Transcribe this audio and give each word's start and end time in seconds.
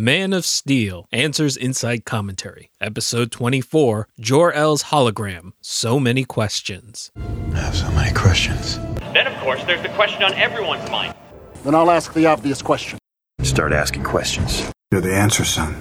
Man 0.00 0.32
of 0.32 0.46
Steel 0.46 1.08
Answers 1.10 1.56
Inside 1.56 2.04
Commentary, 2.04 2.70
Episode 2.80 3.32
24 3.32 4.06
Jor 4.20 4.52
El's 4.52 4.84
Hologram. 4.84 5.54
So 5.60 5.98
many 5.98 6.22
questions. 6.22 7.10
I 7.16 7.56
have 7.56 7.74
so 7.74 7.90
many 7.90 8.14
questions. 8.14 8.78
Then, 9.12 9.26
of 9.26 9.36
course, 9.40 9.64
there's 9.64 9.82
the 9.82 9.88
question 9.88 10.22
on 10.22 10.34
everyone's 10.34 10.88
mind. 10.88 11.16
Then 11.64 11.74
I'll 11.74 11.90
ask 11.90 12.12
the 12.12 12.26
obvious 12.26 12.62
question. 12.62 13.00
Start 13.42 13.72
asking 13.72 14.04
questions. 14.04 14.70
You're 14.92 15.00
the 15.00 15.16
answer, 15.16 15.44
son. 15.44 15.74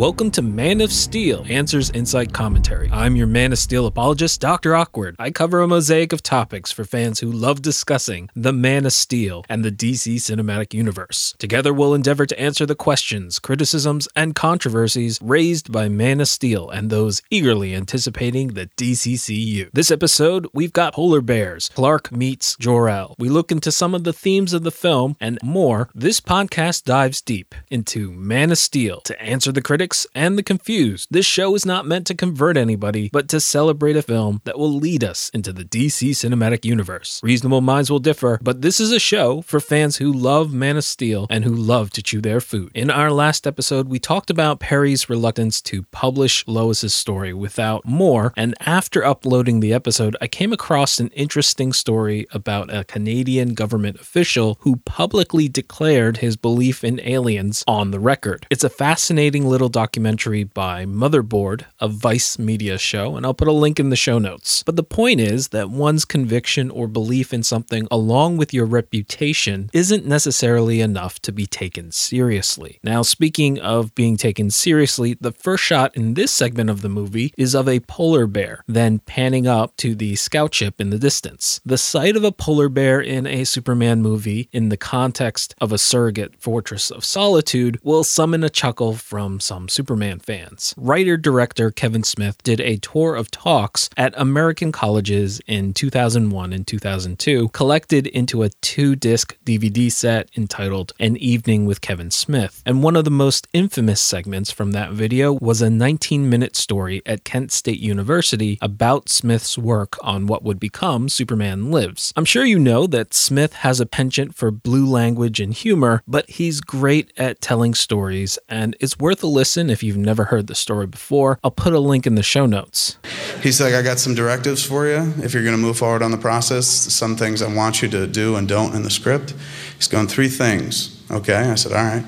Welcome 0.00 0.30
to 0.30 0.40
Man 0.40 0.80
of 0.80 0.90
Steel 0.90 1.44
Answers 1.50 1.90
Inside 1.90 2.32
Commentary. 2.32 2.88
I'm 2.90 3.16
your 3.16 3.26
Man 3.26 3.52
of 3.52 3.58
Steel 3.58 3.86
apologist, 3.86 4.40
Dr. 4.40 4.74
Awkward. 4.74 5.14
I 5.18 5.30
cover 5.30 5.60
a 5.60 5.68
mosaic 5.68 6.14
of 6.14 6.22
topics 6.22 6.72
for 6.72 6.86
fans 6.86 7.20
who 7.20 7.30
love 7.30 7.60
discussing 7.60 8.30
the 8.34 8.54
Man 8.54 8.86
of 8.86 8.94
Steel 8.94 9.44
and 9.46 9.62
the 9.62 9.70
DC 9.70 10.14
Cinematic 10.14 10.72
Universe. 10.72 11.34
Together, 11.38 11.74
we'll 11.74 11.92
endeavor 11.92 12.24
to 12.24 12.40
answer 12.40 12.64
the 12.64 12.74
questions, 12.74 13.38
criticisms, 13.38 14.08
and 14.16 14.34
controversies 14.34 15.18
raised 15.20 15.70
by 15.70 15.90
Man 15.90 16.22
of 16.22 16.28
Steel 16.28 16.70
and 16.70 16.88
those 16.88 17.20
eagerly 17.28 17.74
anticipating 17.74 18.54
the 18.54 18.70
DCCU. 18.78 19.68
This 19.74 19.90
episode, 19.90 20.46
we've 20.54 20.72
got 20.72 20.94
polar 20.94 21.20
bears. 21.20 21.68
Clark 21.74 22.10
meets 22.10 22.56
Jor-El. 22.56 23.16
We 23.18 23.28
look 23.28 23.52
into 23.52 23.70
some 23.70 23.94
of 23.94 24.04
the 24.04 24.14
themes 24.14 24.54
of 24.54 24.62
the 24.62 24.70
film 24.70 25.18
and 25.20 25.38
more. 25.42 25.90
This 25.94 26.22
podcast 26.22 26.84
dives 26.84 27.20
deep 27.20 27.54
into 27.68 28.10
Man 28.12 28.50
of 28.50 28.56
Steel 28.56 29.02
to 29.02 29.20
answer 29.20 29.52
the 29.52 29.60
critics 29.60 29.89
and 30.14 30.38
the 30.38 30.42
confused. 30.42 31.08
This 31.10 31.26
show 31.26 31.54
is 31.54 31.66
not 31.66 31.86
meant 31.86 32.06
to 32.06 32.14
convert 32.14 32.56
anybody, 32.56 33.10
but 33.12 33.28
to 33.28 33.40
celebrate 33.40 33.96
a 33.96 34.02
film 34.02 34.40
that 34.44 34.58
will 34.58 34.72
lead 34.72 35.02
us 35.02 35.30
into 35.30 35.52
the 35.52 35.64
DC 35.64 36.10
cinematic 36.10 36.64
universe. 36.64 37.20
Reasonable 37.22 37.60
minds 37.60 37.90
will 37.90 37.98
differ, 37.98 38.38
but 38.42 38.62
this 38.62 38.80
is 38.80 38.92
a 38.92 38.98
show 38.98 39.42
for 39.42 39.60
fans 39.60 39.96
who 39.96 40.12
love 40.12 40.52
Man 40.52 40.76
of 40.76 40.84
Steel 40.84 41.26
and 41.30 41.44
who 41.44 41.54
love 41.54 41.90
to 41.90 42.02
chew 42.02 42.20
their 42.20 42.40
food. 42.40 42.70
In 42.74 42.90
our 42.90 43.10
last 43.10 43.46
episode, 43.46 43.88
we 43.88 43.98
talked 43.98 44.30
about 44.30 44.60
Perry's 44.60 45.08
reluctance 45.08 45.60
to 45.62 45.82
publish 45.84 46.46
Lois's 46.46 46.94
story 46.94 47.32
without 47.32 47.84
more, 47.84 48.32
and 48.36 48.54
after 48.60 49.04
uploading 49.04 49.60
the 49.60 49.72
episode, 49.72 50.16
I 50.20 50.28
came 50.28 50.52
across 50.52 51.00
an 51.00 51.08
interesting 51.08 51.72
story 51.72 52.26
about 52.32 52.72
a 52.72 52.84
Canadian 52.84 53.54
government 53.54 54.00
official 54.00 54.58
who 54.60 54.76
publicly 54.76 55.48
declared 55.48 56.18
his 56.18 56.36
belief 56.36 56.84
in 56.84 57.00
aliens 57.00 57.64
on 57.66 57.90
the 57.90 58.00
record. 58.00 58.46
It's 58.50 58.64
a 58.64 58.70
fascinating 58.70 59.46
little 59.46 59.68
documentary 59.80 60.44
by 60.44 60.84
Motherboard, 60.84 61.64
a 61.80 61.88
Vice 61.88 62.38
media 62.38 62.76
show, 62.76 63.16
and 63.16 63.24
I'll 63.24 63.32
put 63.32 63.48
a 63.48 63.52
link 63.52 63.80
in 63.80 63.88
the 63.88 63.96
show 63.96 64.18
notes. 64.18 64.62
But 64.62 64.76
the 64.76 64.82
point 64.82 65.20
is 65.20 65.48
that 65.48 65.70
one's 65.70 66.04
conviction 66.04 66.70
or 66.70 66.86
belief 66.86 67.32
in 67.32 67.42
something, 67.42 67.88
along 67.90 68.36
with 68.36 68.52
your 68.52 68.66
reputation, 68.66 69.70
isn't 69.72 70.04
necessarily 70.04 70.82
enough 70.82 71.18
to 71.20 71.32
be 71.32 71.46
taken 71.46 71.92
seriously. 71.92 72.78
Now, 72.84 73.00
speaking 73.00 73.58
of 73.58 73.94
being 73.94 74.18
taken 74.18 74.50
seriously, 74.50 75.16
the 75.18 75.32
first 75.32 75.64
shot 75.64 75.96
in 75.96 76.12
this 76.12 76.30
segment 76.30 76.68
of 76.68 76.82
the 76.82 76.90
movie 76.90 77.32
is 77.38 77.54
of 77.54 77.66
a 77.66 77.80
polar 77.80 78.26
bear, 78.26 78.62
then 78.68 78.98
panning 78.98 79.46
up 79.46 79.78
to 79.78 79.94
the 79.94 80.14
scout 80.16 80.52
ship 80.52 80.78
in 80.78 80.90
the 80.90 80.98
distance. 80.98 81.62
The 81.64 81.78
sight 81.78 82.16
of 82.16 82.24
a 82.24 82.32
polar 82.32 82.68
bear 82.68 83.00
in 83.00 83.26
a 83.26 83.44
Superman 83.44 84.02
movie, 84.02 84.50
in 84.52 84.68
the 84.68 84.76
context 84.76 85.54
of 85.58 85.72
a 85.72 85.78
surrogate 85.78 86.36
fortress 86.38 86.90
of 86.90 87.02
solitude, 87.02 87.78
will 87.82 88.04
summon 88.04 88.44
a 88.44 88.50
chuckle 88.50 88.92
from 88.94 89.40
some 89.40 89.69
Superman 89.70 90.18
fans. 90.18 90.74
Writer 90.76 91.16
director 91.16 91.70
Kevin 91.70 92.02
Smith 92.02 92.42
did 92.42 92.60
a 92.60 92.76
tour 92.78 93.14
of 93.14 93.30
talks 93.30 93.88
at 93.96 94.12
American 94.16 94.72
colleges 94.72 95.40
in 95.46 95.72
2001 95.72 96.52
and 96.52 96.66
2002, 96.66 97.48
collected 97.50 98.06
into 98.08 98.42
a 98.42 98.48
two 98.60 98.96
disc 98.96 99.36
DVD 99.44 99.90
set 99.90 100.28
entitled 100.36 100.92
An 100.98 101.16
Evening 101.16 101.66
with 101.66 101.80
Kevin 101.80 102.10
Smith. 102.10 102.62
And 102.66 102.82
one 102.82 102.96
of 102.96 103.04
the 103.04 103.10
most 103.10 103.46
infamous 103.52 104.00
segments 104.00 104.50
from 104.50 104.72
that 104.72 104.92
video 104.92 105.34
was 105.34 105.62
a 105.62 105.70
19 105.70 106.28
minute 106.28 106.56
story 106.56 107.02
at 107.06 107.24
Kent 107.24 107.52
State 107.52 107.80
University 107.80 108.58
about 108.60 109.08
Smith's 109.08 109.56
work 109.56 109.96
on 110.02 110.26
what 110.26 110.42
would 110.42 110.58
become 110.58 111.08
Superman 111.08 111.70
Lives. 111.70 112.12
I'm 112.16 112.24
sure 112.24 112.44
you 112.44 112.58
know 112.58 112.86
that 112.88 113.14
Smith 113.14 113.54
has 113.54 113.80
a 113.80 113.86
penchant 113.86 114.34
for 114.34 114.50
blue 114.50 114.86
language 114.86 115.40
and 115.40 115.52
humor, 115.52 116.02
but 116.06 116.28
he's 116.28 116.60
great 116.60 117.12
at 117.16 117.40
telling 117.40 117.74
stories, 117.74 118.38
and 118.48 118.76
it's 118.80 118.98
worth 118.98 119.22
a 119.22 119.26
listen 119.26 119.49
if 119.56 119.82
you've 119.82 119.96
never 119.96 120.24
heard 120.24 120.46
the 120.46 120.54
story 120.54 120.86
before. 120.86 121.38
I'll 121.42 121.50
put 121.50 121.72
a 121.72 121.80
link 121.80 122.06
in 122.06 122.14
the 122.14 122.22
show 122.22 122.46
notes. 122.46 122.98
He's 123.42 123.60
like, 123.60 123.74
I 123.74 123.82
got 123.82 123.98
some 123.98 124.14
directives 124.14 124.64
for 124.64 124.86
you 124.86 125.12
if 125.22 125.34
you're 125.34 125.42
going 125.42 125.56
to 125.56 125.60
move 125.60 125.78
forward 125.78 126.02
on 126.02 126.10
the 126.10 126.18
process. 126.18 126.66
Some 126.66 127.16
things 127.16 127.42
I 127.42 127.52
want 127.52 127.82
you 127.82 127.88
to 127.88 128.06
do 128.06 128.36
and 128.36 128.48
don't 128.48 128.74
in 128.74 128.82
the 128.82 128.90
script. 128.90 129.34
He's 129.76 129.88
going, 129.88 130.06
three 130.06 130.28
things. 130.28 131.02
Okay. 131.10 131.34
I 131.34 131.54
said, 131.54 131.72
all 131.72 131.84
right. 131.84 132.04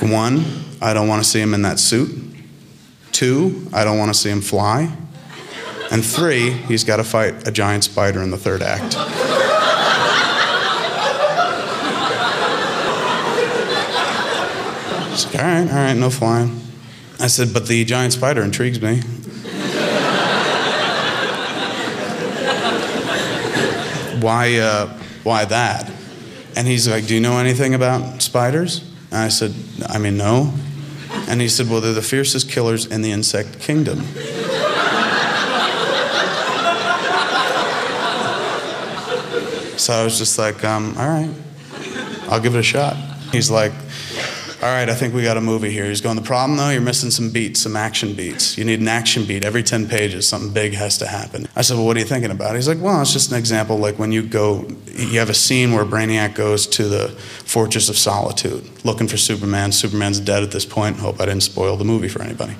One, 0.00 0.44
I 0.82 0.94
don't 0.94 1.08
want 1.08 1.22
to 1.22 1.28
see 1.28 1.40
him 1.40 1.54
in 1.54 1.62
that 1.62 1.78
suit. 1.78 2.34
Two, 3.12 3.66
I 3.72 3.84
don't 3.84 3.98
want 3.98 4.12
to 4.12 4.18
see 4.18 4.30
him 4.30 4.40
fly. 4.40 4.94
And 5.90 6.04
three, 6.04 6.50
he's 6.50 6.84
got 6.84 6.96
to 6.96 7.04
fight 7.04 7.46
a 7.46 7.52
giant 7.52 7.84
spider 7.84 8.20
in 8.20 8.30
the 8.30 8.36
third 8.36 8.62
act. 8.62 8.96
He's 15.16 15.24
like, 15.24 15.36
all 15.36 15.40
right, 15.40 15.66
all 15.70 15.74
right, 15.76 15.94
no 15.94 16.10
flying. 16.10 16.60
I 17.18 17.28
said, 17.28 17.54
but 17.54 17.66
the 17.66 17.86
giant 17.86 18.12
spider 18.12 18.42
intrigues 18.42 18.82
me. 18.82 19.00
why, 24.20 24.58
uh, 24.58 24.88
why 25.22 25.46
that? 25.46 25.90
And 26.54 26.68
he's 26.68 26.86
like, 26.86 27.06
do 27.06 27.14
you 27.14 27.20
know 27.22 27.38
anything 27.38 27.72
about 27.72 28.20
spiders? 28.20 28.86
And 29.10 29.20
I 29.20 29.28
said, 29.28 29.54
I 29.88 29.96
mean, 29.96 30.18
no. 30.18 30.52
And 31.28 31.40
he 31.40 31.48
said, 31.48 31.70
well, 31.70 31.80
they're 31.80 31.94
the 31.94 32.02
fiercest 32.02 32.50
killers 32.50 32.84
in 32.84 33.00
the 33.00 33.10
insect 33.10 33.58
kingdom. 33.58 34.00
So 39.78 39.94
I 39.94 40.04
was 40.04 40.18
just 40.18 40.38
like, 40.38 40.62
um, 40.62 40.94
all 40.98 41.08
right, 41.08 41.30
I'll 42.28 42.40
give 42.40 42.54
it 42.54 42.58
a 42.58 42.62
shot. 42.62 42.96
He's 43.32 43.50
like, 43.50 43.72
all 44.62 44.72
right, 44.72 44.88
I 44.88 44.94
think 44.94 45.12
we 45.12 45.22
got 45.22 45.36
a 45.36 45.40
movie 45.42 45.70
here. 45.70 45.84
He's 45.84 46.00
going, 46.00 46.16
the 46.16 46.22
problem 46.22 46.56
though, 46.56 46.70
you're 46.70 46.80
missing 46.80 47.10
some 47.10 47.30
beats, 47.30 47.60
some 47.60 47.76
action 47.76 48.14
beats. 48.14 48.56
You 48.56 48.64
need 48.64 48.80
an 48.80 48.88
action 48.88 49.26
beat. 49.26 49.44
Every 49.44 49.62
10 49.62 49.86
pages, 49.86 50.26
something 50.26 50.50
big 50.50 50.72
has 50.72 50.96
to 50.98 51.06
happen. 51.06 51.46
I 51.54 51.60
said, 51.60 51.76
well, 51.76 51.84
what 51.84 51.96
are 51.96 52.00
you 52.00 52.06
thinking 52.06 52.30
about? 52.30 52.54
He's 52.54 52.66
like, 52.66 52.80
well, 52.80 53.02
it's 53.02 53.12
just 53.12 53.30
an 53.30 53.36
example. 53.36 53.76
Like 53.76 53.98
when 53.98 54.12
you 54.12 54.22
go, 54.22 54.66
you 54.86 55.18
have 55.18 55.28
a 55.28 55.34
scene 55.34 55.72
where 55.72 55.84
Brainiac 55.84 56.34
goes 56.34 56.66
to 56.68 56.88
the 56.88 57.08
Fortress 57.08 57.90
of 57.90 57.98
Solitude 57.98 58.66
looking 58.82 59.08
for 59.08 59.18
Superman. 59.18 59.72
Superman's 59.72 60.20
dead 60.20 60.42
at 60.42 60.52
this 60.52 60.64
point. 60.64 60.96
Hope 60.96 61.20
I 61.20 61.26
didn't 61.26 61.42
spoil 61.42 61.76
the 61.76 61.84
movie 61.84 62.08
for 62.08 62.22
anybody. 62.22 62.54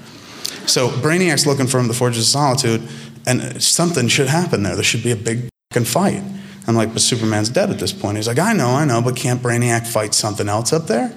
So 0.66 0.88
Brainiac's 0.88 1.46
looking 1.46 1.66
for 1.66 1.78
him, 1.78 1.88
the 1.88 1.94
Fortress 1.94 2.26
of 2.26 2.30
Solitude, 2.30 2.86
and 3.26 3.62
something 3.62 4.08
should 4.08 4.28
happen 4.28 4.62
there. 4.64 4.74
There 4.74 4.84
should 4.84 5.02
be 5.02 5.12
a 5.12 5.16
big 5.16 5.48
fucking 5.72 5.86
fight. 5.86 6.22
I'm 6.66 6.74
like, 6.74 6.92
but 6.92 7.00
Superman's 7.00 7.48
dead 7.48 7.70
at 7.70 7.78
this 7.78 7.92
point. 7.92 8.16
He's 8.16 8.28
like, 8.28 8.38
I 8.38 8.52
know, 8.52 8.70
I 8.70 8.84
know, 8.84 9.00
but 9.00 9.16
can't 9.16 9.40
Brainiac 9.40 9.86
fight 9.86 10.12
something 10.12 10.48
else 10.48 10.72
up 10.72 10.88
there? 10.88 11.16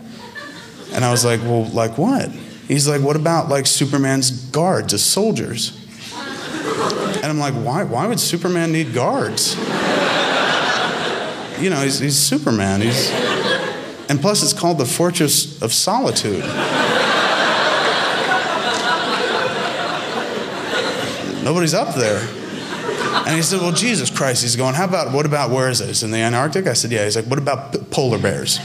And 0.91 1.05
I 1.05 1.11
was 1.11 1.23
like, 1.23 1.41
well, 1.41 1.65
like 1.65 1.97
what? 1.97 2.29
He's 2.67 2.87
like, 2.87 3.01
what 3.01 3.15
about 3.15 3.49
like 3.49 3.65
Superman's 3.65 4.31
guards 4.31 4.93
as 4.93 5.03
soldiers? 5.03 5.75
And 7.17 7.25
I'm 7.25 7.39
like, 7.39 7.53
why, 7.53 7.83
why 7.83 8.07
would 8.07 8.19
Superman 8.19 8.71
need 8.71 8.93
guards? 8.93 9.55
You 11.59 11.69
know, 11.69 11.81
he's, 11.81 11.99
he's 11.99 12.17
Superman. 12.17 12.81
He's, 12.81 13.11
and 14.09 14.21
plus, 14.21 14.41
it's 14.43 14.53
called 14.53 14.77
the 14.77 14.85
Fortress 14.85 15.61
of 15.61 15.73
Solitude. 15.73 16.43
Nobody's 21.43 21.73
up 21.73 21.95
there. 21.95 22.19
And 23.27 23.35
he 23.35 23.41
said, 23.41 23.59
Well, 23.59 23.73
Jesus 23.73 24.09
Christ. 24.09 24.41
He's 24.41 24.55
going, 24.55 24.73
How 24.73 24.85
about, 24.85 25.13
what 25.13 25.25
about, 25.25 25.49
where 25.49 25.69
is 25.69 25.81
it? 25.81 25.89
It's 25.89 26.03
in 26.03 26.11
the 26.11 26.17
Antarctic? 26.17 26.65
I 26.65 26.73
said, 26.73 26.91
Yeah. 26.91 27.03
He's 27.03 27.15
like, 27.15 27.25
What 27.25 27.39
about 27.39 27.91
polar 27.91 28.17
bears? 28.17 28.57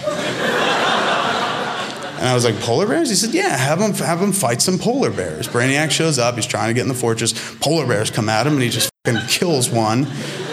And 2.24 2.30
I 2.30 2.34
was 2.34 2.46
like, 2.46 2.58
Polar 2.60 2.86
bears? 2.86 3.10
He 3.10 3.16
said, 3.16 3.34
Yeah, 3.34 3.54
have 3.54 3.78
him, 3.78 3.92
have 3.92 4.18
him 4.18 4.32
fight 4.32 4.62
some 4.62 4.78
polar 4.78 5.10
bears. 5.10 5.46
Brainiac 5.46 5.90
shows 5.90 6.18
up. 6.18 6.36
He's 6.36 6.46
trying 6.46 6.68
to 6.68 6.72
get 6.72 6.80
in 6.80 6.88
the 6.88 6.94
fortress. 6.94 7.34
Polar 7.56 7.86
bears 7.86 8.10
come 8.10 8.30
at 8.30 8.46
him, 8.46 8.54
and 8.54 8.62
he 8.62 8.70
just 8.70 8.88
fucking 9.04 9.28
kills 9.28 9.68
one, 9.68 10.06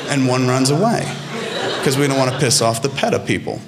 and 0.10 0.28
one 0.28 0.50
runs 0.50 0.70
away. 0.70 1.10
Because 1.78 1.98
we 1.98 2.08
don't 2.08 2.18
want 2.18 2.30
to 2.30 2.38
piss 2.40 2.62
off 2.62 2.82
the 2.82 2.90
PETA 2.90 3.20
people. 3.20 3.62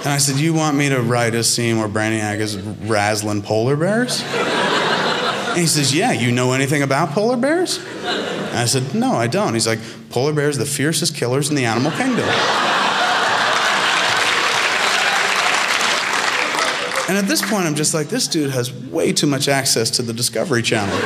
And 0.00 0.08
I 0.08 0.18
said, 0.18 0.40
You 0.40 0.52
want 0.52 0.76
me 0.76 0.88
to 0.88 1.00
write 1.00 1.36
a 1.36 1.44
scene 1.44 1.78
where 1.78 1.86
Brainiac 1.86 2.40
is 2.40 2.56
razzling 2.56 3.42
polar 3.42 3.76
bears? 3.76 4.20
And 4.24 5.58
he 5.60 5.68
says, 5.68 5.94
Yeah, 5.94 6.10
you 6.10 6.32
know 6.32 6.54
anything 6.54 6.82
about 6.82 7.10
polar 7.10 7.36
bears? 7.36 7.78
And 8.02 8.58
I 8.58 8.64
said, 8.64 8.96
No, 8.96 9.12
I 9.12 9.28
don't. 9.28 9.54
He's 9.54 9.68
like, 9.68 9.78
Polar 10.10 10.32
bears 10.32 10.56
are 10.56 10.64
the 10.64 10.66
fiercest 10.66 11.14
killers 11.14 11.50
in 11.50 11.54
the 11.54 11.66
animal 11.66 11.92
kingdom. 11.92 12.28
And 17.08 17.16
at 17.16 17.26
this 17.26 17.40
point, 17.40 17.64
I'm 17.64 17.74
just 17.74 17.94
like, 17.94 18.08
this 18.08 18.28
dude 18.28 18.50
has 18.50 18.70
way 18.72 19.14
too 19.14 19.26
much 19.26 19.48
access 19.48 19.90
to 19.92 20.02
the 20.02 20.12
Discovery 20.12 20.62
Channel. 20.62 20.98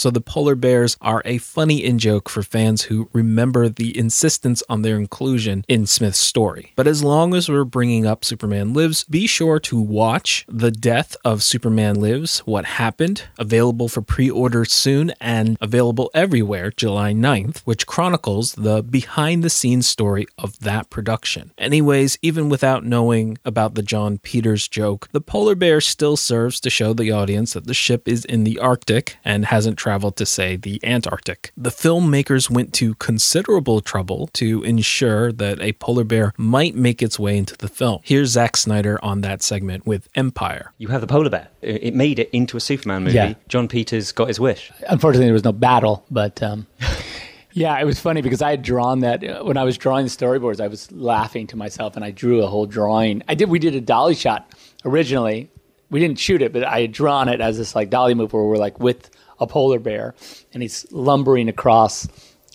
So 0.00 0.10
the 0.10 0.22
polar 0.22 0.54
bears 0.54 0.96
are 1.02 1.20
a 1.26 1.36
funny 1.36 1.84
in 1.84 1.98
joke 1.98 2.30
for 2.30 2.42
fans 2.42 2.84
who 2.84 3.10
remember 3.12 3.68
the 3.68 3.94
insistence 3.98 4.62
on 4.66 4.80
their 4.80 4.96
inclusion 4.96 5.62
in 5.68 5.84
Smith's 5.84 6.20
story. 6.20 6.72
But 6.74 6.86
as 6.86 7.04
long 7.04 7.34
as 7.34 7.50
we're 7.50 7.64
bringing 7.64 8.06
up 8.06 8.24
Superman 8.24 8.72
Lives, 8.72 9.04
be 9.04 9.26
sure 9.26 9.60
to 9.60 9.78
watch 9.78 10.46
The 10.48 10.70
Death 10.70 11.18
of 11.22 11.42
Superman 11.42 12.00
Lives, 12.00 12.38
What 12.46 12.64
Happened, 12.64 13.24
available 13.36 13.88
for 13.90 14.00
pre-order 14.00 14.64
soon 14.64 15.12
and 15.20 15.58
available 15.60 16.10
everywhere 16.14 16.72
July 16.74 17.12
9th, 17.12 17.58
which 17.66 17.86
chronicles 17.86 18.54
the 18.54 18.82
behind 18.82 19.44
the 19.44 19.50
scenes 19.50 19.86
story 19.86 20.26
of 20.38 20.58
that 20.60 20.88
production. 20.88 21.52
Anyways, 21.58 22.16
even 22.22 22.48
without 22.48 22.86
knowing 22.86 23.36
about 23.44 23.74
the 23.74 23.82
Jon 23.82 24.16
Peters 24.16 24.66
joke, 24.66 25.10
the 25.12 25.20
polar 25.20 25.54
bear 25.54 25.78
still 25.82 26.16
serves 26.16 26.58
to 26.60 26.70
show 26.70 26.94
the 26.94 27.10
audience 27.10 27.52
that 27.52 27.66
the 27.66 27.74
ship 27.74 28.08
is 28.08 28.24
in 28.24 28.44
the 28.44 28.58
Arctic 28.58 29.18
and 29.26 29.44
hasn't 29.44 29.76
traveled 29.76 29.89
to, 29.98 30.26
say, 30.26 30.56
the 30.56 30.80
Antarctic. 30.84 31.52
The 31.56 31.70
filmmakers 31.70 32.48
went 32.48 32.72
to 32.74 32.94
considerable 32.94 33.80
trouble 33.80 34.28
to 34.34 34.62
ensure 34.62 35.32
that 35.32 35.60
a 35.60 35.72
polar 35.74 36.04
bear 36.04 36.32
might 36.36 36.74
make 36.74 37.02
its 37.02 37.18
way 37.18 37.36
into 37.36 37.56
the 37.56 37.68
film. 37.68 38.00
Here's 38.04 38.30
Zack 38.30 38.56
Snyder 38.56 38.98
on 39.02 39.20
that 39.22 39.42
segment 39.42 39.86
with 39.86 40.08
Empire. 40.14 40.72
You 40.78 40.88
have 40.88 41.00
the 41.00 41.06
polar 41.06 41.28
bear. 41.28 41.48
It 41.60 41.90
it 41.90 41.94
made 41.94 42.18
it 42.18 42.30
into 42.32 42.56
a 42.56 42.60
Superman 42.60 43.04
movie. 43.04 43.16
Yeah. 43.16 43.34
Jon 43.48 43.66
Peters 43.66 44.12
got 44.12 44.28
his 44.28 44.38
wish. 44.38 44.70
Unfortunately, 44.88 45.26
there 45.26 45.32
was 45.32 45.44
no 45.44 45.52
battle, 45.52 46.04
but 46.10 46.40
um, 46.42 46.66
yeah, 47.52 47.78
it 47.78 47.84
was 47.84 47.98
funny 47.98 48.22
because 48.22 48.42
I 48.42 48.50
had 48.50 48.62
drawn 48.62 49.00
that 49.00 49.24
uh, 49.24 49.42
when 49.42 49.56
I 49.56 49.64
was 49.64 49.76
drawing 49.76 50.04
the 50.04 50.10
storyboards. 50.10 50.60
I 50.60 50.68
was 50.68 50.90
laughing 50.92 51.46
to 51.48 51.56
myself, 51.56 51.96
and 51.96 52.04
I 52.04 52.12
drew 52.12 52.42
a 52.42 52.46
whole 52.46 52.66
drawing. 52.66 53.22
I 53.28 53.34
did. 53.34 53.48
We 53.48 53.58
did 53.58 53.74
a 53.74 53.80
dolly 53.80 54.14
shot 54.14 54.52
originally. 54.84 55.50
We 55.90 55.98
didn't 55.98 56.20
shoot 56.20 56.40
it, 56.42 56.52
but 56.52 56.62
I 56.62 56.82
had 56.82 56.92
drawn 56.92 57.28
it 57.28 57.40
as 57.40 57.58
this 57.58 57.74
like 57.74 57.90
dolly 57.90 58.14
move 58.14 58.32
where 58.32 58.44
we're 58.44 58.56
like 58.56 58.78
with 58.78 59.10
a 59.40 59.46
polar 59.46 59.78
bear, 59.78 60.14
and 60.52 60.62
he's 60.62 60.90
lumbering 60.92 61.48
across 61.48 62.06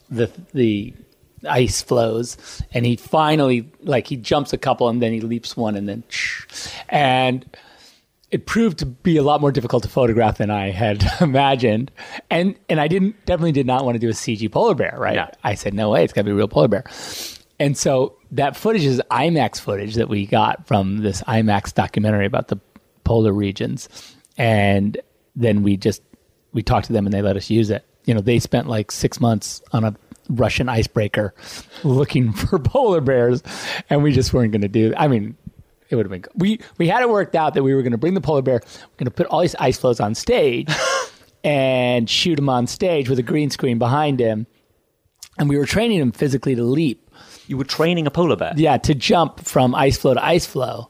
the 0.10 0.32
the 0.54 0.94
ice 1.48 1.82
flows, 1.82 2.38
and 2.74 2.86
he 2.86 2.96
finally 2.96 3.72
like 3.82 4.08
he 4.08 4.16
jumps 4.16 4.54
a 4.54 4.58
couple, 4.58 4.90
and 4.90 5.02
then 5.02 5.12
he 5.14 5.22
leaps 5.22 5.58
one, 5.58 5.76
and 5.76 5.88
then 5.88 6.04
and 6.90 7.46
it 8.32 8.46
proved 8.46 8.80
to 8.80 8.86
be 8.86 9.18
a 9.18 9.24
lot 9.24 9.40
more 9.40 9.52
difficult 9.52 9.84
to 9.84 9.90
photograph 9.90 10.40
than 10.40 10.50
I 10.50 10.72
had 10.72 11.06
imagined. 11.22 11.92
And 12.30 12.56
and 12.70 12.82
I 12.82 12.88
didn't 12.88 13.26
definitely 13.26 13.54
did 13.54 13.68
not 13.68 13.86
want 13.86 13.96
to 13.96 14.00
do 14.00 14.10
a 14.10 14.14
CG 14.14 14.52
polar 14.52 14.76
bear, 14.76 14.96
right? 14.98 15.16
I 15.44 15.56
said, 15.56 15.74
no 15.74 15.92
way, 15.92 16.04
it's 16.04 16.14
gotta 16.14 16.26
be 16.26 16.32
a 16.32 16.36
real 16.36 16.48
polar 16.48 16.68
bear. 16.68 16.84
And 17.60 17.78
so 17.78 18.18
that 18.32 18.58
footage 18.58 18.84
is 18.84 19.02
IMAX 19.12 19.60
footage 19.62 19.96
that 19.96 20.10
we 20.10 20.26
got 20.26 20.68
from 20.68 20.98
this 20.98 21.22
IMAX 21.24 21.74
documentary 21.74 22.26
about 22.26 22.50
the 22.50 22.60
polar 23.06 23.32
regions. 23.32 23.88
And 24.38 25.00
then 25.36 25.64
we 25.64 25.78
just 25.78 26.02
we 26.56 26.64
talked 26.64 26.88
to 26.88 26.94
them 26.94 27.06
and 27.06 27.14
they 27.14 27.22
let 27.22 27.36
us 27.36 27.50
use 27.50 27.70
it. 27.70 27.86
You 28.06 28.14
know, 28.14 28.22
they 28.22 28.40
spent 28.40 28.68
like 28.68 28.92
six 28.92 29.20
months 29.20 29.62
on 29.74 29.84
a 29.84 29.94
Russian 30.30 30.70
icebreaker 30.70 31.36
looking 31.84 32.32
for 32.32 32.58
polar 32.58 33.02
bears, 33.02 33.44
and 33.90 34.02
we 34.02 34.12
just 34.12 34.34
weren't 34.34 34.52
going 34.52 34.62
to 34.62 34.68
do. 34.68 34.94
I 34.98 35.08
mean, 35.08 35.36
it 35.90 35.96
would 35.96 36.06
have 36.06 36.12
been. 36.12 36.24
We 36.36 36.60
we 36.78 36.88
had 36.88 37.02
it 37.04 37.10
worked 37.10 37.36
out 37.36 37.54
that 37.54 37.64
we 37.64 37.76
were 37.76 37.82
going 37.82 37.92
to 37.92 37.98
bring 37.98 38.16
the 38.16 38.22
polar 38.22 38.42
bear, 38.42 38.62
we're 38.64 38.98
going 38.98 39.06
to 39.06 39.12
put 39.12 39.28
all 39.28 39.42
these 39.42 39.56
ice 39.56 39.78
floes 39.78 40.00
on 40.00 40.16
stage, 40.16 40.74
and 41.44 42.10
shoot 42.10 42.40
him 42.40 42.50
on 42.50 42.68
stage 42.68 43.10
with 43.10 43.20
a 43.20 43.24
green 43.24 43.50
screen 43.50 43.78
behind 43.78 44.20
him, 44.20 44.48
and 45.38 45.50
we 45.50 45.58
were 45.58 45.66
training 45.66 46.00
him 46.00 46.12
physically 46.12 46.56
to 46.56 46.64
leap. 46.64 47.02
You 47.48 47.58
were 47.58 47.66
training 47.66 48.08
a 48.08 48.12
polar 48.12 48.38
bear. 48.38 48.54
Yeah, 48.56 48.78
to 48.78 48.96
jump 48.96 49.42
from 49.42 49.76
ice 49.76 49.98
floe 49.98 50.14
to 50.14 50.26
ice 50.26 50.46
floe. 50.46 50.90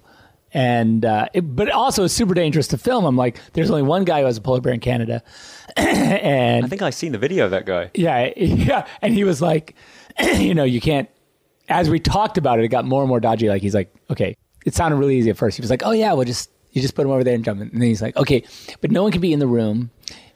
And 0.56 1.04
uh, 1.04 1.28
it, 1.34 1.42
but 1.42 1.70
also 1.70 2.06
it's 2.06 2.14
super 2.14 2.34
dangerous 2.34 2.68
to 2.70 2.78
film. 2.78 3.04
I'm 3.04 3.18
like, 3.18 3.38
there's 3.52 3.70
only 3.70 3.82
one 3.82 4.06
guy 4.06 4.22
who 4.22 4.26
has 4.26 4.38
a 4.38 4.42
polar 4.42 4.62
bear 4.62 4.72
in 4.72 4.80
Canada, 4.80 5.22
and 5.76 6.64
I 6.64 6.68
think 6.70 6.82
I've 6.82 6.96
seen 6.96 7.12
the 7.12 7.18
video 7.18 7.44
of 7.44 7.52
that 7.52 7.66
guy. 7.66 7.92
yeah, 7.94 8.32
yeah. 8.38 8.88
And 9.02 9.14
he 9.14 9.26
was 9.26 9.42
like, 9.42 9.76
you 10.38 10.56
know, 10.56 10.64
you 10.64 10.80
can't. 10.80 11.10
As 11.68 11.90
we 11.90 12.00
talked 12.00 12.38
about 12.38 12.60
it, 12.60 12.64
it 12.64 12.70
got 12.70 12.86
more 12.86 13.02
and 13.02 13.10
more 13.10 13.20
dodgy. 13.20 13.50
Like 13.50 13.62
he's 13.62 13.76
like, 13.76 13.94
okay, 14.10 14.38
it 14.66 14.74
sounded 14.74 14.96
really 14.96 15.18
easy 15.18 15.30
at 15.30 15.36
first. 15.36 15.58
He 15.58 15.62
was 15.62 15.70
like, 15.70 15.84
oh 15.84 15.92
yeah, 15.92 16.14
we'll 16.14 16.24
just 16.24 16.50
you 16.72 16.82
just 16.82 16.96
put 16.96 17.06
him 17.06 17.12
over 17.12 17.26
there 17.26 17.36
and 17.36 17.44
jump. 17.44 17.60
in. 17.60 17.68
And 17.68 17.82
then 17.82 17.90
he's 17.90 18.02
like, 18.02 18.16
okay, 18.16 18.42
but 18.80 18.92
no 18.92 19.04
one 19.04 19.12
can 19.12 19.20
be 19.20 19.34
in 19.34 19.40
the 19.40 19.48
room, 19.48 19.92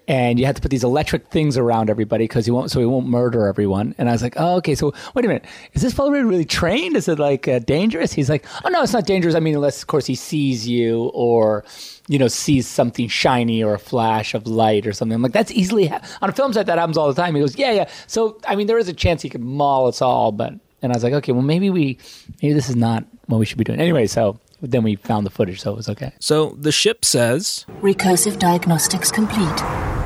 and 0.09 0.39
you 0.39 0.45
have 0.47 0.55
to 0.55 0.61
put 0.61 0.71
these 0.71 0.83
electric 0.83 1.27
things 1.27 1.55
around 1.55 1.87
everybody 1.87 2.23
because 2.23 2.43
he 2.43 2.51
won't, 2.51 2.71
so 2.71 2.79
he 2.79 2.85
won't 2.85 3.07
murder 3.07 3.45
everyone. 3.45 3.93
And 3.99 4.09
I 4.09 4.11
was 4.11 4.23
like, 4.23 4.33
oh, 4.37 4.55
okay. 4.55 4.73
So 4.73 4.91
wait 5.13 5.23
a 5.23 5.27
minute, 5.27 5.45
is 5.73 5.83
this 5.83 5.93
fellow 5.93 6.09
really 6.09 6.45
trained? 6.45 6.97
Is 6.97 7.07
it 7.07 7.19
like 7.19 7.47
uh, 7.47 7.59
dangerous? 7.59 8.11
He's 8.11 8.27
like, 8.27 8.43
oh 8.65 8.69
no, 8.69 8.81
it's 8.81 8.91
not 8.91 9.05
dangerous. 9.05 9.35
I 9.35 9.39
mean, 9.39 9.53
unless 9.53 9.83
of 9.83 9.87
course 9.87 10.07
he 10.07 10.15
sees 10.15 10.67
you 10.67 11.11
or 11.13 11.63
you 12.07 12.17
know 12.17 12.27
sees 12.27 12.67
something 12.67 13.07
shiny 13.07 13.63
or 13.63 13.75
a 13.75 13.79
flash 13.79 14.33
of 14.33 14.47
light 14.47 14.87
or 14.87 14.93
something. 14.93 15.13
I'm 15.13 15.21
like, 15.21 15.31
that's 15.31 15.51
easily 15.51 15.85
ha- 15.85 16.01
on 16.23 16.29
a 16.29 16.33
film 16.33 16.53
set 16.53 16.65
that 16.65 16.79
happens 16.79 16.97
all 16.97 17.07
the 17.07 17.21
time. 17.21 17.35
He 17.35 17.41
goes, 17.41 17.55
yeah, 17.55 17.71
yeah. 17.71 17.89
So 18.07 18.39
I 18.47 18.55
mean, 18.55 18.65
there 18.65 18.79
is 18.79 18.89
a 18.89 18.93
chance 18.93 19.21
he 19.21 19.29
could 19.29 19.43
maul 19.43 19.87
us 19.87 20.01
all, 20.01 20.31
but 20.31 20.53
and 20.81 20.91
I 20.91 20.95
was 20.95 21.03
like, 21.03 21.13
okay, 21.13 21.31
well 21.33 21.43
maybe 21.43 21.69
we 21.69 21.99
maybe 22.41 22.53
this 22.55 22.67
is 22.67 22.75
not 22.75 23.05
what 23.27 23.37
we 23.37 23.45
should 23.45 23.59
be 23.59 23.63
doing 23.63 23.79
anyway. 23.79 24.07
So 24.07 24.39
then 24.61 24.81
we 24.81 24.95
found 24.95 25.27
the 25.27 25.29
footage, 25.29 25.61
so 25.61 25.71
it 25.71 25.75
was 25.75 25.87
okay. 25.87 26.13
So 26.19 26.57
the 26.59 26.71
ship 26.71 27.05
says 27.05 27.65
Recursive 27.81 28.39
diagnostics 28.39 29.11
complete. 29.11 29.98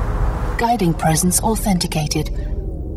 Guiding 0.58 0.94
presence 0.94 1.40
authenticated. 1.40 2.30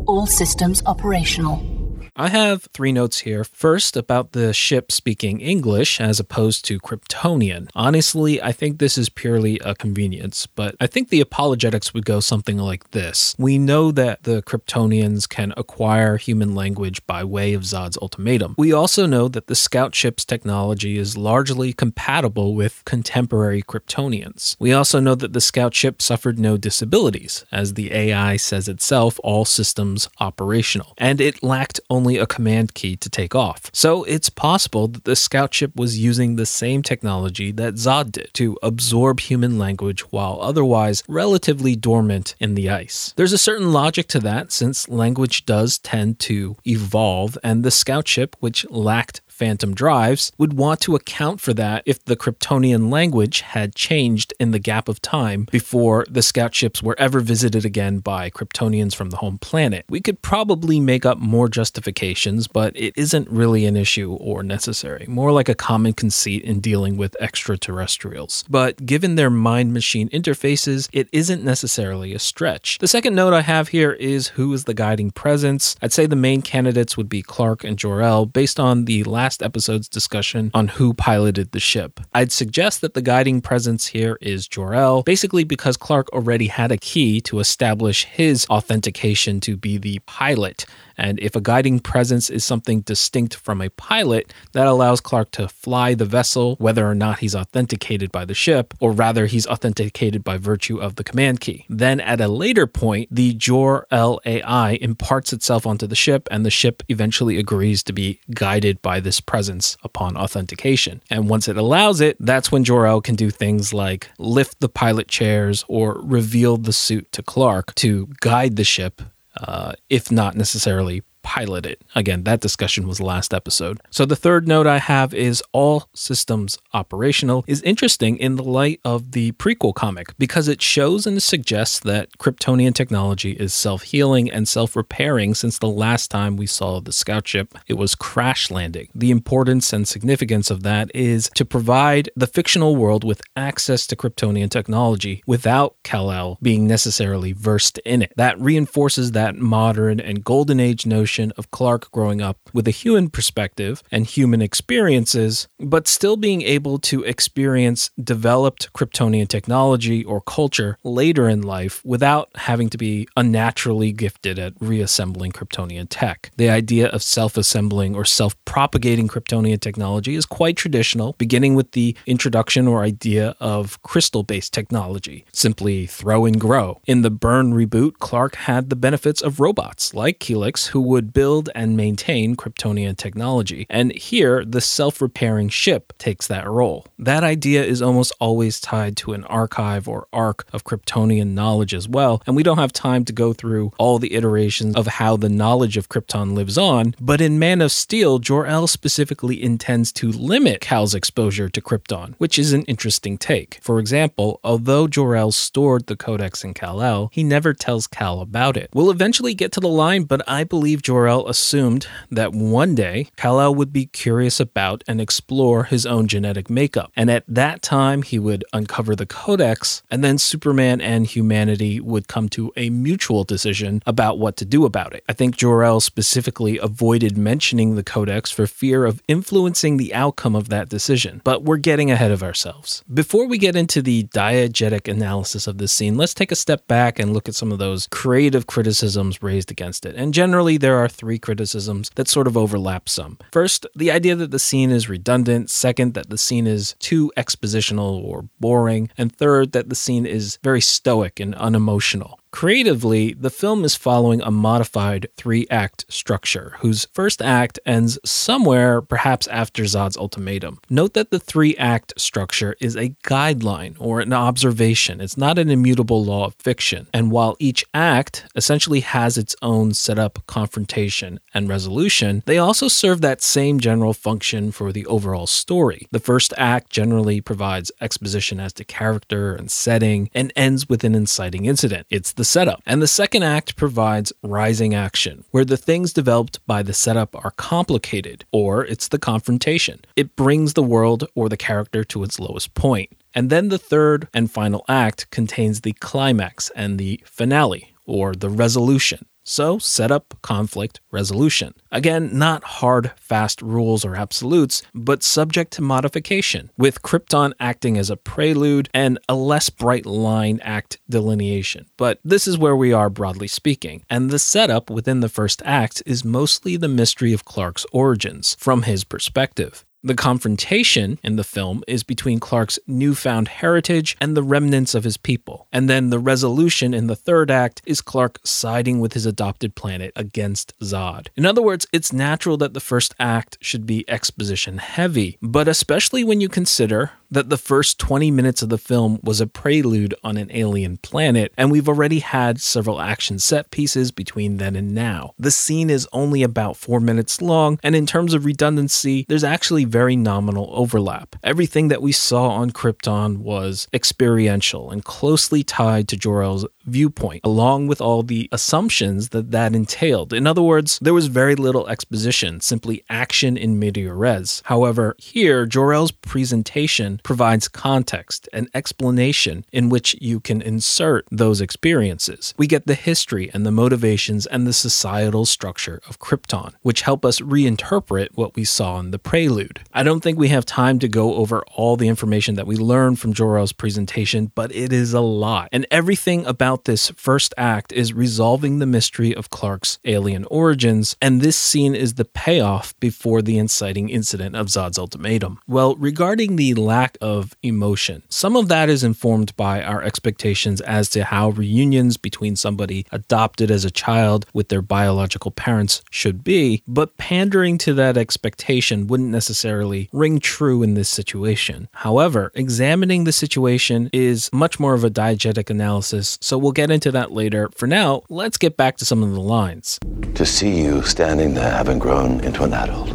All 0.06 0.26
systems 0.26 0.80
operational. 0.86 1.77
I 2.20 2.30
have 2.30 2.64
three 2.74 2.90
notes 2.90 3.20
here. 3.20 3.44
First, 3.44 3.96
about 3.96 4.32
the 4.32 4.52
ship 4.52 4.90
speaking 4.90 5.40
English 5.40 6.00
as 6.00 6.18
opposed 6.18 6.64
to 6.64 6.80
Kryptonian. 6.80 7.70
Honestly, 7.76 8.42
I 8.42 8.50
think 8.50 8.78
this 8.78 8.98
is 8.98 9.08
purely 9.08 9.60
a 9.60 9.76
convenience, 9.76 10.44
but 10.44 10.74
I 10.80 10.88
think 10.88 11.10
the 11.10 11.20
apologetics 11.20 11.94
would 11.94 12.04
go 12.04 12.18
something 12.18 12.58
like 12.58 12.90
this. 12.90 13.36
We 13.38 13.56
know 13.56 13.92
that 13.92 14.24
the 14.24 14.42
Kryptonians 14.42 15.28
can 15.28 15.54
acquire 15.56 16.16
human 16.16 16.56
language 16.56 17.06
by 17.06 17.22
way 17.22 17.54
of 17.54 17.62
Zod's 17.62 17.96
ultimatum. 18.02 18.56
We 18.58 18.72
also 18.72 19.06
know 19.06 19.28
that 19.28 19.46
the 19.46 19.54
scout 19.54 19.94
ship's 19.94 20.24
technology 20.24 20.98
is 20.98 21.16
largely 21.16 21.72
compatible 21.72 22.56
with 22.56 22.82
contemporary 22.84 23.62
Kryptonians. 23.62 24.56
We 24.58 24.72
also 24.72 24.98
know 24.98 25.14
that 25.14 25.34
the 25.34 25.40
scout 25.40 25.72
ship 25.72 26.02
suffered 26.02 26.40
no 26.40 26.56
disabilities, 26.56 27.44
as 27.52 27.74
the 27.74 27.92
AI 27.92 28.38
says 28.38 28.66
itself, 28.66 29.20
all 29.22 29.44
systems 29.44 30.08
operational, 30.18 30.94
and 30.98 31.20
it 31.20 31.44
lacked 31.44 31.78
only 31.88 32.07
a 32.16 32.26
command 32.26 32.74
key 32.74 32.96
to 32.96 33.10
take 33.10 33.34
off. 33.34 33.70
So 33.72 34.04
it's 34.04 34.30
possible 34.30 34.88
that 34.88 35.04
the 35.04 35.16
scout 35.16 35.52
ship 35.54 35.76
was 35.76 35.98
using 35.98 36.36
the 36.36 36.46
same 36.46 36.82
technology 36.82 37.52
that 37.52 37.74
Zod 37.74 38.12
did 38.12 38.32
to 38.34 38.58
absorb 38.62 39.20
human 39.20 39.58
language 39.58 40.00
while 40.12 40.38
otherwise 40.40 41.02
relatively 41.08 41.76
dormant 41.76 42.34
in 42.40 42.54
the 42.54 42.70
ice. 42.70 43.12
There's 43.16 43.32
a 43.32 43.38
certain 43.38 43.72
logic 43.72 44.08
to 44.08 44.20
that 44.20 44.52
since 44.52 44.88
language 44.88 45.44
does 45.44 45.78
tend 45.78 46.18
to 46.20 46.56
evolve, 46.64 47.36
and 47.42 47.64
the 47.64 47.70
scout 47.70 48.08
ship, 48.08 48.36
which 48.40 48.68
lacked 48.70 49.20
phantom 49.38 49.72
drives, 49.72 50.32
would 50.36 50.52
want 50.52 50.80
to 50.80 50.96
account 50.96 51.40
for 51.40 51.54
that 51.54 51.84
if 51.86 52.04
the 52.04 52.16
Kryptonian 52.16 52.90
language 52.90 53.40
had 53.40 53.76
changed 53.76 54.34
in 54.40 54.50
the 54.50 54.58
gap 54.58 54.88
of 54.88 55.00
time 55.00 55.46
before 55.50 56.04
the 56.10 56.22
scout 56.22 56.54
ships 56.54 56.82
were 56.82 56.98
ever 56.98 57.20
visited 57.20 57.64
again 57.64 58.00
by 58.00 58.30
Kryptonians 58.30 58.94
from 58.94 59.10
the 59.10 59.18
home 59.18 59.38
planet. 59.38 59.84
We 59.88 60.00
could 60.00 60.20
probably 60.22 60.80
make 60.80 61.06
up 61.06 61.18
more 61.18 61.48
justifications, 61.48 62.48
but 62.48 62.76
it 62.76 62.92
isn't 62.96 63.30
really 63.30 63.64
an 63.64 63.76
issue 63.76 64.14
or 64.14 64.42
necessary, 64.42 65.06
more 65.08 65.30
like 65.30 65.48
a 65.48 65.54
common 65.54 65.92
conceit 65.92 66.42
in 66.42 66.58
dealing 66.58 66.96
with 66.96 67.16
extraterrestrials. 67.20 68.44
But 68.50 68.84
given 68.84 69.14
their 69.14 69.30
mind 69.30 69.72
machine 69.72 70.08
interfaces, 70.08 70.88
it 70.92 71.08
isn't 71.12 71.44
necessarily 71.44 72.12
a 72.12 72.18
stretch. 72.18 72.78
The 72.78 72.88
second 72.88 73.14
note 73.14 73.32
I 73.32 73.42
have 73.42 73.68
here 73.68 73.92
is 73.92 74.28
who 74.28 74.52
is 74.52 74.64
the 74.64 74.74
guiding 74.74 75.12
presence. 75.12 75.76
I'd 75.80 75.92
say 75.92 76.06
the 76.06 76.16
main 76.16 76.42
candidates 76.42 76.96
would 76.96 77.08
be 77.08 77.22
Clark 77.22 77.62
and 77.62 77.78
Jor-El 77.78 78.26
based 78.26 78.58
on 78.58 78.86
the 78.86 79.04
last 79.04 79.27
episode's 79.42 79.88
discussion 79.88 80.50
on 80.54 80.68
who 80.68 80.94
piloted 80.94 81.52
the 81.52 81.60
ship. 81.60 82.00
I'd 82.14 82.32
suggest 82.32 82.80
that 82.80 82.94
the 82.94 83.02
guiding 83.02 83.40
presence 83.40 83.86
here 83.86 84.16
is 84.20 84.48
Jor-El, 84.48 85.02
basically 85.02 85.44
because 85.44 85.76
Clark 85.76 86.08
already 86.12 86.46
had 86.46 86.72
a 86.72 86.76
key 86.76 87.20
to 87.22 87.38
establish 87.38 88.04
his 88.04 88.46
authentication 88.48 89.40
to 89.40 89.56
be 89.56 89.78
the 89.78 89.98
pilot. 90.06 90.64
And 90.98 91.18
if 91.20 91.36
a 91.36 91.40
guiding 91.40 91.78
presence 91.78 92.28
is 92.28 92.44
something 92.44 92.80
distinct 92.80 93.36
from 93.36 93.62
a 93.62 93.70
pilot, 93.70 94.32
that 94.52 94.66
allows 94.66 95.00
Clark 95.00 95.30
to 95.32 95.48
fly 95.48 95.94
the 95.94 96.04
vessel, 96.04 96.56
whether 96.56 96.86
or 96.86 96.94
not 96.94 97.20
he's 97.20 97.36
authenticated 97.36 98.10
by 98.10 98.24
the 98.24 98.34
ship, 98.34 98.74
or 98.80 98.92
rather, 98.92 99.26
he's 99.26 99.46
authenticated 99.46 100.24
by 100.24 100.36
virtue 100.36 100.78
of 100.78 100.96
the 100.96 101.04
command 101.04 101.40
key. 101.40 101.64
Then 101.68 102.00
at 102.00 102.20
a 102.20 102.28
later 102.28 102.66
point, 102.66 103.08
the 103.10 103.32
Jor-El 103.34 104.20
AI 104.26 104.72
imparts 104.72 105.32
itself 105.32 105.66
onto 105.66 105.86
the 105.86 105.94
ship, 105.94 106.28
and 106.30 106.44
the 106.44 106.50
ship 106.50 106.82
eventually 106.88 107.38
agrees 107.38 107.82
to 107.84 107.92
be 107.92 108.20
guided 108.34 108.82
by 108.82 109.00
this 109.00 109.20
presence 109.20 109.76
upon 109.84 110.16
authentication. 110.16 111.00
And 111.08 111.28
once 111.28 111.46
it 111.46 111.56
allows 111.56 112.00
it, 112.00 112.16
that's 112.18 112.50
when 112.50 112.64
Jor 112.64 112.86
El 112.86 113.00
can 113.00 113.14
do 113.14 113.30
things 113.30 113.72
like 113.72 114.10
lift 114.18 114.60
the 114.60 114.68
pilot 114.68 115.08
chairs 115.08 115.64
or 115.68 116.00
reveal 116.02 116.56
the 116.56 116.72
suit 116.72 117.12
to 117.12 117.22
Clark 117.22 117.74
to 117.76 118.08
guide 118.20 118.56
the 118.56 118.64
ship 118.64 119.02
uh, 119.46 119.72
if 119.88 120.10
not 120.10 120.34
necessarily 120.34 121.02
pilot 121.28 121.66
it. 121.66 121.82
Again, 121.94 122.24
that 122.24 122.40
discussion 122.40 122.88
was 122.88 122.96
the 122.96 123.04
last 123.04 123.34
episode. 123.34 123.78
So 123.90 124.06
the 124.06 124.16
third 124.16 124.48
note 124.48 124.66
I 124.66 124.78
have 124.78 125.12
is 125.12 125.42
all 125.52 125.90
systems 125.92 126.56
operational 126.72 127.44
is 127.46 127.60
interesting 127.62 128.16
in 128.16 128.36
the 128.36 128.42
light 128.42 128.80
of 128.82 129.12
the 129.12 129.32
prequel 129.32 129.74
comic 129.74 130.16
because 130.16 130.48
it 130.48 130.62
shows 130.62 131.06
and 131.06 131.22
suggests 131.22 131.80
that 131.80 132.16
Kryptonian 132.16 132.74
technology 132.74 133.32
is 133.32 133.52
self 133.52 133.82
healing 133.82 134.30
and 134.30 134.48
self 134.48 134.74
repairing 134.74 135.34
since 135.34 135.58
the 135.58 135.68
last 135.68 136.10
time 136.10 136.38
we 136.38 136.46
saw 136.46 136.80
the 136.80 136.94
scout 136.94 137.28
ship. 137.28 137.54
It 137.66 137.74
was 137.74 137.94
crash 137.94 138.50
landing. 138.50 138.88
The 138.94 139.10
importance 139.10 139.74
and 139.74 139.86
significance 139.86 140.50
of 140.50 140.62
that 140.62 140.90
is 140.94 141.30
to 141.34 141.44
provide 141.44 142.08
the 142.16 142.26
fictional 142.26 142.74
world 142.74 143.04
with 143.04 143.20
access 143.36 143.86
to 143.88 143.96
Kryptonian 143.96 144.48
technology 144.48 145.22
without 145.26 145.76
Kal-El 145.84 146.38
being 146.40 146.66
necessarily 146.66 147.32
versed 147.32 147.76
in 147.84 148.00
it. 148.00 148.14
That 148.16 148.40
reinforces 148.40 149.12
that 149.12 149.36
modern 149.36 150.00
and 150.00 150.24
golden 150.24 150.58
age 150.58 150.86
notion 150.86 151.17
of 151.36 151.50
Clark 151.50 151.90
growing 151.90 152.20
up 152.22 152.38
with 152.52 152.68
a 152.68 152.72
human 152.72 153.10
perspective 153.10 153.82
and 153.90 154.06
human 154.06 154.40
experiences, 154.40 155.48
but 155.58 155.88
still 155.88 156.16
being 156.16 156.42
able 156.42 156.78
to 156.78 157.02
experience 157.02 157.90
developed 158.02 158.72
Kryptonian 158.72 159.28
technology 159.28 160.04
or 160.04 160.20
culture 160.20 160.78
later 160.84 161.28
in 161.28 161.42
life 161.42 161.82
without 161.84 162.28
having 162.36 162.68
to 162.70 162.78
be 162.78 163.08
unnaturally 163.16 163.92
gifted 163.92 164.38
at 164.38 164.54
reassembling 164.60 165.32
Kryptonian 165.32 165.86
tech. 165.90 166.30
The 166.36 166.50
idea 166.50 166.88
of 166.88 167.02
self 167.02 167.36
assembling 167.36 167.94
or 167.94 168.04
self 168.04 168.34
propagating 168.44 169.08
Kryptonian 169.08 169.60
technology 169.60 170.14
is 170.14 170.26
quite 170.26 170.56
traditional, 170.56 171.14
beginning 171.18 171.54
with 171.54 171.72
the 171.72 171.96
introduction 172.06 172.68
or 172.68 172.82
idea 172.82 173.34
of 173.40 173.80
crystal 173.82 174.22
based 174.22 174.52
technology, 174.52 175.24
simply 175.32 175.86
throw 175.86 176.24
and 176.24 176.40
grow. 176.40 176.80
In 176.86 177.02
the 177.02 177.10
Byrne 177.10 177.52
reboot, 177.52 177.98
Clark 177.98 178.36
had 178.36 178.70
the 178.70 178.76
benefits 178.76 179.22
of 179.22 179.40
robots 179.40 179.94
like 179.94 180.18
Kelex 180.18 180.68
who 180.68 180.80
would 180.80 181.07
build 181.12 181.50
and 181.54 181.76
maintain 181.76 182.36
Kryptonian 182.36 182.96
technology. 182.96 183.66
And 183.68 183.92
here, 183.92 184.44
the 184.44 184.60
self 184.60 185.00
repairing 185.00 185.48
ship 185.48 185.92
takes 185.98 186.26
that 186.26 186.48
role. 186.48 186.86
That 186.98 187.24
idea 187.24 187.64
is 187.64 187.82
almost 187.82 188.12
always 188.20 188.60
tied 188.60 188.96
to 188.98 189.12
an 189.12 189.24
archive 189.24 189.88
or 189.88 190.06
arc 190.12 190.46
of 190.52 190.64
Kryptonian 190.64 191.28
knowledge 191.28 191.74
as 191.74 191.88
well, 191.88 192.22
and 192.26 192.36
we 192.36 192.42
don't 192.42 192.58
have 192.58 192.72
time 192.72 193.04
to 193.04 193.12
go 193.12 193.32
through 193.32 193.72
all 193.78 193.98
the 193.98 194.14
iterations 194.14 194.74
of 194.76 194.86
how 194.86 195.16
the 195.16 195.28
knowledge 195.28 195.76
of 195.76 195.88
Krypton 195.88 196.34
lives 196.34 196.58
on, 196.58 196.94
but 197.00 197.20
in 197.20 197.38
Man 197.38 197.60
of 197.60 197.72
Steel, 197.72 198.18
Jor-El 198.18 198.66
specifically 198.66 199.42
intends 199.42 199.92
to 199.92 200.10
limit 200.10 200.60
Kal's 200.60 200.94
exposure 200.94 201.48
to 201.48 201.60
Krypton, 201.60 202.14
which 202.18 202.38
is 202.38 202.52
an 202.52 202.62
interesting 202.64 203.18
take. 203.18 203.58
For 203.62 203.78
example, 203.78 204.40
although 204.42 204.88
Jor-El 204.88 205.32
stored 205.32 205.86
the 205.86 205.96
Codex 205.96 206.44
in 206.44 206.54
Kal-El, 206.54 207.10
he 207.12 207.24
never 207.24 207.54
tells 207.54 207.86
Kal 207.86 208.20
about 208.20 208.56
it. 208.56 208.70
We'll 208.72 208.90
eventually 208.90 209.34
get 209.34 209.52
to 209.52 209.60
the 209.60 209.68
line, 209.68 210.04
but 210.04 210.22
I 210.28 210.44
believe 210.44 210.82
Jor-El 210.88 211.28
assumed 211.28 211.86
that 212.10 212.32
one 212.32 212.74
day 212.74 213.08
Kal-El 213.18 213.54
would 213.54 213.74
be 213.74 213.84
curious 213.84 214.40
about 214.40 214.82
and 214.88 215.02
explore 215.02 215.64
his 215.64 215.84
own 215.84 216.08
genetic 216.08 216.48
makeup, 216.48 216.90
and 216.96 217.10
at 217.10 217.24
that 217.28 217.60
time 217.60 218.00
he 218.00 218.18
would 218.18 218.42
uncover 218.54 218.96
the 218.96 219.04
Codex, 219.04 219.82
and 219.90 220.02
then 220.02 220.16
Superman 220.16 220.80
and 220.80 221.06
humanity 221.06 221.78
would 221.78 222.08
come 222.08 222.30
to 222.30 222.54
a 222.56 222.70
mutual 222.70 223.22
decision 223.22 223.82
about 223.84 224.18
what 224.18 224.38
to 224.38 224.46
do 224.46 224.64
about 224.64 224.94
it. 224.94 225.04
I 225.06 225.12
think 225.12 225.36
Jor-El 225.36 225.80
specifically 225.80 226.56
avoided 226.56 227.18
mentioning 227.18 227.74
the 227.74 227.84
Codex 227.84 228.30
for 228.30 228.46
fear 228.46 228.86
of 228.86 229.02
influencing 229.08 229.76
the 229.76 229.92
outcome 229.92 230.34
of 230.34 230.48
that 230.48 230.70
decision, 230.70 231.20
but 231.22 231.42
we're 231.42 231.58
getting 231.58 231.90
ahead 231.90 232.12
of 232.12 232.22
ourselves. 232.22 232.82
Before 232.90 233.26
we 233.26 233.36
get 233.36 233.56
into 233.56 233.82
the 233.82 234.04
diegetic 234.04 234.90
analysis 234.90 235.46
of 235.46 235.58
this 235.58 235.70
scene, 235.70 235.98
let's 235.98 236.14
take 236.14 236.32
a 236.32 236.34
step 236.34 236.66
back 236.66 236.98
and 236.98 237.12
look 237.12 237.28
at 237.28 237.34
some 237.34 237.52
of 237.52 237.58
those 237.58 237.88
creative 237.88 238.46
criticisms 238.46 239.22
raised 239.22 239.50
against 239.50 239.84
it. 239.84 239.94
And 239.94 240.14
generally, 240.14 240.56
there 240.56 240.77
are 240.78 240.88
three 240.88 241.18
criticisms 241.18 241.90
that 241.96 242.08
sort 242.08 242.26
of 242.26 242.36
overlap 242.36 242.88
some. 242.88 243.18
First, 243.32 243.66
the 243.74 243.90
idea 243.90 244.14
that 244.16 244.30
the 244.30 244.38
scene 244.38 244.70
is 244.70 244.88
redundant. 244.88 245.50
Second, 245.50 245.94
that 245.94 246.10
the 246.10 246.18
scene 246.18 246.46
is 246.46 246.74
too 246.78 247.12
expositional 247.16 248.02
or 248.02 248.28
boring. 248.40 248.90
And 248.96 249.14
third, 249.14 249.52
that 249.52 249.68
the 249.68 249.74
scene 249.74 250.06
is 250.06 250.38
very 250.42 250.60
stoic 250.60 251.20
and 251.20 251.34
unemotional. 251.34 252.20
Creatively, 252.30 253.14
the 253.14 253.30
film 253.30 253.64
is 253.64 253.74
following 253.74 254.20
a 254.20 254.30
modified 254.30 255.08
three 255.16 255.46
act 255.50 255.86
structure, 255.88 256.54
whose 256.58 256.86
first 256.92 257.22
act 257.22 257.58
ends 257.64 257.98
somewhere 258.04 258.82
perhaps 258.82 259.26
after 259.28 259.62
Zod's 259.64 259.96
ultimatum. 259.96 260.60
Note 260.68 260.92
that 260.92 261.10
the 261.10 261.18
three 261.18 261.56
act 261.56 261.94
structure 261.96 262.54
is 262.60 262.76
a 262.76 262.90
guideline 263.02 263.76
or 263.78 264.00
an 264.00 264.12
observation, 264.12 265.00
it's 265.00 265.16
not 265.16 265.38
an 265.38 265.48
immutable 265.48 266.04
law 266.04 266.26
of 266.26 266.34
fiction. 266.34 266.86
And 266.92 267.10
while 267.10 267.34
each 267.38 267.64
act 267.72 268.26
essentially 268.36 268.80
has 268.80 269.16
its 269.16 269.34
own 269.40 269.72
setup, 269.72 270.24
confrontation, 270.26 271.20
and 271.32 271.48
resolution, 271.48 272.22
they 272.26 272.38
also 272.38 272.68
serve 272.68 273.00
that 273.00 273.22
same 273.22 273.58
general 273.58 273.94
function 273.94 274.52
for 274.52 274.70
the 274.70 274.84
overall 274.86 275.26
story. 275.26 275.88
The 275.92 275.98
first 275.98 276.34
act 276.36 276.68
generally 276.68 277.22
provides 277.22 277.72
exposition 277.80 278.38
as 278.38 278.52
to 278.54 278.64
character 278.64 279.34
and 279.34 279.50
setting 279.50 280.10
and 280.14 280.30
ends 280.36 280.68
with 280.68 280.84
an 280.84 280.94
inciting 280.94 281.46
incident. 281.46 281.86
It's 281.88 282.17
the 282.18 282.24
setup. 282.24 282.60
And 282.66 282.82
the 282.82 282.88
second 282.88 283.22
act 283.22 283.56
provides 283.56 284.12
rising 284.22 284.74
action, 284.74 285.24
where 285.30 285.44
the 285.44 285.56
things 285.56 285.92
developed 285.92 286.44
by 286.46 286.62
the 286.62 286.74
setup 286.74 287.14
are 287.24 287.30
complicated, 287.30 288.26
or 288.32 288.66
it's 288.66 288.88
the 288.88 288.98
confrontation. 288.98 289.80
It 289.96 290.16
brings 290.16 290.52
the 290.52 290.62
world 290.62 291.06
or 291.14 291.28
the 291.28 291.36
character 291.36 291.84
to 291.84 292.02
its 292.02 292.20
lowest 292.20 292.54
point. 292.54 292.90
And 293.14 293.30
then 293.30 293.48
the 293.48 293.58
third 293.58 294.08
and 294.12 294.30
final 294.30 294.64
act 294.68 295.10
contains 295.10 295.60
the 295.60 295.72
climax 295.74 296.50
and 296.54 296.76
the 296.78 297.00
finale, 297.06 297.72
or 297.86 298.14
the 298.14 298.28
resolution. 298.28 299.06
So, 299.30 299.58
setup, 299.58 300.14
conflict, 300.22 300.80
resolution. 300.90 301.52
Again, 301.70 302.16
not 302.16 302.42
hard, 302.44 302.92
fast 302.96 303.42
rules 303.42 303.84
or 303.84 303.94
absolutes, 303.94 304.62
but 304.74 305.02
subject 305.02 305.52
to 305.52 305.62
modification, 305.62 306.48
with 306.56 306.80
Krypton 306.80 307.34
acting 307.38 307.76
as 307.76 307.90
a 307.90 307.96
prelude 307.98 308.70
and 308.72 308.98
a 309.06 309.14
less 309.14 309.50
bright 309.50 309.84
line 309.84 310.40
act 310.42 310.78
delineation. 310.88 311.66
But 311.76 312.00
this 312.02 312.26
is 312.26 312.38
where 312.38 312.56
we 312.56 312.72
are 312.72 312.88
broadly 312.88 313.28
speaking, 313.28 313.84
and 313.90 314.08
the 314.08 314.18
setup 314.18 314.70
within 314.70 315.00
the 315.00 315.10
first 315.10 315.42
act 315.44 315.82
is 315.84 316.06
mostly 316.06 316.56
the 316.56 316.66
mystery 316.66 317.12
of 317.12 317.26
Clark's 317.26 317.66
origins 317.70 318.34
from 318.40 318.62
his 318.62 318.82
perspective. 318.82 319.66
The 319.88 319.94
confrontation 319.94 320.98
in 321.02 321.16
the 321.16 321.24
film 321.24 321.64
is 321.66 321.82
between 321.82 322.20
Clark's 322.20 322.58
newfound 322.66 323.26
heritage 323.26 323.96
and 324.02 324.14
the 324.14 324.22
remnants 324.22 324.74
of 324.74 324.84
his 324.84 324.98
people. 324.98 325.48
And 325.50 325.66
then 325.66 325.88
the 325.88 325.98
resolution 325.98 326.74
in 326.74 326.88
the 326.88 326.94
third 326.94 327.30
act 327.30 327.62
is 327.64 327.80
Clark 327.80 328.20
siding 328.22 328.80
with 328.80 328.92
his 328.92 329.06
adopted 329.06 329.54
planet 329.54 329.94
against 329.96 330.52
Zod. 330.60 331.06
In 331.16 331.24
other 331.24 331.40
words, 331.40 331.66
it's 331.72 331.90
natural 331.90 332.36
that 332.36 332.52
the 332.52 332.60
first 332.60 332.94
act 333.00 333.38
should 333.40 333.64
be 333.64 333.88
exposition 333.88 334.58
heavy, 334.58 335.16
but 335.22 335.48
especially 335.48 336.04
when 336.04 336.20
you 336.20 336.28
consider 336.28 336.90
that 337.10 337.30
the 337.30 337.38
first 337.38 337.78
20 337.78 338.10
minutes 338.10 338.42
of 338.42 338.48
the 338.48 338.58
film 338.58 338.98
was 339.02 339.20
a 339.20 339.26
prelude 339.26 339.94
on 340.04 340.16
an 340.16 340.30
alien 340.32 340.76
planet, 340.78 341.32
and 341.36 341.50
we've 341.50 341.68
already 341.68 342.00
had 342.00 342.40
several 342.40 342.80
action 342.80 343.18
set 343.18 343.50
pieces 343.50 343.90
between 343.90 344.36
then 344.36 344.56
and 344.56 344.74
now. 344.74 345.14
The 345.18 345.30
scene 345.30 345.70
is 345.70 345.88
only 345.92 346.22
about 346.22 346.56
four 346.56 346.80
minutes 346.80 347.22
long, 347.22 347.58
and 347.62 347.74
in 347.74 347.86
terms 347.86 348.14
of 348.14 348.24
redundancy, 348.24 349.06
there's 349.08 349.24
actually 349.24 349.64
very 349.64 349.77
nominal 349.86 350.50
overlap. 350.52 351.16
Everything 351.22 351.68
that 351.68 351.82
we 351.82 351.92
saw 351.92 352.28
on 352.30 352.50
Krypton 352.50 353.18
was 353.18 353.68
experiential 353.72 354.70
and 354.70 354.84
closely 354.84 355.42
tied 355.42 355.88
to 355.88 355.96
Jor-El's 355.96 356.46
viewpoint, 356.64 357.22
along 357.24 357.66
with 357.66 357.80
all 357.80 358.02
the 358.02 358.28
assumptions 358.32 359.10
that 359.10 359.30
that 359.30 359.54
entailed. 359.54 360.12
In 360.12 360.26
other 360.26 360.42
words, 360.42 360.78
there 360.80 360.94
was 360.94 361.06
very 361.06 361.34
little 361.34 361.68
exposition, 361.68 362.40
simply 362.40 362.84
action 362.88 363.36
in 363.36 363.58
medias 363.58 363.92
res. 363.92 364.42
However, 364.46 364.94
here, 364.98 365.46
Jor-El's 365.46 365.92
presentation 365.92 367.00
provides 367.02 367.48
context 367.48 368.28
and 368.32 368.48
explanation 368.54 369.44
in 369.52 369.68
which 369.68 369.96
you 370.00 370.20
can 370.20 370.42
insert 370.42 371.06
those 371.10 371.40
experiences. 371.40 372.34
We 372.36 372.46
get 372.46 372.66
the 372.66 372.74
history 372.74 373.30
and 373.32 373.46
the 373.46 373.50
motivations 373.50 374.26
and 374.26 374.46
the 374.46 374.52
societal 374.52 375.24
structure 375.24 375.80
of 375.88 375.98
Krypton, 375.98 376.54
which 376.62 376.82
help 376.82 377.04
us 377.04 377.20
reinterpret 377.20 378.08
what 378.14 378.36
we 378.36 378.44
saw 378.44 378.78
in 378.78 378.90
the 378.90 378.98
prelude. 378.98 379.57
I 379.72 379.82
don't 379.82 380.00
think 380.00 380.18
we 380.18 380.28
have 380.28 380.46
time 380.46 380.78
to 380.80 380.88
go 380.88 381.14
over 381.14 381.42
all 381.54 381.76
the 381.76 381.88
information 381.88 382.34
that 382.36 382.46
we 382.46 382.56
learned 382.56 382.98
from 382.98 383.12
Jor-El's 383.12 383.52
presentation, 383.52 384.32
but 384.34 384.54
it 384.54 384.72
is 384.72 384.92
a 384.92 385.00
lot. 385.00 385.48
And 385.52 385.66
everything 385.70 386.24
about 386.26 386.64
this 386.64 386.90
first 386.90 387.34
act 387.36 387.72
is 387.72 387.92
resolving 387.92 388.58
the 388.58 388.66
mystery 388.66 389.14
of 389.14 389.30
Clark's 389.30 389.78
alien 389.84 390.24
origins, 390.30 390.96
and 391.02 391.20
this 391.20 391.36
scene 391.36 391.74
is 391.74 391.94
the 391.94 392.04
payoff 392.04 392.78
before 392.80 393.22
the 393.22 393.38
inciting 393.38 393.88
incident 393.88 394.36
of 394.36 394.48
Zod's 394.48 394.78
ultimatum. 394.78 395.40
Well, 395.46 395.76
regarding 395.76 396.36
the 396.36 396.54
lack 396.54 396.96
of 397.00 397.36
emotion, 397.42 398.02
some 398.08 398.36
of 398.36 398.48
that 398.48 398.68
is 398.68 398.84
informed 398.84 399.36
by 399.36 399.62
our 399.62 399.82
expectations 399.82 400.60
as 400.60 400.88
to 400.90 401.04
how 401.04 401.30
reunions 401.30 401.96
between 401.96 402.36
somebody 402.36 402.86
adopted 402.92 403.50
as 403.50 403.64
a 403.64 403.70
child 403.70 404.26
with 404.32 404.48
their 404.48 404.62
biological 404.62 405.30
parents 405.30 405.82
should 405.90 406.22
be, 406.22 406.62
but 406.66 406.96
pandering 406.96 407.58
to 407.58 407.74
that 407.74 407.96
expectation 407.96 408.86
wouldn't 408.86 409.08
necessarily 409.08 409.47
necessarily 409.48 409.88
ring 409.92 410.20
true 410.20 410.62
in 410.62 410.74
this 410.74 410.90
situation. 410.90 411.68
However, 411.72 412.30
examining 412.34 413.04
the 413.04 413.12
situation 413.12 413.88
is 413.94 414.28
much 414.30 414.60
more 414.60 414.74
of 414.74 414.84
a 414.84 414.90
diegetic 414.90 415.48
analysis, 415.48 416.18
so 416.20 416.36
we'll 416.36 416.52
get 416.52 416.70
into 416.70 416.92
that 416.92 417.12
later. 417.12 417.48
For 417.56 417.66
now, 417.66 418.02
let's 418.10 418.36
get 418.36 418.58
back 418.58 418.76
to 418.76 418.84
some 418.84 419.02
of 419.02 419.12
the 419.12 419.20
lines. 419.20 419.78
To 420.16 420.26
see 420.26 420.60
you 420.60 420.82
standing 420.82 421.32
there 421.32 421.50
having 421.50 421.78
grown 421.78 422.20
into 422.20 422.44
an 422.44 422.52
adult. 422.52 422.90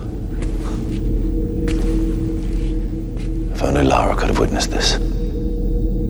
If 3.56 3.64
only 3.64 3.84
Lara 3.84 4.16
could 4.16 4.28
have 4.28 4.38
witnessed 4.38 4.70
this. 4.70 5.00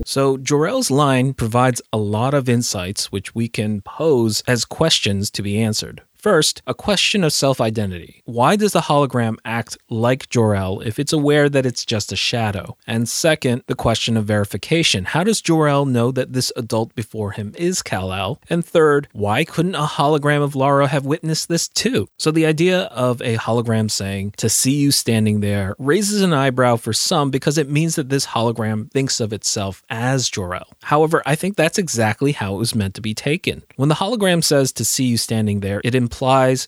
So, 0.06 0.36
Jor-El's 0.36 0.92
line 0.92 1.34
provides 1.34 1.82
a 1.94 1.98
lot 1.98 2.34
of 2.34 2.50
insights 2.50 3.14
which 3.14 3.34
we 3.34 3.48
can 3.48 3.80
pose 3.80 4.44
as 4.46 4.66
questions 4.66 5.32
to 5.32 5.42
be 5.42 5.58
answered. 5.58 6.02
First, 6.24 6.62
a 6.66 6.74
question 6.74 7.22
of 7.26 7.34
self 7.34 7.60
identity. 7.60 8.22
Why 8.24 8.56
does 8.56 8.72
the 8.72 8.80
hologram 8.80 9.36
act 9.44 9.78
like 9.90 10.30
Jor-El 10.30 10.80
if 10.80 10.98
it's 10.98 11.12
aware 11.12 11.50
that 11.50 11.66
it's 11.66 11.84
just 11.84 12.14
a 12.14 12.16
shadow? 12.16 12.78
And 12.88 13.10
second, 13.10 13.64
the 13.68 13.76
question 13.76 14.16
of 14.16 14.24
verification. 14.24 15.04
How 15.04 15.26
does 15.26 15.42
Jor-El 15.42 15.86
know 15.86 16.14
that 16.14 16.32
this 16.32 16.50
adult 16.56 16.96
before 16.96 17.32
him 17.32 17.54
is 17.58 17.82
Kal-El? 17.82 18.40
And 18.50 18.64
third, 18.64 19.10
why 19.12 19.44
couldn't 19.44 19.76
a 19.76 19.80
hologram 19.80 20.42
of 20.42 20.56
Lara 20.56 20.88
have 20.88 21.06
witnessed 21.06 21.50
this 21.50 21.68
too? 21.68 22.08
So 22.18 22.32
the 22.32 22.46
idea 22.46 22.84
of 22.84 23.22
a 23.22 23.36
hologram 23.36 23.92
saying, 23.92 24.36
to 24.38 24.48
see 24.48 24.76
you 24.76 24.94
standing 24.94 25.42
there, 25.42 25.76
raises 25.78 26.22
an 26.22 26.32
eyebrow 26.32 26.78
for 26.78 26.94
some 26.94 27.32
because 27.32 27.58
it 27.58 27.70
means 27.70 27.96
that 27.96 28.08
this 28.08 28.28
hologram 28.28 28.90
thinks 28.92 29.20
of 29.20 29.34
itself 29.34 29.84
as 29.90 30.30
Jor-El. 30.30 30.70
However, 30.84 31.22
I 31.26 31.36
think 31.36 31.58
that's 31.58 31.78
exactly 31.78 32.32
how 32.32 32.56
it 32.56 32.60
was 32.60 32.74
meant 32.74 32.96
to 32.96 33.02
be 33.02 33.14
taken. 33.14 33.64
When 33.76 33.90
the 33.90 33.96
hologram 33.96 34.42
says 34.42 34.72
to 34.72 34.86
see 34.86 35.04
you 35.04 35.18
standing 35.18 35.60
there, 35.60 35.82
it 35.84 35.94
implies 35.94 36.13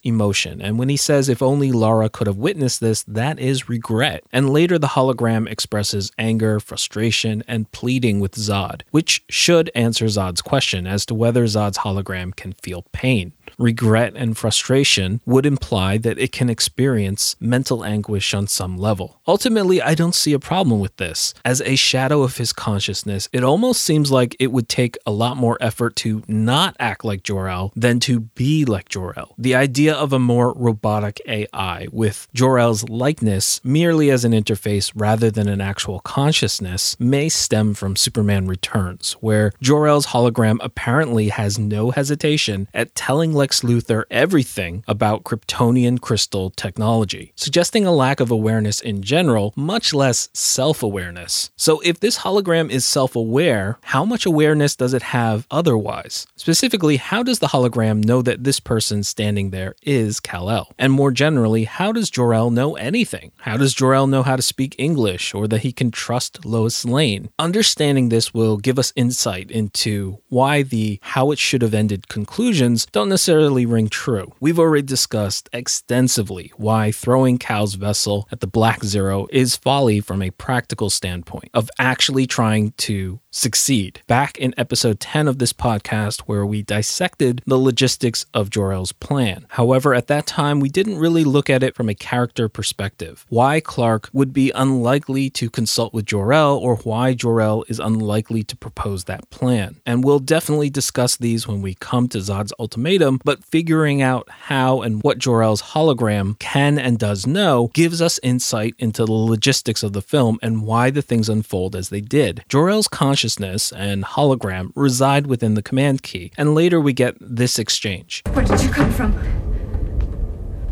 emotion. 0.04 0.60
And 0.60 0.78
when 0.78 0.88
he 0.88 0.96
says, 0.96 1.28
if 1.28 1.42
only 1.42 1.72
Lara 1.72 2.08
could 2.08 2.26
have 2.26 2.36
witnessed 2.36 2.80
this, 2.80 3.02
that 3.04 3.38
is 3.38 3.68
regret. 3.68 4.24
And 4.32 4.50
later, 4.50 4.78
the 4.78 4.88
hologram 4.88 5.48
expresses 5.48 6.12
anger, 6.18 6.60
frustration, 6.60 7.42
and 7.46 7.70
pleading 7.72 8.20
with 8.20 8.32
Zod, 8.32 8.82
which 8.90 9.24
should 9.28 9.70
answer 9.74 10.06
Zod's 10.06 10.42
question 10.42 10.86
as 10.86 11.06
to 11.06 11.14
whether 11.14 11.44
Zod's 11.44 11.78
hologram 11.78 12.34
can 12.34 12.52
feel 12.52 12.82
pain. 12.92 13.32
Regret 13.58 14.12
and 14.16 14.36
frustration 14.36 15.20
would 15.24 15.46
imply 15.46 15.96
that 15.98 16.18
it 16.18 16.30
can 16.30 16.50
experience 16.50 17.36
mental 17.40 17.84
anguish 17.84 18.34
on 18.34 18.46
some 18.46 18.76
level. 18.76 19.20
Ultimately, 19.26 19.80
I 19.80 19.94
don't 19.94 20.14
see 20.14 20.34
a 20.34 20.38
problem 20.38 20.78
with 20.78 20.96
this. 20.98 21.32
As 21.44 21.62
a 21.62 21.74
shadow 21.76 22.22
of 22.22 22.36
his 22.36 22.52
consciousness, 22.52 23.28
it 23.32 23.42
almost 23.42 23.80
seems 23.80 24.10
like 24.12 24.36
it 24.38 24.52
would 24.52 24.68
take 24.68 24.98
a 25.06 25.10
lot 25.10 25.38
more 25.38 25.56
effort 25.60 25.96
to 25.96 26.22
not 26.28 26.76
act 26.78 27.04
like 27.04 27.22
Jor-El 27.22 27.72
than 27.74 27.98
to 28.00 28.20
be 28.20 28.66
like 28.66 28.90
Jor-El. 28.90 29.34
The 29.38 29.54
idea 29.54 29.94
of 29.94 30.12
a 30.12 30.18
more 30.18 30.52
robotic 30.52 31.20
AI 31.26 31.88
with 31.90 32.28
Jor-El's 32.34 32.88
likeness 32.90 33.60
merely 33.64 34.10
as 34.10 34.24
an 34.24 34.32
interface 34.32 34.92
rather 34.94 35.30
than 35.30 35.48
an 35.48 35.62
actual 35.62 36.00
consciousness 36.00 36.94
may 37.00 37.30
stem 37.30 37.72
from 37.72 37.96
Superman 37.96 38.46
Returns, 38.46 39.12
where 39.20 39.52
Jor-El's 39.62 40.08
hologram 40.08 40.58
apparently 40.60 41.28
has 41.30 41.58
no 41.58 41.90
hesitation 41.90 42.68
at 42.74 42.94
telling 42.94 43.32
Lex 43.46 43.60
Luthor 43.60 44.02
everything 44.10 44.82
about 44.88 45.22
Kryptonian 45.22 46.00
crystal 46.00 46.50
technology, 46.50 47.32
suggesting 47.36 47.86
a 47.86 47.92
lack 47.92 48.18
of 48.18 48.32
awareness 48.32 48.80
in 48.80 49.02
general, 49.02 49.52
much 49.54 49.94
less 49.94 50.28
self 50.32 50.82
awareness. 50.82 51.50
So, 51.54 51.78
if 51.84 52.00
this 52.00 52.18
hologram 52.18 52.70
is 52.70 52.84
self 52.84 53.14
aware, 53.14 53.78
how 53.82 54.04
much 54.04 54.26
awareness 54.26 54.74
does 54.74 54.92
it 54.94 55.02
have 55.02 55.46
otherwise? 55.48 56.26
Specifically, 56.34 56.96
how 56.96 57.22
does 57.22 57.38
the 57.38 57.46
hologram 57.46 58.02
know 58.02 58.20
that 58.20 58.42
this 58.42 58.58
person 58.58 59.04
standing 59.04 59.50
there 59.50 59.76
is 59.82 60.18
Kal 60.18 60.50
El? 60.50 60.72
And 60.76 60.92
more 60.92 61.12
generally, 61.12 61.64
how 61.66 61.92
does 61.92 62.10
Jor-El 62.10 62.50
know 62.50 62.74
anything? 62.74 63.30
How 63.42 63.56
does 63.56 63.74
Jor-El 63.74 64.08
know 64.08 64.24
how 64.24 64.34
to 64.34 64.42
speak 64.42 64.74
English 64.76 65.34
or 65.34 65.46
that 65.46 65.60
he 65.60 65.70
can 65.70 65.92
trust 65.92 66.44
Lois 66.44 66.84
Lane? 66.84 67.28
Understanding 67.38 68.08
this 68.08 68.34
will 68.34 68.56
give 68.56 68.76
us 68.76 68.92
insight 68.96 69.52
into 69.52 70.18
why 70.30 70.62
the 70.64 70.98
how 71.02 71.30
it 71.30 71.38
should 71.38 71.62
have 71.62 71.74
ended 71.74 72.08
conclusions 72.08 72.86
don't 72.86 73.08
necessarily 73.08 73.35
ring 73.66 73.88
true. 73.88 74.32
We've 74.40 74.58
already 74.58 74.82
discussed 74.82 75.48
extensively 75.52 76.52
why 76.56 76.92
throwing 76.92 77.38
Kal's 77.38 77.74
vessel 77.74 78.28
at 78.32 78.40
the 78.40 78.46
Black 78.46 78.82
Zero 78.84 79.26
is 79.30 79.56
folly 79.56 80.00
from 80.00 80.22
a 80.22 80.30
practical 80.30 80.90
standpoint 80.90 81.50
of 81.54 81.70
actually 81.78 82.26
trying 82.26 82.72
to 82.78 83.20
succeed. 83.36 84.00
Back 84.06 84.38
in 84.38 84.54
episode 84.56 84.98
10 84.98 85.28
of 85.28 85.38
this 85.38 85.52
podcast, 85.52 86.20
where 86.20 86.46
we 86.46 86.62
dissected 86.62 87.42
the 87.46 87.58
logistics 87.58 88.24
of 88.32 88.48
Jor-El's 88.48 88.92
plan. 88.92 89.46
However, 89.50 89.94
at 89.94 90.06
that 90.06 90.26
time, 90.26 90.58
we 90.58 90.70
didn't 90.70 90.98
really 90.98 91.22
look 91.22 91.50
at 91.50 91.62
it 91.62 91.74
from 91.74 91.88
a 91.88 91.94
character 91.94 92.48
perspective. 92.48 93.26
Why 93.28 93.60
Clark 93.60 94.08
would 94.12 94.32
be 94.32 94.50
unlikely 94.54 95.28
to 95.30 95.50
consult 95.50 95.92
with 95.92 96.06
Jor-El, 96.06 96.56
or 96.56 96.76
why 96.76 97.12
Jor-El 97.12 97.64
is 97.68 97.78
unlikely 97.78 98.42
to 98.44 98.56
propose 98.56 99.04
that 99.04 99.28
plan. 99.28 99.80
And 99.84 100.02
we'll 100.02 100.18
definitely 100.18 100.70
discuss 100.70 101.16
these 101.16 101.46
when 101.46 101.60
we 101.60 101.74
come 101.74 102.08
to 102.08 102.18
Zod's 102.18 102.54
ultimatum, 102.58 103.20
but 103.22 103.44
figuring 103.44 104.00
out 104.00 104.28
how 104.30 104.80
and 104.80 105.02
what 105.02 105.18
Jor-El's 105.18 105.62
hologram 105.62 106.38
can 106.38 106.78
and 106.78 106.98
does 106.98 107.26
know 107.26 107.70
gives 107.74 108.00
us 108.00 108.18
insight 108.22 108.74
into 108.78 109.04
the 109.04 109.12
logistics 109.12 109.82
of 109.82 109.92
the 109.92 110.02
film 110.02 110.38
and 110.42 110.62
why 110.62 110.88
the 110.88 111.02
things 111.02 111.28
unfold 111.28 111.76
as 111.76 111.90
they 111.90 112.00
did. 112.00 112.42
Jor-El's 112.48 112.88
consciousness 112.88 113.25
and 113.26 114.04
hologram 114.04 114.70
reside 114.74 115.26
within 115.26 115.54
the 115.54 115.62
command 115.62 116.02
key, 116.02 116.30
and 116.38 116.54
later 116.54 116.80
we 116.80 116.92
get 116.92 117.16
this 117.20 117.58
exchange. 117.58 118.22
Where 118.32 118.44
did 118.44 118.62
you 118.62 118.70
come 118.70 118.92
from? 118.92 119.12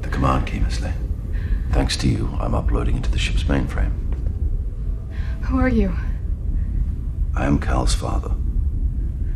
The 0.03 0.09
command 0.09 0.47
key, 0.47 0.61
Miss 0.61 0.81
Lane. 0.81 0.95
Thanks 1.73 1.97
to 1.99 2.09
you, 2.09 2.31
I'm 2.41 2.55
uploading 2.55 2.97
into 2.97 3.11
the 3.11 3.19
ship's 3.19 3.45
mainframe. 3.45 3.93
Who 5.47 5.59
are 5.59 5.69
you? 5.69 5.93
I 7.35 7.47
am 7.47 7.59
Kal's 7.59 7.95
father. 7.95 8.35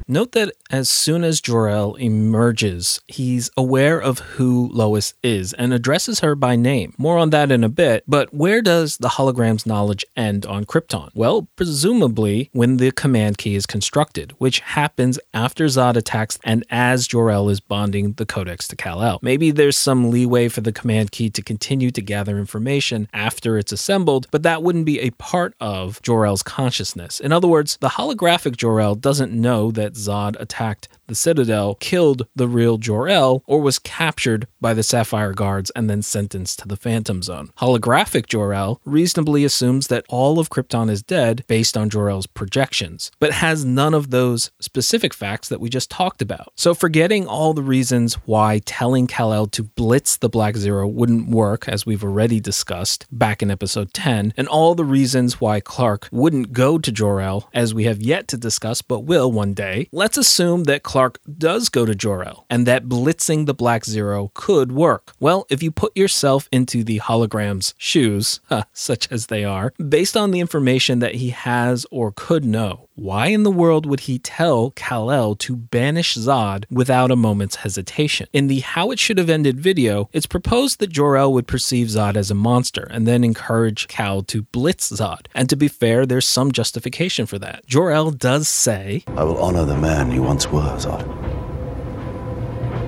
Note 0.07 0.33
that 0.33 0.53
as 0.71 0.91
soon 0.91 1.25
as 1.25 1.41
Jor-El 1.41 1.95
emerges, 1.95 3.01
he's 3.07 3.51
aware 3.57 4.01
of 4.01 4.19
who 4.19 4.69
Lois 4.73 5.15
is 5.23 5.53
and 5.55 5.73
addresses 5.73 6.21
her 6.21 6.35
by 6.35 6.57
name. 6.57 6.95
More 6.99 7.19
on 7.19 7.31
that 7.31 7.51
in 7.51 7.65
a 7.65 7.69
bit, 7.69 8.05
but 8.07 8.33
where 8.35 8.61
does 8.61 8.99
the 8.99 9.09
hologram's 9.09 9.65
knowledge 9.65 10.05
end 10.17 10.45
on 10.45 10.65
Krypton? 10.65 11.11
Well, 11.15 11.49
presumably 11.57 12.51
when 12.53 12.77
the 12.77 12.91
command 12.91 13.39
key 13.39 13.55
is 13.55 13.67
constructed, 13.67 14.33
which 14.39 14.61
happens 14.61 15.19
after 15.33 15.67
Zod 15.67 15.97
attacks 15.97 16.39
and 16.45 16.65
as 16.71 17.07
Jor-El 17.07 17.49
is 17.49 17.61
bonding 17.61 18.13
the 18.15 18.27
codex 18.27 18.69
to 18.69 18.77
Kal-El. 18.77 19.21
Maybe 19.23 19.51
there's 19.51 19.79
some 19.79 20.11
leeway 20.11 20.49
for 20.49 20.61
the 20.61 20.73
command 20.73 21.13
key 21.13 21.31
to 21.31 21.43
continue 21.43 21.91
to 21.91 22.03
gather 22.03 22.39
information 22.39 23.09
after 23.13 23.57
it's 23.57 23.73
assembled, 23.73 24.27
but 24.31 24.43
that 24.43 24.63
wouldn't 24.63 24.87
be 24.87 25.01
a 25.01 25.11
part 25.13 25.55
of 25.61 26.03
Jor-El's 26.03 26.43
consciousness. 26.43 27.21
In 27.21 27.33
other 27.33 27.49
words, 27.49 27.79
the 27.81 27.89
holographic 27.91 28.57
Jor-El 28.57 28.97
doesn't 28.97 29.33
know 29.33 29.71
that 29.71 29.95
Zod 29.95 30.37
attacked 30.59 30.98
the 31.09 31.15
Citadel, 31.15 31.75
killed 31.75 32.27
the 32.37 32.47
real 32.47 32.79
Jor-El, 32.79 33.43
or 33.47 33.61
was 33.61 33.79
captured 33.79 34.47
by 34.61 34.75
the 34.75 34.83
Sapphire 34.83 35.33
Guards 35.33 35.71
and 35.75 35.91
then 35.91 36.03
sentenced 36.03 36.61
to 36.61 36.69
the 36.69 36.77
Phantom 36.77 37.23
Zone. 37.23 37.51
Holographic 37.59 38.27
Jor-El 38.27 38.81
reasonably 38.85 39.45
assumes 39.45 39.89
that 39.89 40.05
all 40.09 40.39
of 40.39 40.51
Krypton 40.51 40.91
is 40.91 41.03
dead 41.03 41.45
based 41.49 41.77
on 41.77 41.91
Jor-El's 41.91 42.27
projections, 42.27 43.11
but 43.19 43.33
has 43.33 43.65
none 43.65 43.95
of 43.95 44.11
those 44.11 44.51
specific 44.61 45.13
facts 45.13 45.49
that 45.49 45.61
we 45.61 45.69
just 45.69 45.91
talked 45.91 46.23
about. 46.23 46.53
So 46.55 46.75
forgetting 46.75 47.27
all 47.27 47.55
the 47.55 47.63
reasons 47.63 48.15
why 48.27 48.61
telling 48.65 49.07
Kal-El 49.07 49.47
to 49.49 49.63
blitz 49.63 50.17
the 50.17 50.29
Black 50.29 50.57
Zero 50.57 50.87
wouldn't 50.87 51.29
work, 51.29 51.69
as 51.69 51.87
we've 51.87 52.05
already 52.05 52.39
discussed 52.39 53.07
back 53.11 53.43
in 53.43 53.51
episode 53.51 53.95
10, 53.95 54.35
and 54.37 54.47
all 54.47 54.75
the 54.75 54.85
reasons 54.85 55.41
why 55.41 55.61
Clark 55.61 56.09
wouldn't 56.13 56.53
go 56.53 56.79
to 56.79 56.93
Jor-El, 56.93 57.49
as 57.55 57.73
we 57.73 57.85
have 57.85 58.03
yet 58.03 58.29
to 58.29 58.37
discuss 58.37 58.83
but 58.83 59.01
will 59.01 59.33
one 59.33 59.55
day, 59.55 59.89
let's 59.91 60.19
assume 60.19 60.65
that 60.65 60.83
Clark 60.83 60.98
does 61.39 61.69
go 61.69 61.87
to 61.87 61.95
Jor-El 61.95 62.47
and 62.51 62.67
that 62.67 62.85
blitzing 62.87 63.47
the 63.47 63.55
Black 63.55 63.85
Zero 63.85 64.31
could 64.35 64.73
work. 64.73 65.13
Well, 65.21 65.47
if 65.49 65.63
you 65.63 65.71
put 65.71 65.97
yourself 65.97 66.49
into 66.51 66.83
the 66.83 66.99
hologram's 66.99 67.75
shoes, 67.79 68.41
huh, 68.49 68.65
such 68.73 69.11
as 69.11 69.27
they 69.27 69.45
are, 69.45 69.73
based 69.89 70.17
on 70.17 70.31
the 70.31 70.41
information 70.41 70.99
that 70.99 71.17
he 71.17 71.31
has 71.31 71.87
or 71.91 72.13
could 72.15 72.45
know, 72.45 72.88
why 72.99 73.29
in 73.29 73.45
the 73.45 73.51
world 73.51 73.87
would 73.87 74.01
he 74.01 74.19
tell 74.19 74.73
Kal-El 74.73 75.37
to 75.37 75.55
banish 75.55 76.17
Zod 76.17 76.65
without 76.69 77.13
a 77.13 77.17
moment's 77.17 77.57
hesitation? 77.57 78.27
In 78.33 78.49
the 78.49 78.59
How 78.59 78.91
It 78.91 78.99
Should 78.99 79.19
Have 79.19 79.31
Ended 79.31 79.61
video, 79.61 80.09
it's 80.13 80.27
proposed 80.27 80.81
that 80.81 80.91
Jor-El 80.91 81.33
would 81.33 81.47
perceive 81.47 81.87
Zod 81.87 82.17
as 82.17 82.29
a 82.33 82.35
monster 82.35 82.89
and 82.91 83.07
then 83.07 83.23
encourage 83.23 83.87
Kal 83.87 84.23
to 84.23 84.43
blitz 84.43 84.91
Zod. 84.91 85.29
And 85.33 85.49
to 85.49 85.55
be 85.55 85.69
fair, 85.69 86.07
there's 86.07 86.27
some 86.27 86.51
justification 86.51 87.27
for 87.27 87.39
that. 87.39 87.65
Jor-El 87.67 88.11
does 88.11 88.49
say, 88.49 89.05
I 89.17 89.23
will 89.23 89.41
honor 89.41 89.65
the 89.65 89.77
man 89.77 90.11
you 90.11 90.25
once 90.25 90.49
were, 90.49 90.77
Zod. 90.77 91.07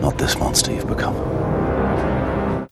Not 0.00 0.18
this 0.18 0.36
monster 0.36 0.72
you've 0.72 0.88
become. 0.88 1.14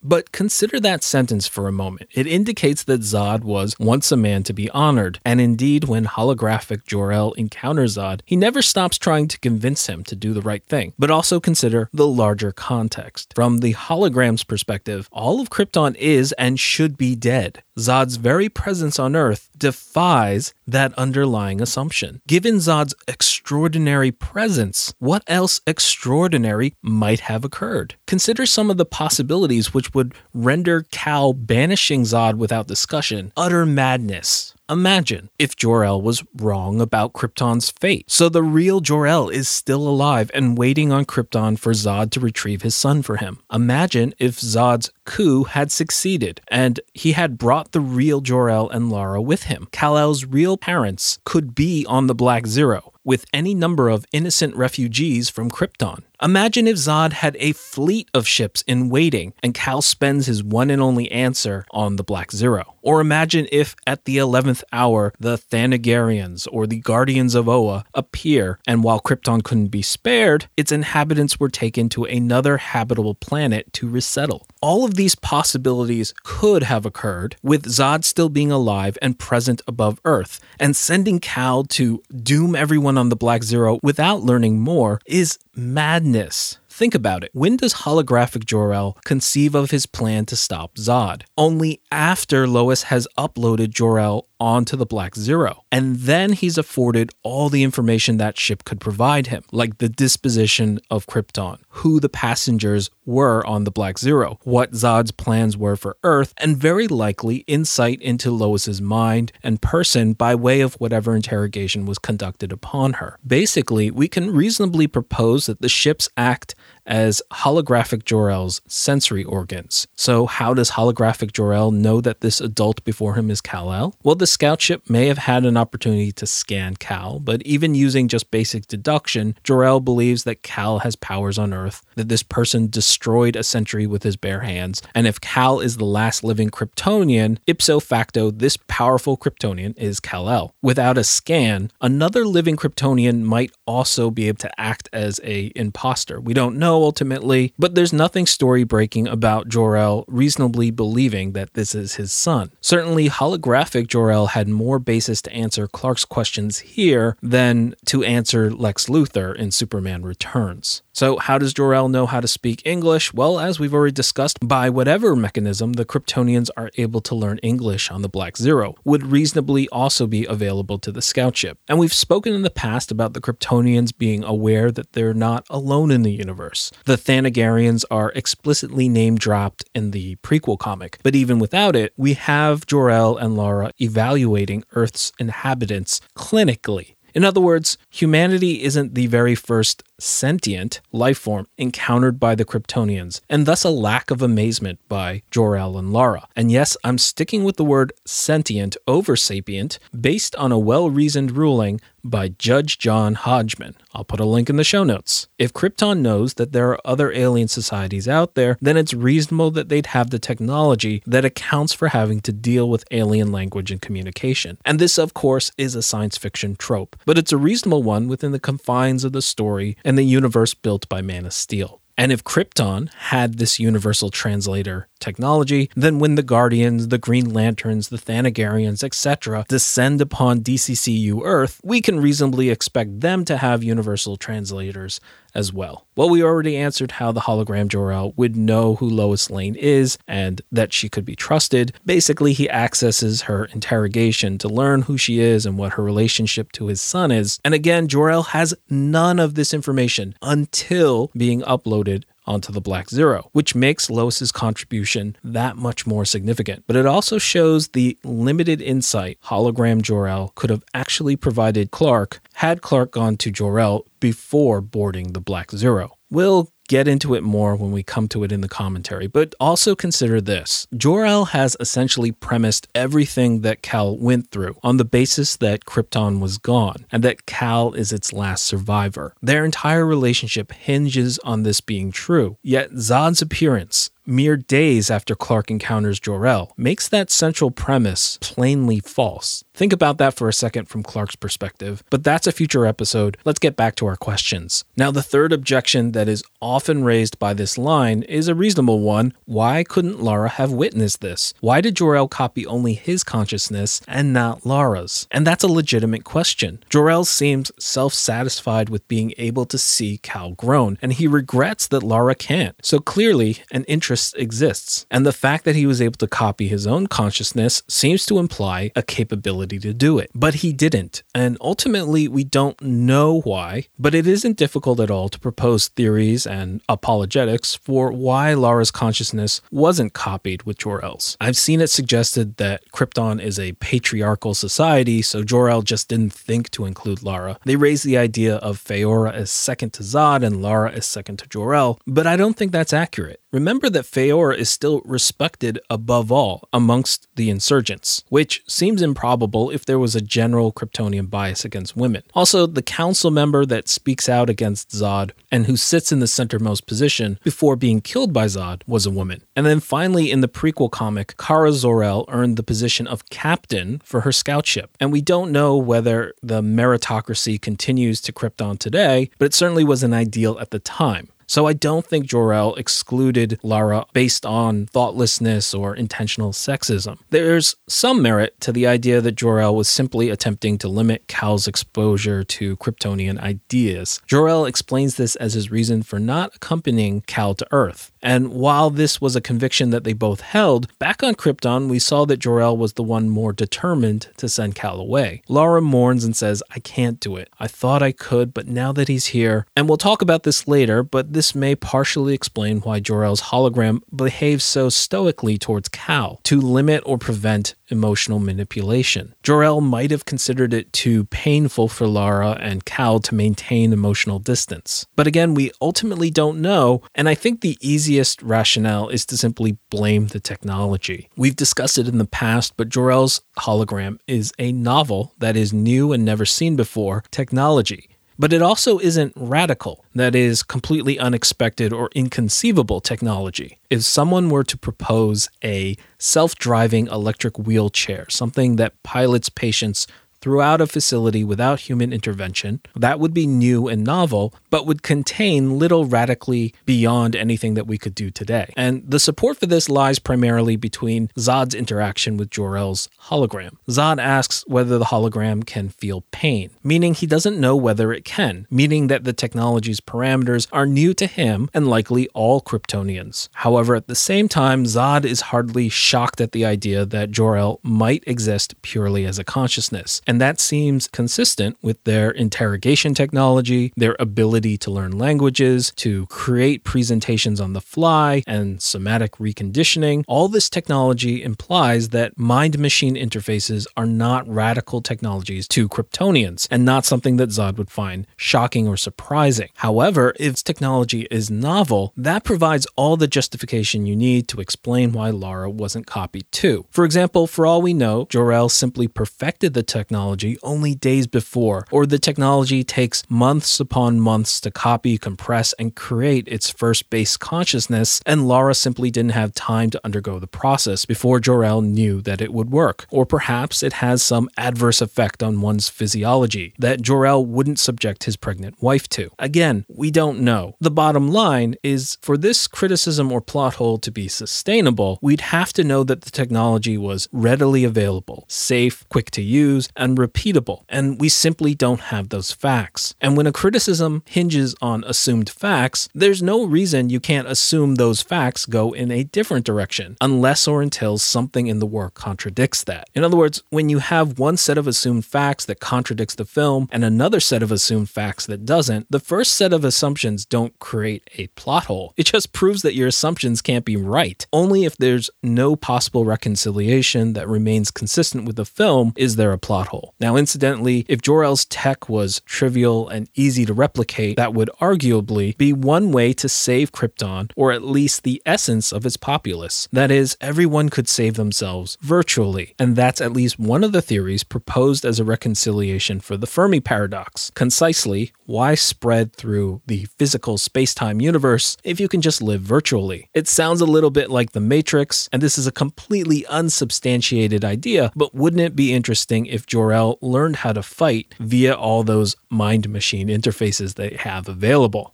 But 0.08 0.32
consider 0.32 0.80
that 0.80 1.04
sentence 1.04 1.46
for 1.46 1.68
a 1.68 1.72
moment. 1.72 2.08
It 2.14 2.26
indicates 2.26 2.82
that 2.84 3.02
Zod 3.02 3.42
was 3.42 3.76
once 3.78 4.10
a 4.10 4.16
man 4.16 4.42
to 4.44 4.54
be 4.54 4.70
honored, 4.70 5.20
and 5.22 5.38
indeed, 5.38 5.84
when 5.84 6.06
holographic 6.06 6.86
Jor-El 6.86 7.32
encounters 7.32 7.98
Zod, 7.98 8.22
he 8.24 8.34
never 8.34 8.62
stops 8.62 8.96
trying 8.96 9.28
to 9.28 9.38
convince 9.38 9.86
him 9.86 10.02
to 10.04 10.16
do 10.16 10.32
the 10.32 10.40
right 10.40 10.64
thing. 10.64 10.94
But 10.98 11.10
also 11.10 11.40
consider 11.40 11.90
the 11.92 12.06
larger 12.06 12.52
context. 12.52 13.34
From 13.34 13.58
the 13.58 13.74
hologram's 13.74 14.44
perspective, 14.44 15.10
all 15.12 15.42
of 15.42 15.50
Krypton 15.50 15.94
is 15.96 16.32
and 16.38 16.58
should 16.58 16.96
be 16.96 17.14
dead. 17.14 17.62
Zod's 17.78 18.16
very 18.16 18.48
presence 18.48 18.98
on 18.98 19.14
Earth 19.14 19.50
defies 19.56 20.54
that 20.66 20.92
underlying 20.94 21.60
assumption. 21.60 22.20
Given 22.26 22.56
Zod's 22.56 22.94
extraordinary 23.06 24.10
presence, 24.10 24.94
what 24.98 25.22
else 25.26 25.60
extraordinary 25.66 26.74
might 26.82 27.20
have 27.20 27.44
occurred? 27.44 27.94
Consider 28.06 28.46
some 28.46 28.70
of 28.70 28.78
the 28.78 28.84
possibilities 28.86 29.72
which 29.74 29.94
would 29.98 30.14
render 30.32 30.86
Kal 30.92 31.32
banishing 31.32 32.02
Zod 32.02 32.36
without 32.36 32.68
discussion 32.68 33.32
utter 33.36 33.66
madness. 33.66 34.54
Imagine 34.70 35.28
if 35.40 35.56
Jor-El 35.56 36.02
was 36.02 36.22
wrong 36.36 36.80
about 36.80 37.14
Krypton's 37.14 37.70
fate. 37.70 38.08
So 38.08 38.28
the 38.28 38.44
real 38.44 38.78
Jor-El 38.78 39.28
is 39.28 39.48
still 39.48 39.88
alive 39.88 40.30
and 40.32 40.56
waiting 40.56 40.92
on 40.92 41.04
Krypton 41.04 41.58
for 41.58 41.72
Zod 41.72 42.12
to 42.12 42.20
retrieve 42.20 42.62
his 42.62 42.76
son 42.76 43.02
for 43.02 43.16
him. 43.16 43.40
Imagine 43.52 44.14
if 44.20 44.38
Zod's 44.38 44.92
coup 45.04 45.44
had 45.44 45.72
succeeded 45.72 46.40
and 46.46 46.78
he 46.94 47.12
had 47.12 47.38
brought 47.38 47.72
the 47.72 47.80
real 47.80 48.20
Jor-El 48.20 48.68
and 48.68 48.88
Lara 48.92 49.20
with 49.20 49.44
him. 49.44 49.66
Kal-El's 49.72 50.26
real 50.26 50.56
parents 50.56 51.18
could 51.24 51.56
be 51.56 51.84
on 51.88 52.06
the 52.06 52.14
Black 52.14 52.46
Zero 52.46 52.92
with 53.02 53.24
any 53.32 53.54
number 53.54 53.88
of 53.88 54.06
innocent 54.12 54.54
refugees 54.54 55.28
from 55.28 55.50
Krypton. 55.50 56.02
Imagine 56.20 56.66
if 56.66 56.74
Zod 56.74 57.12
had 57.12 57.36
a 57.38 57.52
fleet 57.52 58.10
of 58.12 58.26
ships 58.26 58.64
in 58.66 58.88
waiting 58.88 59.34
and 59.40 59.54
Kal 59.54 59.82
spends 59.82 60.26
his 60.26 60.42
one 60.42 60.68
and 60.68 60.82
only 60.82 61.08
answer 61.12 61.64
on 61.70 61.94
the 61.94 62.02
Black 62.02 62.32
Zero. 62.32 62.74
Or 62.82 63.00
imagine 63.00 63.46
if 63.52 63.76
at 63.86 64.04
the 64.04 64.16
11th 64.16 64.64
hour 64.72 65.12
the 65.20 65.36
Thanagarians 65.38 66.48
or 66.50 66.66
the 66.66 66.80
Guardians 66.80 67.36
of 67.36 67.48
Oa 67.48 67.84
appear 67.94 68.58
and 68.66 68.82
while 68.82 68.98
Krypton 68.98 69.44
couldn't 69.44 69.68
be 69.68 69.82
spared, 69.82 70.48
its 70.56 70.72
inhabitants 70.72 71.38
were 71.38 71.48
taken 71.48 71.88
to 71.90 72.04
another 72.04 72.56
habitable 72.56 73.14
planet 73.14 73.72
to 73.74 73.88
resettle. 73.88 74.44
All 74.60 74.84
of 74.84 74.94
these 74.94 75.14
possibilities 75.14 76.12
could 76.24 76.64
have 76.64 76.84
occurred 76.84 77.36
with 77.44 77.66
Zod 77.66 78.02
still 78.02 78.28
being 78.28 78.50
alive 78.50 78.98
and 79.00 79.18
present 79.18 79.62
above 79.68 80.00
Earth, 80.04 80.40
and 80.58 80.74
sending 80.74 81.20
Kal 81.20 81.62
to 81.64 82.02
doom 82.12 82.56
everyone 82.56 82.98
on 82.98 83.08
the 83.08 83.14
Black 83.14 83.44
Zero 83.44 83.78
without 83.84 84.22
learning 84.22 84.58
more 84.58 85.00
is 85.06 85.38
madness. 85.58 86.58
Think 86.68 86.94
about 86.94 87.24
it. 87.24 87.30
When 87.32 87.56
does 87.56 87.74
holographic 87.74 88.44
Jor-El 88.44 88.92
conceive 89.04 89.56
of 89.56 89.72
his 89.72 89.84
plan 89.86 90.26
to 90.26 90.36
stop 90.36 90.76
Zod? 90.76 91.22
Only 91.36 91.82
after 91.90 92.46
Lois 92.46 92.84
has 92.84 93.08
uploaded 93.18 93.70
Jor-El 93.70 94.27
onto 94.40 94.76
the 94.76 94.86
Black 94.86 95.14
Zero. 95.14 95.64
And 95.70 95.96
then 95.96 96.32
he's 96.32 96.58
afforded 96.58 97.10
all 97.22 97.48
the 97.48 97.62
information 97.62 98.16
that 98.16 98.38
ship 98.38 98.64
could 98.64 98.80
provide 98.80 99.28
him, 99.28 99.42
like 99.52 99.78
the 99.78 99.88
disposition 99.88 100.80
of 100.90 101.06
Krypton, 101.06 101.58
who 101.68 102.00
the 102.00 102.08
passengers 102.08 102.90
were 103.04 103.46
on 103.46 103.64
the 103.64 103.70
Black 103.70 103.98
Zero, 103.98 104.38
what 104.44 104.72
Zod's 104.72 105.10
plans 105.10 105.56
were 105.56 105.76
for 105.76 105.96
Earth, 106.02 106.34
and 106.38 106.56
very 106.56 106.88
likely 106.88 107.38
insight 107.46 108.00
into 108.02 108.30
Lois's 108.30 108.82
mind 108.82 109.32
and 109.42 109.62
person 109.62 110.12
by 110.12 110.34
way 110.34 110.60
of 110.60 110.74
whatever 110.74 111.16
interrogation 111.16 111.86
was 111.86 111.98
conducted 111.98 112.52
upon 112.52 112.94
her. 112.94 113.18
Basically, 113.26 113.90
we 113.90 114.08
can 114.08 114.32
reasonably 114.32 114.86
propose 114.86 115.46
that 115.46 115.60
the 115.60 115.68
ships 115.68 116.08
act 116.16 116.54
as 116.88 117.22
holographic 117.32 118.04
Jor-El's 118.04 118.60
sensory 118.66 119.22
organs. 119.22 119.86
So, 119.94 120.26
how 120.26 120.54
does 120.54 120.72
holographic 120.72 121.32
Jor-El 121.32 121.70
know 121.70 122.00
that 122.00 122.22
this 122.22 122.40
adult 122.40 122.82
before 122.82 123.14
him 123.14 123.30
is 123.30 123.40
Kal-El? 123.40 123.94
Well, 124.02 124.14
the 124.14 124.26
scout 124.26 124.60
ship 124.60 124.88
may 124.88 125.06
have 125.06 125.18
had 125.18 125.44
an 125.44 125.56
opportunity 125.56 126.10
to 126.12 126.26
scan 126.26 126.76
Kal, 126.76 127.20
but 127.20 127.42
even 127.42 127.74
using 127.74 128.08
just 128.08 128.30
basic 128.30 128.66
deduction, 128.66 129.36
Jor-El 129.44 129.80
believes 129.80 130.24
that 130.24 130.42
Kal 130.42 130.80
has 130.80 130.96
powers 130.96 131.38
on 131.38 131.52
Earth, 131.52 131.82
that 131.94 132.08
this 132.08 132.22
person 132.22 132.68
destroyed 132.68 133.36
a 133.36 133.44
century 133.44 133.86
with 133.86 134.02
his 134.02 134.16
bare 134.16 134.40
hands, 134.40 134.82
and 134.94 135.06
if 135.06 135.20
Kal 135.20 135.60
is 135.60 135.76
the 135.76 135.84
last 135.84 136.24
living 136.24 136.48
Kryptonian, 136.48 137.38
ipso 137.46 137.80
facto, 137.80 138.30
this 138.30 138.56
powerful 138.66 139.16
Kryptonian 139.18 139.76
is 139.76 140.00
Kal-El. 140.00 140.54
Without 140.62 140.96
a 140.96 141.04
scan, 141.04 141.70
another 141.82 142.24
living 142.24 142.56
Kryptonian 142.56 143.22
might 143.22 143.52
also 143.66 144.10
be 144.10 144.28
able 144.28 144.38
to 144.38 144.60
act 144.60 144.88
as 144.92 145.20
a 145.22 145.52
imposter. 145.54 146.18
We 146.20 146.32
don't 146.32 146.56
know 146.56 146.77
ultimately, 146.82 147.52
but 147.58 147.74
there's 147.74 147.92
nothing 147.92 148.26
story 148.26 148.64
breaking 148.64 149.08
about 149.08 149.48
Jor-El 149.48 150.04
reasonably 150.06 150.70
believing 150.70 151.32
that 151.32 151.54
this 151.54 151.74
is 151.74 151.94
his 151.94 152.12
son. 152.12 152.50
Certainly, 152.60 153.08
holographic 153.08 153.86
Jor-El 153.88 154.28
had 154.28 154.48
more 154.48 154.78
basis 154.78 155.22
to 155.22 155.32
answer 155.32 155.66
Clark's 155.66 156.04
questions 156.04 156.58
here 156.60 157.16
than 157.22 157.74
to 157.86 158.02
answer 158.02 158.50
Lex 158.50 158.86
Luthor 158.86 159.34
in 159.34 159.50
Superman 159.50 160.02
Returns. 160.02 160.82
So, 160.98 161.16
how 161.16 161.38
does 161.38 161.54
Jor-El 161.54 161.90
know 161.90 162.06
how 162.06 162.18
to 162.18 162.26
speak 162.26 162.60
English? 162.64 163.14
Well, 163.14 163.38
as 163.38 163.60
we've 163.60 163.72
already 163.72 163.92
discussed, 163.92 164.40
by 164.42 164.68
whatever 164.68 165.14
mechanism 165.14 165.74
the 165.74 165.84
Kryptonians 165.84 166.50
are 166.56 166.72
able 166.76 167.00
to 167.02 167.14
learn 167.14 167.38
English 167.38 167.88
on 167.88 168.02
the 168.02 168.08
Black 168.08 168.36
Zero 168.36 168.74
would 168.84 169.06
reasonably 169.06 169.68
also 169.68 170.08
be 170.08 170.24
available 170.24 170.76
to 170.80 170.90
the 170.90 171.00
scout 171.00 171.36
ship. 171.36 171.56
And 171.68 171.78
we've 171.78 171.94
spoken 171.94 172.34
in 172.34 172.42
the 172.42 172.50
past 172.50 172.90
about 172.90 173.14
the 173.14 173.20
Kryptonians 173.20 173.96
being 173.96 174.24
aware 174.24 174.72
that 174.72 174.94
they're 174.94 175.14
not 175.14 175.46
alone 175.48 175.92
in 175.92 176.02
the 176.02 176.10
universe. 176.10 176.72
The 176.84 176.96
Thanagarians 176.96 177.84
are 177.92 178.10
explicitly 178.16 178.88
name 178.88 179.18
dropped 179.18 179.62
in 179.76 179.92
the 179.92 180.16
prequel 180.16 180.58
comic, 180.58 180.98
but 181.04 181.14
even 181.14 181.38
without 181.38 181.76
it, 181.76 181.92
we 181.96 182.14
have 182.14 182.66
Jor-El 182.66 183.16
and 183.18 183.36
Lara 183.36 183.70
evaluating 183.80 184.64
Earth's 184.72 185.12
inhabitants 185.20 186.00
clinically. 186.16 186.96
In 187.14 187.24
other 187.24 187.40
words, 187.40 187.78
humanity 187.90 188.62
isn't 188.62 188.94
the 188.94 189.06
very 189.06 189.34
first 189.34 189.82
sentient 189.98 190.80
life 190.92 191.18
form 191.18 191.46
encountered 191.56 192.20
by 192.20 192.34
the 192.34 192.44
Kryptonians, 192.44 193.20
and 193.28 193.46
thus 193.46 193.64
a 193.64 193.70
lack 193.70 194.10
of 194.10 194.22
amazement 194.22 194.78
by 194.88 195.22
Jor-El 195.30 195.76
and 195.76 195.92
Lara. 195.92 196.28
And 196.36 196.50
yes, 196.50 196.76
I'm 196.84 196.98
sticking 196.98 197.44
with 197.44 197.56
the 197.56 197.64
word 197.64 197.92
sentient 198.04 198.76
over 198.86 199.16
sapient 199.16 199.78
based 199.98 200.36
on 200.36 200.52
a 200.52 200.58
well 200.58 200.90
reasoned 200.90 201.32
ruling 201.32 201.80
by 202.04 202.28
Judge 202.28 202.78
John 202.78 203.14
Hodgman. 203.14 203.74
I'll 203.92 204.04
put 204.04 204.20
a 204.20 204.24
link 204.24 204.48
in 204.48 204.56
the 204.56 204.64
show 204.64 204.84
notes. 204.84 205.28
If 205.38 205.52
Krypton 205.52 206.00
knows 206.00 206.34
that 206.34 206.52
there 206.52 206.70
are 206.70 206.80
other 206.84 207.12
alien 207.12 207.48
societies 207.48 208.08
out 208.08 208.34
there, 208.34 208.56
then 208.60 208.76
it's 208.76 208.94
reasonable 208.94 209.50
that 209.52 209.68
they'd 209.68 209.86
have 209.86 210.10
the 210.10 210.18
technology 210.18 211.02
that 211.06 211.24
accounts 211.24 211.72
for 211.72 211.88
having 211.88 212.20
to 212.20 212.32
deal 212.32 212.68
with 212.68 212.84
alien 212.90 213.32
language 213.32 213.70
and 213.70 213.80
communication. 213.80 214.58
And 214.64 214.78
this, 214.78 214.98
of 214.98 215.14
course, 215.14 215.50
is 215.58 215.74
a 215.74 215.82
science 215.82 216.16
fiction 216.16 216.56
trope, 216.56 216.96
but 217.04 217.18
it's 217.18 217.32
a 217.32 217.36
reasonable 217.36 217.82
one 217.82 218.08
within 218.08 218.32
the 218.32 218.40
confines 218.40 219.04
of 219.04 219.12
the 219.12 219.22
story 219.22 219.76
and 219.88 219.96
the 219.96 220.04
universe 220.04 220.52
built 220.52 220.86
by 220.90 221.00
Man 221.00 221.24
of 221.24 221.32
Steel. 221.32 221.80
And 221.96 222.12
if 222.12 222.22
Krypton 222.22 222.92
had 222.92 223.38
this 223.38 223.58
universal 223.58 224.10
translator 224.10 224.86
technology, 225.00 225.70
then 225.74 225.98
when 225.98 226.14
the 226.14 226.22
Guardians, 226.22 226.88
the 226.88 226.98
Green 226.98 227.32
Lanterns, 227.32 227.88
the 227.88 227.96
Thanagarians, 227.96 228.84
etc., 228.84 229.46
descend 229.48 230.02
upon 230.02 230.42
DCCU 230.42 231.22
Earth, 231.24 231.58
we 231.64 231.80
can 231.80 232.00
reasonably 232.00 232.50
expect 232.50 233.00
them 233.00 233.24
to 233.24 233.38
have 233.38 233.64
universal 233.64 234.18
translators 234.18 235.00
as 235.34 235.52
well. 235.52 235.86
Well, 235.96 236.08
we 236.08 236.22
already 236.22 236.56
answered 236.56 236.92
how 236.92 237.12
the 237.12 237.22
hologram 237.22 237.68
Jor-El 237.68 238.12
would 238.16 238.36
know 238.36 238.76
who 238.76 238.88
Lois 238.88 239.30
Lane 239.30 239.56
is 239.56 239.98
and 240.06 240.40
that 240.52 240.72
she 240.72 240.88
could 240.88 241.04
be 241.04 241.16
trusted. 241.16 241.72
Basically, 241.84 242.32
he 242.32 242.48
accesses 242.48 243.22
her 243.22 243.46
interrogation 243.46 244.38
to 244.38 244.48
learn 244.48 244.82
who 244.82 244.96
she 244.96 245.20
is 245.20 245.44
and 245.44 245.58
what 245.58 245.72
her 245.72 245.82
relationship 245.82 246.52
to 246.52 246.66
his 246.66 246.80
son 246.80 247.10
is. 247.10 247.40
And 247.44 247.54
again, 247.54 247.88
Jor-El 247.88 248.22
has 248.24 248.54
none 248.70 249.18
of 249.18 249.34
this 249.34 249.52
information 249.52 250.14
until 250.22 251.10
being 251.16 251.42
uploaded 251.42 252.04
onto 252.28 252.52
the 252.52 252.60
Black 252.60 252.90
Zero, 252.90 253.30
which 253.32 253.54
makes 253.54 253.90
Lois's 253.90 254.30
contribution 254.30 255.16
that 255.24 255.56
much 255.56 255.86
more 255.86 256.04
significant. 256.04 256.64
But 256.66 256.76
it 256.76 256.86
also 256.86 257.18
shows 257.18 257.68
the 257.68 257.98
limited 258.04 258.60
insight 258.60 259.18
hologram 259.24 259.82
Jor-El 259.82 260.32
could 260.34 260.50
have 260.50 260.62
actually 260.74 261.16
provided 261.16 261.70
Clark 261.70 262.20
had 262.34 262.62
Clark 262.62 262.92
gone 262.92 263.16
to 263.16 263.30
Jor-El 263.30 263.86
before 263.98 264.60
boarding 264.60 265.12
the 265.12 265.20
Black 265.20 265.50
Zero. 265.50 265.96
We'll 266.10 266.50
get 266.68 266.86
into 266.86 267.14
it 267.14 267.22
more 267.22 267.56
when 267.56 267.72
we 267.72 267.82
come 267.82 268.06
to 268.08 268.22
it 268.22 268.30
in 268.30 268.40
the 268.40 268.48
commentary, 268.48 269.06
but 269.06 269.34
also 269.40 269.74
consider 269.74 270.20
this. 270.20 270.66
Jor-El 270.76 271.26
has 271.26 271.56
essentially 271.58 272.12
premised 272.12 272.68
everything 272.74 273.40
that 273.40 273.62
Kal 273.62 273.98
went 273.98 274.30
through 274.30 274.56
on 274.62 274.76
the 274.76 274.84
basis 274.84 275.36
that 275.36 275.64
Krypton 275.64 276.20
was 276.20 276.38
gone 276.38 276.86
and 276.92 277.02
that 277.02 277.26
Kal 277.26 277.72
is 277.72 277.92
its 277.92 278.12
last 278.12 278.44
survivor. 278.44 279.14
Their 279.20 279.44
entire 279.44 279.84
relationship 279.84 280.52
hinges 280.52 281.18
on 281.20 281.42
this 281.42 281.60
being 281.60 281.90
true. 281.90 282.36
Yet 282.42 282.72
Zod's 282.72 283.22
appearance 283.22 283.90
mere 284.08 284.36
days 284.36 284.90
after 284.90 285.14
Clark 285.14 285.50
encounters 285.50 286.00
Jor-El, 286.00 286.52
makes 286.56 286.88
that 286.88 287.10
central 287.10 287.50
premise 287.50 288.18
plainly 288.20 288.80
false. 288.80 289.44
Think 289.54 289.72
about 289.72 289.98
that 289.98 290.14
for 290.14 290.28
a 290.28 290.32
second 290.32 290.66
from 290.66 290.82
Clark's 290.82 291.16
perspective, 291.16 291.82
but 291.90 292.04
that's 292.04 292.26
a 292.26 292.32
future 292.32 292.64
episode. 292.64 293.16
Let's 293.24 293.40
get 293.40 293.56
back 293.56 293.74
to 293.76 293.86
our 293.86 293.96
questions. 293.96 294.64
Now, 294.76 294.90
the 294.90 295.02
third 295.02 295.32
objection 295.32 295.92
that 295.92 296.08
is 296.08 296.22
often 296.40 296.84
raised 296.84 297.18
by 297.18 297.34
this 297.34 297.58
line 297.58 298.02
is 298.04 298.28
a 298.28 298.34
reasonable 298.34 298.80
one. 298.80 299.12
Why 299.24 299.64
couldn't 299.64 300.00
Lara 300.00 300.28
have 300.28 300.52
witnessed 300.52 301.00
this? 301.00 301.34
Why 301.40 301.60
did 301.60 301.76
Jor-El 301.76 302.08
copy 302.08 302.46
only 302.46 302.74
his 302.74 303.02
consciousness 303.02 303.80
and 303.88 304.12
not 304.12 304.46
Lara's? 304.46 305.08
And 305.10 305.26
that's 305.26 305.44
a 305.44 305.48
legitimate 305.48 306.04
question. 306.04 306.62
Jor-El 306.70 307.04
seems 307.04 307.50
self-satisfied 307.58 308.68
with 308.68 308.86
being 308.86 309.12
able 309.18 309.44
to 309.46 309.58
see 309.58 309.98
Kal 309.98 310.32
grown, 310.32 310.78
and 310.80 310.92
he 310.92 311.08
regrets 311.08 311.66
that 311.68 311.82
Lara 311.82 312.14
can't. 312.14 312.54
So 312.62 312.78
clearly, 312.78 313.42
an 313.50 313.64
interest 313.64 313.97
exists. 314.16 314.86
And 314.90 315.04
the 315.04 315.12
fact 315.12 315.44
that 315.44 315.56
he 315.56 315.66
was 315.66 315.80
able 315.82 315.98
to 315.98 316.06
copy 316.06 316.48
his 316.48 316.66
own 316.66 316.86
consciousness 316.86 317.62
seems 317.68 318.06
to 318.06 318.18
imply 318.18 318.70
a 318.74 318.82
capability 318.82 319.58
to 319.60 319.72
do 319.72 319.98
it. 319.98 320.10
But 320.14 320.34
he 320.36 320.52
didn't. 320.52 321.02
And 321.14 321.36
ultimately, 321.40 322.08
we 322.08 322.24
don't 322.24 322.60
know 322.60 323.20
why, 323.20 323.68
but 323.78 323.94
it 323.94 324.06
isn't 324.06 324.36
difficult 324.36 324.80
at 324.80 324.90
all 324.90 325.08
to 325.08 325.18
propose 325.18 325.68
theories 325.68 326.26
and 326.26 326.60
apologetics 326.68 327.54
for 327.54 327.92
why 327.92 328.34
Lara's 328.34 328.70
consciousness 328.70 329.40
wasn't 329.50 329.92
copied 329.92 330.42
with 330.44 330.58
Jor-El's. 330.58 331.16
I've 331.20 331.36
seen 331.36 331.60
it 331.60 331.68
suggested 331.68 332.36
that 332.36 332.62
Krypton 332.72 333.20
is 333.20 333.38
a 333.38 333.52
patriarchal 333.52 334.34
society, 334.34 335.02
so 335.02 335.22
Jor-El 335.22 335.62
just 335.62 335.88
didn't 335.88 336.12
think 336.12 336.50
to 336.50 336.64
include 336.64 337.02
Lara. 337.02 337.38
They 337.44 337.56
raised 337.56 337.84
the 337.84 337.98
idea 337.98 338.36
of 338.36 338.62
Faora 338.62 339.12
as 339.12 339.30
second 339.30 339.72
to 339.74 339.82
Zod 339.82 340.24
and 340.24 340.42
Lara 340.42 340.72
as 340.72 340.86
second 340.86 341.18
to 341.18 341.28
Jor-El, 341.28 341.80
but 341.86 342.06
I 342.06 342.16
don't 342.16 342.36
think 342.36 342.52
that's 342.52 342.72
accurate. 342.72 343.20
Remember 343.30 343.68
that 343.68 343.84
Faora 343.84 344.34
is 344.38 344.48
still 344.48 344.80
respected 344.86 345.58
above 345.68 346.10
all 346.10 346.48
amongst 346.50 347.08
the 347.14 347.28
insurgents, 347.28 348.02
which 348.08 348.42
seems 348.48 348.80
improbable 348.80 349.50
if 349.50 349.66
there 349.66 349.78
was 349.78 349.94
a 349.94 350.00
general 350.00 350.50
Kryptonian 350.50 351.10
bias 351.10 351.44
against 351.44 351.76
women. 351.76 352.04
Also, 352.14 352.46
the 352.46 352.62
council 352.62 353.10
member 353.10 353.44
that 353.44 353.68
speaks 353.68 354.08
out 354.08 354.30
against 354.30 354.70
Zod 354.70 355.10
and 355.30 355.44
who 355.44 355.58
sits 355.58 355.92
in 355.92 356.00
the 356.00 356.06
centermost 356.06 356.64
position 356.64 357.18
before 357.22 357.54
being 357.54 357.82
killed 357.82 358.14
by 358.14 358.24
Zod 358.24 358.62
was 358.66 358.86
a 358.86 358.90
woman. 358.90 359.22
And 359.36 359.44
then 359.44 359.60
finally, 359.60 360.10
in 360.10 360.22
the 360.22 360.28
prequel 360.28 360.70
comic, 360.70 361.14
Kara 361.18 361.52
Zor-El 361.52 362.06
earned 362.08 362.38
the 362.38 362.42
position 362.42 362.86
of 362.86 363.10
captain 363.10 363.82
for 363.84 364.00
her 364.00 364.12
scout 364.12 364.46
ship. 364.46 364.74
And 364.80 364.90
we 364.90 365.02
don't 365.02 365.32
know 365.32 365.54
whether 365.54 366.14
the 366.22 366.40
meritocracy 366.40 367.38
continues 367.38 368.00
to 368.00 368.12
Krypton 368.12 368.58
today, 368.58 369.10
but 369.18 369.26
it 369.26 369.34
certainly 369.34 369.64
was 369.64 369.82
an 369.82 369.92
ideal 369.92 370.38
at 370.38 370.50
the 370.50 370.58
time. 370.58 371.08
So 371.28 371.46
I 371.46 371.52
don't 371.52 371.84
think 371.84 372.06
Jor-El 372.06 372.54
excluded 372.54 373.38
Lara 373.42 373.84
based 373.92 374.24
on 374.24 374.64
thoughtlessness 374.66 375.52
or 375.52 375.76
intentional 375.76 376.32
sexism. 376.32 376.98
There's 377.10 377.54
some 377.68 378.00
merit 378.00 378.40
to 378.40 378.50
the 378.50 378.66
idea 378.66 379.02
that 379.02 379.12
Jor-El 379.12 379.54
was 379.54 379.68
simply 379.68 380.08
attempting 380.08 380.56
to 380.58 380.68
limit 380.68 381.06
Kal's 381.06 381.46
exposure 381.46 382.24
to 382.24 382.56
Kryptonian 382.56 383.20
ideas. 383.20 384.00
Jor-El 384.06 384.46
explains 384.46 384.96
this 384.96 385.16
as 385.16 385.34
his 385.34 385.50
reason 385.50 385.82
for 385.82 385.98
not 385.98 386.34
accompanying 386.34 387.02
Kal 387.02 387.34
to 387.34 387.46
Earth. 387.50 387.92
And 388.02 388.28
while 388.28 388.70
this 388.70 389.00
was 389.00 389.16
a 389.16 389.20
conviction 389.20 389.70
that 389.70 389.84
they 389.84 389.92
both 389.92 390.20
held, 390.20 390.68
back 390.78 391.02
on 391.02 391.14
Krypton, 391.14 391.68
we 391.68 391.78
saw 391.78 392.04
that 392.06 392.18
Jor-El 392.18 392.56
was 392.56 392.74
the 392.74 392.82
one 392.82 393.08
more 393.08 393.32
determined 393.32 394.08
to 394.16 394.28
send 394.28 394.54
Kal 394.54 394.80
away. 394.80 395.22
Lara 395.28 395.60
mourns 395.60 396.04
and 396.04 396.16
says, 396.16 396.42
I 396.50 396.60
can't 396.60 397.00
do 397.00 397.16
it. 397.16 397.28
I 397.40 397.46
thought 397.46 397.82
I 397.82 397.92
could, 397.92 398.32
but 398.32 398.46
now 398.46 398.72
that 398.72 398.88
he's 398.88 399.06
here, 399.06 399.46
and 399.56 399.68
we'll 399.68 399.76
talk 399.76 400.02
about 400.02 400.22
this 400.22 400.46
later, 400.46 400.82
but 400.82 401.12
this 401.12 401.34
may 401.34 401.54
partially 401.54 402.14
explain 402.14 402.60
why 402.60 402.80
Jor-El's 402.80 403.22
hologram 403.22 403.80
behaves 403.94 404.44
so 404.44 404.68
stoically 404.68 405.38
towards 405.38 405.68
Kal 405.68 406.20
to 406.24 406.40
limit 406.40 406.82
or 406.86 406.98
prevent 406.98 407.54
emotional 407.70 408.18
manipulation. 408.18 409.14
Jor-El 409.22 409.60
might 409.60 409.90
have 409.90 410.04
considered 410.04 410.54
it 410.54 410.72
too 410.72 411.04
painful 411.04 411.68
for 411.68 411.86
Lara 411.86 412.38
and 412.40 412.64
Kal 412.64 413.00
to 413.00 413.14
maintain 413.14 413.72
emotional 413.72 414.18
distance. 414.18 414.86
But 414.96 415.06
again, 415.06 415.34
we 415.34 415.52
ultimately 415.60 416.10
don't 416.10 416.40
know, 416.40 416.82
and 416.94 417.08
I 417.08 417.14
think 417.14 417.40
the 417.40 417.58
easiest 417.60 418.22
rationale 418.22 418.88
is 418.88 419.04
to 419.06 419.16
simply 419.16 419.58
blame 419.70 420.08
the 420.08 420.20
technology. 420.20 421.08
We've 421.16 421.36
discussed 421.36 421.78
it 421.78 421.88
in 421.88 421.98
the 421.98 422.04
past, 422.04 422.56
but 422.56 422.68
Jor-El's 422.68 423.20
hologram 423.38 423.98
is 424.06 424.32
a 424.38 424.52
novel 424.52 425.12
that 425.18 425.36
is 425.36 425.52
new 425.52 425.92
and 425.92 426.04
never 426.04 426.24
seen 426.24 426.56
before 426.56 427.04
technology. 427.10 427.90
But 428.18 428.32
it 428.32 428.42
also 428.42 428.78
isn't 428.78 429.12
radical, 429.14 429.84
that 429.94 430.16
is, 430.16 430.42
completely 430.42 430.98
unexpected 430.98 431.72
or 431.72 431.88
inconceivable 431.94 432.80
technology. 432.80 433.60
If 433.70 433.84
someone 433.84 434.28
were 434.28 434.42
to 434.42 434.58
propose 434.58 435.28
a 435.44 435.76
self 435.98 436.34
driving 436.34 436.88
electric 436.88 437.38
wheelchair, 437.38 438.06
something 438.10 438.56
that 438.56 438.82
pilots 438.82 439.28
patients 439.28 439.86
throughout 440.20 440.60
a 440.60 440.66
facility 440.66 441.24
without 441.24 441.60
human 441.60 441.92
intervention. 441.92 442.60
That 442.74 443.00
would 443.00 443.14
be 443.14 443.26
new 443.26 443.68
and 443.68 443.84
novel, 443.84 444.34
but 444.50 444.66
would 444.66 444.82
contain 444.82 445.58
little 445.58 445.84
radically 445.84 446.54
beyond 446.66 447.14
anything 447.14 447.54
that 447.54 447.66
we 447.66 447.78
could 447.78 447.94
do 447.94 448.10
today. 448.10 448.52
And 448.56 448.88
the 448.88 449.00
support 449.00 449.38
for 449.38 449.46
this 449.46 449.68
lies 449.68 449.98
primarily 449.98 450.56
between 450.56 451.08
Zod's 451.18 451.54
interaction 451.54 452.16
with 452.16 452.30
Jor-El's 452.30 452.88
hologram. 453.04 453.56
Zod 453.68 454.00
asks 454.00 454.44
whether 454.46 454.78
the 454.78 454.86
hologram 454.86 455.44
can 455.44 455.68
feel 455.68 456.02
pain, 456.10 456.50
meaning 456.62 456.94
he 456.94 457.06
doesn't 457.06 457.40
know 457.40 457.56
whether 457.56 457.92
it 457.92 458.04
can, 458.04 458.46
meaning 458.50 458.88
that 458.88 459.04
the 459.04 459.12
technology's 459.12 459.80
parameters 459.80 460.46
are 460.52 460.66
new 460.66 460.94
to 460.94 461.06
him 461.06 461.48
and 461.54 461.68
likely 461.68 462.08
all 462.08 462.40
Kryptonians. 462.40 463.28
However, 463.32 463.74
at 463.74 463.86
the 463.86 463.94
same 463.94 464.28
time, 464.28 464.64
Zod 464.64 465.04
is 465.04 465.20
hardly 465.20 465.68
shocked 465.68 466.20
at 466.20 466.32
the 466.32 466.44
idea 466.44 466.84
that 466.84 467.10
Jor-El 467.10 467.60
might 467.62 468.02
exist 468.06 468.60
purely 468.62 469.04
as 469.04 469.18
a 469.18 469.24
consciousness 469.24 470.00
and 470.08 470.22
that 470.22 470.40
seems 470.40 470.88
consistent 470.88 471.58
with 471.60 471.84
their 471.84 472.10
interrogation 472.10 472.94
technology, 472.94 473.74
their 473.76 473.94
ability 474.00 474.56
to 474.56 474.70
learn 474.70 474.96
languages, 474.96 475.70
to 475.76 476.06
create 476.06 476.64
presentations 476.64 477.42
on 477.42 477.52
the 477.52 477.60
fly, 477.60 478.22
and 478.26 478.62
somatic 478.62 479.12
reconditioning. 479.18 480.04
All 480.08 480.28
this 480.28 480.48
technology 480.48 481.22
implies 481.22 481.90
that 481.90 482.18
mind 482.18 482.58
machine 482.58 482.94
interfaces 482.96 483.66
are 483.76 483.84
not 483.84 484.26
radical 484.26 484.80
technologies 484.80 485.46
to 485.48 485.68
Kryptonians 485.68 486.48
and 486.50 486.64
not 486.64 486.86
something 486.86 487.18
that 487.18 487.28
Zod 487.28 487.58
would 487.58 487.70
find 487.70 488.06
shocking 488.16 488.66
or 488.66 488.78
surprising. 488.78 489.50
However, 489.56 490.14
if 490.18 490.42
technology 490.42 491.06
is 491.10 491.30
novel, 491.30 491.92
that 491.98 492.24
provides 492.24 492.66
all 492.76 492.96
the 492.96 493.06
justification 493.06 493.84
you 493.84 493.94
need 493.94 494.26
to 494.28 494.40
explain 494.40 494.92
why 494.92 495.10
Lara 495.10 495.50
wasn't 495.50 495.86
copied 495.86 496.24
too. 496.32 496.64
For 496.70 496.86
example, 496.86 497.26
for 497.26 497.44
all 497.44 497.60
we 497.60 497.74
know, 497.74 498.06
Jor-El 498.08 498.48
simply 498.48 498.88
perfected 498.88 499.52
the 499.52 499.62
technology 499.62 499.97
technology 499.98 500.38
only 500.44 500.76
days 500.76 501.08
before, 501.08 501.66
or 501.72 501.84
the 501.84 501.98
technology 501.98 502.62
takes 502.62 503.02
months 503.10 503.58
upon 503.58 503.98
months 503.98 504.40
to 504.40 504.48
copy, 504.48 504.96
compress, 504.96 505.52
and 505.54 505.74
create 505.74 506.28
its 506.28 506.50
first 506.50 506.88
base 506.88 507.16
consciousness, 507.16 508.00
and 508.06 508.28
Lara 508.28 508.54
simply 508.54 508.92
didn't 508.92 509.18
have 509.18 509.34
time 509.34 509.70
to 509.70 509.80
undergo 509.84 510.20
the 510.20 510.28
process 510.28 510.84
before 510.84 511.18
Jor-El 511.18 511.62
knew 511.62 512.00
that 512.02 512.20
it 512.20 512.32
would 512.32 512.50
work. 512.50 512.86
Or 512.90 513.04
perhaps 513.04 513.64
it 513.64 513.72
has 513.74 514.00
some 514.00 514.28
adverse 514.36 514.80
effect 514.80 515.20
on 515.20 515.40
one's 515.40 515.68
physiology 515.68 516.54
that 516.60 516.80
Jor-El 516.80 517.26
wouldn't 517.26 517.58
subject 517.58 518.04
his 518.04 518.16
pregnant 518.16 518.62
wife 518.62 518.88
to. 518.90 519.10
Again, 519.18 519.64
we 519.68 519.90
don't 519.90 520.20
know. 520.20 520.54
The 520.60 520.70
bottom 520.70 521.08
line 521.08 521.56
is 521.64 521.98
for 522.02 522.16
this 522.16 522.46
criticism 522.46 523.10
or 523.10 523.20
plot 523.20 523.54
hole 523.54 523.78
to 523.78 523.90
be 523.90 524.06
sustainable, 524.06 525.00
we'd 525.02 525.32
have 525.32 525.52
to 525.54 525.64
know 525.64 525.82
that 525.82 526.02
the 526.02 526.12
technology 526.12 526.78
was 526.78 527.08
readily 527.10 527.64
available, 527.64 528.24
safe, 528.28 528.88
quick 528.88 529.10
to 529.10 529.22
use, 529.22 529.68
and 529.74 529.87
repeatable, 529.96 530.64
and 530.68 531.00
we 531.00 531.08
simply 531.08 531.54
don't 531.54 531.80
have 531.80 532.08
those 532.08 532.32
facts. 532.32 532.94
And 533.00 533.16
when 533.16 533.26
a 533.26 533.32
criticism 533.32 534.02
hinges 534.06 534.54
on 534.60 534.84
assumed 534.84 535.30
facts, 535.30 535.88
there's 535.94 536.22
no 536.22 536.44
reason 536.44 536.90
you 536.90 537.00
can't 537.00 537.28
assume 537.28 537.74
those 537.74 538.02
facts 538.02 538.46
go 538.46 538.72
in 538.72 538.90
a 538.90 539.04
different 539.04 539.44
direction, 539.44 539.96
unless 540.00 540.48
or 540.48 540.62
until 540.62 540.98
something 540.98 541.46
in 541.46 541.58
the 541.58 541.66
work 541.66 541.94
contradicts 541.94 542.64
that. 542.64 542.88
In 542.94 543.04
other 543.04 543.16
words, 543.16 543.42
when 543.50 543.68
you 543.68 543.78
have 543.78 544.18
one 544.18 544.36
set 544.36 544.58
of 544.58 544.66
assumed 544.66 545.04
facts 545.04 545.44
that 545.46 545.60
contradicts 545.60 546.14
the 546.14 546.24
film 546.24 546.68
and 546.70 546.84
another 546.84 547.20
set 547.20 547.42
of 547.42 547.52
assumed 547.52 547.90
facts 547.90 548.26
that 548.26 548.44
doesn't, 548.44 548.86
the 548.90 549.00
first 549.00 549.32
set 549.34 549.52
of 549.52 549.64
assumptions 549.64 550.24
don't 550.24 550.58
create 550.58 551.08
a 551.16 551.26
plot 551.28 551.64
hole. 551.64 551.94
It 551.96 552.06
just 552.06 552.32
proves 552.32 552.62
that 552.62 552.74
your 552.74 552.88
assumptions 552.88 553.42
can't 553.42 553.64
be 553.64 553.76
right. 553.76 554.26
Only 554.32 554.64
if 554.64 554.76
there's 554.76 555.10
no 555.22 555.56
possible 555.56 556.04
reconciliation 556.04 557.12
that 557.12 557.28
remains 557.28 557.70
consistent 557.70 558.24
with 558.24 558.36
the 558.36 558.44
film 558.44 558.92
is 558.96 559.16
there 559.16 559.32
a 559.32 559.38
plot 559.38 559.68
hole. 559.68 559.77
Now, 560.00 560.16
incidentally, 560.16 560.84
if 560.88 561.02
Jor-El's 561.02 561.44
tech 561.46 561.88
was 561.88 562.20
trivial 562.24 562.88
and 562.88 563.08
easy 563.14 563.44
to 563.44 563.52
replicate, 563.52 564.16
that 564.16 564.34
would 564.34 564.50
arguably 564.60 565.36
be 565.36 565.52
one 565.52 565.92
way 565.92 566.12
to 566.14 566.28
save 566.28 566.72
Krypton, 566.72 567.30
or 567.36 567.52
at 567.52 567.62
least 567.62 568.02
the 568.02 568.22
essence 568.24 568.72
of 568.72 568.86
its 568.86 568.96
populace. 568.96 569.68
That 569.72 569.90
is, 569.90 570.16
everyone 570.20 570.68
could 570.68 570.88
save 570.88 571.14
themselves 571.14 571.76
virtually, 571.80 572.54
and 572.58 572.76
that's 572.76 573.00
at 573.00 573.12
least 573.12 573.38
one 573.38 573.64
of 573.64 573.72
the 573.72 573.82
theories 573.82 574.24
proposed 574.24 574.84
as 574.84 575.00
a 575.00 575.04
reconciliation 575.04 576.00
for 576.00 576.16
the 576.16 576.26
Fermi 576.26 576.60
paradox. 576.60 577.30
Concisely, 577.34 578.12
why 578.26 578.54
spread 578.54 579.12
through 579.12 579.62
the 579.66 579.86
physical 579.98 580.38
space 580.38 580.74
time 580.74 581.00
universe 581.00 581.56
if 581.64 581.80
you 581.80 581.88
can 581.88 582.00
just 582.00 582.22
live 582.22 582.42
virtually? 582.42 583.08
It 583.14 583.28
sounds 583.28 583.60
a 583.60 583.66
little 583.66 583.90
bit 583.90 584.10
like 584.10 584.32
The 584.32 584.40
Matrix, 584.40 585.08
and 585.12 585.22
this 585.22 585.38
is 585.38 585.46
a 585.46 585.52
completely 585.52 586.26
unsubstantiated 586.26 587.44
idea, 587.44 587.92
but 587.96 588.14
wouldn't 588.14 588.42
it 588.42 588.56
be 588.56 588.72
interesting 588.72 589.26
if 589.26 589.46
Jor-El 589.68 589.98
learned 590.00 590.36
how 590.36 590.54
to 590.54 590.62
fight 590.62 591.14
via 591.20 591.52
all 591.52 591.82
those 591.82 592.16
mind 592.30 592.70
machine 592.70 593.08
interfaces 593.08 593.74
they 593.74 593.96
have 594.00 594.26
available? 594.26 594.90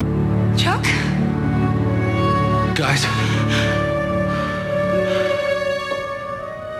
Chuck? 0.59 0.83
Guys. 2.75 3.05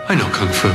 I 0.07 0.15
know 0.17 0.29
Kung 0.33 0.49
Fu. 0.51 0.69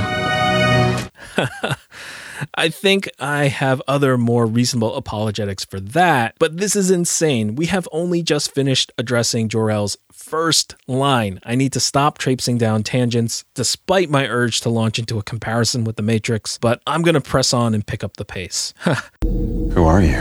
I 2.55 2.68
think 2.68 3.09
I 3.18 3.48
have 3.48 3.83
other 3.87 4.16
more 4.16 4.46
reasonable 4.46 4.94
apologetics 4.96 5.64
for 5.64 5.81
that, 5.81 6.35
but 6.38 6.57
this 6.57 6.76
is 6.76 6.90
insane. 6.90 7.55
We 7.55 7.66
have 7.66 7.88
only 7.92 8.22
just 8.22 8.55
finished 8.55 8.92
addressing 8.98 9.48
Jor-El's 9.48 9.96
first 10.12 10.76
line. 10.87 11.40
I 11.44 11.55
need 11.55 11.72
to 11.72 11.81
stop 11.81 12.18
traipsing 12.18 12.59
down 12.59 12.83
tangents, 12.83 13.44
despite 13.55 14.11
my 14.11 14.26
urge 14.26 14.61
to 14.62 14.70
launch 14.70 14.98
into 14.98 15.18
a 15.18 15.22
comparison 15.22 15.85
with 15.85 15.96
The 15.96 16.03
Matrix, 16.03 16.59
but 16.59 16.83
I'm 16.87 17.03
going 17.03 17.14
to 17.14 17.20
press 17.20 17.53
on 17.53 17.74
and 17.74 17.87
pick 17.87 18.05
up 18.05 18.16
the 18.16 18.24
pace. 18.24 18.74
Who 19.22 19.85
are 19.85 20.03
you? 20.03 20.18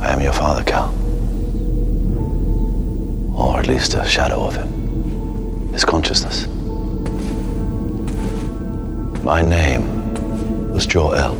I 0.00 0.12
am 0.12 0.20
your 0.20 0.32
father, 0.32 0.64
Kal. 0.64 0.94
Or 3.36 3.58
at 3.58 3.66
least 3.66 3.94
a 3.94 4.04
shadow 4.04 4.44
of 4.44 4.56
him. 4.56 5.72
His 5.72 5.84
consciousness. 5.84 6.46
My 9.22 9.42
name 9.42 10.05
was 10.76 10.86
Jor-El. 10.86 11.34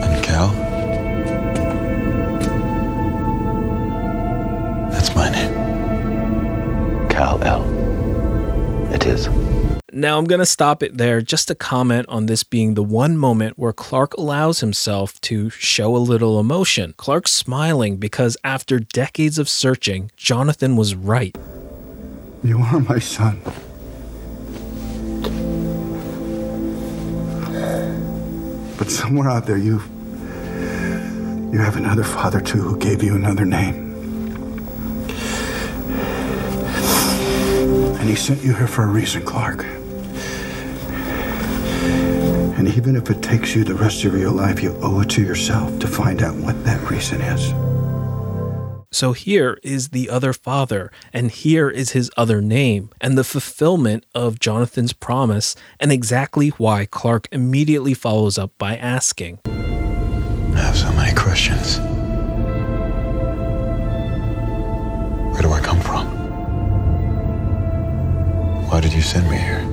And 0.00 0.24
Kal? 0.24 0.46
That's 4.92 5.12
my 5.16 5.28
name. 5.30 7.08
Kal-El. 7.08 7.64
It 8.94 9.06
is. 9.06 9.28
Now, 9.92 10.18
I'm 10.18 10.26
going 10.26 10.38
to 10.38 10.46
stop 10.46 10.84
it 10.84 10.98
there 10.98 11.20
just 11.20 11.48
to 11.48 11.56
comment 11.56 12.08
on 12.08 12.26
this 12.26 12.44
being 12.44 12.74
the 12.74 12.84
one 12.84 13.16
moment 13.16 13.58
where 13.58 13.72
Clark 13.72 14.14
allows 14.14 14.60
himself 14.60 15.20
to 15.22 15.50
show 15.50 15.96
a 15.96 15.98
little 15.98 16.38
emotion. 16.38 16.94
Clark's 16.96 17.32
smiling 17.32 17.96
because 17.96 18.36
after 18.44 18.78
decades 18.78 19.36
of 19.36 19.48
searching, 19.48 20.12
Jonathan 20.16 20.76
was 20.76 20.94
right. 20.94 21.36
You 22.44 22.60
are 22.60 22.78
my 22.78 23.00
son. 23.00 23.40
But 28.82 28.90
somewhere 28.90 29.30
out 29.30 29.46
there, 29.46 29.56
you. 29.56 29.80
You 31.52 31.58
have 31.60 31.76
another 31.76 32.02
father, 32.02 32.40
too, 32.40 32.60
who 32.60 32.76
gave 32.76 33.00
you 33.00 33.14
another 33.14 33.44
name. 33.44 33.94
And 38.00 38.08
he 38.08 38.16
sent 38.16 38.42
you 38.42 38.54
here 38.54 38.66
for 38.66 38.82
a 38.82 38.88
reason, 38.88 39.24
Clark. 39.24 39.64
And 42.58 42.66
even 42.66 42.96
if 42.96 43.08
it 43.08 43.22
takes 43.22 43.54
you 43.54 43.62
the 43.62 43.76
rest 43.76 44.04
of 44.04 44.18
your 44.18 44.32
life, 44.32 44.60
you 44.60 44.76
owe 44.82 44.98
it 45.02 45.10
to 45.10 45.22
yourself 45.22 45.78
to 45.78 45.86
find 45.86 46.20
out 46.20 46.34
what 46.34 46.64
that 46.64 46.82
reason 46.90 47.20
is. 47.20 47.71
So 48.94 49.14
here 49.14 49.58
is 49.62 49.88
the 49.88 50.10
other 50.10 50.34
father, 50.34 50.92
and 51.14 51.30
here 51.30 51.70
is 51.70 51.92
his 51.92 52.10
other 52.14 52.42
name, 52.42 52.90
and 53.00 53.16
the 53.16 53.24
fulfillment 53.24 54.04
of 54.14 54.38
Jonathan's 54.38 54.92
promise, 54.92 55.56
and 55.80 55.90
exactly 55.90 56.50
why 56.50 56.84
Clark 56.84 57.26
immediately 57.32 57.94
follows 57.94 58.36
up 58.36 58.52
by 58.58 58.76
asking 58.76 59.38
I 59.46 60.58
have 60.58 60.76
so 60.76 60.92
many 60.92 61.16
questions. 61.16 61.78
Where 65.32 65.40
do 65.40 65.50
I 65.50 65.60
come 65.60 65.80
from? 65.80 66.06
Why 68.68 68.80
did 68.82 68.92
you 68.92 69.00
send 69.00 69.30
me 69.30 69.38
here? 69.38 69.71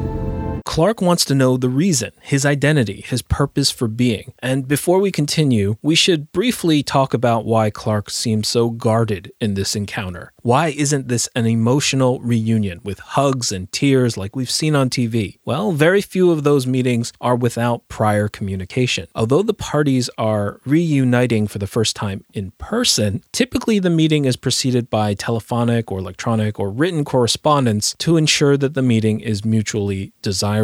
Clark 0.69 1.01
wants 1.01 1.25
to 1.25 1.33
know 1.33 1.57
the 1.57 1.67
reason, 1.67 2.11
his 2.21 2.45
identity, 2.45 3.01
his 3.01 3.23
purpose 3.23 3.71
for 3.71 3.87
being. 3.87 4.35
And 4.37 4.67
before 4.67 4.99
we 4.99 5.11
continue, 5.11 5.77
we 5.81 5.95
should 5.95 6.31
briefly 6.31 6.83
talk 6.83 7.11
about 7.11 7.43
why 7.43 7.71
Clark 7.71 8.11
seems 8.11 8.47
so 8.47 8.69
guarded 8.69 9.31
in 9.41 9.55
this 9.55 9.75
encounter. 9.75 10.31
Why 10.43 10.67
isn't 10.67 11.07
this 11.07 11.27
an 11.35 11.47
emotional 11.47 12.19
reunion 12.19 12.81
with 12.83 12.99
hugs 12.99 13.51
and 13.51 13.69
tears 13.71 14.15
like 14.15 14.35
we've 14.35 14.49
seen 14.49 14.75
on 14.75 14.91
TV? 14.91 15.39
Well, 15.43 15.71
very 15.71 16.01
few 16.01 16.29
of 16.31 16.43
those 16.43 16.67
meetings 16.67 17.13
are 17.19 17.35
without 17.35 17.87
prior 17.87 18.27
communication. 18.27 19.07
Although 19.15 19.41
the 19.41 19.55
parties 19.55 20.07
are 20.19 20.61
reuniting 20.65 21.47
for 21.47 21.57
the 21.57 21.67
first 21.67 21.95
time 21.95 22.23
in 22.35 22.51
person, 22.59 23.23
typically 23.31 23.79
the 23.79 23.89
meeting 23.89 24.25
is 24.25 24.37
preceded 24.37 24.87
by 24.91 25.15
telephonic 25.15 25.91
or 25.91 25.97
electronic 25.97 26.59
or 26.59 26.69
written 26.69 27.03
correspondence 27.03 27.95
to 27.97 28.17
ensure 28.17 28.55
that 28.55 28.75
the 28.75 28.83
meeting 28.83 29.19
is 29.19 29.43
mutually 29.43 30.13
desirable. 30.21 30.58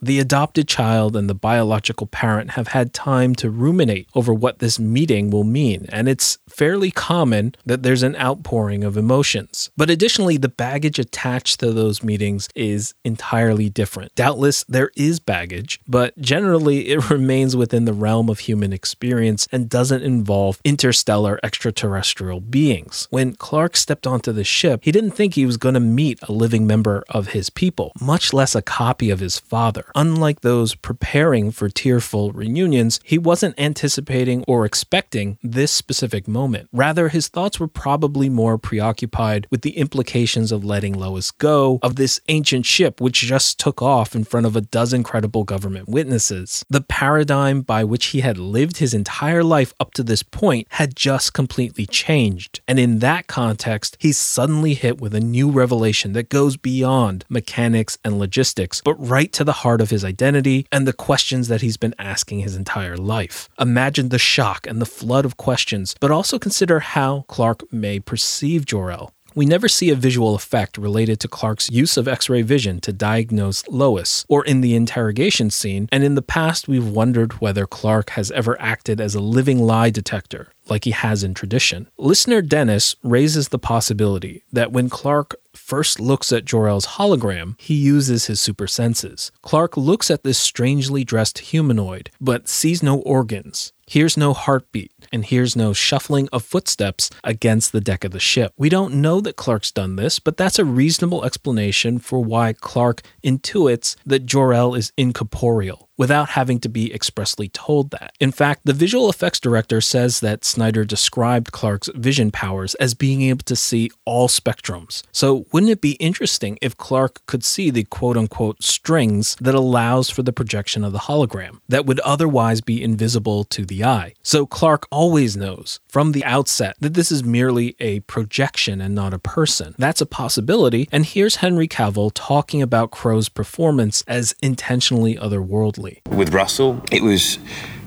The 0.00 0.18
adopted 0.18 0.68
child 0.68 1.16
and 1.16 1.28
the 1.28 1.34
biological 1.34 2.06
parent 2.06 2.52
have 2.52 2.68
had 2.68 2.92
time 2.92 3.34
to 3.36 3.50
ruminate 3.50 4.08
over 4.14 4.32
what 4.32 4.58
this 4.58 4.78
meeting 4.78 5.30
will 5.30 5.44
mean, 5.44 5.86
and 5.90 6.08
it's 6.08 6.38
fairly 6.48 6.90
common 6.90 7.54
that 7.64 7.82
there's 7.82 8.02
an 8.02 8.16
outpouring 8.16 8.84
of 8.84 8.96
emotions. 8.96 9.70
But 9.76 9.90
additionally, 9.90 10.36
the 10.36 10.48
baggage 10.48 10.98
attached 10.98 11.60
to 11.60 11.72
those 11.72 12.02
meetings 12.02 12.48
is 12.54 12.94
entirely 13.04 13.68
different. 13.68 14.14
Doubtless, 14.14 14.64
there 14.64 14.90
is 14.96 15.20
baggage, 15.20 15.80
but 15.86 16.18
generally 16.18 16.88
it 16.90 17.10
remains 17.10 17.56
within 17.56 17.84
the 17.84 17.92
realm 17.92 18.28
of 18.28 18.40
human 18.40 18.72
experience 18.72 19.48
and 19.52 19.68
doesn't 19.68 20.02
involve 20.02 20.60
interstellar 20.64 21.38
extraterrestrial 21.42 22.40
beings. 22.40 23.08
When 23.10 23.34
Clark 23.34 23.76
stepped 23.76 24.06
onto 24.06 24.32
the 24.32 24.44
ship, 24.44 24.80
he 24.84 24.92
didn't 24.92 25.12
think 25.12 25.34
he 25.34 25.46
was 25.46 25.56
going 25.56 25.74
to 25.74 25.80
meet 25.80 26.20
a 26.22 26.32
living 26.32 26.66
member 26.66 27.04
of 27.08 27.28
his 27.28 27.50
people, 27.50 27.92
much 28.00 28.32
less 28.32 28.54
a 28.54 28.62
copy 28.62 29.10
of 29.10 29.20
his 29.20 29.37
father. 29.38 29.86
Unlike 29.94 30.40
those 30.40 30.74
preparing 30.74 31.50
for 31.50 31.68
tearful 31.68 32.32
reunions, 32.32 33.00
he 33.04 33.18
wasn't 33.18 33.58
anticipating 33.58 34.44
or 34.46 34.64
expecting 34.64 35.38
this 35.42 35.72
specific 35.72 36.28
moment. 36.28 36.68
Rather, 36.72 37.08
his 37.08 37.28
thoughts 37.28 37.58
were 37.58 37.68
probably 37.68 38.28
more 38.28 38.58
preoccupied 38.58 39.46
with 39.50 39.62
the 39.62 39.76
implications 39.76 40.52
of 40.52 40.64
letting 40.64 40.98
Lois 40.98 41.30
go, 41.30 41.78
of 41.82 41.96
this 41.96 42.20
ancient 42.28 42.66
ship 42.66 43.00
which 43.00 43.20
just 43.20 43.58
took 43.58 43.82
off 43.82 44.14
in 44.14 44.24
front 44.24 44.46
of 44.46 44.56
a 44.56 44.60
dozen 44.60 45.02
credible 45.02 45.44
government 45.44 45.88
witnesses. 45.88 46.64
The 46.68 46.80
paradigm 46.80 47.62
by 47.62 47.84
which 47.84 48.06
he 48.06 48.20
had 48.20 48.38
lived 48.38 48.78
his 48.78 48.94
entire 48.94 49.42
life 49.42 49.72
up 49.80 49.92
to 49.94 50.02
this 50.02 50.22
point 50.22 50.66
had 50.70 50.94
just 50.94 51.32
completely 51.32 51.86
changed. 51.86 52.60
And 52.68 52.78
in 52.78 53.00
that 53.00 53.26
context, 53.26 53.96
he's 53.98 54.18
suddenly 54.18 54.74
hit 54.74 55.00
with 55.00 55.14
a 55.14 55.20
new 55.20 55.50
revelation 55.50 56.12
that 56.12 56.28
goes 56.28 56.56
beyond 56.56 57.24
mechanics 57.28 57.98
and 58.04 58.18
logistics, 58.18 58.80
but 58.84 58.94
right 58.94 59.17
to 59.26 59.44
the 59.44 59.52
heart 59.52 59.80
of 59.80 59.90
his 59.90 60.04
identity 60.04 60.66
and 60.70 60.86
the 60.86 60.92
questions 60.92 61.48
that 61.48 61.60
he's 61.60 61.76
been 61.76 61.94
asking 61.98 62.40
his 62.40 62.56
entire 62.56 62.96
life. 62.96 63.48
Imagine 63.58 64.08
the 64.08 64.18
shock 64.18 64.66
and 64.66 64.80
the 64.80 64.86
flood 64.86 65.24
of 65.24 65.36
questions, 65.36 65.94
but 66.00 66.10
also 66.10 66.38
consider 66.38 66.80
how 66.80 67.24
Clark 67.28 67.72
may 67.72 68.00
perceive 68.00 68.64
Jor-El. 68.64 69.12
We 69.34 69.46
never 69.46 69.68
see 69.68 69.90
a 69.90 69.94
visual 69.94 70.34
effect 70.34 70.78
related 70.78 71.20
to 71.20 71.28
Clark's 71.28 71.70
use 71.70 71.96
of 71.96 72.08
X 72.08 72.28
ray 72.28 72.42
vision 72.42 72.80
to 72.80 72.92
diagnose 72.92 73.66
Lois, 73.68 74.24
or 74.28 74.44
in 74.44 74.62
the 74.62 74.74
interrogation 74.74 75.50
scene, 75.50 75.88
and 75.92 76.02
in 76.02 76.16
the 76.16 76.22
past 76.22 76.66
we've 76.66 76.88
wondered 76.88 77.34
whether 77.34 77.66
Clark 77.66 78.10
has 78.10 78.32
ever 78.32 78.60
acted 78.60 79.00
as 79.00 79.14
a 79.14 79.20
living 79.20 79.60
lie 79.60 79.90
detector, 79.90 80.48
like 80.70 80.84
he 80.84 80.90
has 80.90 81.22
in 81.22 81.34
tradition. 81.34 81.88
Listener 81.98 82.42
Dennis 82.42 82.96
raises 83.02 83.48
the 83.48 83.58
possibility 83.58 84.44
that 84.52 84.72
when 84.72 84.88
Clark 84.88 85.36
first 85.54 86.00
looks 86.00 86.32
at 86.32 86.44
Jor-El's 86.44 86.86
hologram, 86.86 87.60
he 87.60 87.74
uses 87.74 88.26
his 88.26 88.40
super 88.40 88.66
senses. 88.66 89.32
Clark 89.42 89.76
looks 89.76 90.10
at 90.10 90.22
this 90.22 90.38
strangely 90.38 91.04
dressed 91.04 91.38
humanoid, 91.38 92.10
but 92.20 92.48
sees 92.48 92.82
no 92.82 93.00
organs, 93.00 93.72
hears 93.86 94.16
no 94.16 94.32
heartbeat, 94.32 94.92
and 95.12 95.24
hears 95.24 95.56
no 95.56 95.72
shuffling 95.72 96.28
of 96.32 96.44
footsteps 96.44 97.10
against 97.24 97.72
the 97.72 97.80
deck 97.80 98.04
of 98.04 98.12
the 98.12 98.20
ship. 98.20 98.52
We 98.56 98.68
don't 98.68 98.94
know 98.94 99.20
that 99.20 99.36
Clark's 99.36 99.72
done 99.72 99.96
this, 99.96 100.18
but 100.18 100.36
that's 100.36 100.58
a 100.58 100.64
reasonable 100.64 101.24
explanation 101.24 101.98
for 101.98 102.22
why 102.22 102.52
Clark 102.52 103.02
intuits 103.24 103.96
that 104.06 104.26
Jor-El 104.26 104.74
is 104.74 104.92
incorporeal. 104.96 105.87
Without 105.98 106.30
having 106.30 106.60
to 106.60 106.68
be 106.68 106.94
expressly 106.94 107.48
told 107.48 107.90
that. 107.90 108.14
In 108.20 108.30
fact, 108.30 108.60
the 108.64 108.72
visual 108.72 109.10
effects 109.10 109.40
director 109.40 109.80
says 109.80 110.20
that 110.20 110.44
Snyder 110.44 110.84
described 110.84 111.50
Clark's 111.50 111.90
vision 111.92 112.30
powers 112.30 112.76
as 112.76 112.94
being 112.94 113.22
able 113.22 113.42
to 113.42 113.56
see 113.56 113.90
all 114.04 114.28
spectrums. 114.28 115.02
So, 115.10 115.46
wouldn't 115.52 115.72
it 115.72 115.80
be 115.80 115.92
interesting 115.92 116.56
if 116.62 116.76
Clark 116.76 117.26
could 117.26 117.42
see 117.42 117.70
the 117.70 117.82
quote 117.82 118.16
unquote 118.16 118.62
strings 118.62 119.36
that 119.40 119.56
allows 119.56 120.08
for 120.08 120.22
the 120.22 120.32
projection 120.32 120.84
of 120.84 120.92
the 120.92 121.00
hologram 121.00 121.58
that 121.68 121.84
would 121.84 121.98
otherwise 122.00 122.60
be 122.60 122.80
invisible 122.80 123.42
to 123.44 123.66
the 123.66 123.84
eye? 123.84 124.14
So, 124.22 124.46
Clark 124.46 124.86
always 124.92 125.36
knows 125.36 125.80
from 125.88 126.12
the 126.12 126.24
outset 126.24 126.76
that 126.78 126.94
this 126.94 127.10
is 127.10 127.24
merely 127.24 127.74
a 127.80 128.00
projection 128.00 128.80
and 128.80 128.94
not 128.94 129.12
a 129.12 129.18
person. 129.18 129.74
That's 129.78 130.00
a 130.00 130.06
possibility, 130.06 130.88
and 130.92 131.04
here's 131.04 131.36
Henry 131.36 131.66
Cavill 131.66 132.12
talking 132.14 132.62
about 132.62 132.92
Crowe's 132.92 133.28
performance 133.28 134.04
as 134.06 134.36
intentionally 134.40 135.16
otherworldly. 135.16 135.87
With 136.10 136.32
Russell, 136.32 136.82
it 136.90 137.02
was 137.02 137.38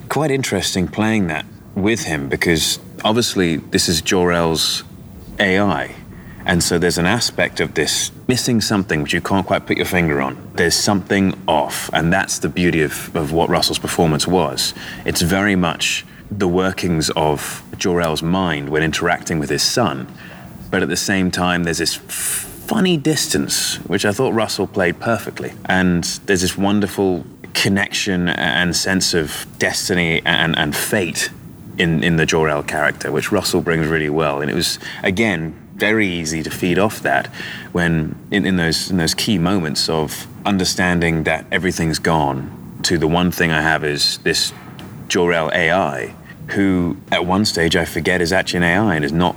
quite 0.09 0.31
interesting 0.31 0.87
playing 0.87 1.27
that 1.27 1.45
with 1.75 2.03
him 2.03 2.29
because 2.29 2.79
obviously 3.03 3.57
this 3.57 3.87
is 3.87 4.01
Jor-El's 4.01 4.83
AI. 5.39 5.95
And 6.45 6.63
so 6.63 6.79
there's 6.79 6.97
an 6.97 7.05
aspect 7.05 7.59
of 7.59 7.75
this 7.75 8.11
missing 8.27 8.61
something 8.61 9.03
which 9.03 9.13
you 9.13 9.21
can't 9.21 9.45
quite 9.45 9.67
put 9.67 9.77
your 9.77 9.85
finger 9.85 10.21
on. 10.21 10.51
There's 10.55 10.75
something 10.75 11.39
off, 11.47 11.89
and 11.93 12.11
that's 12.11 12.39
the 12.39 12.49
beauty 12.49 12.81
of, 12.81 13.15
of 13.15 13.31
what 13.31 13.49
Russell's 13.49 13.79
performance 13.79 14.27
was. 14.27 14.73
It's 15.05 15.21
very 15.21 15.55
much 15.55 16.05
the 16.31 16.47
workings 16.47 17.09
of 17.11 17.63
Jor-El's 17.77 18.23
mind 18.23 18.69
when 18.69 18.83
interacting 18.83 19.37
with 19.37 19.49
his 19.49 19.61
son, 19.61 20.07
but 20.71 20.81
at 20.81 20.89
the 20.89 20.97
same 20.97 21.29
time, 21.29 21.63
there's 21.65 21.77
this 21.77 21.95
funny 21.95 22.95
distance, 22.95 23.75
which 23.87 24.05
I 24.05 24.13
thought 24.13 24.33
Russell 24.33 24.65
played 24.65 24.99
perfectly. 24.99 25.51
And 25.65 26.03
there's 26.25 26.41
this 26.41 26.57
wonderful 26.57 27.25
connection 27.53 28.29
and 28.29 28.75
sense 28.75 29.13
of 29.13 29.45
destiny 29.57 30.21
and, 30.25 30.57
and 30.57 30.75
fate 30.75 31.29
in, 31.77 32.03
in 32.03 32.17
the 32.17 32.25
Jor-El 32.25 32.63
character, 32.63 33.11
which 33.11 33.31
Russell 33.31 33.61
brings 33.61 33.87
really 33.87 34.09
well. 34.09 34.41
And 34.41 34.49
it 34.49 34.53
was, 34.53 34.79
again, 35.03 35.57
very 35.75 36.07
easy 36.07 36.43
to 36.43 36.51
feed 36.51 36.77
off 36.77 36.99
that 37.01 37.25
when 37.71 38.15
in, 38.29 38.45
in 38.45 38.57
those 38.57 38.91
in 38.91 38.97
those 38.97 39.15
key 39.15 39.39
moments 39.39 39.89
of 39.89 40.27
understanding 40.45 41.23
that 41.23 41.43
everything's 41.51 41.97
gone 41.97 42.79
to 42.83 42.99
the 42.99 43.07
one 43.07 43.31
thing 43.31 43.51
I 43.51 43.61
have 43.61 43.83
is 43.83 44.19
this 44.19 44.53
Jor-El 45.07 45.51
AI, 45.51 46.13
who 46.49 46.97
at 47.11 47.25
one 47.25 47.45
stage 47.45 47.75
I 47.75 47.85
forget 47.85 48.21
is 48.21 48.31
actually 48.31 48.57
an 48.57 48.63
AI 48.63 48.95
and 48.95 49.03
is 49.03 49.11
not 49.11 49.35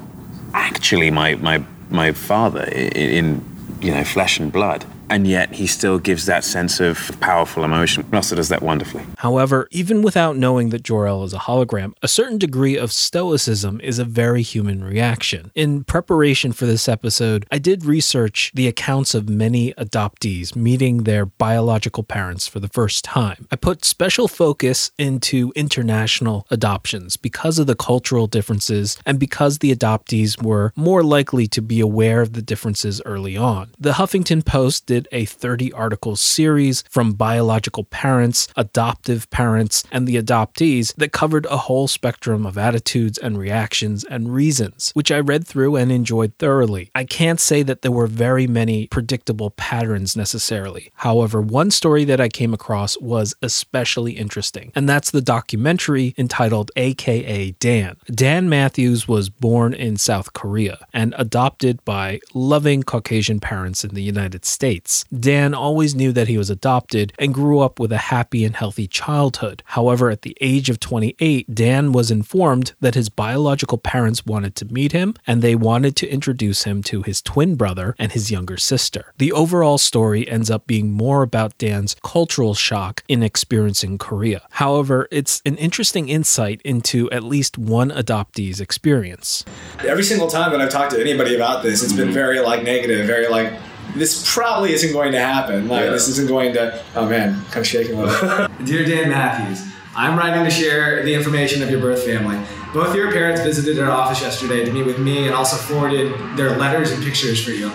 actually 0.52 1.10
my 1.10 1.34
my 1.36 1.64
my 1.88 2.12
father 2.12 2.64
in, 2.64 2.92
in 2.92 3.78
you 3.80 3.92
know 3.92 4.04
flesh 4.04 4.38
and 4.38 4.52
blood 4.52 4.84
and 5.14 5.28
yet 5.28 5.54
he 5.54 5.68
still 5.68 6.00
gives 6.00 6.26
that 6.26 6.42
sense 6.42 6.80
of 6.80 7.16
powerful 7.20 7.62
emotion. 7.62 8.04
Russell 8.10 8.34
does 8.34 8.48
that 8.48 8.62
wonderfully. 8.62 9.04
However, 9.18 9.68
even 9.70 10.02
without 10.02 10.36
knowing 10.36 10.70
that 10.70 10.82
Jor-El 10.82 11.22
is 11.22 11.32
a 11.32 11.38
hologram, 11.38 11.92
a 12.02 12.08
certain 12.08 12.36
degree 12.36 12.76
of 12.76 12.90
stoicism 12.90 13.80
is 13.80 14.00
a 14.00 14.04
very 14.04 14.42
human 14.42 14.82
reaction. 14.82 15.52
In 15.54 15.84
preparation 15.84 16.52
for 16.52 16.66
this 16.66 16.88
episode, 16.88 17.46
I 17.52 17.58
did 17.58 17.84
research 17.84 18.50
the 18.56 18.66
accounts 18.66 19.14
of 19.14 19.28
many 19.28 19.72
adoptees 19.74 20.56
meeting 20.56 21.04
their 21.04 21.26
biological 21.26 22.02
parents 22.02 22.48
for 22.48 22.58
the 22.58 22.66
first 22.66 23.04
time. 23.04 23.46
I 23.52 23.56
put 23.56 23.84
special 23.84 24.26
focus 24.26 24.90
into 24.98 25.52
international 25.54 26.44
adoptions 26.50 27.16
because 27.16 27.60
of 27.60 27.68
the 27.68 27.76
cultural 27.76 28.26
differences 28.26 28.98
and 29.06 29.20
because 29.20 29.58
the 29.58 29.72
adoptees 29.72 30.42
were 30.42 30.72
more 30.74 31.04
likely 31.04 31.46
to 31.46 31.62
be 31.62 31.78
aware 31.78 32.20
of 32.20 32.32
the 32.32 32.42
differences 32.42 33.00
early 33.06 33.36
on. 33.36 33.70
The 33.78 33.92
Huffington 33.92 34.44
Post 34.44 34.86
did 34.86 35.03
a 35.12 35.24
30 35.24 35.72
article 35.72 36.16
series 36.16 36.84
from 36.90 37.12
biological 37.12 37.84
parents, 37.84 38.48
adoptive 38.56 39.28
parents, 39.30 39.84
and 39.90 40.06
the 40.06 40.16
adoptees 40.16 40.94
that 40.96 41.12
covered 41.12 41.46
a 41.46 41.56
whole 41.56 41.88
spectrum 41.88 42.46
of 42.46 42.58
attitudes 42.58 43.18
and 43.18 43.38
reactions 43.38 44.04
and 44.04 44.34
reasons, 44.34 44.90
which 44.94 45.10
I 45.10 45.20
read 45.20 45.46
through 45.46 45.76
and 45.76 45.90
enjoyed 45.90 46.32
thoroughly. 46.38 46.90
I 46.94 47.04
can't 47.04 47.40
say 47.40 47.62
that 47.62 47.82
there 47.82 47.92
were 47.92 48.06
very 48.06 48.46
many 48.46 48.86
predictable 48.88 49.50
patterns 49.50 50.16
necessarily. 50.16 50.90
However, 50.96 51.40
one 51.40 51.70
story 51.70 52.04
that 52.04 52.20
I 52.20 52.28
came 52.28 52.54
across 52.54 52.98
was 53.00 53.34
especially 53.42 54.12
interesting, 54.12 54.72
and 54.74 54.88
that's 54.88 55.10
the 55.10 55.20
documentary 55.20 56.14
entitled 56.16 56.70
AKA 56.76 57.52
Dan. 57.52 57.96
Dan 58.10 58.48
Matthews 58.48 59.08
was 59.08 59.30
born 59.30 59.74
in 59.74 59.96
South 59.96 60.32
Korea 60.32 60.78
and 60.92 61.14
adopted 61.18 61.84
by 61.84 62.20
loving 62.32 62.82
Caucasian 62.82 63.40
parents 63.40 63.84
in 63.84 63.94
the 63.94 64.02
United 64.02 64.44
States. 64.44 64.83
Dan 65.18 65.54
always 65.54 65.94
knew 65.94 66.12
that 66.12 66.28
he 66.28 66.38
was 66.38 66.50
adopted 66.50 67.12
and 67.18 67.34
grew 67.34 67.60
up 67.60 67.78
with 67.78 67.92
a 67.92 67.98
happy 67.98 68.44
and 68.44 68.54
healthy 68.54 68.86
childhood. 68.86 69.62
However, 69.66 70.10
at 70.10 70.22
the 70.22 70.36
age 70.40 70.68
of 70.68 70.80
28, 70.80 71.54
Dan 71.54 71.92
was 71.92 72.10
informed 72.10 72.74
that 72.80 72.94
his 72.94 73.08
biological 73.08 73.78
parents 73.78 74.26
wanted 74.26 74.54
to 74.56 74.66
meet 74.66 74.92
him 74.92 75.14
and 75.26 75.42
they 75.42 75.54
wanted 75.54 75.96
to 75.96 76.08
introduce 76.08 76.64
him 76.64 76.82
to 76.84 77.02
his 77.02 77.22
twin 77.22 77.54
brother 77.54 77.94
and 77.98 78.12
his 78.12 78.30
younger 78.30 78.56
sister. 78.56 79.12
The 79.18 79.32
overall 79.32 79.78
story 79.78 80.28
ends 80.28 80.50
up 80.50 80.66
being 80.66 80.92
more 80.92 81.22
about 81.22 81.56
Dan's 81.58 81.96
cultural 82.02 82.54
shock 82.54 83.02
in 83.08 83.22
experiencing 83.22 83.98
Korea. 83.98 84.42
However, 84.52 85.08
it's 85.10 85.42
an 85.46 85.56
interesting 85.56 86.08
insight 86.08 86.60
into 86.64 87.10
at 87.10 87.22
least 87.22 87.58
one 87.58 87.90
adoptee's 87.90 88.60
experience. 88.60 89.44
Every 89.80 90.04
single 90.04 90.28
time 90.28 90.52
that 90.52 90.60
I've 90.60 90.70
talked 90.70 90.92
to 90.92 91.00
anybody 91.00 91.34
about 91.34 91.62
this, 91.62 91.82
it's 91.82 91.92
been 91.92 92.06
mm-hmm. 92.06 92.14
very 92.14 92.40
like 92.40 92.62
negative, 92.62 93.06
very 93.06 93.28
like 93.28 93.52
this 93.94 94.32
probably 94.32 94.72
isn't 94.72 94.92
going 94.92 95.12
to 95.12 95.20
happen. 95.20 95.68
Like, 95.68 95.84
yeah. 95.84 95.90
this 95.90 96.08
isn't 96.08 96.28
going 96.28 96.52
to. 96.54 96.82
Oh 96.94 97.08
man, 97.08 97.42
of 97.54 97.66
shaking 97.66 97.96
a 97.98 98.02
little. 98.02 98.48
Dear 98.64 98.84
Dan 98.84 99.10
Matthews, 99.10 99.66
I'm 99.96 100.18
writing 100.18 100.44
to 100.44 100.50
share 100.50 101.04
the 101.04 101.14
information 101.14 101.62
of 101.62 101.70
your 101.70 101.80
birth 101.80 102.04
family. 102.04 102.38
Both 102.72 102.96
your 102.96 103.12
parents 103.12 103.42
visited 103.42 103.78
our 103.78 103.90
office 103.90 104.20
yesterday 104.20 104.64
to 104.64 104.72
meet 104.72 104.84
with 104.84 104.98
me 104.98 105.26
and 105.26 105.34
also 105.34 105.56
forwarded 105.56 106.12
their 106.36 106.56
letters 106.56 106.90
and 106.90 107.02
pictures 107.04 107.42
for 107.42 107.52
you. 107.52 107.70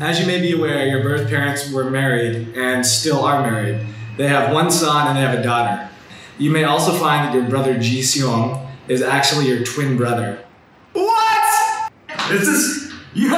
As 0.00 0.20
you 0.20 0.26
may 0.26 0.40
be 0.40 0.52
aware, 0.52 0.86
your 0.86 1.02
birth 1.02 1.28
parents 1.28 1.70
were 1.72 1.88
married 1.90 2.54
and 2.56 2.84
still 2.84 3.24
are 3.24 3.40
married. 3.40 3.86
They 4.18 4.28
have 4.28 4.52
one 4.52 4.70
son 4.70 5.06
and 5.06 5.16
they 5.16 5.22
have 5.22 5.38
a 5.38 5.42
daughter. 5.42 5.88
You 6.36 6.50
may 6.50 6.64
also 6.64 6.92
find 6.92 7.26
that 7.26 7.34
your 7.34 7.48
brother 7.48 7.78
Ji 7.78 8.00
Seong 8.00 8.68
is 8.88 9.00
actually 9.02 9.46
your 9.48 9.64
twin 9.64 9.96
brother. 9.96 10.44
What? 10.92 11.90
This 12.28 12.46
is 12.48 12.92
you. 13.14 13.30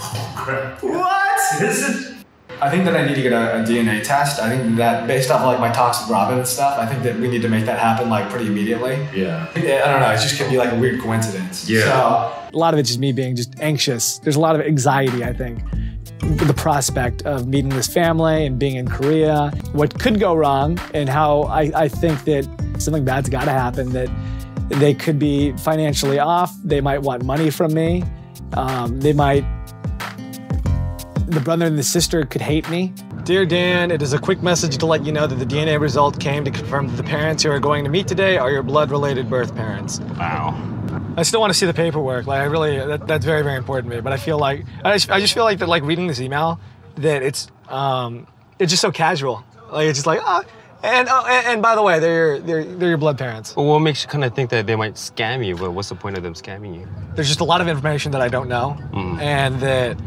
Oh, 0.00 0.32
crap. 0.36 0.82
What? 0.82 1.60
This 1.60 1.88
is. 1.88 2.24
I 2.62 2.68
think 2.68 2.84
that 2.84 2.94
I 2.94 3.06
need 3.06 3.14
to 3.14 3.22
get 3.22 3.32
a, 3.32 3.60
a, 3.60 3.64
DNA 3.64 4.02
test. 4.04 4.38
I 4.38 4.50
think 4.50 4.76
that 4.76 5.06
based 5.06 5.30
off 5.30 5.40
of 5.40 5.46
like 5.46 5.60
my 5.60 5.70
talks 5.72 6.00
with 6.00 6.10
Robin 6.10 6.38
and 6.38 6.46
stuff, 6.46 6.78
I 6.78 6.84
think 6.84 7.02
that 7.04 7.18
we 7.18 7.28
need 7.28 7.40
to 7.42 7.48
make 7.48 7.64
that 7.64 7.78
happen 7.78 8.10
like 8.10 8.28
pretty 8.28 8.46
immediately. 8.48 8.96
Yeah. 9.14 9.46
I 9.54 9.60
don't 9.60 10.00
know. 10.00 10.10
It 10.10 10.20
just 10.20 10.38
could 10.38 10.50
be 10.50 10.58
like 10.58 10.72
a 10.72 10.78
weird 10.78 11.00
coincidence. 11.00 11.68
Yeah. 11.70 11.84
So, 11.84 12.48
a 12.52 12.58
lot 12.58 12.74
of 12.74 12.80
it's 12.80 12.90
just 12.90 13.00
me 13.00 13.12
being 13.12 13.34
just 13.34 13.58
anxious. 13.60 14.18
There's 14.18 14.36
a 14.36 14.40
lot 14.40 14.56
of 14.56 14.62
anxiety, 14.62 15.24
I 15.24 15.32
think. 15.32 15.62
The 16.20 16.52
prospect 16.54 17.22
of 17.22 17.48
meeting 17.48 17.70
this 17.70 17.88
family 17.88 18.44
and 18.44 18.58
being 18.58 18.76
in 18.76 18.88
Korea, 18.88 19.52
what 19.72 19.98
could 19.98 20.20
go 20.20 20.34
wrong, 20.34 20.78
and 20.92 21.08
how 21.08 21.42
I, 21.44 21.72
I 21.74 21.88
think 21.88 22.24
that 22.24 22.44
something 22.78 23.06
bad's 23.06 23.30
got 23.30 23.44
to 23.44 23.52
happen. 23.52 23.92
That 23.92 24.10
they 24.68 24.92
could 24.92 25.18
be 25.18 25.52
financially 25.56 26.18
off. 26.18 26.54
They 26.62 26.82
might 26.82 27.00
want 27.00 27.24
money 27.24 27.48
from 27.48 27.72
me. 27.72 28.04
Um, 28.52 29.00
they 29.00 29.12
might 29.12 29.44
the 31.30 31.40
brother 31.40 31.66
and 31.66 31.78
the 31.78 31.82
sister 31.82 32.24
could 32.24 32.42
hate 32.42 32.68
me. 32.68 32.92
Dear 33.24 33.46
Dan, 33.46 33.90
it 33.90 34.02
is 34.02 34.12
a 34.12 34.18
quick 34.18 34.42
message 34.42 34.78
to 34.78 34.86
let 34.86 35.04
you 35.04 35.12
know 35.12 35.26
that 35.26 35.36
the 35.36 35.44
DNA 35.44 35.80
result 35.80 36.18
came 36.18 36.44
to 36.44 36.50
confirm 36.50 36.88
that 36.88 36.96
the 36.96 37.04
parents 37.04 37.42
who 37.42 37.50
are 37.50 37.60
going 37.60 37.84
to 37.84 37.90
meet 37.90 38.08
today 38.08 38.36
are 38.36 38.50
your 38.50 38.62
blood 38.62 38.90
related 38.90 39.30
birth 39.30 39.54
parents. 39.54 40.00
Wow. 40.18 40.60
I 41.16 41.22
still 41.22 41.40
want 41.40 41.52
to 41.52 41.58
see 41.58 41.66
the 41.66 41.74
paperwork. 41.74 42.26
Like, 42.26 42.40
I 42.40 42.44
really, 42.44 42.78
that, 42.78 43.06
that's 43.06 43.24
very, 43.24 43.42
very 43.42 43.56
important 43.56 43.90
to 43.90 43.96
me. 43.96 44.00
But 44.00 44.12
I 44.12 44.16
feel 44.16 44.38
like, 44.38 44.64
I 44.84 44.94
just, 44.94 45.10
I 45.10 45.20
just 45.20 45.34
feel 45.34 45.44
like 45.44 45.58
that, 45.58 45.68
like, 45.68 45.84
reading 45.84 46.06
this 46.06 46.20
email, 46.20 46.58
that 46.96 47.22
it's, 47.22 47.48
um, 47.68 48.26
it's 48.58 48.70
just 48.70 48.82
so 48.82 48.90
casual. 48.90 49.44
Like, 49.70 49.86
it's 49.86 49.98
just 49.98 50.06
like, 50.06 50.20
ah, 50.22 50.42
and, 50.82 51.08
oh, 51.10 51.26
and, 51.26 51.46
and 51.46 51.62
by 51.62 51.74
the 51.74 51.82
way, 51.82 51.98
they're 51.98 52.14
your, 52.14 52.38
they're, 52.40 52.64
they're 52.64 52.88
your 52.88 52.98
blood 52.98 53.18
parents. 53.18 53.54
Well, 53.54 53.66
what 53.66 53.80
makes 53.80 54.02
you 54.02 54.08
kind 54.08 54.24
of 54.24 54.34
think 54.34 54.50
that 54.50 54.66
they 54.66 54.76
might 54.76 54.94
scam 54.94 55.46
you? 55.46 55.56
But 55.56 55.72
what's 55.72 55.90
the 55.90 55.94
point 55.94 56.16
of 56.16 56.22
them 56.22 56.34
scamming 56.34 56.74
you? 56.74 56.88
There's 57.14 57.28
just 57.28 57.40
a 57.40 57.44
lot 57.44 57.60
of 57.60 57.68
information 57.68 58.12
that 58.12 58.22
I 58.22 58.28
don't 58.28 58.48
know. 58.48 58.78
Mm. 58.92 59.20
And 59.20 59.60
that, 59.60 59.98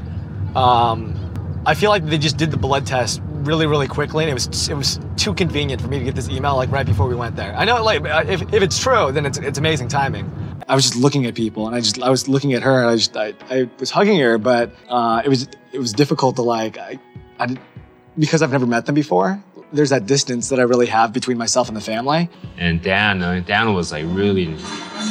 um, 0.56 1.62
I 1.66 1.76
feel 1.76 1.90
like 1.90 2.06
they 2.06 2.18
just 2.18 2.38
did 2.38 2.52
the 2.52 2.58
blood 2.58 2.86
test 2.86 3.22
really, 3.24 3.68
really 3.68 3.88
quickly, 3.88 4.24
and 4.24 4.32
it 4.32 4.34
was 4.34 4.70
it 4.70 4.76
was 4.76 5.00
too 5.18 5.34
convenient 5.34 5.82
for 5.82 5.88
me 5.88 6.00
to 6.00 6.06
get 6.06 6.16
this 6.16 6.30
email 6.30 6.56
like 6.56 6.72
right 6.72 6.86
before 6.86 7.08
we 7.08 7.16
went 7.16 7.36
there. 7.36 7.56
I 7.56 7.66
know, 7.66 7.84
like, 7.84 8.02
if, 8.28 8.42
if 8.54 8.64
it's 8.64 8.80
true, 8.82 9.12
then 9.12 9.26
it's 9.26 9.38
it's 9.38 9.58
amazing 9.58 9.88
timing. 9.88 10.32
I 10.68 10.76
was 10.76 10.86
just 10.86 10.96
looking 10.96 11.26
at 11.26 11.36
people, 11.36 11.68
and 11.68 11.76
I 11.76 11.80
just 11.80 12.02
I 12.02 12.10
was 12.10 12.28
looking 12.28 12.54
at 12.54 12.64
her, 12.64 12.82
and 12.82 12.90
I 12.90 12.96
just 12.96 13.16
I, 13.16 13.34
I 13.50 13.70
was 13.80 13.92
hugging 13.92 14.20
her, 14.20 14.38
but 14.38 14.72
uh, 14.90 15.22
it 15.24 15.30
was 15.30 15.48
it 15.72 15.80
was 15.80 15.94
difficult 15.94 16.36
to 16.38 16.42
like 16.42 16.78
I, 16.78 17.00
I 17.40 17.56
because 18.18 18.42
I've 18.42 18.52
never 18.52 18.68
met 18.68 18.86
them 18.86 18.96
before. 18.96 19.42
There's 19.72 19.90
that 19.90 20.06
distance 20.06 20.50
that 20.50 20.60
I 20.60 20.64
really 20.64 20.86
have 20.86 21.14
between 21.14 21.38
myself 21.38 21.68
and 21.68 21.76
the 21.76 21.82
family. 21.82 22.30
And 22.58 22.80
Dan, 22.80 23.24
uh, 23.24 23.40
Dan 23.40 23.74
was 23.74 23.92
like 23.92 24.06
really, 24.08 24.56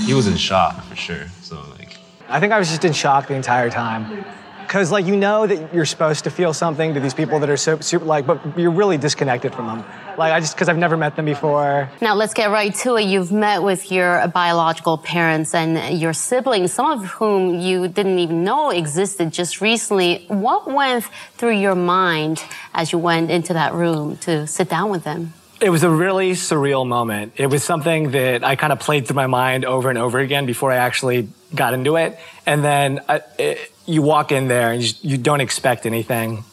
he 0.07 0.15
was 0.15 0.29
in 0.29 0.37
shock 0.37 0.85
for 0.85 0.95
sure. 0.95 1.27
So 1.41 1.61
like, 1.77 1.97
I 2.29 2.39
think 2.39 2.53
I 2.53 2.61
was 2.61 2.69
just 2.69 2.85
in 2.85 2.93
shock 2.93 3.27
the 3.27 3.35
entire 3.35 3.71
time 3.71 4.25
because 4.73 4.91
like 4.91 5.05
you 5.05 5.17
know 5.17 5.47
that 5.47 5.75
you're 5.75 5.85
supposed 5.85 6.25
to 6.25 6.31
feel 6.31 6.55
something 6.55 6.95
to 6.95 7.01
these 7.01 7.13
people 7.13 7.39
that 7.39 7.51
are 7.51 7.59
so 7.59 7.79
super 7.81 8.07
like 8.07 8.27
but 8.27 8.41
you're 8.59 8.71
really 8.71 8.97
disconnected 8.97 9.55
from 9.55 9.67
them 9.67 9.85
Like 10.17 10.33
I 10.33 10.41
just 10.41 10.55
because 10.55 10.71
I've 10.71 10.79
never 10.79 10.97
met 10.97 11.15
them 11.15 11.27
before. 11.27 11.91
Now 12.01 12.15
let's 12.15 12.33
get 12.33 12.49
right 12.49 12.75
to 12.77 12.97
it. 12.97 13.05
You've 13.05 13.33
met 13.33 13.63
with 13.63 13.93
your 13.93 14.27
biological 14.29 14.97
parents 14.97 15.55
and 15.55 16.01
your 16.01 16.15
siblings, 16.15 16.73
some 16.73 16.91
of 16.91 17.05
whom 17.05 17.61
you 17.61 17.87
didn't 17.87 18.19
even 18.19 18.45
know 18.45 18.71
existed 18.71 19.31
just 19.31 19.61
recently. 19.61 20.25
What 20.29 20.71
went 20.71 21.05
through 21.37 21.59
your 21.59 21.75
mind 21.75 22.43
as 22.73 22.93
you 22.93 22.99
went 22.99 23.31
into 23.31 23.53
that 23.53 23.75
room 23.75 24.17
to 24.19 24.47
sit 24.47 24.71
down 24.71 24.91
with 24.91 25.05
them? 25.05 25.35
It 25.61 25.71
was 25.71 25.83
a 25.83 25.91
really 25.91 26.33
surreal 26.33 26.87
moment. 26.87 27.35
It 27.37 27.49
was 27.49 27.63
something 27.63 28.13
that 28.13 28.43
I 28.43 28.57
kind 28.57 28.73
of 28.73 28.81
played 28.81 29.07
through 29.07 29.17
my 29.17 29.29
mind 29.29 29.65
over 29.65 29.91
and 29.91 29.99
over 29.99 30.19
again 30.19 30.45
before 30.47 30.73
I 30.73 30.77
actually 30.77 31.29
got 31.55 31.75
into 31.75 31.97
it. 31.97 32.19
And 32.47 32.65
then 32.65 33.01
uh, 33.09 33.21
it, 33.39 33.73
you 33.87 34.03
walk 34.03 34.33
in 34.33 34.49
there 34.49 34.73
and 34.73 34.83
you, 34.83 34.93
you 35.03 35.19
don't 35.19 35.41
expect 35.41 35.87
anything. 35.87 36.45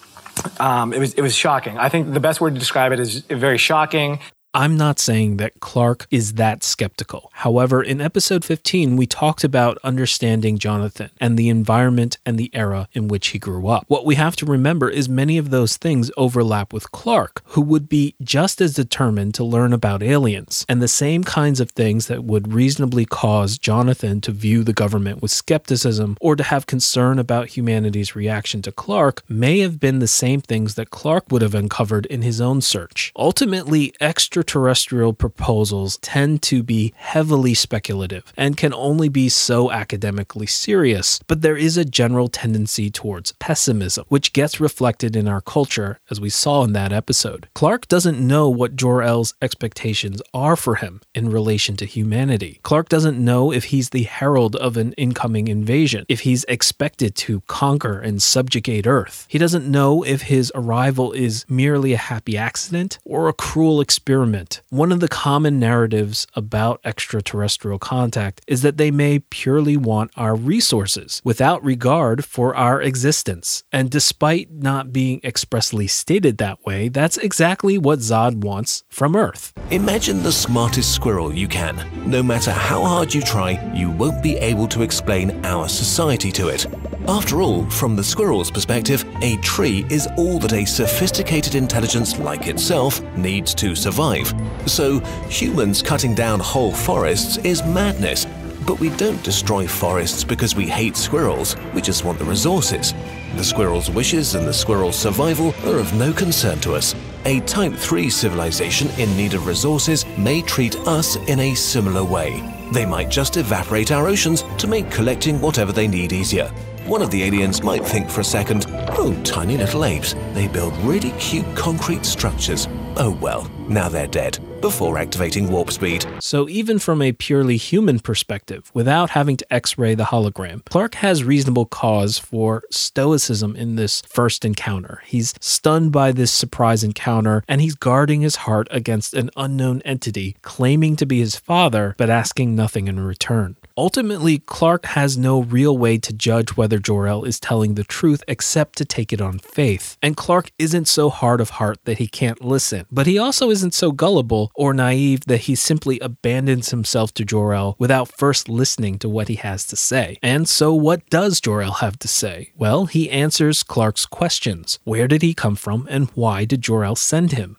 Um, 0.59 0.93
it 0.93 0.99
was 0.99 1.13
it 1.15 1.21
was 1.21 1.35
shocking. 1.35 1.77
I 1.77 1.89
think 1.89 2.13
the 2.13 2.19
best 2.19 2.39
word 2.39 2.53
to 2.53 2.59
describe 2.59 2.91
it 2.91 2.99
is 2.99 3.19
very 3.21 3.57
shocking. 3.57 4.19
I'm 4.51 4.77
not 4.77 4.97
saying 4.97 5.37
that 5.37 5.59
Clark 5.59 6.07
is 6.09 6.33
that 6.33 6.63
skeptical. 6.63 7.29
However, 7.33 7.83
in 7.83 8.01
episode 8.01 8.43
15, 8.43 8.97
we 8.97 9.05
talked 9.05 9.43
about 9.43 9.77
understanding 9.83 10.57
Jonathan 10.57 11.11
and 11.21 11.37
the 11.37 11.49
environment 11.49 12.17
and 12.25 12.39
the 12.39 12.49
era 12.51 12.87
in 12.93 13.07
which 13.07 13.27
he 13.27 13.37
grew 13.37 13.67
up. 13.67 13.85
What 13.87 14.07
we 14.07 14.15
have 14.15 14.35
to 14.37 14.47
remember 14.47 14.89
is 14.89 15.07
many 15.07 15.37
of 15.37 15.51
those 15.51 15.77
things 15.77 16.09
overlap 16.17 16.73
with 16.73 16.91
Clark, 16.91 17.43
who 17.49 17.61
would 17.61 17.87
be 17.87 18.15
just 18.23 18.59
as 18.59 18.73
determined 18.73 19.35
to 19.35 19.43
learn 19.43 19.71
about 19.71 20.01
aliens, 20.01 20.65
and 20.67 20.81
the 20.81 20.87
same 20.87 21.23
kinds 21.23 21.59
of 21.59 21.69
things 21.69 22.07
that 22.07 22.23
would 22.23 22.51
reasonably 22.51 23.05
cause 23.05 23.59
Jonathan 23.59 24.19
to 24.21 24.31
view 24.31 24.63
the 24.63 24.73
government 24.73 25.21
with 25.21 25.29
skepticism 25.29 26.17
or 26.19 26.35
to 26.35 26.43
have 26.43 26.65
concern 26.65 27.19
about 27.19 27.49
humanity's 27.49 28.15
reaction 28.15 28.63
to 28.63 28.71
Clark 28.71 29.21
may 29.29 29.59
have 29.59 29.79
been 29.79 29.99
the 29.99 30.07
same 30.07 30.41
things 30.41 30.73
that 30.73 30.89
Clark 30.89 31.25
would 31.29 31.43
have 31.43 31.53
uncovered 31.53 32.07
in 32.07 32.23
his 32.23 32.41
own 32.41 32.61
search. 32.61 33.11
Ultimately, 33.15 33.93
extra 34.01 34.38
extraterrestrial 34.39 35.11
proposals 35.11 35.97
tend 35.97 36.41
to 36.41 36.63
be 36.63 36.93
heavily 36.95 37.53
speculative 37.53 38.31
and 38.37 38.55
can 38.55 38.73
only 38.73 39.09
be 39.09 39.27
so 39.27 39.69
academically 39.69 40.47
serious, 40.47 41.19
but 41.27 41.41
there 41.41 41.57
is 41.57 41.75
a 41.75 41.83
general 41.83 42.29
tendency 42.29 42.89
towards 42.89 43.33
pessimism, 43.33 44.05
which 44.07 44.31
gets 44.31 44.61
reflected 44.61 45.13
in 45.13 45.27
our 45.27 45.41
culture, 45.41 45.99
as 46.09 46.21
we 46.21 46.29
saw 46.29 46.63
in 46.63 46.71
that 46.71 46.93
episode. 46.93 47.49
Clark 47.53 47.89
doesn't 47.89 48.25
know 48.25 48.47
what 48.47 48.77
Jor-El's 48.77 49.33
expectations 49.41 50.21
are 50.33 50.55
for 50.55 50.75
him 50.75 51.01
in 51.13 51.29
relation 51.29 51.75
to 51.75 51.85
humanity. 51.85 52.61
Clark 52.63 52.87
doesn't 52.87 53.19
know 53.19 53.51
if 53.51 53.65
he's 53.65 53.89
the 53.89 54.03
herald 54.03 54.55
of 54.55 54.77
an 54.77 54.93
incoming 54.93 55.49
invasion, 55.49 56.05
if 56.07 56.21
he's 56.21 56.45
expected 56.45 57.13
to 57.15 57.41
conquer 57.47 57.99
and 57.99 58.21
subjugate 58.21 58.87
Earth. 58.87 59.25
He 59.27 59.37
doesn't 59.37 59.69
know 59.69 60.01
if 60.03 60.21
his 60.21 60.49
arrival 60.55 61.11
is 61.11 61.45
merely 61.49 61.91
a 61.91 61.97
happy 61.97 62.37
accident 62.37 62.99
or 63.03 63.27
a 63.27 63.33
cruel 63.33 63.81
experiment 63.81 64.28
one 64.69 64.91
of 64.91 64.99
the 64.99 65.07
common 65.07 65.59
narratives 65.59 66.27
about 66.35 66.79
extraterrestrial 66.83 67.79
contact 67.79 68.41
is 68.47 68.61
that 68.61 68.77
they 68.77 68.91
may 68.91 69.19
purely 69.19 69.77
want 69.77 70.11
our 70.15 70.35
resources 70.35 71.21
without 71.23 71.63
regard 71.63 72.25
for 72.25 72.55
our 72.55 72.81
existence. 72.81 73.63
And 73.71 73.89
despite 73.89 74.51
not 74.51 74.93
being 74.93 75.19
expressly 75.23 75.87
stated 75.87 76.37
that 76.37 76.65
way, 76.65 76.89
that's 76.89 77.17
exactly 77.17 77.77
what 77.77 77.99
Zod 77.99 78.35
wants 78.41 78.83
from 78.89 79.15
Earth. 79.15 79.53
Imagine 79.71 80.23
the 80.23 80.31
smartest 80.31 80.93
squirrel 80.93 81.33
you 81.33 81.47
can. 81.47 81.75
No 82.09 82.23
matter 82.23 82.51
how 82.51 82.83
hard 82.83 83.13
you 83.13 83.21
try, 83.21 83.51
you 83.73 83.89
won't 83.89 84.21
be 84.21 84.37
able 84.37 84.67
to 84.69 84.81
explain 84.81 85.43
our 85.45 85.67
society 85.67 86.31
to 86.33 86.49
it. 86.49 86.67
After 87.07 87.41
all, 87.41 87.67
from 87.69 87.95
the 87.95 88.03
squirrel's 88.03 88.51
perspective, 88.51 89.03
a 89.21 89.37
tree 89.37 89.85
is 89.89 90.07
all 90.17 90.37
that 90.39 90.53
a 90.53 90.65
sophisticated 90.65 91.55
intelligence 91.55 92.19
like 92.19 92.47
itself 92.47 93.01
needs 93.15 93.55
to 93.55 93.73
survive. 93.75 94.18
So, 94.65 94.99
humans 95.29 95.81
cutting 95.81 96.15
down 96.15 96.39
whole 96.39 96.73
forests 96.73 97.37
is 97.37 97.63
madness. 97.63 98.25
But 98.65 98.79
we 98.79 98.89
don't 98.91 99.23
destroy 99.23 99.67
forests 99.67 100.23
because 100.23 100.55
we 100.55 100.67
hate 100.67 100.95
squirrels, 100.95 101.55
we 101.73 101.81
just 101.81 102.05
want 102.05 102.19
the 102.19 102.25
resources. 102.25 102.93
The 103.35 103.43
squirrel's 103.43 103.89
wishes 103.89 104.35
and 104.35 104.47
the 104.47 104.53
squirrel's 104.53 104.97
survival 104.97 105.55
are 105.65 105.79
of 105.79 105.93
no 105.93 106.13
concern 106.13 106.59
to 106.59 106.75
us. 106.75 106.93
A 107.25 107.39
Type 107.41 107.73
3 107.73 108.09
civilization 108.09 108.89
in 108.99 109.15
need 109.17 109.33
of 109.33 109.47
resources 109.47 110.05
may 110.17 110.41
treat 110.41 110.75
us 110.87 111.15
in 111.27 111.39
a 111.39 111.55
similar 111.55 112.03
way. 112.03 112.43
They 112.71 112.85
might 112.85 113.09
just 113.09 113.37
evaporate 113.37 113.91
our 113.91 114.07
oceans 114.07 114.43
to 114.57 114.67
make 114.67 114.91
collecting 114.91 115.41
whatever 115.41 115.71
they 115.71 115.87
need 115.87 116.13
easier. 116.13 116.47
One 116.85 117.01
of 117.01 117.11
the 117.11 117.23
aliens 117.23 117.63
might 117.63 117.85
think 117.85 118.09
for 118.09 118.21
a 118.21 118.23
second, 118.23 118.65
oh, 118.97 119.19
tiny 119.23 119.57
little 119.57 119.85
apes. 119.85 120.15
They 120.33 120.47
build 120.47 120.77
really 120.77 121.11
cute 121.19 121.55
concrete 121.55 122.05
structures. 122.05 122.67
Oh 122.97 123.17
well, 123.21 123.49
now 123.69 123.87
they're 123.87 124.07
dead 124.07 124.39
before 124.61 124.97
activating 124.97 125.49
warp 125.49 125.71
speed. 125.71 126.05
So, 126.19 126.49
even 126.49 126.79
from 126.79 127.01
a 127.01 127.11
purely 127.11 127.57
human 127.57 127.99
perspective, 127.99 128.71
without 128.73 129.11
having 129.11 129.37
to 129.37 129.53
x 129.53 129.77
ray 129.77 129.95
the 129.95 130.05
hologram, 130.05 130.65
Clark 130.65 130.95
has 130.95 131.23
reasonable 131.23 131.65
cause 131.65 132.17
for 132.17 132.63
stoicism 132.71 133.55
in 133.55 133.75
this 133.75 134.01
first 134.01 134.43
encounter. 134.43 135.01
He's 135.05 135.33
stunned 135.39 135.91
by 135.91 136.11
this 136.11 136.31
surprise 136.31 136.83
encounter, 136.83 137.43
and 137.47 137.61
he's 137.61 137.75
guarding 137.75 138.21
his 138.21 138.37
heart 138.37 138.67
against 138.71 139.13
an 139.13 139.29
unknown 139.37 139.81
entity 139.83 140.35
claiming 140.41 140.95
to 140.97 141.05
be 141.05 141.19
his 141.19 141.35
father, 141.35 141.95
but 141.97 142.09
asking 142.09 142.55
nothing 142.55 142.87
in 142.87 142.99
return. 142.99 143.55
Ultimately, 143.79 144.39
Clark 144.39 144.87
has 144.87 145.17
no 145.17 145.41
real 145.41 145.77
way 145.77 145.97
to 145.99 146.11
judge 146.11 146.57
whether 146.57 146.79
Jor-El 146.79 147.23
is 147.23 147.39
telling 147.39 147.75
the 147.75 147.85
truth 147.85 148.21
except 148.27 148.77
to 148.79 148.83
take 148.83 149.13
it 149.13 149.21
on 149.21 149.39
faith. 149.39 149.97
And 150.01 150.17
Clark 150.17 150.51
isn't 150.59 150.89
so 150.89 151.09
hard 151.09 151.39
of 151.39 151.51
heart 151.51 151.77
that 151.85 151.97
he 151.97 152.05
can't 152.05 152.43
listen, 152.43 152.87
but 152.91 153.07
he 153.07 153.17
also 153.17 153.49
isn't 153.49 153.73
so 153.73 153.93
gullible 153.93 154.51
or 154.53 154.73
naive 154.73 155.21
that 155.27 155.47
he 155.47 155.55
simply 155.55 155.97
abandons 156.01 156.71
himself 156.71 157.13
to 157.13 157.23
Jor-El 157.23 157.77
without 157.79 158.11
first 158.17 158.49
listening 158.49 158.99
to 158.99 159.07
what 159.07 159.29
he 159.29 159.35
has 159.35 159.65
to 159.67 159.77
say. 159.77 160.17
And 160.21 160.49
so, 160.49 160.73
what 160.73 161.09
does 161.09 161.39
Jor-El 161.39 161.75
have 161.75 161.97
to 161.99 162.09
say? 162.09 162.51
Well, 162.57 162.87
he 162.87 163.09
answers 163.09 163.63
Clark's 163.63 164.05
questions. 164.05 164.79
Where 164.83 165.07
did 165.07 165.21
he 165.21 165.33
come 165.33 165.55
from, 165.55 165.87
and 165.89 166.09
why 166.15 166.43
did 166.43 166.61
Jor-El 166.63 166.97
send 166.97 167.31
him? 167.31 167.55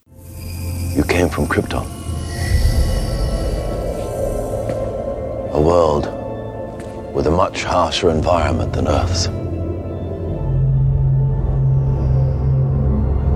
You 0.94 1.02
came 1.04 1.30
from 1.30 1.46
Krypton. 1.46 1.99
A 5.52 5.60
world 5.60 6.06
with 7.12 7.26
a 7.26 7.30
much 7.30 7.64
harsher 7.64 8.08
environment 8.08 8.72
than 8.72 8.86
Earth's. 8.86 9.26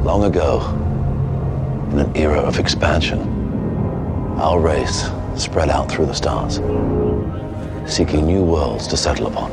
Long 0.06 0.22
ago, 0.22 0.60
in 1.90 1.98
an 1.98 2.16
era 2.16 2.38
of 2.38 2.60
expansion, 2.60 3.18
our 4.38 4.60
race 4.60 5.10
spread 5.34 5.68
out 5.70 5.90
through 5.90 6.06
the 6.06 6.14
stars, 6.14 6.60
seeking 7.92 8.26
new 8.26 8.44
worlds 8.44 8.86
to 8.88 8.96
settle 8.96 9.26
upon. 9.26 9.50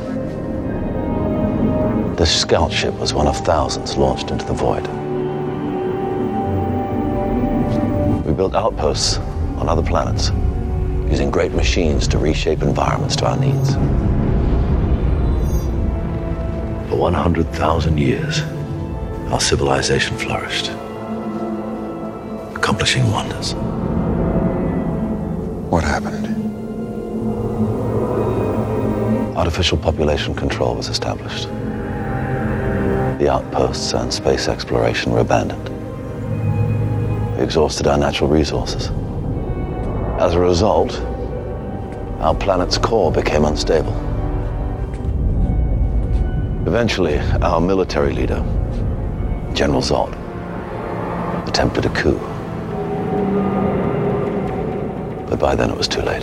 This 2.14 2.40
scout 2.40 2.70
ship 2.70 2.94
was 2.94 3.12
one 3.12 3.26
of 3.26 3.36
thousands 3.38 3.96
launched 3.96 4.30
into 4.30 4.44
the 4.44 4.54
void. 4.54 4.86
We 8.24 8.32
built 8.32 8.54
outposts 8.54 9.18
on 9.58 9.68
other 9.68 9.82
planets 9.82 10.30
using 11.10 11.30
great 11.30 11.52
machines 11.52 12.06
to 12.08 12.18
reshape 12.18 12.62
environments 12.62 13.16
to 13.16 13.26
our 13.26 13.36
needs. 13.36 13.74
For 16.88 16.96
100,000 16.96 17.98
years, 17.98 18.42
our 19.32 19.40
civilization 19.40 20.16
flourished, 20.18 20.68
accomplishing 22.54 23.10
wonders. 23.10 23.54
What 25.70 25.84
happened? 25.84 26.28
Artificial 29.36 29.78
population 29.78 30.34
control 30.34 30.74
was 30.74 30.88
established. 30.88 31.48
The 33.18 33.28
outposts 33.30 33.94
and 33.94 34.12
space 34.12 34.48
exploration 34.48 35.12
were 35.12 35.20
abandoned. 35.20 35.68
We 37.36 37.42
exhausted 37.42 37.86
our 37.86 37.96
natural 37.96 38.28
resources. 38.28 38.90
As 40.32 40.36
a 40.36 40.40
result, 40.40 40.98
our 42.20 42.34
planet's 42.34 42.78
core 42.78 43.12
became 43.12 43.44
unstable. 43.44 43.92
Eventually, 46.66 47.18
our 47.42 47.60
military 47.60 48.14
leader, 48.14 48.42
General 49.52 49.82
Zod, 49.82 50.14
attempted 51.46 51.84
a 51.84 51.90
coup. 51.90 52.18
But 55.28 55.38
by 55.38 55.54
then 55.54 55.68
it 55.68 55.76
was 55.76 55.86
too 55.86 56.00
late. 56.00 56.22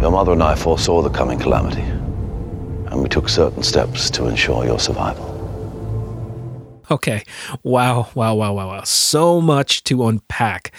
Your 0.00 0.12
mother 0.12 0.32
and 0.32 0.42
I 0.42 0.54
foresaw 0.54 1.02
the 1.02 1.10
coming 1.10 1.38
calamity, 1.38 1.82
and 1.82 3.02
we 3.02 3.08
took 3.10 3.28
certain 3.28 3.62
steps 3.62 4.08
to 4.12 4.28
ensure 4.28 4.64
your 4.64 4.78
survival. 4.78 5.26
Okay. 6.90 7.22
Wow, 7.62 8.08
wow, 8.14 8.34
wow, 8.34 8.54
wow, 8.54 8.68
wow. 8.68 8.82
So 8.84 9.42
much 9.42 9.84
to 9.84 10.06
unpack. 10.06 10.72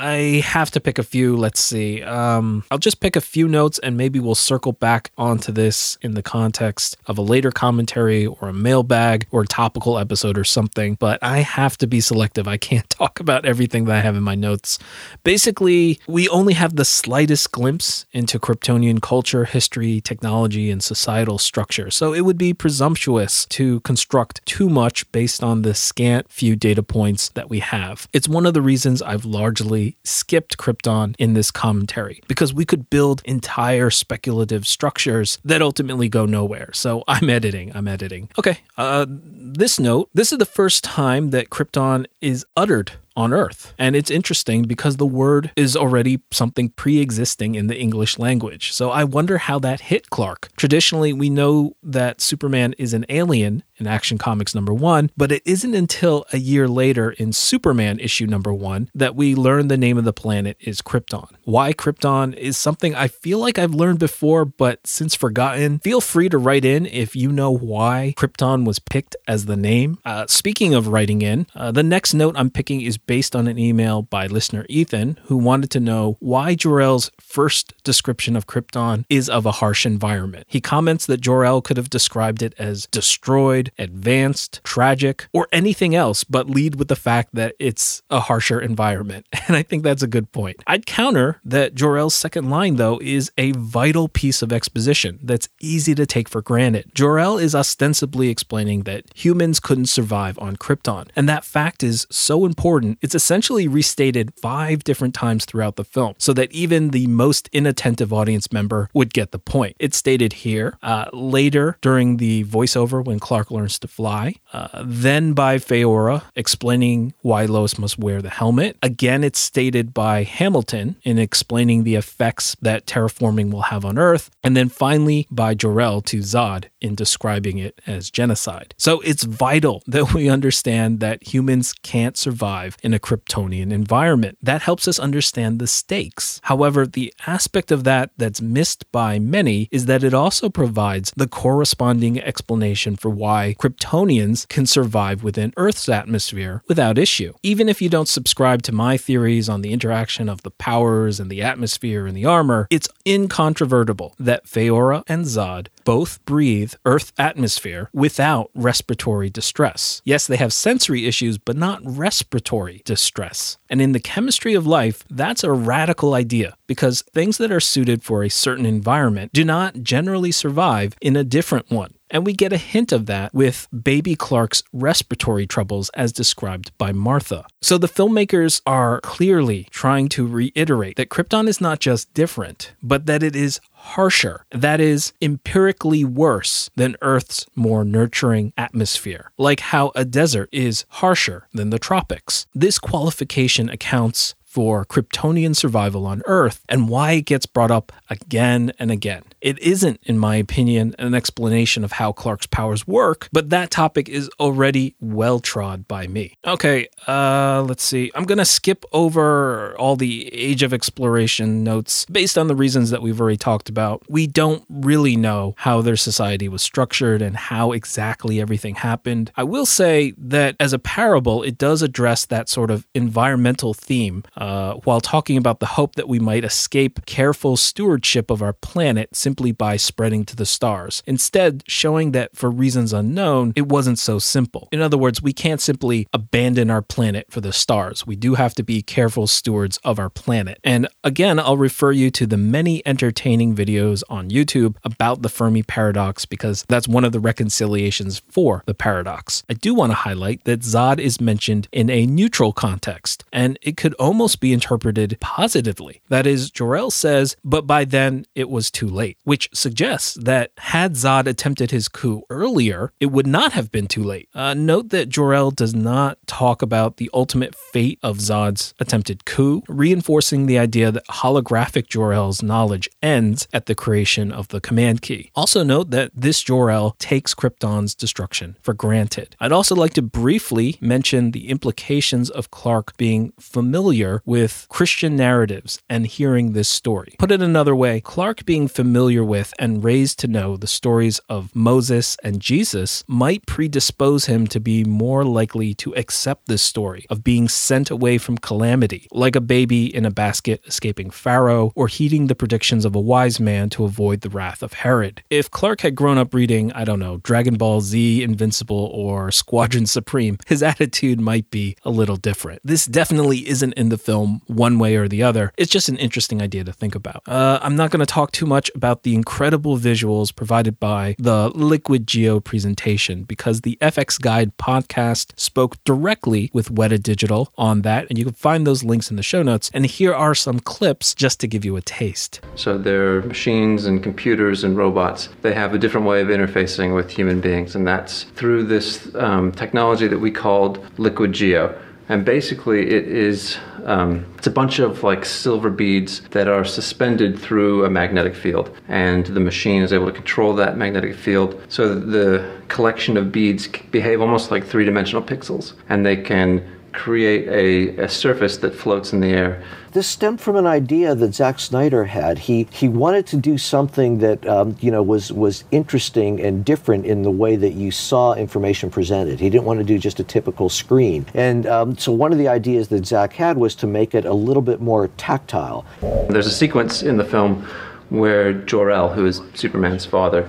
I 0.00 0.42
have 0.44 0.70
to 0.72 0.80
pick 0.80 0.98
a 0.98 1.02
few. 1.02 1.36
Let's 1.36 1.58
see. 1.60 2.02
Um, 2.04 2.62
I'll 2.70 2.78
just 2.78 3.00
pick 3.00 3.16
a 3.16 3.20
few 3.20 3.48
notes 3.48 3.80
and 3.80 3.96
maybe 3.96 4.20
we'll 4.20 4.36
circle 4.36 4.70
back 4.70 5.10
onto 5.18 5.50
this 5.50 5.98
in 6.02 6.14
the 6.14 6.22
context 6.22 6.96
of 7.06 7.18
a 7.18 7.22
later 7.22 7.50
commentary 7.50 8.24
or 8.24 8.48
a 8.48 8.52
mailbag 8.52 9.26
or 9.32 9.42
a 9.42 9.46
topical 9.46 9.98
episode 9.98 10.38
or 10.38 10.44
something. 10.44 10.94
But 10.94 11.18
I 11.20 11.38
have 11.38 11.76
to 11.78 11.88
be 11.88 12.00
selective. 12.00 12.46
I 12.46 12.58
can't 12.58 12.88
talk 12.98 13.18
about 13.18 13.44
everything 13.44 13.86
that 13.86 13.96
I 13.96 14.00
have 14.00 14.14
in 14.14 14.22
my 14.22 14.36
notes. 14.36 14.78
Basically, 15.24 15.98
we 16.06 16.28
only 16.28 16.54
have 16.54 16.76
the 16.76 16.84
slightest 16.84 17.50
glimpse 17.50 18.06
into 18.12 18.38
Kryptonian 18.38 19.02
culture, 19.02 19.46
history, 19.46 20.00
technology, 20.00 20.70
and 20.70 20.80
societal 20.80 21.38
structure. 21.38 21.90
So 21.90 22.12
it 22.12 22.20
would 22.20 22.38
be 22.38 22.54
presumptuous 22.54 23.46
to 23.46 23.80
construct 23.80 24.46
too 24.46 24.68
much 24.68 25.10
based 25.10 25.42
on 25.42 25.62
the 25.62 25.74
scant 25.74 26.30
few 26.30 26.54
data 26.54 26.84
points 26.84 27.30
that 27.30 27.50
we 27.50 27.58
have. 27.58 28.06
It's 28.12 28.28
one 28.28 28.46
of 28.46 28.54
the 28.54 28.62
reasons 28.62 29.02
I've 29.02 29.24
largely 29.24 29.87
skipped 30.04 30.58
Krypton 30.58 31.14
in 31.18 31.34
this 31.34 31.50
commentary 31.50 32.20
because 32.28 32.52
we 32.52 32.64
could 32.64 32.90
build 32.90 33.22
entire 33.24 33.90
speculative 33.90 34.66
structures 34.66 35.38
that 35.44 35.62
ultimately 35.62 36.08
go 36.08 36.26
nowhere. 36.26 36.70
So 36.72 37.04
I'm 37.08 37.30
editing. 37.30 37.74
I'm 37.74 37.88
editing. 37.88 38.28
Okay. 38.38 38.58
Uh, 38.76 39.06
this 39.08 39.78
note 39.78 40.10
this 40.14 40.32
is 40.32 40.38
the 40.38 40.46
first 40.46 40.84
time 40.84 41.30
that 41.30 41.50
Krypton 41.50 42.06
is 42.20 42.44
uttered 42.56 42.92
on 43.18 43.32
Earth. 43.32 43.74
And 43.78 43.96
it's 43.96 44.12
interesting 44.12 44.62
because 44.62 44.96
the 44.96 45.06
word 45.06 45.50
is 45.56 45.76
already 45.76 46.20
something 46.30 46.68
pre 46.70 47.00
existing 47.00 47.56
in 47.56 47.66
the 47.66 47.76
English 47.76 48.16
language. 48.16 48.72
So 48.72 48.90
I 48.90 49.02
wonder 49.02 49.38
how 49.38 49.58
that 49.58 49.80
hit 49.80 50.08
Clark. 50.08 50.50
Traditionally, 50.56 51.12
we 51.12 51.28
know 51.28 51.74
that 51.82 52.20
Superman 52.20 52.74
is 52.78 52.94
an 52.94 53.04
alien 53.08 53.64
in 53.78 53.86
Action 53.86 54.18
Comics 54.18 54.54
number 54.54 54.74
one, 54.74 55.10
but 55.16 55.32
it 55.32 55.42
isn't 55.44 55.74
until 55.74 56.24
a 56.32 56.38
year 56.38 56.68
later 56.68 57.10
in 57.12 57.32
Superman 57.32 57.98
issue 58.00 58.26
number 58.26 58.52
one 58.52 58.90
that 58.94 59.14
we 59.14 59.34
learn 59.34 59.68
the 59.68 59.76
name 59.76 59.98
of 59.98 60.04
the 60.04 60.12
planet 60.12 60.56
is 60.60 60.82
Krypton. 60.82 61.28
Why 61.44 61.72
Krypton 61.72 62.34
is 62.34 62.56
something 62.56 62.94
I 62.94 63.08
feel 63.08 63.38
like 63.38 63.58
I've 63.58 63.74
learned 63.74 63.98
before, 63.98 64.44
but 64.44 64.86
since 64.86 65.14
forgotten, 65.14 65.78
feel 65.78 66.00
free 66.00 66.28
to 66.28 66.38
write 66.38 66.64
in 66.64 66.86
if 66.86 67.14
you 67.16 67.30
know 67.30 67.50
why 67.50 68.14
Krypton 68.16 68.64
was 68.64 68.78
picked 68.78 69.16
as 69.26 69.46
the 69.46 69.56
name. 69.56 69.98
Uh, 70.04 70.26
speaking 70.26 70.74
of 70.74 70.88
writing 70.88 71.22
in, 71.22 71.46
uh, 71.54 71.70
the 71.70 71.82
next 71.82 72.14
note 72.14 72.34
I'm 72.36 72.50
picking 72.50 72.80
is 72.80 72.98
based 72.98 73.34
on 73.34 73.46
an 73.46 73.58
email 73.58 74.02
by 74.02 74.26
listener 74.26 74.66
Ethan, 74.68 75.18
who 75.24 75.36
wanted 75.36 75.70
to 75.70 75.80
know 75.80 76.16
why 76.20 76.54
Jor-El's 76.54 77.10
first 77.20 77.74
description 77.84 78.36
of 78.36 78.46
Krypton 78.46 79.04
is 79.08 79.28
of 79.28 79.46
a 79.46 79.52
harsh 79.52 79.86
environment. 79.86 80.44
He 80.48 80.60
comments 80.60 81.06
that 81.06 81.20
Jor-El 81.20 81.62
could 81.62 81.76
have 81.76 81.90
described 81.90 82.42
it 82.42 82.54
as 82.58 82.86
destroyed, 82.90 83.67
advanced, 83.78 84.60
tragic, 84.64 85.28
or 85.32 85.48
anything 85.52 85.94
else, 85.94 86.24
but 86.24 86.48
lead 86.48 86.76
with 86.76 86.88
the 86.88 86.96
fact 86.96 87.34
that 87.34 87.54
it's 87.58 88.02
a 88.10 88.20
harsher 88.20 88.60
environment. 88.60 89.26
And 89.48 89.56
I 89.56 89.62
think 89.62 89.82
that's 89.82 90.02
a 90.02 90.06
good 90.06 90.30
point. 90.30 90.62
I'd 90.66 90.84
counter 90.84 91.40
that 91.42 91.74
Jor-El's 91.74 92.14
second 92.14 92.50
line, 92.50 92.76
though, 92.76 93.00
is 93.02 93.32
a 93.38 93.52
vital 93.52 94.06
piece 94.06 94.42
of 94.42 94.52
exposition 94.52 95.18
that's 95.22 95.48
easy 95.58 95.94
to 95.94 96.04
take 96.04 96.28
for 96.28 96.42
granted. 96.42 96.90
Jor-El 96.94 97.38
is 97.38 97.54
ostensibly 97.54 98.28
explaining 98.28 98.82
that 98.82 99.04
humans 99.14 99.58
couldn't 99.58 99.86
survive 99.86 100.38
on 100.38 100.56
Krypton, 100.56 101.08
and 101.16 101.26
that 101.30 101.46
fact 101.46 101.82
is 101.82 102.06
so 102.10 102.44
important 102.44 102.98
it's 103.00 103.14
essentially 103.14 103.66
restated 103.66 104.34
five 104.34 104.84
different 104.84 105.14
times 105.14 105.44
throughout 105.44 105.76
the 105.76 105.84
film 105.84 106.14
so 106.18 106.32
that 106.32 106.52
even 106.52 106.90
the 106.90 107.06
most 107.06 107.48
inattentive 107.52 108.12
audience 108.12 108.52
member 108.52 108.90
would 108.92 109.14
get 109.14 109.30
the 109.30 109.38
point. 109.38 109.76
It's 109.78 109.96
stated 109.96 110.32
here, 110.34 110.76
uh, 110.82 111.06
later 111.12 111.78
during 111.80 112.18
the 112.18 112.44
voiceover 112.44 113.04
when 113.04 113.18
Clark 113.18 113.50
learns 113.58 113.78
to 113.80 113.88
fly, 113.88 114.34
uh, 114.52 114.82
then 114.84 115.32
by 115.32 115.56
Faora, 115.58 116.22
explaining 116.36 117.12
why 117.22 117.44
Lois 117.44 117.78
must 117.78 117.98
wear 117.98 118.22
the 118.22 118.30
helmet. 118.30 118.76
Again, 118.82 119.24
it's 119.24 119.40
stated 119.40 119.92
by 119.92 120.22
Hamilton 120.22 120.96
in 121.02 121.18
explaining 121.18 121.84
the 121.84 121.96
effects 121.96 122.56
that 122.62 122.86
terraforming 122.86 123.50
will 123.50 123.62
have 123.62 123.84
on 123.84 123.98
Earth, 123.98 124.30
and 124.44 124.56
then 124.56 124.68
finally 124.68 125.26
by 125.30 125.54
Jor-El 125.54 126.00
to 126.02 126.18
Zod 126.18 126.66
in 126.80 126.94
describing 126.94 127.58
it 127.58 127.80
as 127.86 128.10
genocide. 128.10 128.74
So 128.78 129.00
it's 129.00 129.24
vital 129.24 129.82
that 129.86 130.14
we 130.14 130.28
understand 130.28 131.00
that 131.00 131.34
humans 131.34 131.72
can't 131.72 132.16
survive 132.16 132.76
in 132.82 132.94
a 132.94 132.98
Kryptonian 132.98 133.72
environment. 133.72 134.38
That 134.40 134.62
helps 134.62 134.86
us 134.86 134.98
understand 134.98 135.58
the 135.58 135.66
stakes. 135.66 136.40
However, 136.44 136.86
the 136.86 137.12
aspect 137.26 137.72
of 137.72 137.84
that 137.84 138.10
that's 138.16 138.40
missed 138.40 138.90
by 138.92 139.18
many 139.18 139.68
is 139.72 139.86
that 139.86 140.04
it 140.04 140.14
also 140.14 140.48
provides 140.48 141.12
the 141.16 141.26
corresponding 141.26 142.20
explanation 142.20 142.96
for 142.96 143.10
why 143.10 143.47
Kryptonians 143.54 144.48
can 144.48 144.66
survive 144.66 145.22
within 145.22 145.52
Earth's 145.56 145.88
atmosphere 145.88 146.62
without 146.68 146.98
issue. 146.98 147.32
Even 147.42 147.68
if 147.68 147.82
you 147.82 147.88
don't 147.88 148.08
subscribe 148.08 148.62
to 148.62 148.72
my 148.72 148.96
theories 148.96 149.48
on 149.48 149.62
the 149.62 149.72
interaction 149.72 150.28
of 150.28 150.42
the 150.42 150.50
powers 150.50 151.20
and 151.20 151.30
the 151.30 151.42
atmosphere 151.42 152.06
and 152.06 152.16
the 152.16 152.24
armor, 152.24 152.66
it's 152.70 152.88
incontrovertible 153.06 154.14
that 154.18 154.46
Faora 154.46 155.02
and 155.06 155.24
Zod 155.24 155.68
both 155.84 156.24
breathe 156.24 156.74
Earth 156.84 157.12
atmosphere 157.18 157.90
without 157.92 158.50
respiratory 158.54 159.30
distress. 159.30 160.02
Yes, 160.04 160.26
they 160.26 160.36
have 160.36 160.52
sensory 160.52 161.06
issues, 161.06 161.38
but 161.38 161.56
not 161.56 161.80
respiratory 161.82 162.82
distress. 162.84 163.56
And 163.70 163.80
in 163.80 163.92
the 163.92 164.00
chemistry 164.00 164.54
of 164.54 164.66
life, 164.66 165.04
that's 165.10 165.44
a 165.44 165.52
radical 165.52 166.14
idea 166.14 166.56
because 166.66 167.02
things 167.02 167.38
that 167.38 167.52
are 167.52 167.60
suited 167.60 168.02
for 168.02 168.22
a 168.22 168.28
certain 168.28 168.66
environment 168.66 169.32
do 169.32 169.44
not 169.44 169.82
generally 169.82 170.32
survive 170.32 170.94
in 171.00 171.16
a 171.16 171.24
different 171.24 171.70
one. 171.70 171.94
And 172.10 172.24
we 172.24 172.32
get 172.32 172.52
a 172.52 172.58
hint 172.58 172.92
of 172.92 173.06
that 173.06 173.34
with 173.34 173.68
baby 173.70 174.14
Clark's 174.14 174.62
respiratory 174.72 175.46
troubles 175.46 175.90
as 175.94 176.12
described 176.12 176.72
by 176.78 176.92
Martha. 176.92 177.46
So 177.60 177.78
the 177.78 177.88
filmmakers 177.88 178.60
are 178.66 179.00
clearly 179.00 179.68
trying 179.70 180.08
to 180.10 180.26
reiterate 180.26 180.96
that 180.96 181.10
Krypton 181.10 181.48
is 181.48 181.60
not 181.60 181.80
just 181.80 182.12
different, 182.14 182.72
but 182.82 183.06
that 183.06 183.22
it 183.22 183.36
is 183.36 183.60
harsher, 183.72 184.44
that 184.50 184.80
is, 184.80 185.12
empirically 185.22 186.04
worse 186.04 186.68
than 186.76 186.96
Earth's 187.00 187.46
more 187.54 187.84
nurturing 187.84 188.52
atmosphere, 188.56 189.30
like 189.38 189.60
how 189.60 189.92
a 189.94 190.04
desert 190.04 190.48
is 190.52 190.84
harsher 190.88 191.48
than 191.54 191.70
the 191.70 191.78
tropics. 191.78 192.46
This 192.54 192.78
qualification 192.78 193.68
accounts 193.68 194.34
for 194.58 194.84
Kryptonian 194.84 195.54
survival 195.54 196.04
on 196.04 196.20
Earth 196.26 196.64
and 196.68 196.88
why 196.88 197.12
it 197.12 197.26
gets 197.26 197.46
brought 197.46 197.70
up 197.70 197.92
again 198.10 198.72
and 198.80 198.90
again. 198.90 199.22
It 199.40 199.56
isn't, 199.60 200.00
in 200.02 200.18
my 200.18 200.34
opinion, 200.34 200.96
an 200.98 201.14
explanation 201.14 201.84
of 201.84 201.92
how 201.92 202.10
Clark's 202.10 202.46
powers 202.46 202.84
work, 202.84 203.28
but 203.30 203.50
that 203.50 203.70
topic 203.70 204.08
is 204.08 204.28
already 204.40 204.96
well 205.00 205.38
trod 205.38 205.86
by 205.86 206.08
me. 206.08 206.36
Okay, 206.44 206.88
uh, 207.06 207.62
let's 207.68 207.84
see. 207.84 208.10
I'm 208.16 208.24
going 208.24 208.38
to 208.38 208.44
skip 208.44 208.84
over 208.90 209.76
all 209.78 209.94
the 209.94 210.34
Age 210.34 210.64
of 210.64 210.74
Exploration 210.74 211.62
notes 211.62 212.04
based 212.06 212.36
on 212.36 212.48
the 212.48 212.56
reasons 212.56 212.90
that 212.90 213.00
we've 213.00 213.20
already 213.20 213.36
talked 213.36 213.68
about. 213.68 214.02
We 214.08 214.26
don't 214.26 214.64
really 214.68 215.14
know 215.14 215.54
how 215.58 215.82
their 215.82 215.94
society 215.94 216.48
was 216.48 216.62
structured 216.62 217.22
and 217.22 217.36
how 217.36 217.70
exactly 217.70 218.40
everything 218.40 218.74
happened. 218.74 219.30
I 219.36 219.44
will 219.44 219.66
say 219.66 220.14
that 220.18 220.56
as 220.58 220.72
a 220.72 220.80
parable, 220.80 221.44
it 221.44 221.58
does 221.58 221.80
address 221.80 222.26
that 222.26 222.48
sort 222.48 222.72
of 222.72 222.88
environmental 222.92 223.72
theme 223.72 224.24
uh, 224.36 224.47
Uh, 224.48 224.72
while 224.84 225.02
talking 225.02 225.36
about 225.36 225.60
the 225.60 225.66
hope 225.66 225.94
that 225.96 226.08
we 226.08 226.18
might 226.18 226.42
escape 226.42 227.04
careful 227.04 227.54
stewardship 227.54 228.30
of 228.30 228.40
our 228.40 228.54
planet 228.54 229.14
simply 229.14 229.52
by 229.52 229.76
spreading 229.76 230.24
to 230.24 230.34
the 230.34 230.46
stars. 230.46 231.02
Instead, 231.06 231.62
showing 231.66 232.12
that 232.12 232.34
for 232.34 232.50
reasons 232.50 232.94
unknown, 232.94 233.52
it 233.56 233.68
wasn't 233.68 233.98
so 233.98 234.18
simple. 234.18 234.66
In 234.72 234.80
other 234.80 234.96
words, 234.96 235.20
we 235.20 235.34
can't 235.34 235.60
simply 235.60 236.06
abandon 236.14 236.70
our 236.70 236.80
planet 236.80 237.26
for 237.28 237.42
the 237.42 237.52
stars. 237.52 238.06
We 238.06 238.16
do 238.16 238.36
have 238.36 238.54
to 238.54 238.62
be 238.62 238.80
careful 238.80 239.26
stewards 239.26 239.76
of 239.84 239.98
our 239.98 240.08
planet. 240.08 240.58
And 240.64 240.88
again, 241.04 241.38
I'll 241.38 241.58
refer 241.58 241.92
you 241.92 242.10
to 242.12 242.26
the 242.26 242.38
many 242.38 242.80
entertaining 242.86 243.54
videos 243.54 244.02
on 244.08 244.30
YouTube 244.30 244.76
about 244.82 245.20
the 245.20 245.28
Fermi 245.28 245.62
paradox 245.62 246.24
because 246.24 246.64
that's 246.70 246.88
one 246.88 247.04
of 247.04 247.12
the 247.12 247.20
reconciliations 247.20 248.22
for 248.30 248.62
the 248.64 248.72
paradox. 248.72 249.42
I 249.50 249.52
do 249.52 249.74
want 249.74 249.90
to 249.90 249.96
highlight 250.08 250.44
that 250.44 250.60
Zod 250.60 251.00
is 251.00 251.20
mentioned 251.20 251.68
in 251.70 251.90
a 251.90 252.06
neutral 252.06 252.54
context, 252.54 253.24
and 253.30 253.58
it 253.60 253.76
could 253.76 253.92
almost 253.94 254.27
be 254.36 254.52
interpreted 254.52 255.18
positively. 255.20 256.02
That 256.08 256.26
is, 256.26 256.50
Jor-El 256.50 256.90
says, 256.90 257.36
but 257.44 257.66
by 257.66 257.84
then 257.84 258.26
it 258.34 258.48
was 258.48 258.70
too 258.70 258.88
late, 258.88 259.18
which 259.24 259.48
suggests 259.52 260.14
that 260.14 260.52
had 260.58 260.94
Zod 260.94 261.26
attempted 261.26 261.70
his 261.70 261.88
coup 261.88 262.22
earlier, 262.30 262.92
it 263.00 263.06
would 263.06 263.26
not 263.26 263.52
have 263.52 263.70
been 263.70 263.86
too 263.86 264.02
late. 264.02 264.28
Uh, 264.34 264.54
note 264.54 264.90
that 264.90 265.08
Jor-El 265.08 265.50
does 265.50 265.74
not 265.74 266.18
talk 266.26 266.62
about 266.62 266.96
the 266.96 267.10
ultimate 267.12 267.54
fate 267.54 267.98
of 268.02 268.18
Zod's 268.18 268.74
attempted 268.78 269.24
coup, 269.24 269.62
reinforcing 269.68 270.46
the 270.46 270.58
idea 270.58 270.90
that 270.90 271.06
holographic 271.06 271.88
Jor-El's 271.88 272.42
knowledge 272.42 272.88
ends 273.02 273.48
at 273.52 273.66
the 273.66 273.74
creation 273.74 274.32
of 274.32 274.48
the 274.48 274.60
command 274.60 275.02
key. 275.02 275.30
Also 275.34 275.62
note 275.62 275.90
that 275.90 276.10
this 276.14 276.42
Jor-El 276.42 276.96
takes 276.98 277.34
Krypton's 277.34 277.94
destruction 277.94 278.56
for 278.62 278.74
granted. 278.74 279.36
I'd 279.40 279.52
also 279.52 279.74
like 279.74 279.94
to 279.94 280.02
briefly 280.02 280.76
mention 280.80 281.30
the 281.30 281.48
implications 281.48 282.30
of 282.30 282.50
Clark 282.50 282.96
being 282.96 283.32
familiar 283.38 284.17
with 284.24 284.66
Christian 284.68 285.16
narratives 285.16 285.80
and 285.88 286.06
hearing 286.06 286.52
this 286.52 286.68
story. 286.68 287.14
Put 287.18 287.32
it 287.32 287.42
another 287.42 287.74
way, 287.74 288.00
Clark 288.00 288.44
being 288.44 288.68
familiar 288.68 289.24
with 289.24 289.52
and 289.58 289.84
raised 289.84 290.18
to 290.20 290.28
know 290.28 290.56
the 290.56 290.66
stories 290.66 291.18
of 291.28 291.54
Moses 291.54 292.16
and 292.22 292.40
Jesus 292.40 293.04
might 293.06 293.46
predispose 293.46 294.26
him 294.26 294.46
to 294.48 294.60
be 294.60 294.84
more 294.84 295.24
likely 295.24 295.74
to 295.74 295.94
accept 295.94 296.46
this 296.46 296.62
story 296.62 297.06
of 297.10 297.24
being 297.24 297.48
sent 297.48 297.90
away 297.90 298.18
from 298.18 298.38
calamity, 298.38 299.08
like 299.12 299.36
a 299.36 299.40
baby 299.40 299.94
in 299.94 300.04
a 300.04 300.10
basket 300.10 300.62
escaping 300.66 301.10
Pharaoh 301.10 301.72
or 301.74 301.88
heeding 301.88 302.26
the 302.26 302.34
predictions 302.34 302.84
of 302.84 302.94
a 302.94 303.00
wise 303.00 303.40
man 303.40 303.68
to 303.70 303.84
avoid 303.84 304.20
the 304.20 304.30
wrath 304.30 304.62
of 304.62 304.72
Herod. 304.72 305.22
If 305.30 305.50
Clark 305.50 305.80
had 305.80 305.94
grown 305.94 306.18
up 306.18 306.34
reading, 306.34 306.72
I 306.72 306.84
don't 306.84 306.98
know, 306.98 307.18
Dragon 307.18 307.56
Ball 307.56 307.80
Z, 307.80 308.22
Invincible, 308.22 308.90
or 308.94 309.30
Squadron 309.30 309.86
Supreme, 309.86 310.38
his 310.46 310.62
attitude 310.72 311.20
might 311.20 311.50
be 311.50 311.76
a 311.84 311.90
little 311.90 312.16
different. 312.16 312.60
This 312.64 312.86
definitely 312.86 313.48
isn't 313.48 313.72
in 313.74 313.88
the 313.88 313.98
film 314.08 314.40
one 314.46 314.78
way 314.78 314.96
or 314.96 315.06
the 315.06 315.22
other. 315.22 315.52
It's 315.58 315.70
just 315.70 315.90
an 315.90 315.98
interesting 315.98 316.40
idea 316.40 316.64
to 316.64 316.72
think 316.72 316.94
about. 316.94 317.22
Uh, 317.26 317.58
I'm 317.60 317.76
not 317.76 317.90
going 317.90 318.00
to 318.00 318.06
talk 318.06 318.32
too 318.32 318.46
much 318.46 318.70
about 318.74 319.02
the 319.02 319.14
incredible 319.14 319.76
visuals 319.76 320.34
provided 320.34 320.80
by 320.80 321.14
the 321.18 321.50
Liquid 321.50 322.06
Geo 322.06 322.40
presentation 322.40 323.24
because 323.24 323.60
the 323.60 323.76
FX 323.82 324.18
Guide 324.18 324.56
podcast 324.56 325.38
spoke 325.38 325.76
directly 325.84 326.50
with 326.54 326.74
Weta 326.74 326.98
Digital 327.02 327.52
on 327.58 327.82
that, 327.82 328.06
and 328.08 328.16
you 328.16 328.24
can 328.24 328.32
find 328.32 328.66
those 328.66 328.82
links 328.82 329.10
in 329.10 329.16
the 329.16 329.22
show 329.22 329.42
notes. 329.42 329.70
And 329.74 329.84
here 329.84 330.14
are 330.14 330.34
some 330.34 330.58
clips 330.58 331.14
just 331.14 331.38
to 331.40 331.46
give 331.46 331.66
you 331.66 331.76
a 331.76 331.82
taste. 331.82 332.40
So 332.54 332.78
they're 332.78 333.20
machines 333.24 333.84
and 333.84 334.02
computers 334.02 334.64
and 334.64 334.74
robots. 334.74 335.28
They 335.42 335.52
have 335.52 335.74
a 335.74 335.78
different 335.78 336.06
way 336.06 336.22
of 336.22 336.28
interfacing 336.28 336.94
with 336.94 337.10
human 337.10 337.42
beings, 337.42 337.76
and 337.76 337.86
that's 337.86 338.22
through 338.38 338.64
this 338.64 339.14
um, 339.16 339.52
technology 339.52 340.08
that 340.08 340.18
we 340.18 340.30
called 340.30 340.82
Liquid 340.98 341.34
Geo. 341.34 341.78
And 342.08 342.24
basically, 342.24 342.88
it 342.90 343.06
is 343.06 343.58
um, 343.84 344.26
it's 344.36 344.46
a 344.46 344.50
bunch 344.50 344.78
of 344.78 345.02
like 345.02 345.24
silver 345.24 345.70
beads 345.70 346.20
that 346.30 346.48
are 346.48 346.64
suspended 346.64 347.38
through 347.38 347.84
a 347.84 347.90
magnetic 347.90 348.34
field, 348.34 348.74
and 348.88 349.26
the 349.26 349.40
machine 349.40 349.82
is 349.82 349.92
able 349.92 350.06
to 350.06 350.12
control 350.12 350.54
that 350.54 350.76
magnetic 350.76 351.14
field. 351.14 351.60
So 351.68 351.94
the 351.94 352.50
collection 352.68 353.16
of 353.16 353.30
beads 353.30 353.68
behave 353.90 354.20
almost 354.20 354.50
like 354.50 354.64
three-dimensional 354.66 355.22
pixels, 355.22 355.74
and 355.88 356.04
they 356.04 356.16
can 356.16 356.77
create 356.98 357.46
a, 357.48 358.02
a 358.04 358.08
surface 358.08 358.56
that 358.58 358.74
floats 358.74 359.12
in 359.12 359.20
the 359.20 359.28
air. 359.28 359.62
This 359.92 360.06
stemmed 360.06 360.40
from 360.40 360.56
an 360.56 360.66
idea 360.66 361.14
that 361.14 361.34
Zack 361.34 361.60
Snyder 361.60 362.04
had. 362.04 362.38
He 362.38 362.66
he 362.70 362.88
wanted 362.88 363.26
to 363.28 363.36
do 363.36 363.56
something 363.56 364.18
that 364.18 364.46
um, 364.46 364.76
you 364.80 364.90
know 364.90 365.02
was 365.02 365.32
was 365.32 365.64
interesting 365.70 366.40
and 366.40 366.64
different 366.64 367.06
in 367.06 367.22
the 367.22 367.30
way 367.30 367.56
that 367.56 367.72
you 367.72 367.90
saw 367.90 368.34
information 368.34 368.90
presented. 368.90 369.40
He 369.40 369.48
didn't 369.48 369.64
want 369.64 369.78
to 369.78 369.84
do 369.84 369.98
just 369.98 370.20
a 370.20 370.24
typical 370.24 370.68
screen, 370.68 371.24
and 371.34 371.66
um, 371.66 371.96
so 371.96 372.12
one 372.12 372.32
of 372.32 372.38
the 372.38 372.48
ideas 372.48 372.88
that 372.88 373.06
Zack 373.06 373.32
had 373.32 373.56
was 373.56 373.74
to 373.76 373.86
make 373.86 374.14
it 374.14 374.24
a 374.24 374.34
little 374.34 374.62
bit 374.62 374.80
more 374.80 375.08
tactile. 375.16 375.86
There's 376.28 376.46
a 376.46 376.58
sequence 376.64 377.02
in 377.02 377.16
the 377.16 377.24
film 377.24 377.66
where 378.10 378.52
Jor-El, 378.52 379.10
who 379.10 379.26
is 379.26 379.40
Superman's 379.54 380.06
father, 380.06 380.48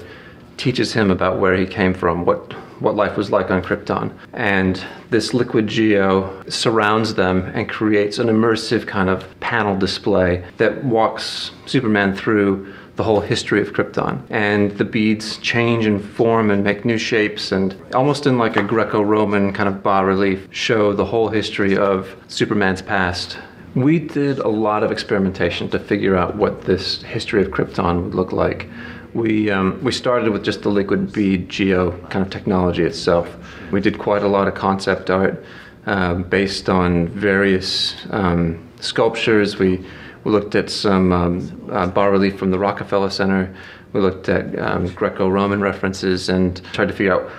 teaches 0.57 0.93
him 0.93 1.11
about 1.11 1.39
where 1.39 1.55
he 1.55 1.65
came 1.65 1.93
from, 1.93 2.25
what 2.25 2.53
what 2.79 2.95
life 2.95 3.17
was 3.17 3.31
like 3.31 3.51
on 3.51 3.61
Krypton. 3.61 4.11
And 4.33 4.83
this 5.09 5.33
liquid 5.33 5.67
geo 5.67 6.43
surrounds 6.49 7.15
them 7.15 7.51
and 7.53 7.69
creates 7.69 8.19
an 8.19 8.27
immersive 8.27 8.87
kind 8.87 9.09
of 9.09 9.39
panel 9.39 9.77
display 9.77 10.43
that 10.57 10.83
walks 10.83 11.51
Superman 11.65 12.15
through 12.15 12.73
the 12.99 13.03
whole 13.03 13.21
history 13.21 13.61
of 13.61 13.71
Krypton. 13.71 14.21
And 14.29 14.71
the 14.77 14.83
beads 14.83 15.37
change 15.37 15.85
and 15.85 16.03
form 16.03 16.51
and 16.51 16.65
make 16.65 16.83
new 16.83 16.97
shapes 16.97 17.53
and 17.53 17.73
almost 17.95 18.27
in 18.27 18.37
like 18.37 18.57
a 18.57 18.63
Greco-Roman 18.63 19.53
kind 19.53 19.69
of 19.69 19.81
bas 19.81 20.03
relief 20.03 20.49
show 20.51 20.91
the 20.91 21.05
whole 21.05 21.29
history 21.29 21.77
of 21.77 22.13
Superman's 22.27 22.81
past. 22.81 23.37
We 23.73 23.99
did 23.99 24.39
a 24.39 24.49
lot 24.49 24.83
of 24.83 24.91
experimentation 24.91 25.69
to 25.69 25.79
figure 25.79 26.17
out 26.17 26.35
what 26.35 26.63
this 26.63 27.01
history 27.03 27.41
of 27.41 27.51
Krypton 27.51 28.03
would 28.03 28.15
look 28.15 28.33
like 28.33 28.67
we 29.13 29.49
um, 29.49 29.83
we 29.83 29.91
started 29.91 30.31
with 30.31 30.43
just 30.43 30.61
the 30.61 30.69
liquid 30.69 31.11
bead 31.11 31.49
geo 31.49 31.91
kind 32.07 32.25
of 32.25 32.31
technology 32.31 32.83
itself. 32.83 33.35
We 33.71 33.81
did 33.81 33.97
quite 33.97 34.23
a 34.23 34.27
lot 34.27 34.47
of 34.47 34.55
concept 34.55 35.09
art 35.09 35.43
uh, 35.85 36.15
based 36.15 36.69
on 36.69 37.07
various 37.07 37.95
um, 38.11 38.69
sculptures. 38.79 39.57
We 39.57 39.85
we 40.23 40.31
looked 40.31 40.55
at 40.55 40.69
some 40.69 41.11
um, 41.11 41.69
uh, 41.71 41.87
bas 41.87 42.11
relief 42.11 42.37
from 42.37 42.51
the 42.51 42.59
Rockefeller 42.59 43.09
Center. 43.09 43.55
We 43.93 44.01
looked 44.01 44.29
at 44.29 44.57
um, 44.59 44.87
Greco-Roman 44.87 45.61
references 45.61 46.29
and 46.29 46.61
tried 46.73 46.89
to 46.89 46.93
figure 46.93 47.13
out, 47.13 47.31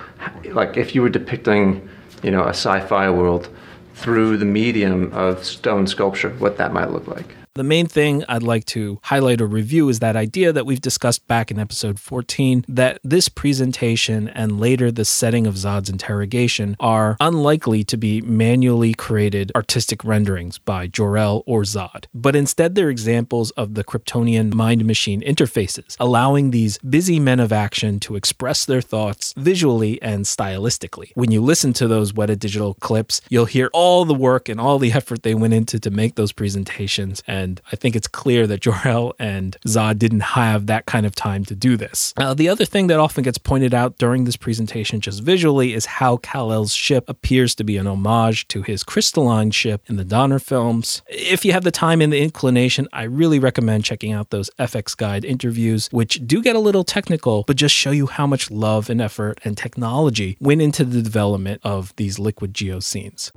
like, 0.54 0.76
if 0.76 0.94
you 0.94 1.02
were 1.02 1.10
depicting, 1.10 1.88
you 2.22 2.30
know, 2.30 2.44
a 2.44 2.50
sci-fi 2.50 3.10
world 3.10 3.48
through 3.94 4.38
the 4.38 4.46
medium 4.46 5.12
of 5.12 5.44
stone 5.44 5.86
sculpture, 5.86 6.30
what 6.38 6.56
that 6.56 6.72
might 6.72 6.90
look 6.90 7.06
like. 7.06 7.36
The 7.54 7.64
main 7.64 7.88
thing 7.88 8.24
I'd 8.28 8.44
like 8.44 8.64
to 8.66 9.00
highlight 9.02 9.40
or 9.40 9.46
review 9.46 9.88
is 9.88 9.98
that 9.98 10.14
idea 10.14 10.52
that 10.52 10.66
we've 10.66 10.80
discussed 10.80 11.26
back 11.26 11.50
in 11.50 11.58
episode 11.58 11.98
14 11.98 12.64
that 12.68 13.00
this 13.02 13.28
presentation 13.28 14.28
and 14.28 14.60
later 14.60 14.92
the 14.92 15.04
setting 15.04 15.48
of 15.48 15.56
Zod's 15.56 15.90
interrogation 15.90 16.76
are 16.78 17.16
unlikely 17.18 17.82
to 17.82 17.96
be 17.96 18.20
manually 18.20 18.94
created 18.94 19.50
artistic 19.56 20.04
renderings 20.04 20.58
by 20.58 20.86
Jor-El 20.86 21.42
or 21.44 21.62
Zod, 21.62 22.04
but 22.14 22.36
instead 22.36 22.76
they're 22.76 22.88
examples 22.88 23.50
of 23.52 23.74
the 23.74 23.82
Kryptonian 23.82 24.54
mind 24.54 24.84
machine 24.84 25.20
interfaces, 25.20 25.96
allowing 25.98 26.52
these 26.52 26.78
busy 26.78 27.18
men 27.18 27.40
of 27.40 27.52
action 27.52 27.98
to 27.98 28.14
express 28.14 28.64
their 28.64 28.80
thoughts 28.80 29.34
visually 29.36 30.00
and 30.00 30.24
stylistically. 30.24 31.10
When 31.16 31.32
you 31.32 31.40
listen 31.40 31.72
to 31.72 31.88
those 31.88 32.12
Weta 32.12 32.38
Digital 32.38 32.74
clips, 32.74 33.20
you'll 33.28 33.46
hear 33.46 33.70
all 33.72 34.04
the 34.04 34.14
work 34.14 34.48
and 34.48 34.60
all 34.60 34.78
the 34.78 34.92
effort 34.92 35.24
they 35.24 35.34
went 35.34 35.52
into 35.52 35.80
to 35.80 35.90
make 35.90 36.14
those 36.14 36.30
presentations. 36.30 37.24
And 37.26 37.49
and 37.50 37.60
I 37.72 37.76
think 37.76 37.96
it's 37.96 38.06
clear 38.06 38.46
that 38.46 38.60
Jor-El 38.60 39.14
and 39.18 39.56
Zod 39.66 39.98
didn't 39.98 40.20
have 40.20 40.66
that 40.66 40.86
kind 40.86 41.04
of 41.04 41.16
time 41.16 41.44
to 41.46 41.54
do 41.56 41.76
this. 41.76 42.14
Uh, 42.16 42.32
the 42.32 42.48
other 42.48 42.64
thing 42.64 42.86
that 42.86 43.00
often 43.00 43.24
gets 43.24 43.38
pointed 43.38 43.74
out 43.74 43.98
during 43.98 44.22
this 44.24 44.36
presentation, 44.36 45.00
just 45.00 45.22
visually, 45.22 45.74
is 45.74 45.86
how 45.86 46.18
Kal-El's 46.18 46.72
ship 46.72 47.04
appears 47.08 47.56
to 47.56 47.64
be 47.64 47.76
an 47.76 47.88
homage 47.88 48.46
to 48.48 48.62
his 48.62 48.84
crystalline 48.84 49.50
ship 49.50 49.82
in 49.86 49.96
the 49.96 50.04
Donner 50.04 50.38
films. 50.38 51.02
If 51.08 51.44
you 51.44 51.52
have 51.52 51.64
the 51.64 51.72
time 51.72 52.00
and 52.00 52.12
the 52.12 52.22
inclination, 52.22 52.86
I 52.92 53.02
really 53.02 53.40
recommend 53.40 53.84
checking 53.84 54.12
out 54.12 54.30
those 54.30 54.50
FX 54.58 54.96
Guide 54.96 55.24
interviews, 55.24 55.88
which 55.90 56.24
do 56.24 56.42
get 56.42 56.54
a 56.54 56.60
little 56.60 56.84
technical, 56.84 57.42
but 57.48 57.56
just 57.56 57.74
show 57.74 57.90
you 57.90 58.06
how 58.06 58.28
much 58.28 58.50
love 58.50 58.88
and 58.88 59.00
effort 59.00 59.40
and 59.44 59.58
technology 59.58 60.36
went 60.40 60.62
into 60.62 60.84
the 60.84 61.02
development 61.02 61.60
of 61.64 61.94
these 61.96 62.20
liquid 62.20 62.54
geo 62.54 62.78
scenes. 62.78 63.32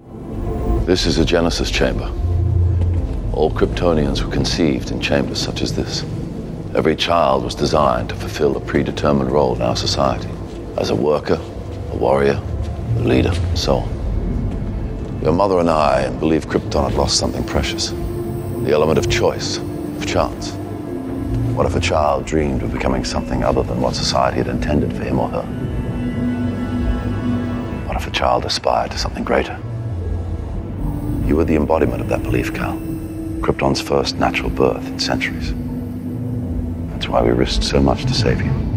This 0.86 1.07
is 1.07 1.18
a 1.18 1.26
Genesis 1.26 1.72
chamber. 1.72 2.11
All 3.34 3.49
Kryptonians 3.49 4.23
were 4.23 4.31
conceived 4.31 4.91
in 4.91 5.01
chambers 5.01 5.39
such 5.39 5.63
as 5.63 5.75
this. 5.75 6.03
Every 6.75 6.95
child 6.95 7.43
was 7.43 7.55
designed 7.55 8.09
to 8.09 8.15
fulfill 8.15 8.55
a 8.55 8.59
predetermined 8.59 9.31
role 9.31 9.55
in 9.55 9.63
our 9.63 9.75
society 9.75 10.29
as 10.77 10.91
a 10.91 10.95
worker, 10.95 11.41
a 11.89 11.95
warrior, 11.95 12.39
a 12.95 12.99
leader, 12.99 13.31
and 13.34 13.57
so 13.57 13.77
on. 13.77 15.19
Your 15.23 15.34
mother 15.34 15.57
and 15.57 15.69
I 15.69 16.11
believe 16.19 16.45
Krypton 16.45 16.84
had 16.88 16.93
lost 16.93 17.17
something 17.17 17.43
precious 17.43 17.89
the 17.89 18.71
element 18.71 18.99
of 18.99 19.09
choice, 19.09 19.57
of 19.57 20.05
chance. 20.05 20.51
What 21.55 21.65
if 21.65 21.75
a 21.75 21.79
child 21.79 22.25
dreamed 22.25 22.61
of 22.61 22.71
becoming 22.71 23.03
something 23.03 23.43
other 23.43 23.63
than 23.63 23.81
what 23.81 23.95
society 23.95 24.38
had 24.38 24.47
intended 24.47 24.95
for 24.95 25.03
him 25.03 25.19
or 25.19 25.27
her? 25.29 25.41
What 27.88 27.97
if 27.97 28.05
a 28.05 28.11
child 28.11 28.45
aspired 28.45 28.91
to 28.91 28.99
something 28.99 29.23
greater? 29.23 29.59
You 31.25 31.36
were 31.36 31.45
the 31.45 31.55
embodiment 31.55 31.99
of 31.99 32.09
that 32.09 32.21
belief, 32.21 32.53
Kal. 32.53 32.92
Krypton's 33.43 33.81
first 33.81 34.17
natural 34.17 34.49
birth 34.49 34.87
in 34.87 34.97
centuries. 34.97 35.53
That's 36.91 37.09
why 37.09 37.21
we 37.21 37.31
risked 37.31 37.65
so 37.65 37.81
much 37.81 38.03
to 38.05 38.13
save 38.13 38.41
you. 38.41 38.72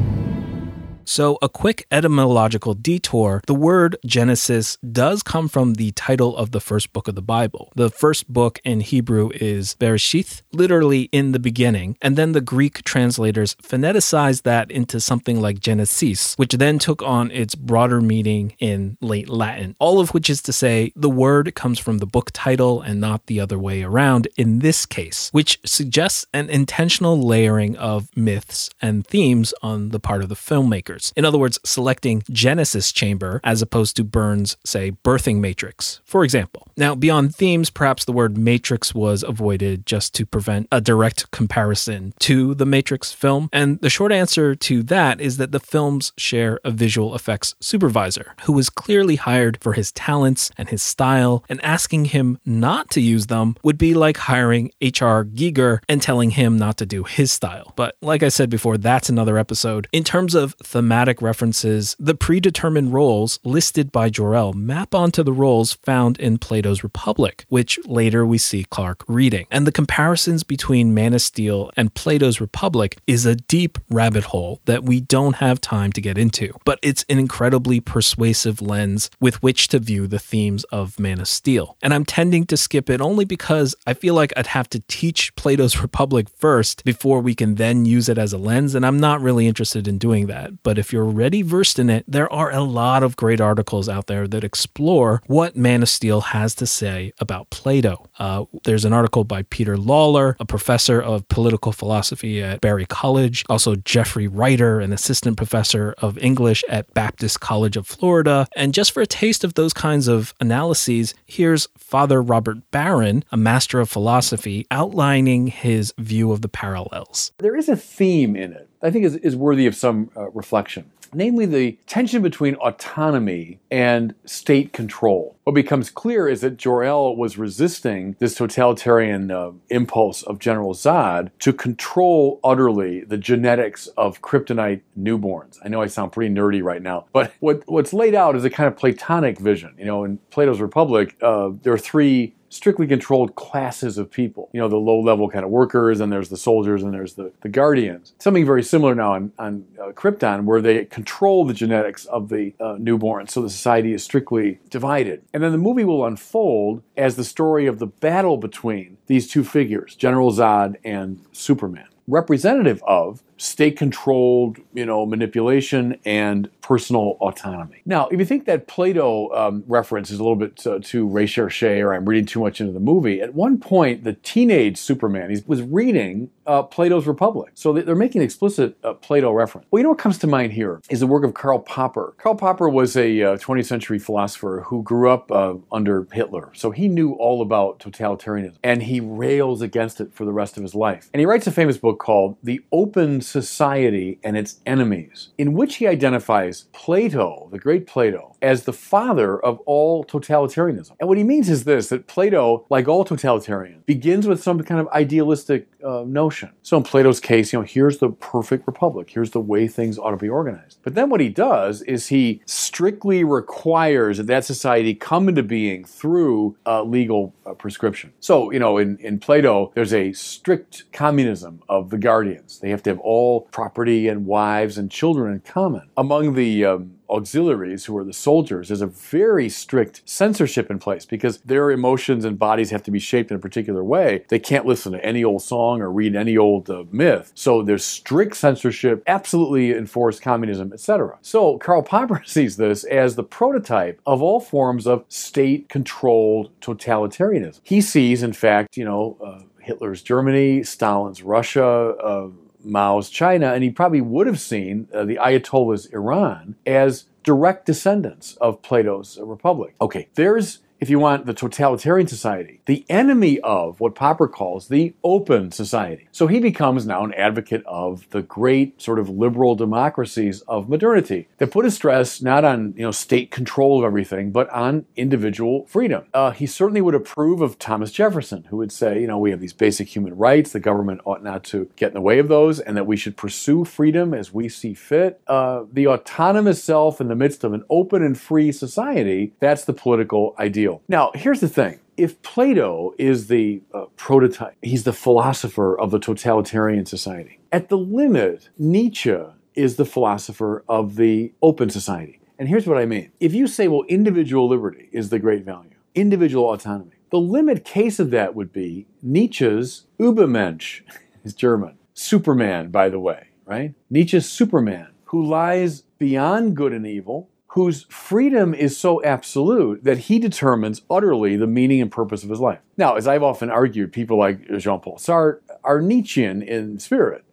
So, 1.09 1.38
a 1.40 1.48
quick 1.48 1.86
etymological 1.92 2.74
detour 2.74 3.40
the 3.46 3.54
word 3.54 3.96
Genesis 4.04 4.76
does 4.78 5.22
come 5.22 5.46
from 5.46 5.74
the 5.74 5.92
title 5.92 6.36
of 6.36 6.50
the 6.50 6.61
first 6.61 6.92
book 6.92 7.07
of 7.07 7.14
the 7.14 7.22
Bible. 7.22 7.72
The 7.76 7.90
first 7.90 8.28
book 8.28 8.59
in 8.64 8.80
Hebrew 8.80 9.30
is 9.36 9.76
Bereshith, 9.78 10.42
literally 10.52 11.02
in 11.12 11.30
the 11.30 11.38
beginning, 11.38 11.96
and 12.02 12.16
then 12.16 12.32
the 12.32 12.40
Greek 12.40 12.82
translators 12.82 13.54
phoneticized 13.62 14.42
that 14.42 14.68
into 14.68 14.98
something 14.98 15.40
like 15.40 15.61
Genesis, 15.61 16.34
which 16.34 16.54
then 16.54 16.80
took 16.80 17.02
on 17.02 17.30
its 17.30 17.54
broader 17.54 18.00
meaning 18.00 18.54
in 18.59 18.98
late 19.00 19.28
Latin. 19.28 19.76
All 19.78 20.00
of 20.00 20.12
which 20.12 20.28
is 20.28 20.42
to 20.42 20.52
say, 20.52 20.92
the 20.96 21.09
word 21.09 21.54
comes 21.54 21.78
from 21.78 21.98
the 21.98 22.07
book 22.07 22.30
title 22.32 22.82
and 22.82 23.00
not 23.00 23.26
the 23.26 23.38
other 23.38 23.61
way 23.61 23.84
around 23.84 24.26
in 24.36 24.59
this 24.59 24.84
case, 24.84 25.30
which 25.30 25.61
suggests 25.64 26.26
an 26.34 26.50
intentional 26.50 27.20
layering 27.20 27.76
of 27.76 28.09
myths 28.16 28.70
and 28.82 29.07
themes 29.07 29.54
on 29.62 29.90
the 29.90 30.00
part 30.00 30.22
of 30.22 30.28
the 30.28 30.34
filmmakers 30.34 30.95
In 31.16 31.24
other 31.24 31.38
words, 31.38 31.59
selecting 31.64 32.22
Genesis 32.30 32.92
chamber 32.92 33.40
as 33.44 33.62
opposed 33.62 33.97
to 33.97 34.05
Byrne's 34.05 34.57
say 34.64 34.92
birthing 34.92 35.38
matrix, 35.38 36.01
for 36.05 36.24
example. 36.24 36.68
Now, 36.76 36.94
beyond 36.94 37.34
themes, 37.34 37.70
perhaps 37.70 38.05
the 38.05 38.12
word 38.12 38.36
matrix 38.36 38.94
was 38.94 39.22
avoided 39.22 39.86
just 39.86 40.14
to 40.14 40.26
prevent 40.26 40.68
a 40.72 40.80
direct 40.80 41.30
comparison 41.30 42.14
to 42.20 42.55
the 42.55 42.66
Matrix 42.66 43.12
film. 43.12 43.49
And 43.53 43.80
the 43.80 43.90
short 43.90 44.12
answer 44.12 44.55
to 44.55 44.82
that 44.84 45.20
is 45.20 45.36
that 45.36 45.53
the 45.53 45.61
films 45.61 46.12
share 46.16 46.59
a 46.64 46.70
visual 46.70 47.14
effects 47.14 47.55
supervisor 47.61 48.34
who 48.44 48.53
was 48.53 48.70
clearly 48.70 49.16
hired 49.16 49.59
for 49.61 49.72
his 49.74 49.92
talents 49.92 50.51
and 50.57 50.68
his 50.68 50.82
style, 50.82 51.44
and 51.49 51.62
asking 51.64 52.07
him 52.07 52.38
not 52.44 52.90
to 52.90 53.01
use 53.01 53.26
them 53.26 53.57
would 53.62 53.78
be 53.78 53.94
like 53.94 54.16
hiring 54.16 54.70
H.R. 54.80 55.24
Giger 55.24 55.80
and 55.88 56.01
telling 56.01 56.30
him 56.30 56.59
not 56.59 56.76
to 56.78 56.86
do 56.86 57.05
his 57.05 57.32
style. 57.32 57.72
But 57.76 57.97
like 58.03 58.22
I 58.22 58.28
said 58.28 58.51
before, 58.51 58.78
that's 58.78 59.09
another 59.09 59.38
episode. 59.38 59.88
In 59.92 60.05
terms 60.05 60.34
of 60.34 60.55
thematic 60.62 60.86
references, 61.20 61.97
the 61.99 62.14
predetermined 62.14 62.93
roles 62.93 63.39
listed 63.45 63.93
by 63.93 64.09
Jor-El 64.09 64.53
map 64.53 64.95
onto 64.95 65.22
the 65.22 65.32
roles 65.32 65.74
found 65.74 66.18
in 66.18 66.39
Plato's 66.39 66.82
Republic, 66.82 67.45
which 67.49 67.78
later 67.87 68.24
we 68.24 68.39
see 68.39 68.64
Clark 68.64 69.05
reading. 69.09 69.47
And 69.51 69.66
the 69.66 69.72
comparisons 69.72 70.43
between 70.43 70.95
Man 70.95 71.14
of 71.14 71.22
Steel 71.22 71.70
and 71.76 71.95
Plato's 71.95 72.41
Republic 72.41 72.99
is 73.07 73.26
a 73.26 73.37
deep 73.37 73.78
rabbit 73.91 74.24
hole 74.24 74.61
that 74.64 74.84
we 74.84 75.01
don't 75.01 75.37
have 75.37 75.61
time 75.61 75.93
to 75.93 76.01
get 76.01 76.18
into, 76.18 76.53
but 76.64 76.78
it's 76.82 77.05
an 77.09 77.18
incredibly 77.18 77.80
persuasive 77.80 78.61
lens 78.62 79.11
with 79.20 79.43
which 79.43 79.68
to 79.68 79.78
view 79.78 80.07
the 80.07 80.18
themes 80.18 80.64
of 80.64 80.99
Man 80.99 81.20
of 81.20 81.28
Steel. 81.28 81.76
And 81.82 81.93
I'm 81.93 82.05
tending 82.05 82.47
to 82.47 82.57
skip 82.57 82.91
it 82.91 83.01
only 83.01 83.24
because 83.24 83.74
I 83.87 83.95
feel 83.95 84.14
like 84.14 84.32
I'd 84.37 84.49
have 84.49 84.68
to 84.70 84.82
teach 84.89 85.34
Plato's 85.37 85.80
Republic 85.82 86.28
first 86.28 86.84
before 86.84 87.20
we 87.20 87.34
can 87.34 87.57
then 87.57 87.84
use 87.84 88.09
it 88.09 88.18
as 88.18 88.32
a 88.32 88.39
lens, 88.39 88.74
and 88.74 88.87
I'm 88.87 88.99
not 88.99 89.20
really 89.20 89.47
interested 89.47 89.89
in 89.89 89.99
doing 89.99 90.26
that. 90.26 90.62
But 90.62 90.75
if 90.78 90.92
you're 90.92 91.04
already 91.04 91.42
versed 91.42 91.78
in 91.78 91.90
it, 91.90 92.04
there 92.06 92.32
are 92.32 92.50
a 92.50 92.60
lot 92.60 93.02
of 93.02 93.16
great 93.16 93.40
articles 93.40 93.88
out 93.88 94.06
there 94.06 94.26
that 94.28 94.44
explore 94.44 95.22
what 95.26 95.56
Man 95.56 95.82
of 95.82 95.88
Steel 95.88 96.20
has 96.20 96.54
to 96.56 96.66
say 96.66 97.12
about 97.18 97.50
Plato. 97.50 98.06
Uh, 98.18 98.44
there's 98.64 98.84
an 98.84 98.92
article 98.92 99.24
by 99.24 99.42
Peter 99.42 99.76
Lawler, 99.76 100.36
a 100.40 100.44
professor 100.44 101.00
of 101.00 101.28
political 101.28 101.72
philosophy 101.72 102.42
at 102.42 102.60
Berry 102.60 102.86
College, 102.86 103.44
also 103.48 103.76
Jeffrey 103.76 104.28
Reiter, 104.28 104.80
an 104.80 104.92
assistant 104.92 105.36
professor 105.36 105.94
of 105.98 106.18
English 106.18 106.64
at 106.68 106.92
Baptist 106.94 107.40
College 107.40 107.76
of 107.76 107.86
Florida. 107.86 108.46
And 108.56 108.74
just 108.74 108.92
for 108.92 109.00
a 109.00 109.06
taste 109.06 109.44
of 109.44 109.54
those 109.54 109.72
kinds 109.72 110.08
of 110.08 110.34
analyses, 110.40 111.14
here's 111.26 111.68
Father 111.76 112.22
Robert 112.22 112.70
Barron, 112.70 113.24
a 113.30 113.36
master 113.36 113.80
of 113.80 113.88
philosophy, 113.88 114.66
outlining 114.70 115.48
his 115.48 115.92
view 115.98 116.32
of 116.32 116.42
the 116.42 116.48
parallels. 116.48 117.32
There 117.38 117.56
is 117.56 117.68
a 117.68 117.76
theme 117.76 118.36
in 118.36 118.52
it 118.52 118.68
I 118.87 118.91
think 118.91 119.05
is, 119.05 119.16
is 119.16 119.37
worthy 119.37 119.66
of 119.66 119.74
some 119.74 120.11
uh, 120.16 120.30
reflection 120.30 120.91
namely 121.12 121.47
the 121.47 121.78
tension 121.87 122.22
between 122.22 122.55
autonomy 122.57 123.59
and 123.70 124.14
state 124.24 124.72
control. 124.72 125.37
What 125.45 125.55
becomes 125.55 125.91
clear 125.91 126.28
is 126.28 126.43
that 126.43 126.57
Jor-El 126.57 127.16
was 127.16 127.39
resisting 127.39 128.16
this 128.18 128.34
totalitarian 128.34 129.30
uh, 129.30 129.53
impulse 129.70 130.22
of 130.22 130.39
General 130.39 130.74
Zod 130.74 131.30
to 131.41 131.53
control 131.53 132.41
utterly 132.45 133.05
the 133.05 133.16
genetics 133.16 133.87
of 133.97 134.20
kryptonite 134.20 134.82
newborns. 134.99 135.59
I 135.64 135.68
know 135.68 135.80
I 135.80 135.87
sound 135.87 136.12
pretty 136.12 136.34
nerdy 136.34 136.62
right 136.62 136.82
now, 136.82 137.07
but 137.12 137.32
what, 137.41 137.62
what's 137.66 137.93
laid 137.93 138.14
out 138.14 138.37
is 138.37 138.45
a 138.45 138.51
kind 138.51 138.66
of 138.66 138.76
Platonic 138.76 139.39
vision. 139.39 139.74
You 139.78 139.87
know, 139.87 140.05
in 140.05 140.18
Plato's 140.30 140.61
Republic, 140.61 141.16
uh, 141.22 141.51
there 141.62 141.72
are 141.72 141.78
three 141.78 142.34
strictly 142.49 142.86
controlled 142.86 143.34
classes 143.34 143.99
of 143.99 144.11
people. 144.11 144.49
You 144.53 144.61
know, 144.61 144.68
the 144.68 144.76
low 144.76 145.01
level 145.01 145.28
kind 145.28 145.44
of 145.44 145.51
workers, 145.51 146.01
and 146.01 146.12
there's 146.12 146.28
the 146.28 146.36
soldiers, 146.36 146.82
and 146.82 146.92
there's 146.92 147.14
the, 147.14 147.32
the 147.40 147.49
guardians. 147.49 148.14
Something 148.18 148.47
very 148.47 148.62
similar 148.62 148.94
now 148.94 149.14
on, 149.14 149.32
on 149.38 149.64
uh, 149.80 149.92
Krypton, 149.92 150.44
where 150.44 150.61
they 150.61 150.84
control 150.84 151.44
the 151.44 151.55
genetics 151.55 152.05
of 152.07 152.28
the 152.28 152.55
uh, 152.61 152.76
newborn, 152.78 153.28
so 153.28 153.42
the 153.42 153.51
society 153.51 153.92
is 153.92 154.03
strictly 154.03 154.59
divided. 154.70 155.22
And 155.32 155.42
then 155.42 155.53
the 155.53 155.59
movie 155.59 155.84
will 155.84 156.07
unfold 156.07 156.82
as 156.97 157.16
the 157.16 157.24
story 157.24 157.66
of 157.66 157.78
the 157.78 157.86
battle 157.86 158.36
between 158.36 158.99
these 159.07 159.28
two 159.28 159.44
figures, 159.44 159.94
General 159.94 160.32
Zod 160.32 160.76
and 160.84 161.24
Superman 161.32 161.86
representative 162.09 162.82
of 162.86 163.22
state 163.39 163.76
controlled, 163.76 164.59
you 164.72 164.87
know, 164.87 165.07
manipulation 165.07 165.99
and 166.05 166.49
personal 166.61 167.16
autonomy. 167.20 167.80
Now, 167.84 168.09
if 168.09 168.18
you 168.18 168.24
think 168.24 168.47
that 168.47 168.66
Plato 168.66 169.32
um, 169.32 169.62
reference 169.66 170.11
is 170.11 170.18
a 170.18 170.22
little 170.22 170.37
bit 170.37 170.66
uh, 170.66 170.80
too 170.82 171.07
recherche 171.07 171.62
or 171.62 171.95
I'm 171.95 172.05
reading 172.05 172.26
too 172.26 172.41
much 172.41 172.61
into 172.61 172.72
the 172.72 172.80
movie, 172.80 173.20
at 173.20 173.34
one 173.34 173.59
point, 173.59 174.05
the 174.05 174.14
teenage 174.14 174.78
Superman 174.78 175.30
he 175.30 175.43
was 175.47 175.62
reading 175.62 176.30
uh, 176.47 176.62
Plato's 176.62 177.07
Republic. 177.07 177.53
So 177.55 177.72
they're 177.72 177.95
making 177.95 178.22
explicit 178.22 178.76
uh, 178.82 178.95
Plato 178.95 179.32
reference. 179.32 179.66
Well, 179.70 179.80
you 179.80 179.84
know 179.84 179.91
what 179.91 179.99
comes 179.99 180.18
to 180.18 180.26
mind 180.26 180.53
here 180.53 180.80
is 180.91 181.01
the 181.01 181.07
work 181.07 181.24
of 181.24 181.34
Karl 181.34 181.59
Popper. 181.59 182.14
Karl 182.18 182.34
Popper 182.34 182.68
was 182.68 182.97
a 182.97 183.09
20th 183.09 183.61
uh, 183.61 183.62
century 183.62 183.99
philosopher 183.99 184.64
who 184.66 184.82
grew 184.82 185.11
up 185.11 185.30
uh, 185.30 185.55
under 185.72 186.07
Hitler. 186.12 186.51
So 186.55 186.70
he 186.70 186.89
knew 186.89 187.12
all 187.12 187.43
about 187.43 187.78
totalitarianism 187.80 188.57
and 188.62 188.82
he 188.82 189.01
rails 189.01 189.62
against 189.62 190.01
it 190.01 190.14
for 190.14 190.24
the 190.24 190.32
rest 190.32 190.57
of 190.57 190.62
his 190.62 190.74
life. 190.74 191.11
And 191.12 191.20
he 191.20 191.26
writes 191.26 191.47
a 191.47 191.53
famous 191.53 191.78
book 191.78 191.99
called 191.99 192.37
The 192.43 192.61
Open 192.72 193.20
Society 193.26 194.18
and 194.22 194.36
Its 194.36 194.60
Enemies, 194.66 195.30
in 195.38 195.52
which 195.52 195.76
he 195.76 195.86
identifies 195.86 196.64
Plato, 196.72 197.48
the 197.50 197.58
great 197.58 197.86
Plato, 197.86 198.36
as 198.42 198.64
the 198.64 198.72
father 198.72 199.38
of 199.42 199.58
all 199.66 200.04
totalitarianism. 200.04 200.92
And 201.00 201.08
what 201.08 201.18
he 201.18 201.24
means 201.24 201.48
is 201.48 201.64
this 201.64 201.88
that 201.88 202.06
Plato, 202.06 202.66
like 202.70 202.88
all 202.88 203.04
totalitarians, 203.04 203.84
begins 203.86 204.26
with 204.26 204.42
some 204.42 204.62
kind 204.62 204.80
of 204.80 204.88
idealistic 204.88 205.68
uh, 205.84 206.04
notion. 206.06 206.50
So 206.62 206.76
in 206.76 206.82
Plato's 206.82 207.20
case, 207.20 207.52
you 207.52 207.58
know, 207.58 207.64
here's 207.64 207.98
the 207.98 208.10
perfect 208.10 208.66
republic, 208.66 209.10
here's 209.10 209.30
the 209.30 209.40
way 209.40 209.68
things 209.68 209.98
ought 209.98 210.10
to 210.10 210.16
be 210.16 210.28
organized. 210.28 210.78
But 210.82 210.94
then 210.94 211.10
what 211.10 211.20
he 211.20 211.28
does 211.28 211.82
is 211.82 212.08
he 212.08 212.42
strictly 212.46 213.24
requires 213.24 214.18
that 214.18 214.26
that 214.26 214.44
society 214.44 214.94
come 214.94 215.28
into 215.28 215.42
being 215.42 215.84
through 215.84 216.56
uh, 216.66 216.82
legal 216.82 217.34
uh, 217.44 217.54
prescription. 217.54 218.12
So, 218.20 218.50
you 218.50 218.58
know, 218.58 218.78
in, 218.78 218.98
in 218.98 219.18
Plato, 219.18 219.72
there's 219.74 219.94
a 219.94 220.12
strict 220.12 220.84
communism 220.92 221.62
of 221.68 221.90
the 221.90 221.98
guardians. 221.98 222.58
They 222.58 222.70
have 222.70 222.82
to 222.84 222.90
have 222.90 223.00
all 223.00 223.15
property 223.50 224.08
and 224.08 224.26
wives 224.26 224.78
and 224.78 224.90
children 224.90 225.32
in 225.32 225.40
common. 225.40 225.88
Among 225.96 226.34
the 226.34 226.64
um, 226.64 226.96
auxiliaries, 227.08 227.84
who 227.84 227.96
are 227.96 228.04
the 228.04 228.12
soldiers, 228.12 228.68
there's 228.68 228.80
a 228.80 228.86
very 228.86 229.48
strict 229.48 230.02
censorship 230.04 230.70
in 230.70 230.78
place 230.78 231.04
because 231.04 231.38
their 231.38 231.70
emotions 231.70 232.24
and 232.24 232.38
bodies 232.38 232.70
have 232.70 232.82
to 232.84 232.90
be 232.90 232.98
shaped 232.98 233.30
in 233.30 233.36
a 233.36 233.40
particular 233.40 233.82
way. 233.84 234.24
They 234.28 234.38
can't 234.38 234.66
listen 234.66 234.92
to 234.92 235.04
any 235.04 235.24
old 235.24 235.42
song 235.42 235.80
or 235.80 235.90
read 235.90 236.16
any 236.16 236.36
old 236.36 236.68
uh, 236.70 236.84
myth. 236.90 237.32
So 237.34 237.62
there's 237.62 237.84
strict 237.84 238.36
censorship, 238.36 239.02
absolutely 239.06 239.72
enforced 239.72 240.22
communism, 240.22 240.72
etc. 240.72 241.18
So 241.22 241.58
Karl 241.58 241.82
Popper 241.82 242.22
sees 242.26 242.56
this 242.56 242.84
as 242.84 243.16
the 243.16 243.24
prototype 243.24 244.00
of 244.06 244.22
all 244.22 244.40
forms 244.40 244.86
of 244.86 245.04
state-controlled 245.08 246.50
totalitarianism. 246.60 247.60
He 247.62 247.80
sees, 247.80 248.22
in 248.22 248.32
fact, 248.32 248.76
you 248.76 248.84
know, 248.84 249.16
uh, 249.24 249.40
Hitler's 249.60 250.02
Germany, 250.02 250.62
Stalin's 250.62 251.22
Russia, 251.22 251.64
uh, 251.64 252.28
Mao's 252.66 253.08
China, 253.08 253.52
and 253.52 253.62
he 253.62 253.70
probably 253.70 254.00
would 254.00 254.26
have 254.26 254.40
seen 254.40 254.88
uh, 254.92 255.04
the 255.04 255.16
Ayatollah's 255.16 255.86
Iran 255.86 256.56
as 256.66 257.04
direct 257.22 257.66
descendants 257.66 258.36
of 258.36 258.62
Plato's 258.62 259.18
Republic. 259.20 259.74
Okay, 259.80 260.08
there's 260.14 260.60
if 260.80 260.90
you 260.90 260.98
want, 260.98 261.26
the 261.26 261.34
totalitarian 261.34 262.06
society, 262.06 262.60
the 262.66 262.84
enemy 262.88 263.40
of 263.40 263.80
what 263.80 263.94
Popper 263.94 264.28
calls 264.28 264.68
the 264.68 264.94
open 265.02 265.50
society. 265.50 266.08
So 266.12 266.26
he 266.26 266.38
becomes 266.38 266.86
now 266.86 267.04
an 267.04 267.14
advocate 267.14 267.64
of 267.66 268.08
the 268.10 268.22
great 268.22 268.80
sort 268.80 268.98
of 268.98 269.08
liberal 269.08 269.54
democracies 269.54 270.42
of 270.42 270.68
modernity 270.68 271.28
that 271.38 271.50
put 271.50 271.64
a 271.64 271.70
stress 271.70 272.20
not 272.20 272.44
on 272.44 272.74
you 272.76 272.82
know 272.82 272.90
state 272.90 273.30
control 273.30 273.78
of 273.78 273.84
everything, 273.84 274.30
but 274.32 274.48
on 274.50 274.84
individual 274.96 275.66
freedom. 275.66 276.04
Uh, 276.12 276.30
he 276.30 276.46
certainly 276.46 276.80
would 276.80 276.94
approve 276.94 277.40
of 277.40 277.58
Thomas 277.58 277.90
Jefferson, 277.90 278.44
who 278.44 278.58
would 278.58 278.72
say, 278.72 279.00
you 279.00 279.06
know, 279.06 279.18
we 279.18 279.30
have 279.30 279.40
these 279.40 279.52
basic 279.52 279.94
human 279.94 280.16
rights, 280.16 280.52
the 280.52 280.60
government 280.60 281.00
ought 281.04 281.22
not 281.22 281.44
to 281.44 281.70
get 281.76 281.88
in 281.88 281.94
the 281.94 282.00
way 282.00 282.18
of 282.18 282.28
those, 282.28 282.60
and 282.60 282.76
that 282.76 282.86
we 282.86 282.96
should 282.96 283.16
pursue 283.16 283.64
freedom 283.64 284.12
as 284.12 284.32
we 284.32 284.48
see 284.48 284.74
fit. 284.74 285.20
Uh, 285.26 285.64
the 285.72 285.86
autonomous 285.86 286.62
self 286.62 287.00
in 287.00 287.08
the 287.08 287.14
midst 287.14 287.44
of 287.44 287.52
an 287.52 287.64
open 287.70 288.02
and 288.02 288.18
free 288.18 288.52
society, 288.52 289.32
that's 289.40 289.64
the 289.64 289.72
political 289.72 290.34
ideal 290.38 290.65
Now, 290.88 291.12
here's 291.14 291.40
the 291.40 291.48
thing. 291.48 291.80
If 291.96 292.20
Plato 292.22 292.94
is 292.98 293.28
the 293.28 293.62
uh, 293.72 293.86
prototype, 293.96 294.56
he's 294.62 294.84
the 294.84 294.92
philosopher 294.92 295.78
of 295.78 295.90
the 295.90 295.98
totalitarian 295.98 296.84
society. 296.86 297.38
At 297.50 297.68
the 297.68 297.78
limit, 297.78 298.50
Nietzsche 298.58 299.16
is 299.54 299.76
the 299.76 299.86
philosopher 299.86 300.62
of 300.68 300.96
the 300.96 301.32
open 301.42 301.70
society. 301.70 302.20
And 302.38 302.48
here's 302.48 302.66
what 302.66 302.76
I 302.76 302.84
mean. 302.84 303.12
If 303.18 303.32
you 303.32 303.46
say, 303.46 303.66
well, 303.68 303.84
individual 303.88 304.46
liberty 304.48 304.90
is 304.92 305.08
the 305.08 305.18
great 305.18 305.44
value, 305.44 305.70
individual 305.94 306.52
autonomy, 306.52 306.96
the 307.10 307.18
limit 307.18 307.64
case 307.64 307.98
of 307.98 308.10
that 308.10 308.34
would 308.34 308.52
be 308.52 308.86
Nietzsche's 309.02 309.86
Übermensch, 309.98 310.82
is 311.24 311.34
German. 311.34 311.78
Superman, 311.94 312.70
by 312.70 312.90
the 312.90 313.00
way, 313.00 313.28
right? 313.46 313.74
Nietzsche's 313.88 314.28
Superman, 314.28 314.88
who 315.04 315.24
lies 315.24 315.82
beyond 315.98 316.56
good 316.56 316.72
and 316.74 316.86
evil, 316.86 317.30
whose 317.57 317.84
freedom 317.84 318.52
is 318.52 318.78
so 318.78 319.02
absolute 319.02 319.82
that 319.82 319.96
he 319.96 320.18
determines 320.18 320.82
utterly 320.90 321.36
the 321.36 321.46
meaning 321.46 321.80
and 321.80 321.90
purpose 321.90 322.22
of 322.22 322.28
his 322.28 322.38
life. 322.38 322.59
Now, 322.76 322.96
as 322.96 323.09
I've 323.09 323.22
often 323.22 323.48
argued, 323.48 323.94
people 323.94 324.18
like 324.18 324.46
Jean 324.59 324.78
Paul 324.78 324.98
Sartre 324.98 325.40
are 325.64 325.80
Nietzschean 325.80 326.42
in 326.42 326.78
spirit. 326.78 327.24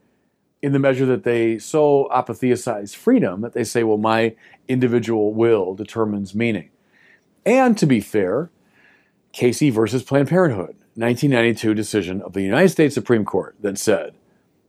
in 0.64 0.72
the 0.72 0.80
measure 0.80 1.06
that 1.06 1.26
they 1.26 1.60
so 1.60 2.08
apotheosize 2.10 2.96
freedom 2.96 3.42
that 3.42 3.52
they 3.52 3.66
say, 3.66 3.84
well, 3.84 3.98
my 3.98 4.34
individual 4.70 5.34
will 5.34 5.76
determines 5.76 6.34
meaning. 6.34 6.70
And 7.46 7.78
to 7.78 7.86
be 7.86 8.00
fair, 8.00 8.50
Casey 9.34 9.70
versus 9.70 10.04
Planned 10.04 10.30
Parenthood, 10.30 10.78
1992 10.96 11.74
decision 11.74 12.22
of 12.22 12.32
the 12.32 12.42
United 12.42 12.70
States 12.70 12.96
Supreme 12.96 13.26
Court 13.26 13.58
that 13.60 13.78
said 13.78 14.16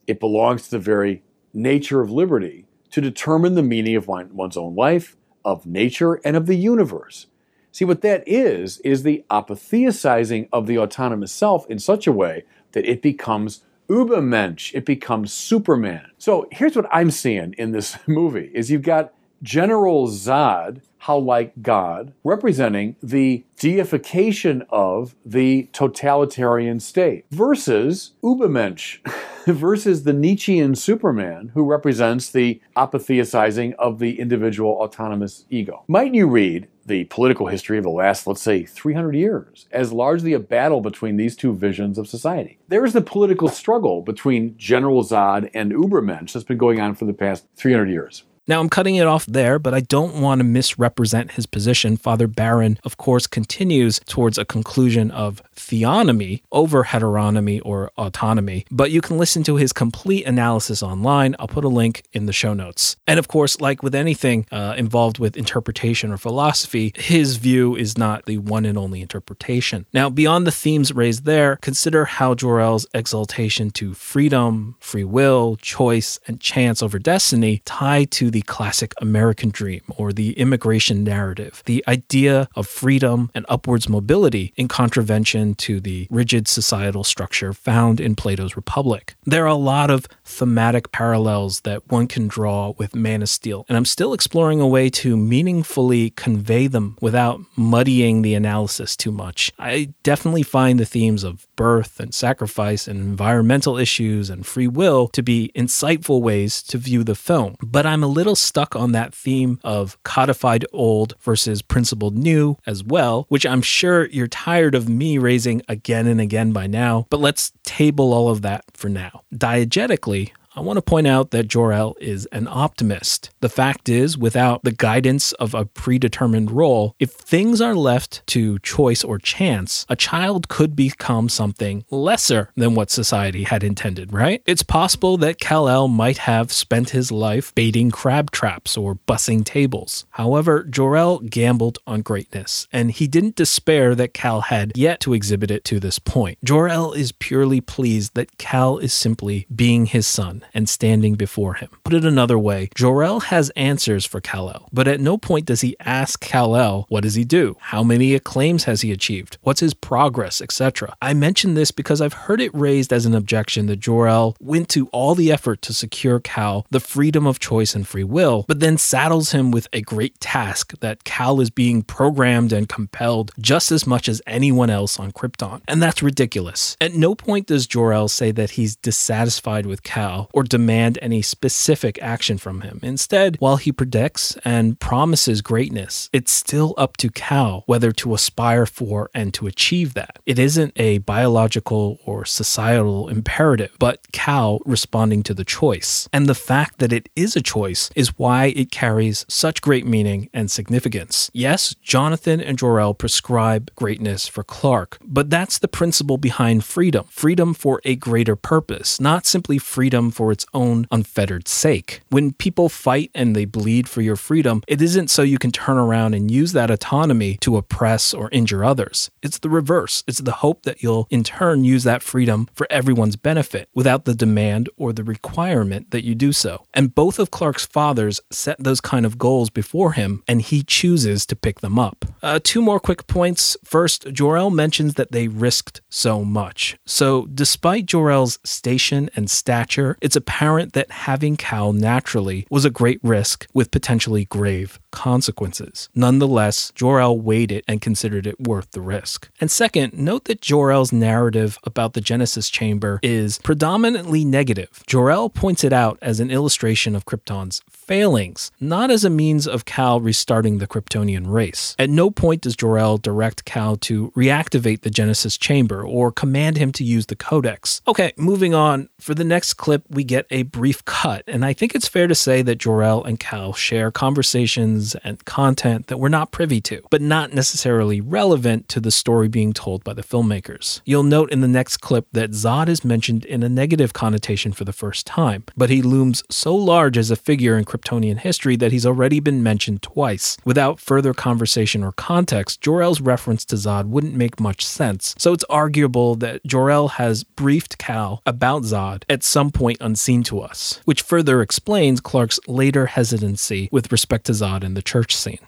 it 0.08 0.18
belongs 0.18 0.64
to 0.64 0.70
the 0.72 0.78
very 0.80 1.22
nature 1.52 2.00
of 2.00 2.10
liberty 2.10 2.66
to 2.90 3.00
determine 3.00 3.54
the 3.54 3.62
meaning 3.62 3.94
of 3.94 4.08
one's 4.08 4.56
own 4.56 4.74
life, 4.74 5.16
of 5.44 5.66
nature, 5.66 6.14
and 6.24 6.36
of 6.36 6.46
the 6.46 6.56
universe. 6.56 7.26
See, 7.72 7.84
what 7.84 8.02
that 8.02 8.22
is, 8.26 8.78
is 8.78 9.02
the 9.02 9.24
apotheosizing 9.30 10.48
of 10.52 10.66
the 10.66 10.78
autonomous 10.78 11.32
self 11.32 11.68
in 11.68 11.78
such 11.78 12.06
a 12.06 12.12
way 12.12 12.44
that 12.72 12.88
it 12.88 13.02
becomes 13.02 13.62
Übermensch, 13.88 14.74
it 14.74 14.86
becomes 14.86 15.32
Superman. 15.32 16.10
So 16.16 16.48
here's 16.50 16.76
what 16.76 16.86
I'm 16.90 17.10
seeing 17.10 17.54
in 17.58 17.72
this 17.72 17.98
movie 18.06 18.50
is 18.54 18.70
you've 18.70 18.82
got 18.82 19.12
General 19.42 20.08
Zod, 20.08 20.80
how 21.04 21.18
like 21.18 21.52
God, 21.60 22.14
representing 22.24 22.96
the 23.02 23.44
deification 23.58 24.64
of 24.70 25.14
the 25.22 25.68
totalitarian 25.74 26.80
state, 26.80 27.26
versus 27.30 28.12
Übermensch, 28.22 29.00
versus 29.46 30.04
the 30.04 30.14
Nietzschean 30.14 30.74
Superman, 30.74 31.50
who 31.52 31.62
represents 31.62 32.30
the 32.30 32.58
apotheosizing 32.74 33.74
of 33.74 33.98
the 33.98 34.18
individual 34.18 34.70
autonomous 34.72 35.44
ego. 35.50 35.84
Might 35.88 36.14
you 36.14 36.26
read 36.26 36.68
the 36.86 37.04
political 37.04 37.48
history 37.48 37.76
of 37.76 37.84
the 37.84 37.90
last, 37.90 38.26
let's 38.26 38.40
say, 38.40 38.64
300 38.64 39.14
years 39.14 39.66
as 39.72 39.92
largely 39.92 40.32
a 40.32 40.38
battle 40.38 40.80
between 40.80 41.16
these 41.16 41.36
two 41.36 41.54
visions 41.54 41.98
of 41.98 42.08
society. 42.08 42.58
There 42.68 42.84
is 42.84 42.92
the 42.94 43.00
political 43.00 43.48
struggle 43.48 44.02
between 44.02 44.56
General 44.56 45.02
Zod 45.02 45.50
and 45.54 45.72
Übermensch 45.72 46.32
that's 46.32 46.44
been 46.44 46.58
going 46.58 46.80
on 46.80 46.94
for 46.94 47.04
the 47.04 47.14
past 47.14 47.46
300 47.56 47.90
years. 47.90 48.24
Now, 48.46 48.60
I'm 48.60 48.68
cutting 48.68 48.96
it 48.96 49.06
off 49.06 49.24
there, 49.24 49.58
but 49.58 49.72
I 49.72 49.80
don't 49.80 50.20
want 50.20 50.40
to 50.40 50.44
misrepresent 50.44 51.32
his 51.32 51.46
position. 51.46 51.96
Father 51.96 52.26
Barron, 52.26 52.78
of 52.84 52.98
course, 52.98 53.26
continues 53.26 54.00
towards 54.06 54.36
a 54.36 54.44
conclusion 54.44 55.10
of 55.10 55.42
theonomy 55.56 56.42
over 56.52 56.84
heteronomy 56.84 57.62
or 57.64 57.90
autonomy, 57.96 58.66
but 58.70 58.90
you 58.90 59.00
can 59.00 59.16
listen 59.16 59.44
to 59.44 59.56
his 59.56 59.72
complete 59.72 60.26
analysis 60.26 60.82
online. 60.82 61.34
I'll 61.38 61.48
put 61.48 61.64
a 61.64 61.68
link 61.68 62.04
in 62.12 62.26
the 62.26 62.34
show 62.34 62.52
notes. 62.52 62.96
And 63.06 63.18
of 63.18 63.28
course, 63.28 63.62
like 63.62 63.82
with 63.82 63.94
anything 63.94 64.46
uh, 64.52 64.74
involved 64.76 65.18
with 65.18 65.38
interpretation 65.38 66.12
or 66.12 66.18
philosophy, 66.18 66.92
his 66.96 67.36
view 67.36 67.74
is 67.74 67.96
not 67.96 68.26
the 68.26 68.36
one 68.38 68.66
and 68.66 68.76
only 68.76 69.00
interpretation. 69.00 69.86
Now, 69.94 70.10
beyond 70.10 70.46
the 70.46 70.52
themes 70.52 70.92
raised 70.92 71.24
there, 71.24 71.56
consider 71.62 72.04
how 72.04 72.34
Jor-El's 72.34 72.86
exaltation 72.92 73.70
to 73.70 73.94
freedom, 73.94 74.76
free 74.80 75.04
will, 75.04 75.56
choice, 75.56 76.18
and 76.26 76.40
chance 76.40 76.82
over 76.82 76.98
destiny 76.98 77.62
tie 77.64 78.04
to 78.04 78.33
the 78.34 78.42
classic 78.42 78.92
American 79.00 79.48
dream 79.50 79.80
or 79.96 80.12
the 80.12 80.32
immigration 80.32 81.04
narrative, 81.04 81.62
the 81.66 81.84
idea 81.86 82.48
of 82.56 82.66
freedom 82.66 83.30
and 83.32 83.46
upwards 83.48 83.88
mobility 83.88 84.52
in 84.56 84.66
contravention 84.66 85.54
to 85.54 85.78
the 85.78 86.08
rigid 86.10 86.48
societal 86.48 87.04
structure 87.04 87.52
found 87.52 88.00
in 88.00 88.16
Plato's 88.16 88.56
Republic. 88.56 89.14
There 89.24 89.44
are 89.44 89.46
a 89.46 89.54
lot 89.54 89.88
of 89.88 90.08
thematic 90.24 90.90
parallels 90.90 91.60
that 91.60 91.88
one 91.92 92.08
can 92.08 92.26
draw 92.26 92.74
with 92.76 92.96
Man 92.96 93.22
of 93.22 93.28
Steel, 93.28 93.64
and 93.68 93.76
I'm 93.76 93.84
still 93.84 94.12
exploring 94.12 94.60
a 94.60 94.66
way 94.66 94.90
to 94.90 95.16
meaningfully 95.16 96.10
convey 96.10 96.66
them 96.66 96.98
without 97.00 97.40
muddying 97.54 98.22
the 98.22 98.34
analysis 98.34 98.96
too 98.96 99.12
much. 99.12 99.52
I 99.60 99.94
definitely 100.02 100.42
find 100.42 100.80
the 100.80 100.86
themes 100.86 101.22
of 101.22 101.46
birth 101.54 102.00
and 102.00 102.12
sacrifice 102.12 102.88
and 102.88 102.98
environmental 102.98 103.76
issues 103.76 104.28
and 104.28 104.44
free 104.44 104.66
will 104.66 105.06
to 105.08 105.22
be 105.22 105.52
insightful 105.54 106.20
ways 106.20 106.64
to 106.64 106.78
view 106.78 107.04
the 107.04 107.14
film, 107.14 107.54
but 107.62 107.86
I'm 107.86 108.02
a 108.02 108.08
little 108.08 108.23
little 108.24 108.34
stuck 108.34 108.74
on 108.74 108.92
that 108.92 109.14
theme 109.14 109.60
of 109.62 110.02
codified 110.02 110.64
old 110.72 111.14
versus 111.20 111.60
principled 111.60 112.16
new 112.16 112.56
as 112.66 112.82
well, 112.82 113.26
which 113.28 113.44
I'm 113.44 113.60
sure 113.60 114.06
you're 114.06 114.28
tired 114.28 114.74
of 114.74 114.88
me 114.88 115.18
raising 115.18 115.60
again 115.68 116.06
and 116.06 116.20
again 116.20 116.52
by 116.52 116.66
now, 116.66 117.06
but 117.10 117.20
let's 117.20 117.52
table 117.64 118.14
all 118.14 118.30
of 118.30 118.40
that 118.40 118.64
for 118.72 118.88
now. 118.88 119.20
Diegetically, 119.34 120.30
I 120.56 120.60
want 120.60 120.76
to 120.76 120.82
point 120.82 121.08
out 121.08 121.32
that 121.32 121.48
Jor-El 121.48 121.96
is 122.00 122.26
an 122.26 122.46
optimist. 122.46 123.30
The 123.40 123.48
fact 123.48 123.88
is, 123.88 124.16
without 124.16 124.62
the 124.62 124.70
guidance 124.70 125.32
of 125.32 125.52
a 125.52 125.64
predetermined 125.64 126.52
role, 126.52 126.94
if 127.00 127.10
things 127.10 127.60
are 127.60 127.74
left 127.74 128.24
to 128.28 128.60
choice 128.60 129.02
or 129.02 129.18
chance, 129.18 129.84
a 129.88 129.96
child 129.96 130.48
could 130.48 130.76
become 130.76 131.28
something 131.28 131.84
lesser 131.90 132.50
than 132.54 132.76
what 132.76 132.92
society 132.92 133.42
had 133.42 133.64
intended, 133.64 134.12
right? 134.12 134.42
It's 134.46 134.62
possible 134.62 135.16
that 135.16 135.40
Kal-El 135.40 135.88
might 135.88 136.18
have 136.18 136.52
spent 136.52 136.90
his 136.90 137.10
life 137.10 137.52
baiting 137.56 137.90
crab 137.90 138.30
traps 138.30 138.76
or 138.76 138.94
bussing 138.94 139.44
tables. 139.44 140.04
However, 140.10 140.62
Jor-El 140.62 141.18
gambled 141.18 141.80
on 141.84 142.02
greatness, 142.02 142.68
and 142.72 142.92
he 142.92 143.08
didn't 143.08 143.34
despair 143.34 143.96
that 143.96 144.14
Kal 144.14 144.42
had 144.42 144.70
yet 144.76 145.00
to 145.00 145.14
exhibit 145.14 145.50
it 145.50 145.64
to 145.64 145.80
this 145.80 145.98
point. 145.98 146.38
Jor-El 146.44 146.92
is 146.92 147.10
purely 147.10 147.60
pleased 147.60 148.14
that 148.14 148.38
Kal 148.38 148.78
is 148.78 148.92
simply 148.92 149.48
being 149.52 149.86
his 149.86 150.06
son 150.06 150.43
and 150.52 150.68
standing 150.68 151.14
before 151.14 151.54
him. 151.54 151.68
Put 151.84 151.94
it 151.94 152.04
another 152.04 152.38
way, 152.38 152.70
Jor-El 152.74 153.20
has 153.20 153.50
answers 153.50 154.04
for 154.04 154.20
Kal-El, 154.20 154.68
but 154.72 154.88
at 154.88 155.00
no 155.00 155.16
point 155.16 155.46
does 155.46 155.60
he 155.60 155.76
ask 155.80 156.20
Kal-El, 156.20 156.86
what 156.88 157.02
does 157.02 157.14
he 157.14 157.24
do? 157.24 157.56
How 157.60 157.82
many 157.82 158.14
acclaims 158.14 158.64
has 158.64 158.82
he 158.82 158.92
achieved? 158.92 159.38
What's 159.42 159.60
his 159.60 159.74
progress, 159.74 160.40
etc. 160.40 160.96
I 161.00 161.14
mention 161.14 161.54
this 161.54 161.70
because 161.70 162.00
I've 162.00 162.12
heard 162.12 162.40
it 162.40 162.54
raised 162.54 162.92
as 162.92 163.06
an 163.06 163.14
objection 163.14 163.66
that 163.66 163.80
Jor-El 163.80 164.36
went 164.40 164.68
to 164.70 164.88
all 164.88 165.14
the 165.14 165.30
effort 165.30 165.62
to 165.62 165.72
secure 165.72 166.20
Kal 166.20 166.66
the 166.70 166.80
freedom 166.80 167.26
of 167.26 167.38
choice 167.38 167.74
and 167.74 167.86
free 167.86 168.04
will, 168.04 168.44
but 168.48 168.60
then 168.60 168.78
saddles 168.78 169.32
him 169.32 169.50
with 169.50 169.68
a 169.72 169.80
great 169.80 170.18
task 170.20 170.78
that 170.80 171.04
Kal 171.04 171.40
is 171.40 171.50
being 171.50 171.82
programmed 171.82 172.52
and 172.52 172.68
compelled 172.68 173.32
just 173.38 173.70
as 173.70 173.86
much 173.86 174.08
as 174.08 174.22
anyone 174.26 174.70
else 174.70 174.98
on 174.98 175.12
Krypton. 175.12 175.62
And 175.68 175.82
that's 175.82 176.02
ridiculous. 176.02 176.76
At 176.80 176.94
no 176.94 177.14
point 177.14 177.46
does 177.46 177.66
Jor-El 177.66 178.08
say 178.08 178.30
that 178.32 178.50
he's 178.50 178.76
dissatisfied 178.76 179.66
with 179.66 179.82
Kal 179.82 180.28
or 180.34 180.42
demand 180.42 180.98
any 181.00 181.22
specific 181.22 181.98
action 182.02 182.36
from 182.36 182.60
him. 182.62 182.80
Instead, 182.82 183.36
while 183.38 183.56
he 183.56 183.70
predicts 183.70 184.36
and 184.44 184.78
promises 184.80 185.40
greatness, 185.40 186.10
it's 186.12 186.32
still 186.32 186.74
up 186.76 186.96
to 186.98 187.08
Kal 187.08 187.62
whether 187.66 187.92
to 187.92 188.14
aspire 188.14 188.66
for 188.66 189.10
and 189.14 189.32
to 189.34 189.46
achieve 189.46 189.94
that. 189.94 190.18
It 190.26 190.38
isn't 190.38 190.72
a 190.76 190.98
biological 190.98 191.98
or 192.04 192.24
societal 192.24 193.08
imperative, 193.08 193.76
but 193.78 194.10
Kal 194.12 194.58
responding 194.66 195.22
to 195.22 195.34
the 195.34 195.44
choice. 195.44 196.08
And 196.12 196.28
the 196.28 196.34
fact 196.34 196.78
that 196.80 196.92
it 196.92 197.08
is 197.14 197.36
a 197.36 197.40
choice 197.40 197.90
is 197.94 198.18
why 198.18 198.46
it 198.56 198.72
carries 198.72 199.24
such 199.28 199.62
great 199.62 199.86
meaning 199.86 200.28
and 200.34 200.50
significance. 200.50 201.30
Yes, 201.32 201.74
Jonathan 201.82 202.40
and 202.40 202.58
Jor-El 202.58 202.94
prescribe 202.94 203.70
greatness 203.76 204.26
for 204.26 204.42
Clark, 204.42 204.98
but 205.00 205.30
that's 205.30 205.58
the 205.58 205.68
principle 205.68 206.18
behind 206.18 206.64
freedom 206.64 207.06
freedom 207.08 207.54
for 207.54 207.80
a 207.84 207.94
greater 207.94 208.36
purpose, 208.36 209.00
not 209.00 209.26
simply 209.26 209.58
freedom 209.58 210.10
for 210.10 210.23
its 210.32 210.46
own 210.54 210.86
unfettered 210.90 211.48
sake. 211.48 212.00
When 212.10 212.32
people 212.32 212.68
fight 212.68 213.10
and 213.14 213.34
they 213.34 213.44
bleed 213.44 213.88
for 213.88 214.02
your 214.02 214.16
freedom, 214.16 214.62
it 214.68 214.80
isn't 214.82 215.10
so 215.10 215.22
you 215.22 215.38
can 215.38 215.52
turn 215.52 215.78
around 215.78 216.14
and 216.14 216.30
use 216.30 216.52
that 216.52 216.70
autonomy 216.70 217.36
to 217.40 217.56
oppress 217.56 218.14
or 218.14 218.28
injure 218.30 218.64
others. 218.64 219.10
It's 219.22 219.38
the 219.38 219.50
reverse. 219.50 220.04
It's 220.06 220.20
the 220.20 220.32
hope 220.32 220.62
that 220.62 220.82
you'll 220.82 221.06
in 221.10 221.24
turn 221.24 221.64
use 221.64 221.84
that 221.84 222.02
freedom 222.02 222.48
for 222.54 222.66
everyone's 222.70 223.16
benefit 223.16 223.68
without 223.74 224.04
the 224.04 224.14
demand 224.14 224.68
or 224.76 224.92
the 224.92 225.04
requirement 225.04 225.90
that 225.90 226.04
you 226.04 226.14
do 226.14 226.32
so. 226.32 226.64
And 226.74 226.94
both 226.94 227.18
of 227.18 227.30
Clark's 227.30 227.66
fathers 227.66 228.20
set 228.30 228.62
those 228.62 228.80
kind 228.80 229.06
of 229.06 229.18
goals 229.18 229.50
before 229.50 229.92
him, 229.92 230.22
and 230.28 230.42
he 230.42 230.62
chooses 230.62 231.26
to 231.26 231.36
pick 231.36 231.60
them 231.60 231.78
up. 231.78 232.04
Uh, 232.22 232.40
two 232.42 232.62
more 232.62 232.80
quick 232.80 233.06
points. 233.06 233.56
First, 233.64 234.12
Jor-El 234.12 234.50
mentions 234.50 234.94
that 234.94 235.12
they 235.12 235.28
risked 235.28 235.82
so 235.88 236.24
much. 236.24 236.76
So, 236.86 237.26
despite 237.26 237.86
Jor-El's 237.86 238.38
station 238.44 239.10
and 239.16 239.30
stature, 239.30 239.96
it's 240.00 240.13
apparent 240.16 240.72
that 240.72 240.90
having 240.90 241.36
Kal 241.36 241.72
naturally 241.72 242.46
was 242.50 242.64
a 242.64 242.70
great 242.70 243.00
risk 243.02 243.46
with 243.54 243.70
potentially 243.70 244.24
grave 244.24 244.78
consequences. 244.90 245.88
Nonetheless, 245.94 246.72
Jor-El 246.74 247.18
weighed 247.18 247.52
it 247.52 247.64
and 247.66 247.80
considered 247.80 248.26
it 248.26 248.40
worth 248.40 248.70
the 248.72 248.80
risk. 248.80 249.28
And 249.40 249.50
second, 249.50 249.94
note 249.94 250.24
that 250.24 250.40
Jor-El's 250.40 250.92
narrative 250.92 251.58
about 251.64 251.94
the 251.94 252.00
Genesis 252.00 252.48
chamber 252.48 253.00
is 253.02 253.38
predominantly 253.38 254.24
negative. 254.24 254.82
Jor-El 254.86 255.30
points 255.30 255.64
it 255.64 255.72
out 255.72 255.98
as 256.00 256.20
an 256.20 256.30
illustration 256.30 256.94
of 256.94 257.04
Krypton's 257.04 257.62
failings, 257.84 258.50
not 258.60 258.90
as 258.90 259.04
a 259.04 259.10
means 259.10 259.46
of 259.46 259.64
Kal 259.64 260.00
restarting 260.00 260.58
the 260.58 260.66
Kryptonian 260.66 261.30
race. 261.30 261.76
At 261.78 261.90
no 261.90 262.10
point 262.10 262.42
does 262.42 262.56
Jor-El 262.56 262.98
direct 262.98 263.44
Kal 263.44 263.76
to 263.76 264.10
reactivate 264.12 264.80
the 264.80 264.90
Genesis 264.90 265.36
chamber 265.36 265.86
or 265.86 266.10
command 266.10 266.56
him 266.56 266.72
to 266.72 266.84
use 266.84 267.06
the 267.06 267.16
Codex. 267.16 267.82
Okay, 267.86 268.12
moving 268.16 268.54
on. 268.54 268.88
For 268.98 269.14
the 269.14 269.24
next 269.24 269.54
clip, 269.54 269.84
we 269.90 270.02
get 270.02 270.26
a 270.30 270.44
brief 270.44 270.84
cut, 270.84 271.24
and 271.26 271.44
I 271.44 271.52
think 271.52 271.74
it's 271.74 271.88
fair 271.88 272.06
to 272.06 272.14
say 272.14 272.40
that 272.42 272.56
Jor-El 272.58 273.04
and 273.04 273.20
Kal 273.20 273.52
share 273.52 273.90
conversations 273.90 274.94
and 275.04 275.22
content 275.24 275.88
that 275.88 275.98
we're 275.98 276.08
not 276.08 276.30
privy 276.30 276.60
to, 276.62 276.82
but 276.90 277.02
not 277.02 277.34
necessarily 277.34 278.00
relevant 278.00 278.68
to 278.70 278.80
the 278.80 278.90
story 278.90 279.28
being 279.28 279.52
told 279.52 279.84
by 279.84 279.92
the 279.92 280.02
filmmakers. 280.02 280.80
You'll 280.84 281.02
note 281.02 281.30
in 281.30 281.42
the 281.42 281.48
next 281.48 281.78
clip 281.78 282.06
that 282.12 282.30
Zod 282.30 282.68
is 282.68 282.84
mentioned 282.84 283.24
in 283.26 283.42
a 283.42 283.48
negative 283.48 283.92
connotation 283.92 284.52
for 284.52 284.64
the 284.64 284.72
first 284.72 285.06
time, 285.06 285.44
but 285.56 285.70
he 285.70 285.82
looms 285.82 286.22
so 286.30 286.54
large 286.54 286.96
as 286.96 287.10
a 287.10 287.16
figure 287.16 287.58
in 287.58 287.64
Kryptonian 287.74 288.18
history 288.18 288.54
that 288.56 288.70
he's 288.70 288.86
already 288.86 289.18
been 289.18 289.42
mentioned 289.42 289.82
twice. 289.82 290.36
Without 290.44 290.78
further 290.78 291.12
conversation 291.12 291.82
or 291.82 291.90
context, 291.92 292.60
Jor-El's 292.60 293.00
reference 293.00 293.44
to 293.46 293.56
Zod 293.56 293.86
wouldn't 293.86 294.14
make 294.14 294.38
much 294.38 294.64
sense, 294.64 295.14
so 295.18 295.32
it's 295.32 295.44
arguable 295.50 296.14
that 296.16 296.44
Jor-El 296.46 296.88
has 296.88 297.24
briefed 297.24 297.76
Kal 297.78 298.22
about 298.24 298.62
Zod 298.62 299.02
at 299.08 299.24
some 299.24 299.50
point 299.50 299.78
unseen 299.80 300.22
to 300.24 300.40
us, 300.40 300.80
which 300.84 301.02
further 301.02 301.42
explains 301.42 302.00
Clark's 302.00 302.38
later 302.46 302.86
hesitancy 302.86 303.68
with 303.72 303.90
respect 303.90 304.26
to 304.26 304.32
Zod 304.32 304.62
in 304.62 304.74
the 304.74 304.82
church 304.82 305.16
scene. 305.16 305.38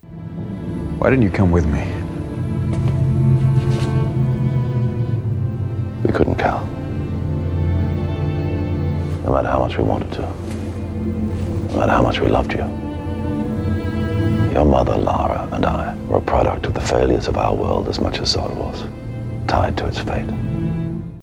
Why 0.98 1.10
didn't 1.10 1.22
you 1.22 1.30
come 1.30 1.52
with 1.52 1.66
me? 1.66 1.84
We 6.02 6.12
couldn't, 6.12 6.36
Kal. 6.36 6.66
No 9.24 9.32
matter 9.32 9.48
how 9.48 9.60
much 9.60 9.76
we 9.76 9.84
wanted 9.84 10.12
to. 10.14 10.45
Matter 11.74 11.92
how 11.92 12.02
much 12.02 12.20
we 12.20 12.28
loved 12.28 12.52
you. 12.52 12.64
Your 14.52 14.64
mother, 14.64 14.96
Lara, 14.96 15.48
and 15.52 15.66
I 15.66 15.94
were 16.06 16.18
a 16.18 16.22
product 16.22 16.66
of 16.66 16.74
the 16.74 16.80
failures 16.80 17.28
of 17.28 17.36
our 17.36 17.54
world 17.54 17.88
as 17.88 18.00
much 18.00 18.18
as 18.20 18.34
Zod 18.34 18.54
was, 18.56 18.84
tied 19.46 19.76
to 19.78 19.86
its 19.86 19.98
fate. 19.98 20.30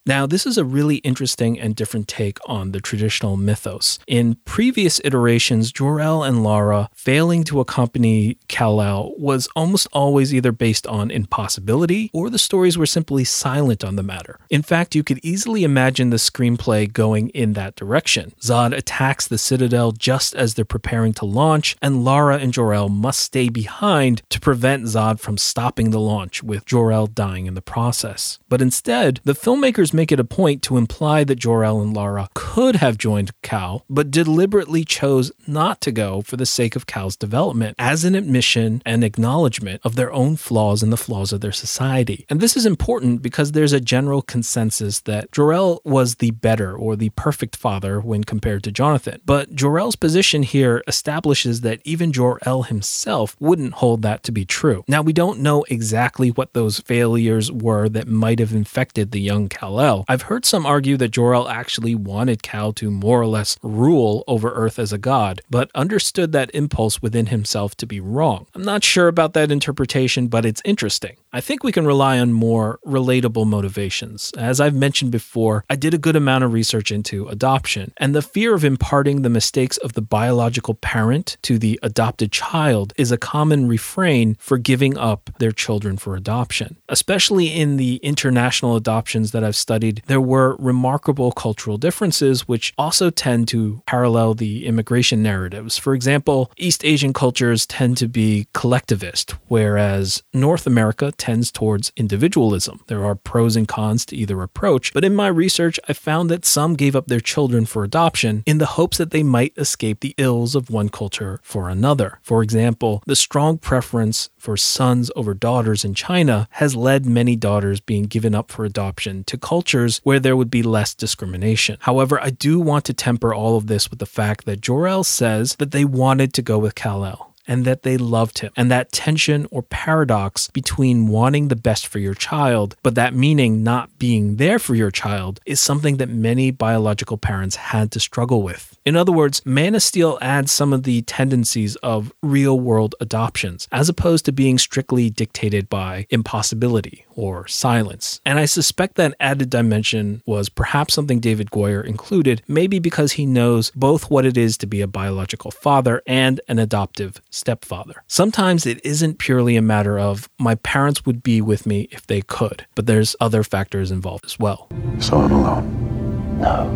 Now, 0.06 0.26
this 0.26 0.46
is 0.46 0.58
a 0.58 0.66
really 0.66 0.98
interesting 0.98 1.58
and 1.58 1.78
different 1.78 2.10
take 2.10 2.38
on 2.46 2.74
the 2.74 2.82
traditional 2.82 3.38
mythos. 3.38 4.00
In 4.06 4.36
previous 4.44 5.00
iterations, 5.06 5.72
Jor-El 5.72 6.24
and 6.24 6.44
Lara 6.44 6.90
failing 6.94 7.46
to 7.46 7.62
accompany 7.62 8.38
Kal-El 8.50 9.14
was 9.18 9.48
almost 9.56 9.88
always 9.94 10.34
either 10.34 10.52
based 10.52 10.86
on 10.88 11.10
impossibility 11.10 12.10
or 12.12 12.30
the 12.30 12.38
stories 12.38 12.78
were 12.78 12.86
simply 12.86 13.24
silent 13.24 13.82
on 13.82 13.96
the 13.96 14.04
matter. 14.04 14.40
In 14.50 14.62
fact, 14.62 14.94
you 14.94 15.04
could 15.04 15.22
easily 15.24 15.64
imagine 15.64 16.10
the 16.10 16.18
screenplay 16.18 16.92
going 16.92 17.30
in 17.30 17.54
that 17.54 17.76
direction. 17.76 18.34
Zod 18.42 18.76
attacks 18.76 19.26
the 19.26 19.38
Citadel 19.38 19.94
just 19.94 20.36
as 20.36 20.56
they're 20.56 20.66
preparing 20.66 21.14
to 21.14 21.26
launch, 21.26 21.78
and 21.82 22.04
Lara 22.04 22.40
and 22.40 22.52
Jor-El 22.52 22.90
must 22.90 23.22
stay 23.22 23.48
behind 23.48 24.22
to 24.30 24.42
prevent 24.42 24.84
Zod 24.84 25.22
from 25.22 25.38
stopping 25.38 25.92
the 25.92 26.00
launch, 26.00 26.44
with 26.44 26.66
Jor-El 26.66 27.08
dying 27.08 27.46
in 27.46 27.54
the 27.54 27.62
process. 27.62 28.40
But 28.50 28.62
instead, 28.62 29.22
the 29.24 29.32
filmmakers 29.32 29.93
make 29.94 30.12
it 30.12 30.20
a 30.20 30.24
point 30.24 30.62
to 30.64 30.78
imply 30.78 31.24
that 31.24 31.36
Jor-El 31.36 31.82
and 31.82 31.94
Lara 31.94 32.30
could 32.34 32.78
have 32.78 32.98
joined 32.98 33.32
Kal, 33.42 33.86
but 33.90 34.12
deliberately 34.12 34.84
chose 34.84 35.32
not 35.48 35.82
to 35.82 35.92
go 35.92 36.22
for 36.22 36.38
the 36.38 36.46
sake 36.46 36.76
of 36.76 36.88
Kal's 36.88 37.16
development 37.16 37.76
as 37.80 38.04
an 38.04 38.16
admission 38.16 38.82
and 38.86 39.04
acknowledgement 39.04 39.82
of 39.84 39.96
their 39.96 40.12
own 40.14 40.36
flaws 40.36 40.84
and 40.84 40.92
the 40.92 40.98
flaws 40.98 41.34
of 41.34 41.42
their 41.42 41.52
society. 41.52 42.26
And 42.30 42.40
this 42.40 42.56
is 42.56 42.66
important 42.66 43.22
because 43.22 43.52
there's 43.52 43.74
a 43.74 43.80
general 43.80 44.22
consensus 44.22 45.02
that 45.02 45.32
Jor-El 45.32 45.82
was 45.84 46.16
the 46.16 46.32
better 46.32 46.76
or 46.76 46.96
the 46.96 47.10
perfect 47.10 47.56
father 47.56 48.00
when 48.00 48.24
compared 48.24 48.64
to 48.64 48.72
Jonathan. 48.72 49.22
But 49.26 49.56
Jor-El's 49.56 49.96
position 49.96 50.44
here 50.44 50.84
establishes 50.88 51.62
that 51.62 51.82
even 51.84 52.12
Jor-El 52.12 52.64
himself 52.64 53.36
wouldn't 53.40 53.76
hold 53.76 54.02
that 54.04 54.24
to 54.24 54.32
be 54.32 54.46
true. 54.46 54.84
Now, 54.88 55.02
we 55.02 55.14
don't 55.14 55.40
know 55.40 55.64
exactly 55.70 56.30
what 56.30 56.54
those 56.54 56.80
failures 56.80 57.52
were 57.52 57.90
that 57.90 58.08
might 58.08 58.40
have 58.40 58.54
infected 58.54 59.12
the 59.12 59.22
young 59.22 59.50
Kal-El. 59.84 60.06
I've 60.08 60.24
heard 60.24 60.46
some 60.46 60.66
argue 60.66 60.96
that 60.98 61.10
Jor-El 61.10 61.50
actually 61.50 61.94
wanted 61.94 62.42
Kal 62.42 62.72
to 62.74 62.90
more 62.90 63.20
or 63.20 63.28
less 63.28 63.58
rule 63.62 64.24
over 64.28 64.50
Earth 64.52 64.80
as 64.80 64.94
a 64.94 64.98
god, 64.98 65.42
but 65.50 65.70
understood 65.76 66.32
that 66.32 66.50
impulse 66.54 67.02
within 67.02 67.26
himself 67.26 67.76
to 67.78 67.86
be 67.86 68.00
wrong. 68.00 68.48
I'm 68.56 68.64
not 68.64 68.84
sure 68.84 69.10
about 69.10 69.34
that 69.34 69.52
interpretation, 69.52 70.28
but 70.28 70.46
it's 70.46 70.62
interesting. 70.64 71.18
I 71.34 71.42
think 71.42 71.64
we 71.64 71.72
can 71.72 71.86
rely 71.86 72.20
on 72.20 72.32
more 72.32 72.80
relatable 72.86 73.46
motivations. 73.48 74.32
As 74.38 74.62
I've 74.62 74.76
mentioned 74.76 75.12
before, 75.12 75.66
I 75.70 75.76
did 75.76 75.94
a 75.94 75.98
good 75.98 76.16
amount 76.16 76.44
of 76.44 76.54
research 76.54 76.92
into 76.92 77.28
adoption, 77.28 77.92
and 77.98 78.16
the 78.16 78.22
fear 78.22 78.54
of 78.54 78.64
imparting 78.64 79.22
the 79.22 79.30
mistakes 79.30 79.78
of 79.78 79.94
the 79.94 80.02
biological 80.02 80.76
parent 80.76 81.38
to 81.42 81.58
the 81.58 81.80
adopted 81.84 82.32
child 82.32 82.94
is 82.98 83.12
a 83.12 83.18
common 83.18 83.68
refrain 83.68 84.38
for 84.40 84.58
giving 84.58 84.98
up 84.98 85.30
their 85.40 85.52
children 85.52 85.98
for 85.98 86.16
adoption. 86.16 86.78
Especially 86.88 87.48
in 87.48 87.78
the 87.78 87.98
international 87.98 88.76
adoptions 88.78 89.32
that 89.32 89.44
I've 89.44 89.56
studied, 89.56 89.73
there 89.80 90.22
were 90.22 90.56
remarkable 90.58 91.32
cultural 91.32 91.78
differences 91.78 92.48
which 92.48 92.74
also 92.78 93.10
tend 93.10 93.48
to 93.50 93.82
parallel 93.86 94.34
the 94.34 94.66
immigration 94.66 95.24
narratives. 95.24 95.78
For 95.78 95.94
example, 95.94 96.52
East 96.58 96.86
Asian 96.86 97.14
cultures 97.14 97.66
tend 97.66 97.98
to 97.98 98.08
be 98.08 98.48
collectivist, 98.54 99.36
whereas 99.48 100.24
North 100.34 100.68
America 100.68 101.12
tends 101.18 101.52
towards 101.52 101.92
individualism. 101.96 102.82
There 102.88 103.04
are 103.04 103.16
pros 103.16 103.56
and 103.56 103.68
cons 103.68 104.06
to 104.08 104.16
either 104.16 104.42
approach, 104.42 104.94
but 104.94 105.04
in 105.04 105.16
my 105.16 105.28
research, 105.28 105.80
I 105.90 105.94
found 105.94 106.30
that 106.30 106.46
some 106.46 106.76
gave 106.76 106.96
up 106.96 107.08
their 107.08 107.20
children 107.20 107.66
for 107.66 107.84
adoption 107.84 108.44
in 108.46 108.58
the 108.58 108.74
hopes 108.78 108.98
that 108.98 109.12
they 109.12 109.24
might 109.24 109.54
escape 109.58 110.00
the 110.00 110.16
ills 110.18 110.56
of 110.56 110.70
one 110.70 110.90
culture 110.90 111.40
for 111.44 111.70
another. 111.70 112.20
For 112.22 112.44
example, 112.44 113.04
the 113.06 113.16
strong 113.16 113.58
preference 113.58 114.30
for 114.38 114.58
sons 114.58 115.10
over 115.16 115.34
daughters 115.34 115.84
in 115.84 115.94
China 115.94 116.48
has 116.52 116.76
led 116.76 117.06
many 117.06 117.36
daughters 117.36 117.80
being 117.80 118.04
given 118.04 118.36
up 118.36 118.52
for 118.52 118.66
adoption 118.66 119.24
to 119.26 119.38
cultures 119.38 119.63
where 120.04 120.20
there 120.20 120.36
would 120.36 120.52
be 120.52 120.64
less 120.64 120.94
discrimination. 120.94 121.78
However, 121.82 122.20
I 122.22 122.30
do 122.30 122.60
want 122.60 122.86
to 122.86 122.94
temper 122.94 123.34
all 123.34 123.58
of 123.58 123.68
this 123.68 123.90
with 123.90 124.00
the 124.00 124.06
fact 124.06 124.46
that 124.46 124.62
Jor-El 124.62 125.04
says 125.04 125.56
that 125.56 125.72
they 125.72 125.86
wanted 125.86 126.34
to 126.34 126.42
go 126.42 126.60
with 126.60 126.76
Kal-El 126.76 127.33
and 127.48 127.66
that 127.66 127.84
they 127.84 127.98
loved 127.98 128.40
him. 128.40 128.52
And 128.56 128.72
that 128.72 128.92
tension 128.92 129.48
or 129.52 129.64
paradox 129.64 130.50
between 130.50 131.08
wanting 131.08 131.48
the 131.48 131.56
best 131.56 131.88
for 131.88 132.00
your 132.00 132.14
child, 132.14 132.76
but 132.84 132.96
that 132.96 133.14
meaning 133.14 133.64
not 133.64 133.98
being 134.00 134.38
there 134.38 134.60
for 134.60 134.76
your 134.76 134.92
child, 134.92 135.40
is 135.46 135.60
something 135.60 135.98
that 135.98 136.10
many 136.10 136.52
biological 136.52 137.18
parents 137.18 137.56
had 137.56 137.92
to 137.92 138.00
struggle 138.00 138.42
with. 138.42 138.78
In 138.86 138.96
other 138.96 139.12
words, 139.12 139.46
Man 139.46 139.76
of 139.76 139.84
Steel 139.84 140.18
adds 140.22 140.52
some 140.52 140.74
of 140.74 140.84
the 140.84 141.02
tendencies 141.04 141.76
of 141.78 142.12
real 142.22 142.60
world 142.60 142.96
adoptions, 143.00 143.68
as 143.72 143.88
opposed 143.88 144.26
to 144.26 144.32
being 144.32 144.58
strictly 144.58 145.10
dictated 145.10 145.70
by 145.70 146.06
impossibility 146.10 147.06
or 147.16 147.48
silence. 147.48 148.20
And 148.26 148.40
I 148.40 148.46
suspect 148.46 148.96
that 148.96 149.16
added 149.20 149.50
dimension 149.50 150.22
was 150.26 150.50
perhaps 150.50 150.94
something 150.94 151.20
David 151.20 151.50
Goyer 151.52 151.86
included, 151.86 152.42
maybe 152.48 152.80
because 152.80 153.14
he 153.14 153.26
knows 153.26 153.72
both 153.72 154.10
what 154.10 154.26
it 154.26 154.38
is 154.38 154.58
to 154.58 154.68
be 154.68 154.82
a 154.82 154.88
biological 154.88 155.52
father 155.52 156.02
and 156.06 156.42
an 156.48 156.60
adoptive 156.60 157.22
stepfather. 157.34 158.04
Sometimes 158.08 158.66
it 158.66 158.80
isn't 158.86 159.18
purely 159.18 159.58
a 159.58 159.62
matter 159.62 159.98
of 160.00 160.30
my 160.40 160.56
parents 160.56 161.06
would 161.06 161.24
be 161.24 161.42
with 161.42 161.66
me 161.66 161.88
if 161.92 162.06
they 162.08 162.22
could, 162.22 162.66
but 162.76 162.86
there's 162.86 163.16
other 163.20 163.44
factors 163.44 163.92
involved 163.92 164.26
as 164.26 164.38
well. 164.40 164.70
So 165.00 165.18
I'm 165.18 165.32
alone? 165.32 166.40
No. 166.40 166.70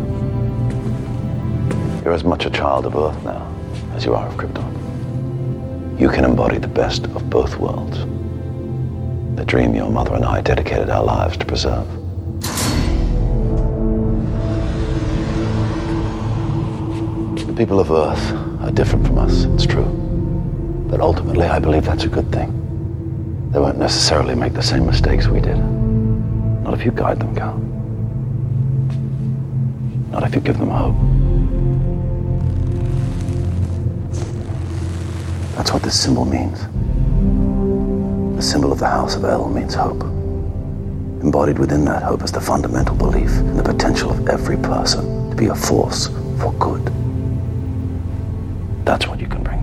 You're 2.04 2.14
as 2.14 2.24
much 2.24 2.44
a 2.46 2.50
child 2.50 2.86
of 2.86 2.96
Earth 2.96 3.22
now 3.24 3.46
as 3.94 4.04
you 4.04 4.14
are 4.14 4.26
of 4.26 4.34
Krypton. 4.34 6.00
You 6.00 6.08
can 6.08 6.24
embody 6.24 6.58
the 6.58 6.68
best 6.68 7.04
of 7.06 7.28
both 7.28 7.56
worlds. 7.56 7.98
The 9.36 9.44
dream 9.44 9.74
your 9.74 9.90
mother 9.90 10.14
and 10.14 10.24
I 10.24 10.40
dedicated 10.40 10.90
our 10.90 11.04
lives 11.04 11.36
to 11.36 11.44
preserve. 11.44 11.86
The 17.46 17.54
people 17.54 17.80
of 17.80 17.90
Earth 17.90 18.32
are 18.62 18.70
different 18.70 19.06
from 19.06 19.18
us, 19.18 19.44
it's 19.44 19.66
true. 19.66 20.07
But 20.88 21.00
ultimately, 21.00 21.46
I 21.46 21.58
believe 21.58 21.84
that's 21.84 22.04
a 22.04 22.08
good 22.08 22.32
thing. 22.32 22.50
They 23.52 23.58
won't 23.58 23.78
necessarily 23.78 24.34
make 24.34 24.54
the 24.54 24.62
same 24.62 24.86
mistakes 24.86 25.28
we 25.28 25.40
did. 25.40 25.56
Not 25.56 26.74
if 26.74 26.84
you 26.84 26.90
guide 26.90 27.18
them, 27.20 27.34
Kal. 27.34 27.58
Not 30.10 30.22
if 30.24 30.34
you 30.34 30.40
give 30.40 30.58
them 30.58 30.70
hope. 30.70 30.96
That's 35.56 35.72
what 35.72 35.82
this 35.82 36.00
symbol 36.00 36.24
means. 36.24 36.58
The 38.36 38.42
symbol 38.42 38.72
of 38.72 38.78
the 38.78 38.86
House 38.86 39.16
of 39.16 39.24
El 39.24 39.48
means 39.48 39.74
hope. 39.74 40.02
Embodied 41.22 41.58
within 41.58 41.84
that 41.84 42.02
hope 42.02 42.22
is 42.22 42.32
the 42.32 42.40
fundamental 42.40 42.94
belief 42.94 43.30
in 43.30 43.56
the 43.56 43.62
potential 43.62 44.10
of 44.10 44.28
every 44.28 44.56
person 44.56 45.30
to 45.30 45.36
be 45.36 45.46
a 45.46 45.54
force 45.54 46.06
for 46.38 46.52
good. 46.54 46.84
That's 48.84 49.06
what 49.08 49.20
you 49.20 49.26
can 49.26 49.42
bring. 49.42 49.57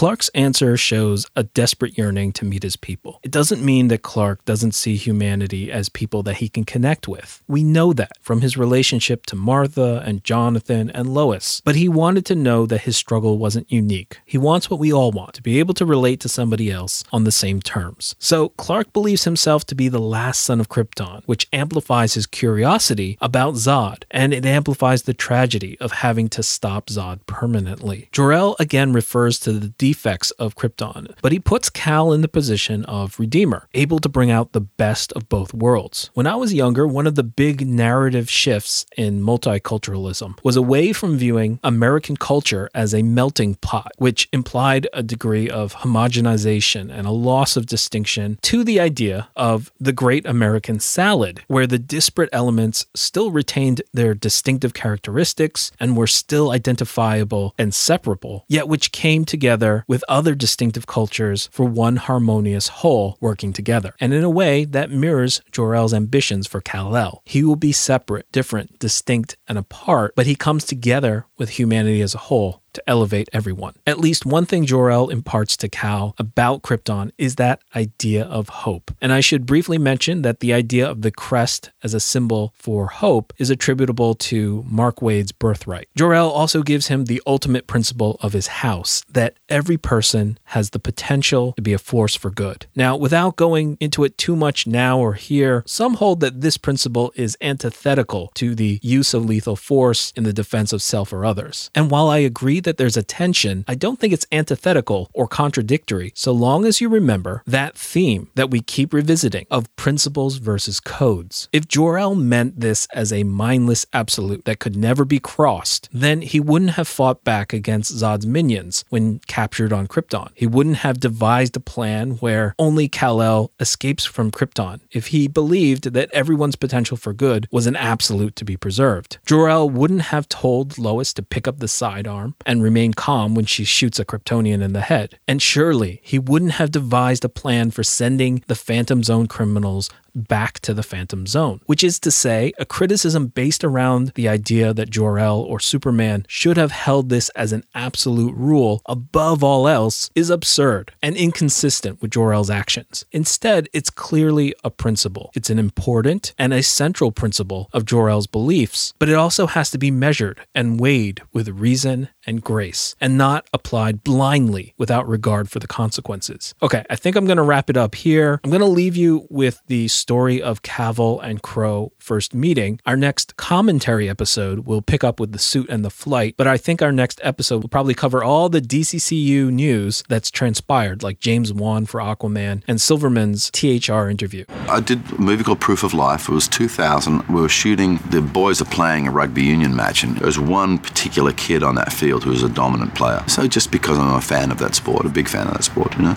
Clark's 0.00 0.30
answer 0.30 0.78
shows 0.78 1.26
a 1.36 1.42
desperate 1.42 1.98
yearning 1.98 2.32
to 2.32 2.46
meet 2.46 2.62
his 2.62 2.74
people. 2.74 3.20
It 3.22 3.30
doesn't 3.30 3.62
mean 3.62 3.88
that 3.88 4.00
Clark 4.00 4.42
doesn't 4.46 4.72
see 4.72 4.96
humanity 4.96 5.70
as 5.70 5.90
people 5.90 6.22
that 6.22 6.38
he 6.38 6.48
can 6.48 6.64
connect 6.64 7.06
with. 7.06 7.42
We 7.46 7.62
know 7.62 7.92
that 7.92 8.12
from 8.22 8.40
his 8.40 8.56
relationship 8.56 9.26
to 9.26 9.36
Martha 9.36 10.02
and 10.06 10.24
Jonathan 10.24 10.88
and 10.88 11.12
Lois. 11.12 11.60
But 11.66 11.76
he 11.76 11.86
wanted 11.86 12.24
to 12.24 12.34
know 12.34 12.64
that 12.64 12.80
his 12.80 12.96
struggle 12.96 13.36
wasn't 13.36 13.70
unique. 13.70 14.20
He 14.24 14.38
wants 14.38 14.70
what 14.70 14.80
we 14.80 14.90
all 14.90 15.10
want 15.10 15.34
to 15.34 15.42
be 15.42 15.58
able 15.58 15.74
to 15.74 15.84
relate 15.84 16.20
to 16.20 16.30
somebody 16.30 16.70
else 16.70 17.04
on 17.12 17.24
the 17.24 17.30
same 17.30 17.60
terms. 17.60 18.16
So 18.18 18.48
Clark 18.48 18.94
believes 18.94 19.24
himself 19.24 19.66
to 19.66 19.74
be 19.74 19.90
the 19.90 19.98
last 19.98 20.40
son 20.42 20.60
of 20.60 20.70
Krypton, 20.70 21.24
which 21.26 21.46
amplifies 21.52 22.14
his 22.14 22.26
curiosity 22.26 23.18
about 23.20 23.56
Zod, 23.56 24.04
and 24.10 24.32
it 24.32 24.46
amplifies 24.46 25.02
the 25.02 25.12
tragedy 25.12 25.76
of 25.78 25.92
having 25.92 26.30
to 26.30 26.42
stop 26.42 26.86
Zod 26.86 27.26
permanently. 27.26 28.08
Jor-El 28.12 28.56
again 28.58 28.94
refers 28.94 29.38
to 29.40 29.52
the 29.52 29.68
defects 29.90 30.30
of 30.32 30.54
Krypton, 30.54 31.12
but 31.20 31.32
he 31.32 31.40
puts 31.40 31.68
Kal 31.68 32.12
in 32.12 32.20
the 32.20 32.28
position 32.28 32.84
of 32.84 33.18
Redeemer, 33.18 33.66
able 33.74 33.98
to 33.98 34.08
bring 34.08 34.30
out 34.30 34.52
the 34.52 34.60
best 34.60 35.12
of 35.14 35.28
both 35.28 35.52
worlds. 35.52 36.10
When 36.14 36.28
I 36.28 36.36
was 36.36 36.54
younger, 36.54 36.86
one 36.86 37.08
of 37.08 37.16
the 37.16 37.24
big 37.24 37.66
narrative 37.66 38.30
shifts 38.30 38.86
in 38.96 39.20
multiculturalism 39.20 40.38
was 40.44 40.54
away 40.54 40.92
from 40.92 41.18
viewing 41.18 41.58
American 41.64 42.16
culture 42.16 42.70
as 42.72 42.94
a 42.94 43.02
melting 43.02 43.56
pot, 43.56 43.90
which 43.98 44.28
implied 44.32 44.86
a 44.92 45.02
degree 45.02 45.50
of 45.50 45.74
homogenization 45.82 46.88
and 46.96 47.08
a 47.08 47.10
loss 47.10 47.56
of 47.56 47.66
distinction, 47.66 48.38
to 48.42 48.62
the 48.62 48.78
idea 48.78 49.28
of 49.34 49.72
the 49.80 49.92
great 49.92 50.24
American 50.24 50.78
salad, 50.78 51.40
where 51.48 51.66
the 51.66 51.80
disparate 51.80 52.30
elements 52.32 52.86
still 52.94 53.32
retained 53.32 53.82
their 53.92 54.14
distinctive 54.14 54.72
characteristics 54.72 55.72
and 55.80 55.96
were 55.96 56.06
still 56.06 56.52
identifiable 56.52 57.56
and 57.58 57.74
separable, 57.74 58.44
yet 58.46 58.68
which 58.68 58.92
came 58.92 59.24
together 59.24 59.79
with 59.86 60.04
other 60.08 60.34
distinctive 60.34 60.86
cultures 60.86 61.48
for 61.52 61.64
one 61.64 61.96
harmonious 61.96 62.68
whole 62.68 63.16
working 63.20 63.52
together. 63.52 63.94
And 64.00 64.12
in 64.12 64.24
a 64.24 64.30
way 64.30 64.64
that 64.64 64.90
mirrors 64.90 65.40
Jor-El's 65.52 65.94
ambitions 65.94 66.46
for 66.46 66.60
Kal-El. 66.60 67.22
He 67.24 67.42
will 67.42 67.56
be 67.56 67.72
separate, 67.72 68.30
different, 68.32 68.78
distinct, 68.78 69.36
and 69.48 69.58
apart, 69.58 70.14
but 70.16 70.26
he 70.26 70.34
comes 70.34 70.64
together 70.64 71.26
with 71.38 71.50
humanity 71.50 72.00
as 72.02 72.14
a 72.14 72.18
whole 72.18 72.59
to 72.72 72.82
elevate 72.86 73.28
everyone. 73.32 73.74
At 73.86 73.98
least 73.98 74.26
one 74.26 74.46
thing 74.46 74.66
Jor-El 74.66 75.08
imparts 75.08 75.56
to 75.58 75.68
Kal 75.68 76.14
about 76.18 76.62
Krypton 76.62 77.12
is 77.18 77.36
that 77.36 77.62
idea 77.74 78.24
of 78.24 78.48
hope. 78.48 78.92
And 79.00 79.12
I 79.12 79.20
should 79.20 79.46
briefly 79.46 79.78
mention 79.78 80.22
that 80.22 80.40
the 80.40 80.52
idea 80.52 80.88
of 80.88 81.02
the 81.02 81.10
crest 81.10 81.70
as 81.82 81.94
a 81.94 82.00
symbol 82.00 82.52
for 82.56 82.86
hope 82.86 83.32
is 83.38 83.50
attributable 83.50 84.14
to 84.14 84.64
Mark 84.68 85.02
Waid's 85.02 85.32
birthright. 85.32 85.88
Jor-El 85.96 86.30
also 86.30 86.62
gives 86.62 86.88
him 86.88 87.04
the 87.04 87.22
ultimate 87.26 87.66
principle 87.66 88.18
of 88.22 88.32
his 88.32 88.46
house 88.46 89.04
that 89.10 89.34
every 89.48 89.76
person 89.76 90.38
has 90.44 90.70
the 90.70 90.78
potential 90.78 91.52
to 91.54 91.62
be 91.62 91.72
a 91.72 91.78
force 91.78 92.14
for 92.14 92.30
good. 92.30 92.66
Now, 92.76 92.96
without 92.96 93.36
going 93.36 93.76
into 93.80 94.04
it 94.04 94.16
too 94.18 94.36
much 94.36 94.66
now 94.66 94.98
or 94.98 95.14
here, 95.14 95.62
some 95.66 95.94
hold 95.94 96.20
that 96.20 96.40
this 96.40 96.56
principle 96.56 97.12
is 97.16 97.36
antithetical 97.40 98.30
to 98.34 98.54
the 98.54 98.78
use 98.82 99.14
of 99.14 99.24
lethal 99.24 99.56
force 99.56 100.12
in 100.16 100.24
the 100.24 100.32
defense 100.32 100.72
of 100.72 100.82
self 100.82 101.12
or 101.12 101.24
others. 101.24 101.70
And 101.74 101.90
while 101.90 102.08
I 102.08 102.18
agree 102.18 102.59
that 102.64 102.76
there's 102.76 102.96
a 102.96 103.02
tension, 103.02 103.64
I 103.66 103.74
don't 103.74 103.98
think 103.98 104.12
it's 104.12 104.26
antithetical 104.32 105.10
or 105.12 105.26
contradictory 105.26 106.12
so 106.14 106.32
long 106.32 106.64
as 106.64 106.80
you 106.80 106.88
remember 106.88 107.42
that 107.46 107.76
theme 107.76 108.30
that 108.34 108.50
we 108.50 108.60
keep 108.60 108.92
revisiting 108.92 109.46
of 109.50 109.74
principles 109.76 110.36
versus 110.36 110.80
codes. 110.80 111.48
If 111.52 111.68
Jor-El 111.68 112.14
meant 112.14 112.60
this 112.60 112.86
as 112.92 113.12
a 113.12 113.24
mindless 113.24 113.86
absolute 113.92 114.44
that 114.44 114.58
could 114.58 114.76
never 114.76 115.04
be 115.04 115.18
crossed, 115.18 115.88
then 115.92 116.22
he 116.22 116.40
wouldn't 116.40 116.72
have 116.72 116.88
fought 116.88 117.24
back 117.24 117.52
against 117.52 117.92
Zod's 117.92 118.26
minions 118.26 118.84
when 118.88 119.20
captured 119.26 119.72
on 119.72 119.86
Krypton. 119.86 120.30
He 120.34 120.46
wouldn't 120.46 120.76
have 120.76 121.00
devised 121.00 121.56
a 121.56 121.60
plan 121.60 122.12
where 122.12 122.54
only 122.58 122.88
Kal-El 122.88 123.50
escapes 123.58 124.04
from 124.04 124.30
Krypton 124.30 124.80
if 124.90 125.08
he 125.08 125.28
believed 125.28 125.92
that 125.92 126.10
everyone's 126.12 126.56
potential 126.56 126.96
for 126.96 127.12
good 127.12 127.48
was 127.50 127.66
an 127.66 127.76
absolute 127.76 128.36
to 128.36 128.44
be 128.44 128.56
preserved. 128.56 129.18
Jor-El 129.26 129.70
wouldn't 129.70 130.02
have 130.02 130.28
told 130.28 130.78
Lois 130.78 131.12
to 131.14 131.22
pick 131.22 131.46
up 131.46 131.58
the 131.58 131.68
sidearm 131.68 132.34
and 132.50 132.64
remain 132.64 132.92
calm 132.92 133.36
when 133.36 133.44
she 133.44 133.62
shoots 133.62 134.00
a 134.00 134.04
Kryptonian 134.04 134.60
in 134.60 134.72
the 134.72 134.80
head. 134.80 135.20
And 135.28 135.40
surely 135.40 136.00
he 136.02 136.18
wouldn't 136.18 136.54
have 136.54 136.72
devised 136.72 137.24
a 137.24 137.28
plan 137.28 137.70
for 137.70 137.84
sending 137.84 138.42
the 138.48 138.56
Phantom 138.56 139.04
Zone 139.04 139.28
criminals 139.28 139.88
back 140.14 140.60
to 140.60 140.74
the 140.74 140.82
Phantom 140.82 141.26
Zone, 141.26 141.60
which 141.66 141.84
is 141.84 141.98
to 142.00 142.10
say, 142.10 142.52
a 142.58 142.64
criticism 142.64 143.28
based 143.28 143.64
around 143.64 144.12
the 144.14 144.28
idea 144.28 144.72
that 144.74 144.90
Jor-El 144.90 145.40
or 145.40 145.60
Superman 145.60 146.24
should 146.28 146.56
have 146.56 146.72
held 146.72 147.08
this 147.08 147.28
as 147.30 147.52
an 147.52 147.64
absolute 147.74 148.34
rule 148.34 148.82
above 148.86 149.42
all 149.42 149.68
else 149.68 150.10
is 150.14 150.30
absurd 150.30 150.92
and 151.02 151.16
inconsistent 151.16 152.00
with 152.00 152.10
Jor-El's 152.10 152.50
actions. 152.50 153.04
Instead, 153.12 153.68
it's 153.72 153.90
clearly 153.90 154.54
a 154.64 154.70
principle. 154.70 155.30
It's 155.34 155.50
an 155.50 155.58
important 155.58 156.34
and 156.38 156.52
a 156.52 156.62
central 156.62 157.12
principle 157.12 157.68
of 157.72 157.84
Jor-El's 157.84 158.26
beliefs, 158.26 158.94
but 158.98 159.08
it 159.08 159.14
also 159.14 159.46
has 159.46 159.70
to 159.70 159.78
be 159.78 159.90
measured 159.90 160.40
and 160.54 160.80
weighed 160.80 161.22
with 161.32 161.48
reason 161.48 162.08
and 162.26 162.42
grace 162.42 162.94
and 163.00 163.16
not 163.16 163.48
applied 163.52 164.04
blindly 164.04 164.74
without 164.76 165.08
regard 165.08 165.50
for 165.50 165.58
the 165.58 165.66
consequences. 165.66 166.54
Okay, 166.62 166.84
I 166.90 166.96
think 166.96 167.16
I'm 167.16 167.26
going 167.26 167.36
to 167.36 167.42
wrap 167.42 167.70
it 167.70 167.76
up 167.76 167.94
here. 167.94 168.40
I'm 168.44 168.50
going 168.50 168.60
to 168.60 168.66
leave 168.66 168.96
you 168.96 169.26
with 169.30 169.60
the 169.66 169.88
story 170.00 170.42
of 170.42 170.62
Cavill 170.62 171.22
and 171.22 171.42
Crowe 171.42 171.92
first 171.98 172.34
meeting. 172.34 172.80
Our 172.86 172.96
next 172.96 173.36
commentary 173.36 174.08
episode 174.08 174.60
will 174.60 174.82
pick 174.82 175.04
up 175.04 175.20
with 175.20 175.32
the 175.32 175.38
suit 175.38 175.68
and 175.68 175.84
the 175.84 175.90
flight, 175.90 176.34
but 176.36 176.46
I 176.46 176.56
think 176.56 176.82
our 176.82 176.92
next 176.92 177.20
episode 177.22 177.62
will 177.62 177.68
probably 177.68 177.94
cover 177.94 178.24
all 178.24 178.48
the 178.48 178.60
DCEU 178.60 179.50
news 179.50 180.02
that's 180.08 180.30
transpired, 180.30 181.02
like 181.02 181.20
James 181.20 181.52
Wan 181.52 181.86
for 181.86 182.00
Aquaman 182.00 182.62
and 182.66 182.80
Silverman's 182.80 183.50
THR 183.50 184.08
interview. 184.08 184.44
I 184.68 184.80
did 184.80 185.00
a 185.12 185.20
movie 185.20 185.44
called 185.44 185.60
Proof 185.60 185.84
of 185.84 185.94
Life. 185.94 186.28
It 186.28 186.32
was 186.32 186.48
2000. 186.48 187.28
We 187.28 187.40
were 187.40 187.48
shooting, 187.48 187.98
the 188.10 188.22
boys 188.22 188.60
are 188.60 188.66
playing 188.66 189.06
a 189.06 189.10
rugby 189.10 189.42
union 189.42 189.76
match, 189.76 190.02
and 190.02 190.16
there 190.16 190.26
was 190.26 190.38
one 190.38 190.78
particular 190.78 191.32
kid 191.32 191.62
on 191.62 191.74
that 191.74 191.92
field 191.92 192.24
who 192.24 192.30
was 192.30 192.42
a 192.42 192.48
dominant 192.48 192.94
player. 192.94 193.22
So 193.26 193.46
just 193.46 193.70
because 193.70 193.98
I'm 193.98 194.14
a 194.14 194.20
fan 194.20 194.50
of 194.50 194.58
that 194.58 194.74
sport, 194.74 195.04
a 195.04 195.08
big 195.10 195.28
fan 195.28 195.46
of 195.46 195.54
that 195.54 195.64
sport, 195.64 195.94
you 195.96 196.02
know, 196.02 196.16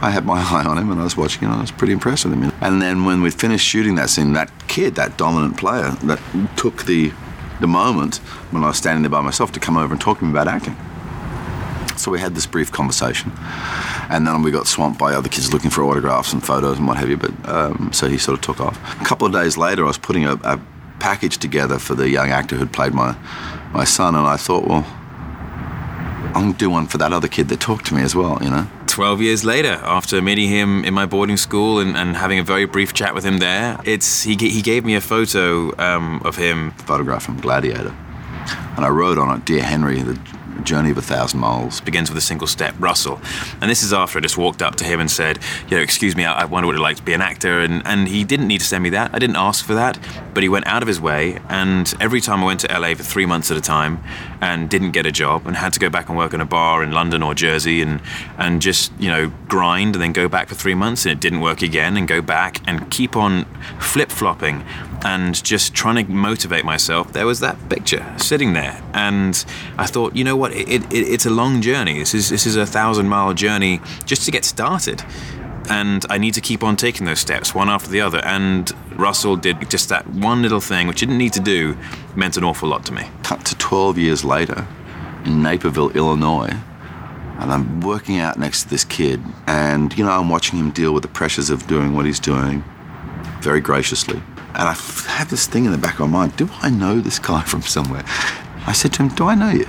I 0.00 0.10
had 0.10 0.24
my 0.24 0.40
eye 0.50 0.64
on 0.64 0.78
him 0.78 0.90
and 0.90 1.00
I 1.00 1.04
was 1.04 1.16
watching 1.16 1.44
and 1.44 1.52
I 1.52 1.60
was 1.60 1.70
pretty 1.70 1.92
impressed 1.92 2.24
with 2.24 2.34
him. 2.34 2.52
And 2.60 2.80
then 2.80 3.04
when 3.04 3.22
we 3.24 3.30
finished 3.30 3.66
shooting 3.66 3.94
that 3.96 4.10
scene, 4.10 4.34
that 4.34 4.52
kid, 4.68 4.94
that 4.96 5.16
dominant 5.16 5.56
player, 5.56 5.90
that 6.04 6.20
took 6.56 6.84
the 6.84 7.12
the 7.60 7.66
moment 7.66 8.16
when 8.50 8.62
I 8.64 8.68
was 8.68 8.76
standing 8.76 9.02
there 9.02 9.10
by 9.10 9.20
myself 9.20 9.52
to 9.52 9.60
come 9.60 9.76
over 9.76 9.94
and 9.94 10.00
talk 10.00 10.18
to 10.18 10.24
me 10.24 10.30
about 10.30 10.48
acting. 10.48 10.76
So 11.96 12.10
we 12.10 12.20
had 12.20 12.34
this 12.34 12.46
brief 12.46 12.70
conversation, 12.70 13.32
and 14.10 14.26
then 14.26 14.42
we 14.42 14.50
got 14.50 14.66
swamped 14.66 14.98
by 14.98 15.14
other 15.14 15.28
kids 15.28 15.52
looking 15.52 15.70
for 15.70 15.84
autographs 15.84 16.32
and 16.32 16.44
photos 16.44 16.78
and 16.78 16.86
what 16.86 16.96
have 16.96 17.08
you. 17.08 17.16
But 17.16 17.32
um, 17.48 17.92
so 17.92 18.08
he 18.08 18.18
sort 18.18 18.38
of 18.38 18.44
took 18.44 18.60
off. 18.60 18.76
A 19.00 19.04
couple 19.04 19.26
of 19.26 19.32
days 19.32 19.56
later, 19.56 19.84
I 19.84 19.86
was 19.86 19.98
putting 19.98 20.26
a, 20.26 20.34
a 20.42 20.60
package 20.98 21.38
together 21.38 21.78
for 21.78 21.94
the 21.94 22.08
young 22.10 22.30
actor 22.30 22.56
who'd 22.56 22.72
played 22.72 22.92
my 22.92 23.16
my 23.72 23.84
son, 23.84 24.14
and 24.14 24.26
I 24.26 24.36
thought, 24.36 24.66
well, 24.66 24.84
I'm 26.34 26.42
gonna 26.42 26.52
do 26.54 26.68
one 26.68 26.86
for 26.88 26.98
that 26.98 27.12
other 27.12 27.28
kid 27.28 27.48
that 27.48 27.60
talked 27.60 27.86
to 27.86 27.94
me 27.94 28.02
as 28.02 28.14
well, 28.14 28.38
you 28.42 28.50
know. 28.50 28.66
12 28.94 29.22
years 29.22 29.44
later, 29.44 29.80
after 29.82 30.22
meeting 30.22 30.48
him 30.48 30.84
in 30.84 30.94
my 30.94 31.04
boarding 31.04 31.36
school 31.36 31.80
and, 31.80 31.96
and 31.96 32.14
having 32.14 32.38
a 32.38 32.44
very 32.44 32.64
brief 32.64 32.92
chat 32.92 33.12
with 33.12 33.24
him 33.24 33.38
there, 33.38 33.76
it's 33.84 34.22
he, 34.22 34.36
he 34.36 34.62
gave 34.62 34.84
me 34.84 34.94
a 34.94 35.00
photo 35.00 35.76
um, 35.80 36.22
of 36.24 36.36
him. 36.36 36.70
Photograph 36.86 37.24
from 37.24 37.40
Gladiator. 37.40 37.92
And 38.76 38.84
I 38.84 38.88
wrote 38.90 39.18
on 39.18 39.36
it, 39.36 39.44
Dear 39.44 39.64
Henry, 39.64 40.00
the 40.00 40.14
journey 40.62 40.90
of 40.90 40.98
a 40.98 41.02
thousand 41.02 41.40
miles. 41.40 41.80
Begins 41.80 42.10
with 42.10 42.18
a 42.18 42.22
single 42.22 42.46
step, 42.46 42.74
Russell. 42.78 43.20
And 43.60 43.70
this 43.70 43.82
is 43.82 43.92
after 43.92 44.18
I 44.18 44.22
just 44.22 44.38
walked 44.38 44.62
up 44.62 44.76
to 44.76 44.84
him 44.84 45.00
and 45.00 45.10
said, 45.10 45.38
you 45.68 45.76
know, 45.76 45.82
excuse 45.82 46.14
me, 46.16 46.24
I, 46.24 46.42
I 46.42 46.44
wonder 46.44 46.66
what 46.66 46.76
it's 46.76 46.82
like 46.82 46.96
to 46.96 47.02
be 47.02 47.12
an 47.12 47.20
actor. 47.20 47.60
And, 47.60 47.82
and 47.86 48.08
he 48.08 48.24
didn't 48.24 48.48
need 48.48 48.60
to 48.60 48.66
send 48.66 48.82
me 48.82 48.90
that. 48.90 49.14
I 49.14 49.18
didn't 49.18 49.36
ask 49.36 49.64
for 49.64 49.74
that. 49.74 49.98
But 50.32 50.42
he 50.42 50.48
went 50.48 50.66
out 50.66 50.82
of 50.82 50.88
his 50.88 51.00
way. 51.00 51.40
And 51.48 51.92
every 52.00 52.20
time 52.20 52.42
I 52.42 52.46
went 52.46 52.60
to 52.60 52.78
LA 52.78 52.94
for 52.94 53.02
three 53.02 53.26
months 53.26 53.50
at 53.50 53.56
a 53.56 53.60
time 53.60 54.02
and 54.40 54.68
didn't 54.68 54.92
get 54.92 55.06
a 55.06 55.12
job 55.12 55.46
and 55.46 55.56
had 55.56 55.72
to 55.72 55.80
go 55.80 55.90
back 55.90 56.08
and 56.08 56.16
work 56.16 56.34
in 56.34 56.40
a 56.40 56.46
bar 56.46 56.82
in 56.82 56.92
London 56.92 57.22
or 57.22 57.34
Jersey 57.34 57.82
and, 57.82 58.00
and 58.38 58.62
just, 58.62 58.92
you 58.98 59.08
know, 59.08 59.32
grind 59.48 59.96
and 59.96 60.02
then 60.02 60.12
go 60.12 60.28
back 60.28 60.48
for 60.48 60.54
three 60.54 60.74
months 60.74 61.04
and 61.04 61.12
it 61.12 61.20
didn't 61.20 61.40
work 61.40 61.62
again 61.62 61.96
and 61.96 62.06
go 62.08 62.20
back 62.20 62.60
and 62.66 62.90
keep 62.90 63.16
on 63.16 63.44
flip 63.80 64.10
flopping 64.10 64.64
and 65.02 65.42
just 65.42 65.74
trying 65.74 66.04
to 66.04 66.12
motivate 66.12 66.64
myself, 66.64 67.12
there 67.12 67.26
was 67.26 67.40
that 67.40 67.56
picture 67.68 68.04
sitting 68.18 68.52
there. 68.52 68.82
And 68.92 69.44
I 69.78 69.86
thought, 69.86 70.16
you 70.16 70.24
know 70.24 70.36
what, 70.36 70.52
it, 70.52 70.68
it, 70.68 70.92
it's 70.92 71.26
a 71.26 71.30
long 71.30 71.60
journey. 71.60 71.98
This 71.98 72.14
is, 72.14 72.30
this 72.30 72.46
is 72.46 72.56
a 72.56 72.66
thousand 72.66 73.08
mile 73.08 73.34
journey 73.34 73.80
just 74.04 74.24
to 74.24 74.30
get 74.30 74.44
started. 74.44 75.02
And 75.70 76.04
I 76.10 76.18
need 76.18 76.34
to 76.34 76.40
keep 76.40 76.62
on 76.62 76.76
taking 76.76 77.06
those 77.06 77.20
steps, 77.20 77.54
one 77.54 77.68
after 77.68 77.90
the 77.90 78.00
other. 78.00 78.18
And 78.24 78.70
Russell 78.98 79.36
did 79.36 79.70
just 79.70 79.88
that 79.88 80.06
one 80.06 80.42
little 80.42 80.60
thing, 80.60 80.86
which 80.86 81.00
he 81.00 81.06
didn't 81.06 81.18
need 81.18 81.32
to 81.34 81.40
do, 81.40 81.76
meant 82.14 82.36
an 82.36 82.44
awful 82.44 82.68
lot 82.68 82.84
to 82.86 82.92
me. 82.92 83.08
Cut 83.22 83.44
to 83.46 83.56
12 83.56 83.98
years 83.98 84.24
later 84.24 84.66
in 85.24 85.42
Naperville, 85.42 85.90
Illinois. 85.90 86.54
And 87.38 87.52
I'm 87.52 87.80
working 87.80 88.18
out 88.18 88.38
next 88.38 88.64
to 88.64 88.70
this 88.70 88.84
kid, 88.84 89.20
and 89.48 89.96
you 89.98 90.04
know, 90.04 90.12
I'm 90.12 90.28
watching 90.28 90.56
him 90.56 90.70
deal 90.70 90.94
with 90.94 91.02
the 91.02 91.08
pressures 91.08 91.50
of 91.50 91.66
doing 91.66 91.92
what 91.92 92.06
he's 92.06 92.20
doing 92.20 92.62
very 93.40 93.60
graciously. 93.60 94.22
And 94.54 94.68
I 94.68 94.74
had 95.08 95.28
this 95.28 95.46
thing 95.46 95.64
in 95.64 95.72
the 95.72 95.78
back 95.78 95.94
of 95.94 96.08
my 96.08 96.18
mind 96.18 96.36
do 96.36 96.48
I 96.62 96.70
know 96.70 97.00
this 97.00 97.18
guy 97.18 97.42
from 97.42 97.62
somewhere? 97.62 98.04
I 98.66 98.72
said 98.72 98.92
to 98.94 99.02
him, 99.02 99.08
Do 99.08 99.26
I 99.26 99.34
know 99.34 99.50
you? 99.50 99.66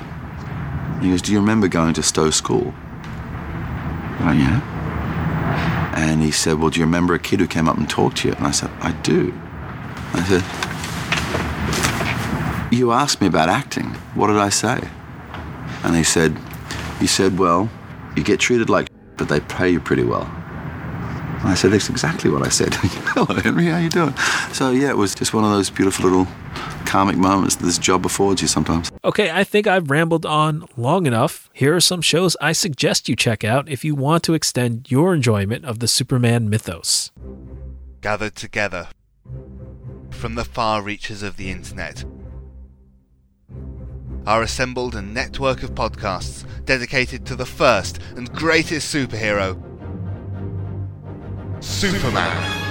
He 1.02 1.10
goes, 1.10 1.22
Do 1.22 1.32
you 1.32 1.40
remember 1.40 1.68
going 1.68 1.94
to 1.96 2.04
Stowe 2.04 2.30
School? 2.30 2.74
Oh, 4.22 4.32
yeah? 4.32 4.62
And 5.98 6.22
he 6.22 6.32
said, 6.32 6.60
Well, 6.60 6.70
do 6.70 6.80
you 6.80 6.86
remember 6.86 7.14
a 7.14 7.20
kid 7.20 7.40
who 7.40 7.48
came 7.48 7.68
up 7.68 7.78
and 7.78 7.90
talked 7.90 8.18
to 8.18 8.28
you? 8.28 8.36
And 8.36 8.46
I 8.46 8.52
said, 8.52 8.70
I 8.80 8.92
do. 9.02 9.34
I 10.14 10.24
said, 10.24 10.44
You 12.72 12.92
asked 12.92 13.22
me 13.22 13.28
about 13.28 13.50
acting. 13.50 13.96
What 14.14 14.28
did 14.28 14.38
I 14.38 14.50
say? 14.50 14.80
And 15.84 15.96
he 15.96 16.04
said, 16.04 16.38
He 17.00 17.08
said, 17.08 17.40
Well, 17.40 17.70
you 18.16 18.24
get 18.24 18.40
treated 18.40 18.70
like 18.70 18.88
but 19.18 19.30
they 19.30 19.40
pay 19.40 19.70
you 19.70 19.80
pretty 19.80 20.04
well. 20.04 20.30
And 21.46 21.52
I 21.52 21.56
said, 21.56 21.70
That's 21.70 21.92
exactly 21.92 22.32
what 22.32 22.44
I 22.44 22.50
said. 22.50 22.74
Hello, 22.74 23.40
Henry, 23.40 23.68
how 23.68 23.78
you 23.78 23.92
doing? 23.92 24.18
So, 24.52 24.72
yeah, 24.72 24.90
it 24.90 24.98
was 24.98 25.14
just 25.14 25.32
one 25.32 25.44
of 25.44 25.52
those 25.52 25.70
beautiful 25.70 26.06
little 26.06 26.28
karmic 26.88 27.18
moments 27.18 27.58
that 27.58 27.66
this 27.66 27.78
job 27.78 28.04
affords 28.04 28.42
you 28.42 28.48
sometimes. 28.48 28.92
Okay, 29.04 29.30
I 29.30 29.44
think 29.44 29.68
I've 29.68 29.92
rambled 29.92 30.26
on 30.26 30.68
long 30.76 31.06
enough. 31.06 31.52
Here 31.54 31.76
are 31.76 31.82
some 31.82 32.02
shows 32.02 32.36
I 32.42 32.52
suggest 32.52 33.08
you 33.08 33.16
check 33.16 33.44
out 33.44 33.70
if 33.70 33.86
you 33.86 33.94
want 33.94 34.24
to 34.24 34.34
extend 34.34 34.90
your 34.90 35.14
enjoyment 35.14 35.66
of 35.66 35.78
the 35.78 35.88
Superman 35.88 36.50
mythos. 36.50 37.12
Gathered 38.02 38.36
together 38.36 38.88
from 40.10 40.34
the 40.34 40.46
far 40.46 40.82
reaches 40.82 41.22
of 41.22 41.38
the 41.38 41.52
internet 41.52 42.06
are 44.26 44.42
assembled 44.42 44.96
a 44.96 45.02
network 45.04 45.62
of 45.62 45.76
podcasts 45.76 46.44
dedicated 46.66 47.24
to 47.28 47.36
the 47.36 47.46
first 47.46 48.00
and 48.16 48.34
greatest 48.34 48.92
superhero, 48.94 49.62
Superman. 51.62 52.62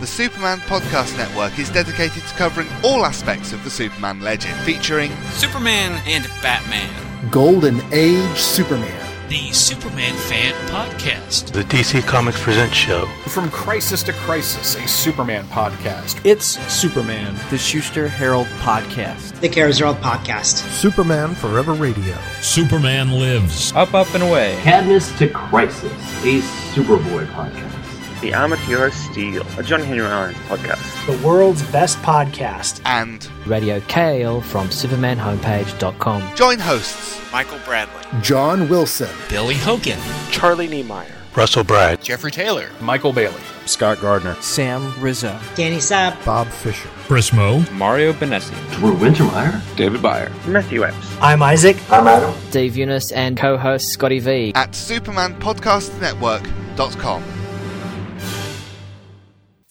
The 0.00 0.06
Superman 0.06 0.58
Podcast 0.60 1.16
Network 1.16 1.58
is 1.58 1.68
dedicated 1.70 2.22
to 2.22 2.34
covering 2.34 2.68
all 2.84 3.04
aspects 3.04 3.52
of 3.52 3.64
the 3.64 3.70
Superman 3.70 4.20
legend, 4.20 4.54
featuring 4.60 5.10
Superman 5.32 6.00
and 6.06 6.24
Batman, 6.42 7.30
Golden 7.30 7.80
Age 7.92 8.38
Superman. 8.38 9.05
The 9.28 9.50
Superman 9.52 10.14
Fan 10.14 10.52
Podcast. 10.70 11.52
The 11.52 11.62
DC 11.64 12.06
Comics 12.06 12.40
Presents 12.40 12.74
show. 12.74 13.06
From 13.26 13.50
Crisis 13.50 14.02
to 14.04 14.12
Crisis, 14.12 14.76
a 14.76 14.86
Superman 14.86 15.44
podcast. 15.46 16.20
It's 16.24 16.46
Superman, 16.72 17.34
the 17.50 17.58
Schuster 17.58 18.06
Herald 18.08 18.46
podcast. 18.60 19.40
The 19.40 19.48
Kara 19.48 19.70
Zerald 19.70 19.96
podcast. 20.00 20.68
Superman 20.70 21.34
Forever 21.34 21.72
Radio. 21.72 22.16
Superman 22.40 23.10
Lives. 23.12 23.72
Up, 23.72 23.94
Up, 23.94 24.12
and 24.14 24.22
Away. 24.22 24.56
Cadmus 24.62 25.16
to 25.18 25.28
Crisis, 25.28 25.92
a 26.22 26.40
Superboy 26.72 27.26
podcast. 27.26 28.20
The 28.20 28.32
Amateur 28.32 28.90
Steel, 28.90 29.44
a 29.58 29.62
John 29.62 29.80
Henry 29.80 30.06
Irons 30.06 30.36
podcast. 30.48 30.95
The 31.06 31.16
world's 31.24 31.62
best 31.70 31.98
podcast. 31.98 32.80
And 32.84 33.24
Radio 33.46 33.78
Kale 33.82 34.40
from 34.40 34.66
SupermanHomepage.com. 34.68 36.34
Join 36.34 36.58
hosts 36.58 37.20
Michael 37.30 37.60
Bradley, 37.64 38.02
John 38.22 38.68
Wilson, 38.68 39.08
Billy 39.28 39.54
Hogan, 39.54 40.00
Charlie 40.32 40.66
Niemeyer, 40.66 41.12
Russell 41.36 41.62
Bragg, 41.62 42.02
Jeffrey 42.02 42.32
Taylor, 42.32 42.70
Michael 42.80 43.12
Bailey, 43.12 43.40
Scott 43.66 44.00
Gardner, 44.00 44.34
Sam 44.40 44.92
Rizzo, 45.00 45.38
Danny 45.54 45.76
Sapp, 45.76 46.24
Bob 46.24 46.48
Fisher, 46.48 46.88
Brismo, 47.06 47.70
Mario 47.72 48.12
Benessi, 48.12 48.52
Drew 48.72 48.96
Wintermeyer, 48.96 49.60
David 49.76 50.00
Byer, 50.00 50.32
Matthew 50.48 50.82
Epps. 50.84 51.16
I'm 51.20 51.40
Isaac. 51.40 51.76
I'm 51.88 52.08
Adam. 52.08 52.34
Dave 52.50 52.76
Eunice, 52.76 53.12
and 53.12 53.36
co 53.36 53.56
host 53.56 53.90
Scotty 53.90 54.18
V. 54.18 54.50
at 54.56 54.72
supermanpodcastnetwork.com. 54.72 57.35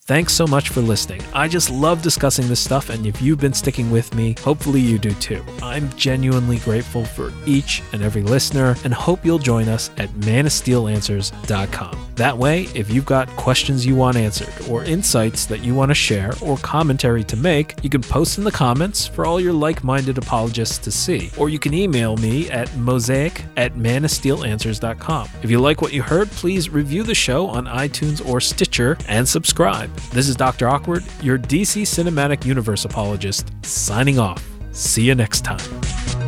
Thanks 0.08 0.34
so 0.34 0.46
much 0.46 0.70
for 0.70 0.82
listening. 0.82 1.24
I 1.34 1.48
just 1.48 1.72
love 1.72 2.04
discussing 2.04 2.48
this 2.48 2.60
stuff, 2.60 2.92
and 2.92 3.08
if 3.08 3.24
you've 3.24 3.40
been 3.40 3.54
sticking 3.54 3.90
with 3.90 4.14
me, 4.14 4.36
hopefully 4.40 4.80
you 4.80 5.00
do 5.00 5.10
too. 5.16 5.44
I'm 5.64 5.92
genuinely 5.94 6.60
grateful 6.60 7.06
for 7.06 7.34
each 7.48 7.82
and 7.92 8.04
every 8.04 8.22
listener, 8.22 8.76
and 8.84 8.94
hope 8.94 9.26
you'll 9.26 9.40
join 9.40 9.68
us 9.68 9.90
at 9.98 10.10
manofsteelanswers.com. 10.10 12.15
That 12.16 12.38
way, 12.38 12.64
if 12.74 12.90
you've 12.90 13.06
got 13.06 13.28
questions 13.36 13.86
you 13.86 13.96
want 13.96 14.16
answered, 14.16 14.54
or 14.70 14.86
insights 14.86 15.46
that 15.48 15.64
you 15.64 15.76
want 15.76 15.90
to 15.90 15.96
share, 15.96 16.34
or 16.42 16.58
commentary 16.58 17.26
to 17.26 17.36
make, 17.36 17.76
you 17.84 17.90
can 17.90 18.02
post 18.02 18.38
in 18.38 18.46
the 18.46 18.52
comments 18.52 19.06
for 19.06 19.26
all 19.26 19.40
your 19.40 19.52
like 19.52 19.84
minded 19.84 20.18
apologists 20.18 20.78
to 20.80 20.92
see, 20.92 21.30
or 21.38 21.50
you 21.50 21.60
can 21.60 21.74
email 21.74 22.16
me 22.16 22.50
at 22.50 22.74
mosaic 22.78 23.44
at 23.58 23.74
manofsteelanswers.com. 23.74 25.30
If 25.44 25.52
you 25.52 25.60
like 25.60 25.82
what 25.82 25.92
you 25.92 26.02
heard, 26.02 26.32
please 26.32 26.70
review 26.70 27.04
the 27.04 27.16
show 27.16 27.48
on 27.48 27.66
iTunes 27.66 28.26
or 28.26 28.40
Stitcher 28.40 28.98
and 29.10 29.28
subscribe. 29.28 29.94
This 30.12 30.30
is 30.30 30.38
Dr. 30.38 30.70
Awkward, 30.70 31.04
your 31.22 31.38
DC 31.38 31.82
Cinematic 31.82 32.46
Universe 32.46 32.86
apologist, 32.86 33.52
signing 33.64 34.20
off. 34.20 34.46
See 34.72 35.04
you 35.04 35.16
next 35.16 35.42
time. 35.42 36.25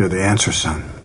You're 0.00 0.08
the 0.08 0.24
answer, 0.24 0.50
son. 0.50 1.03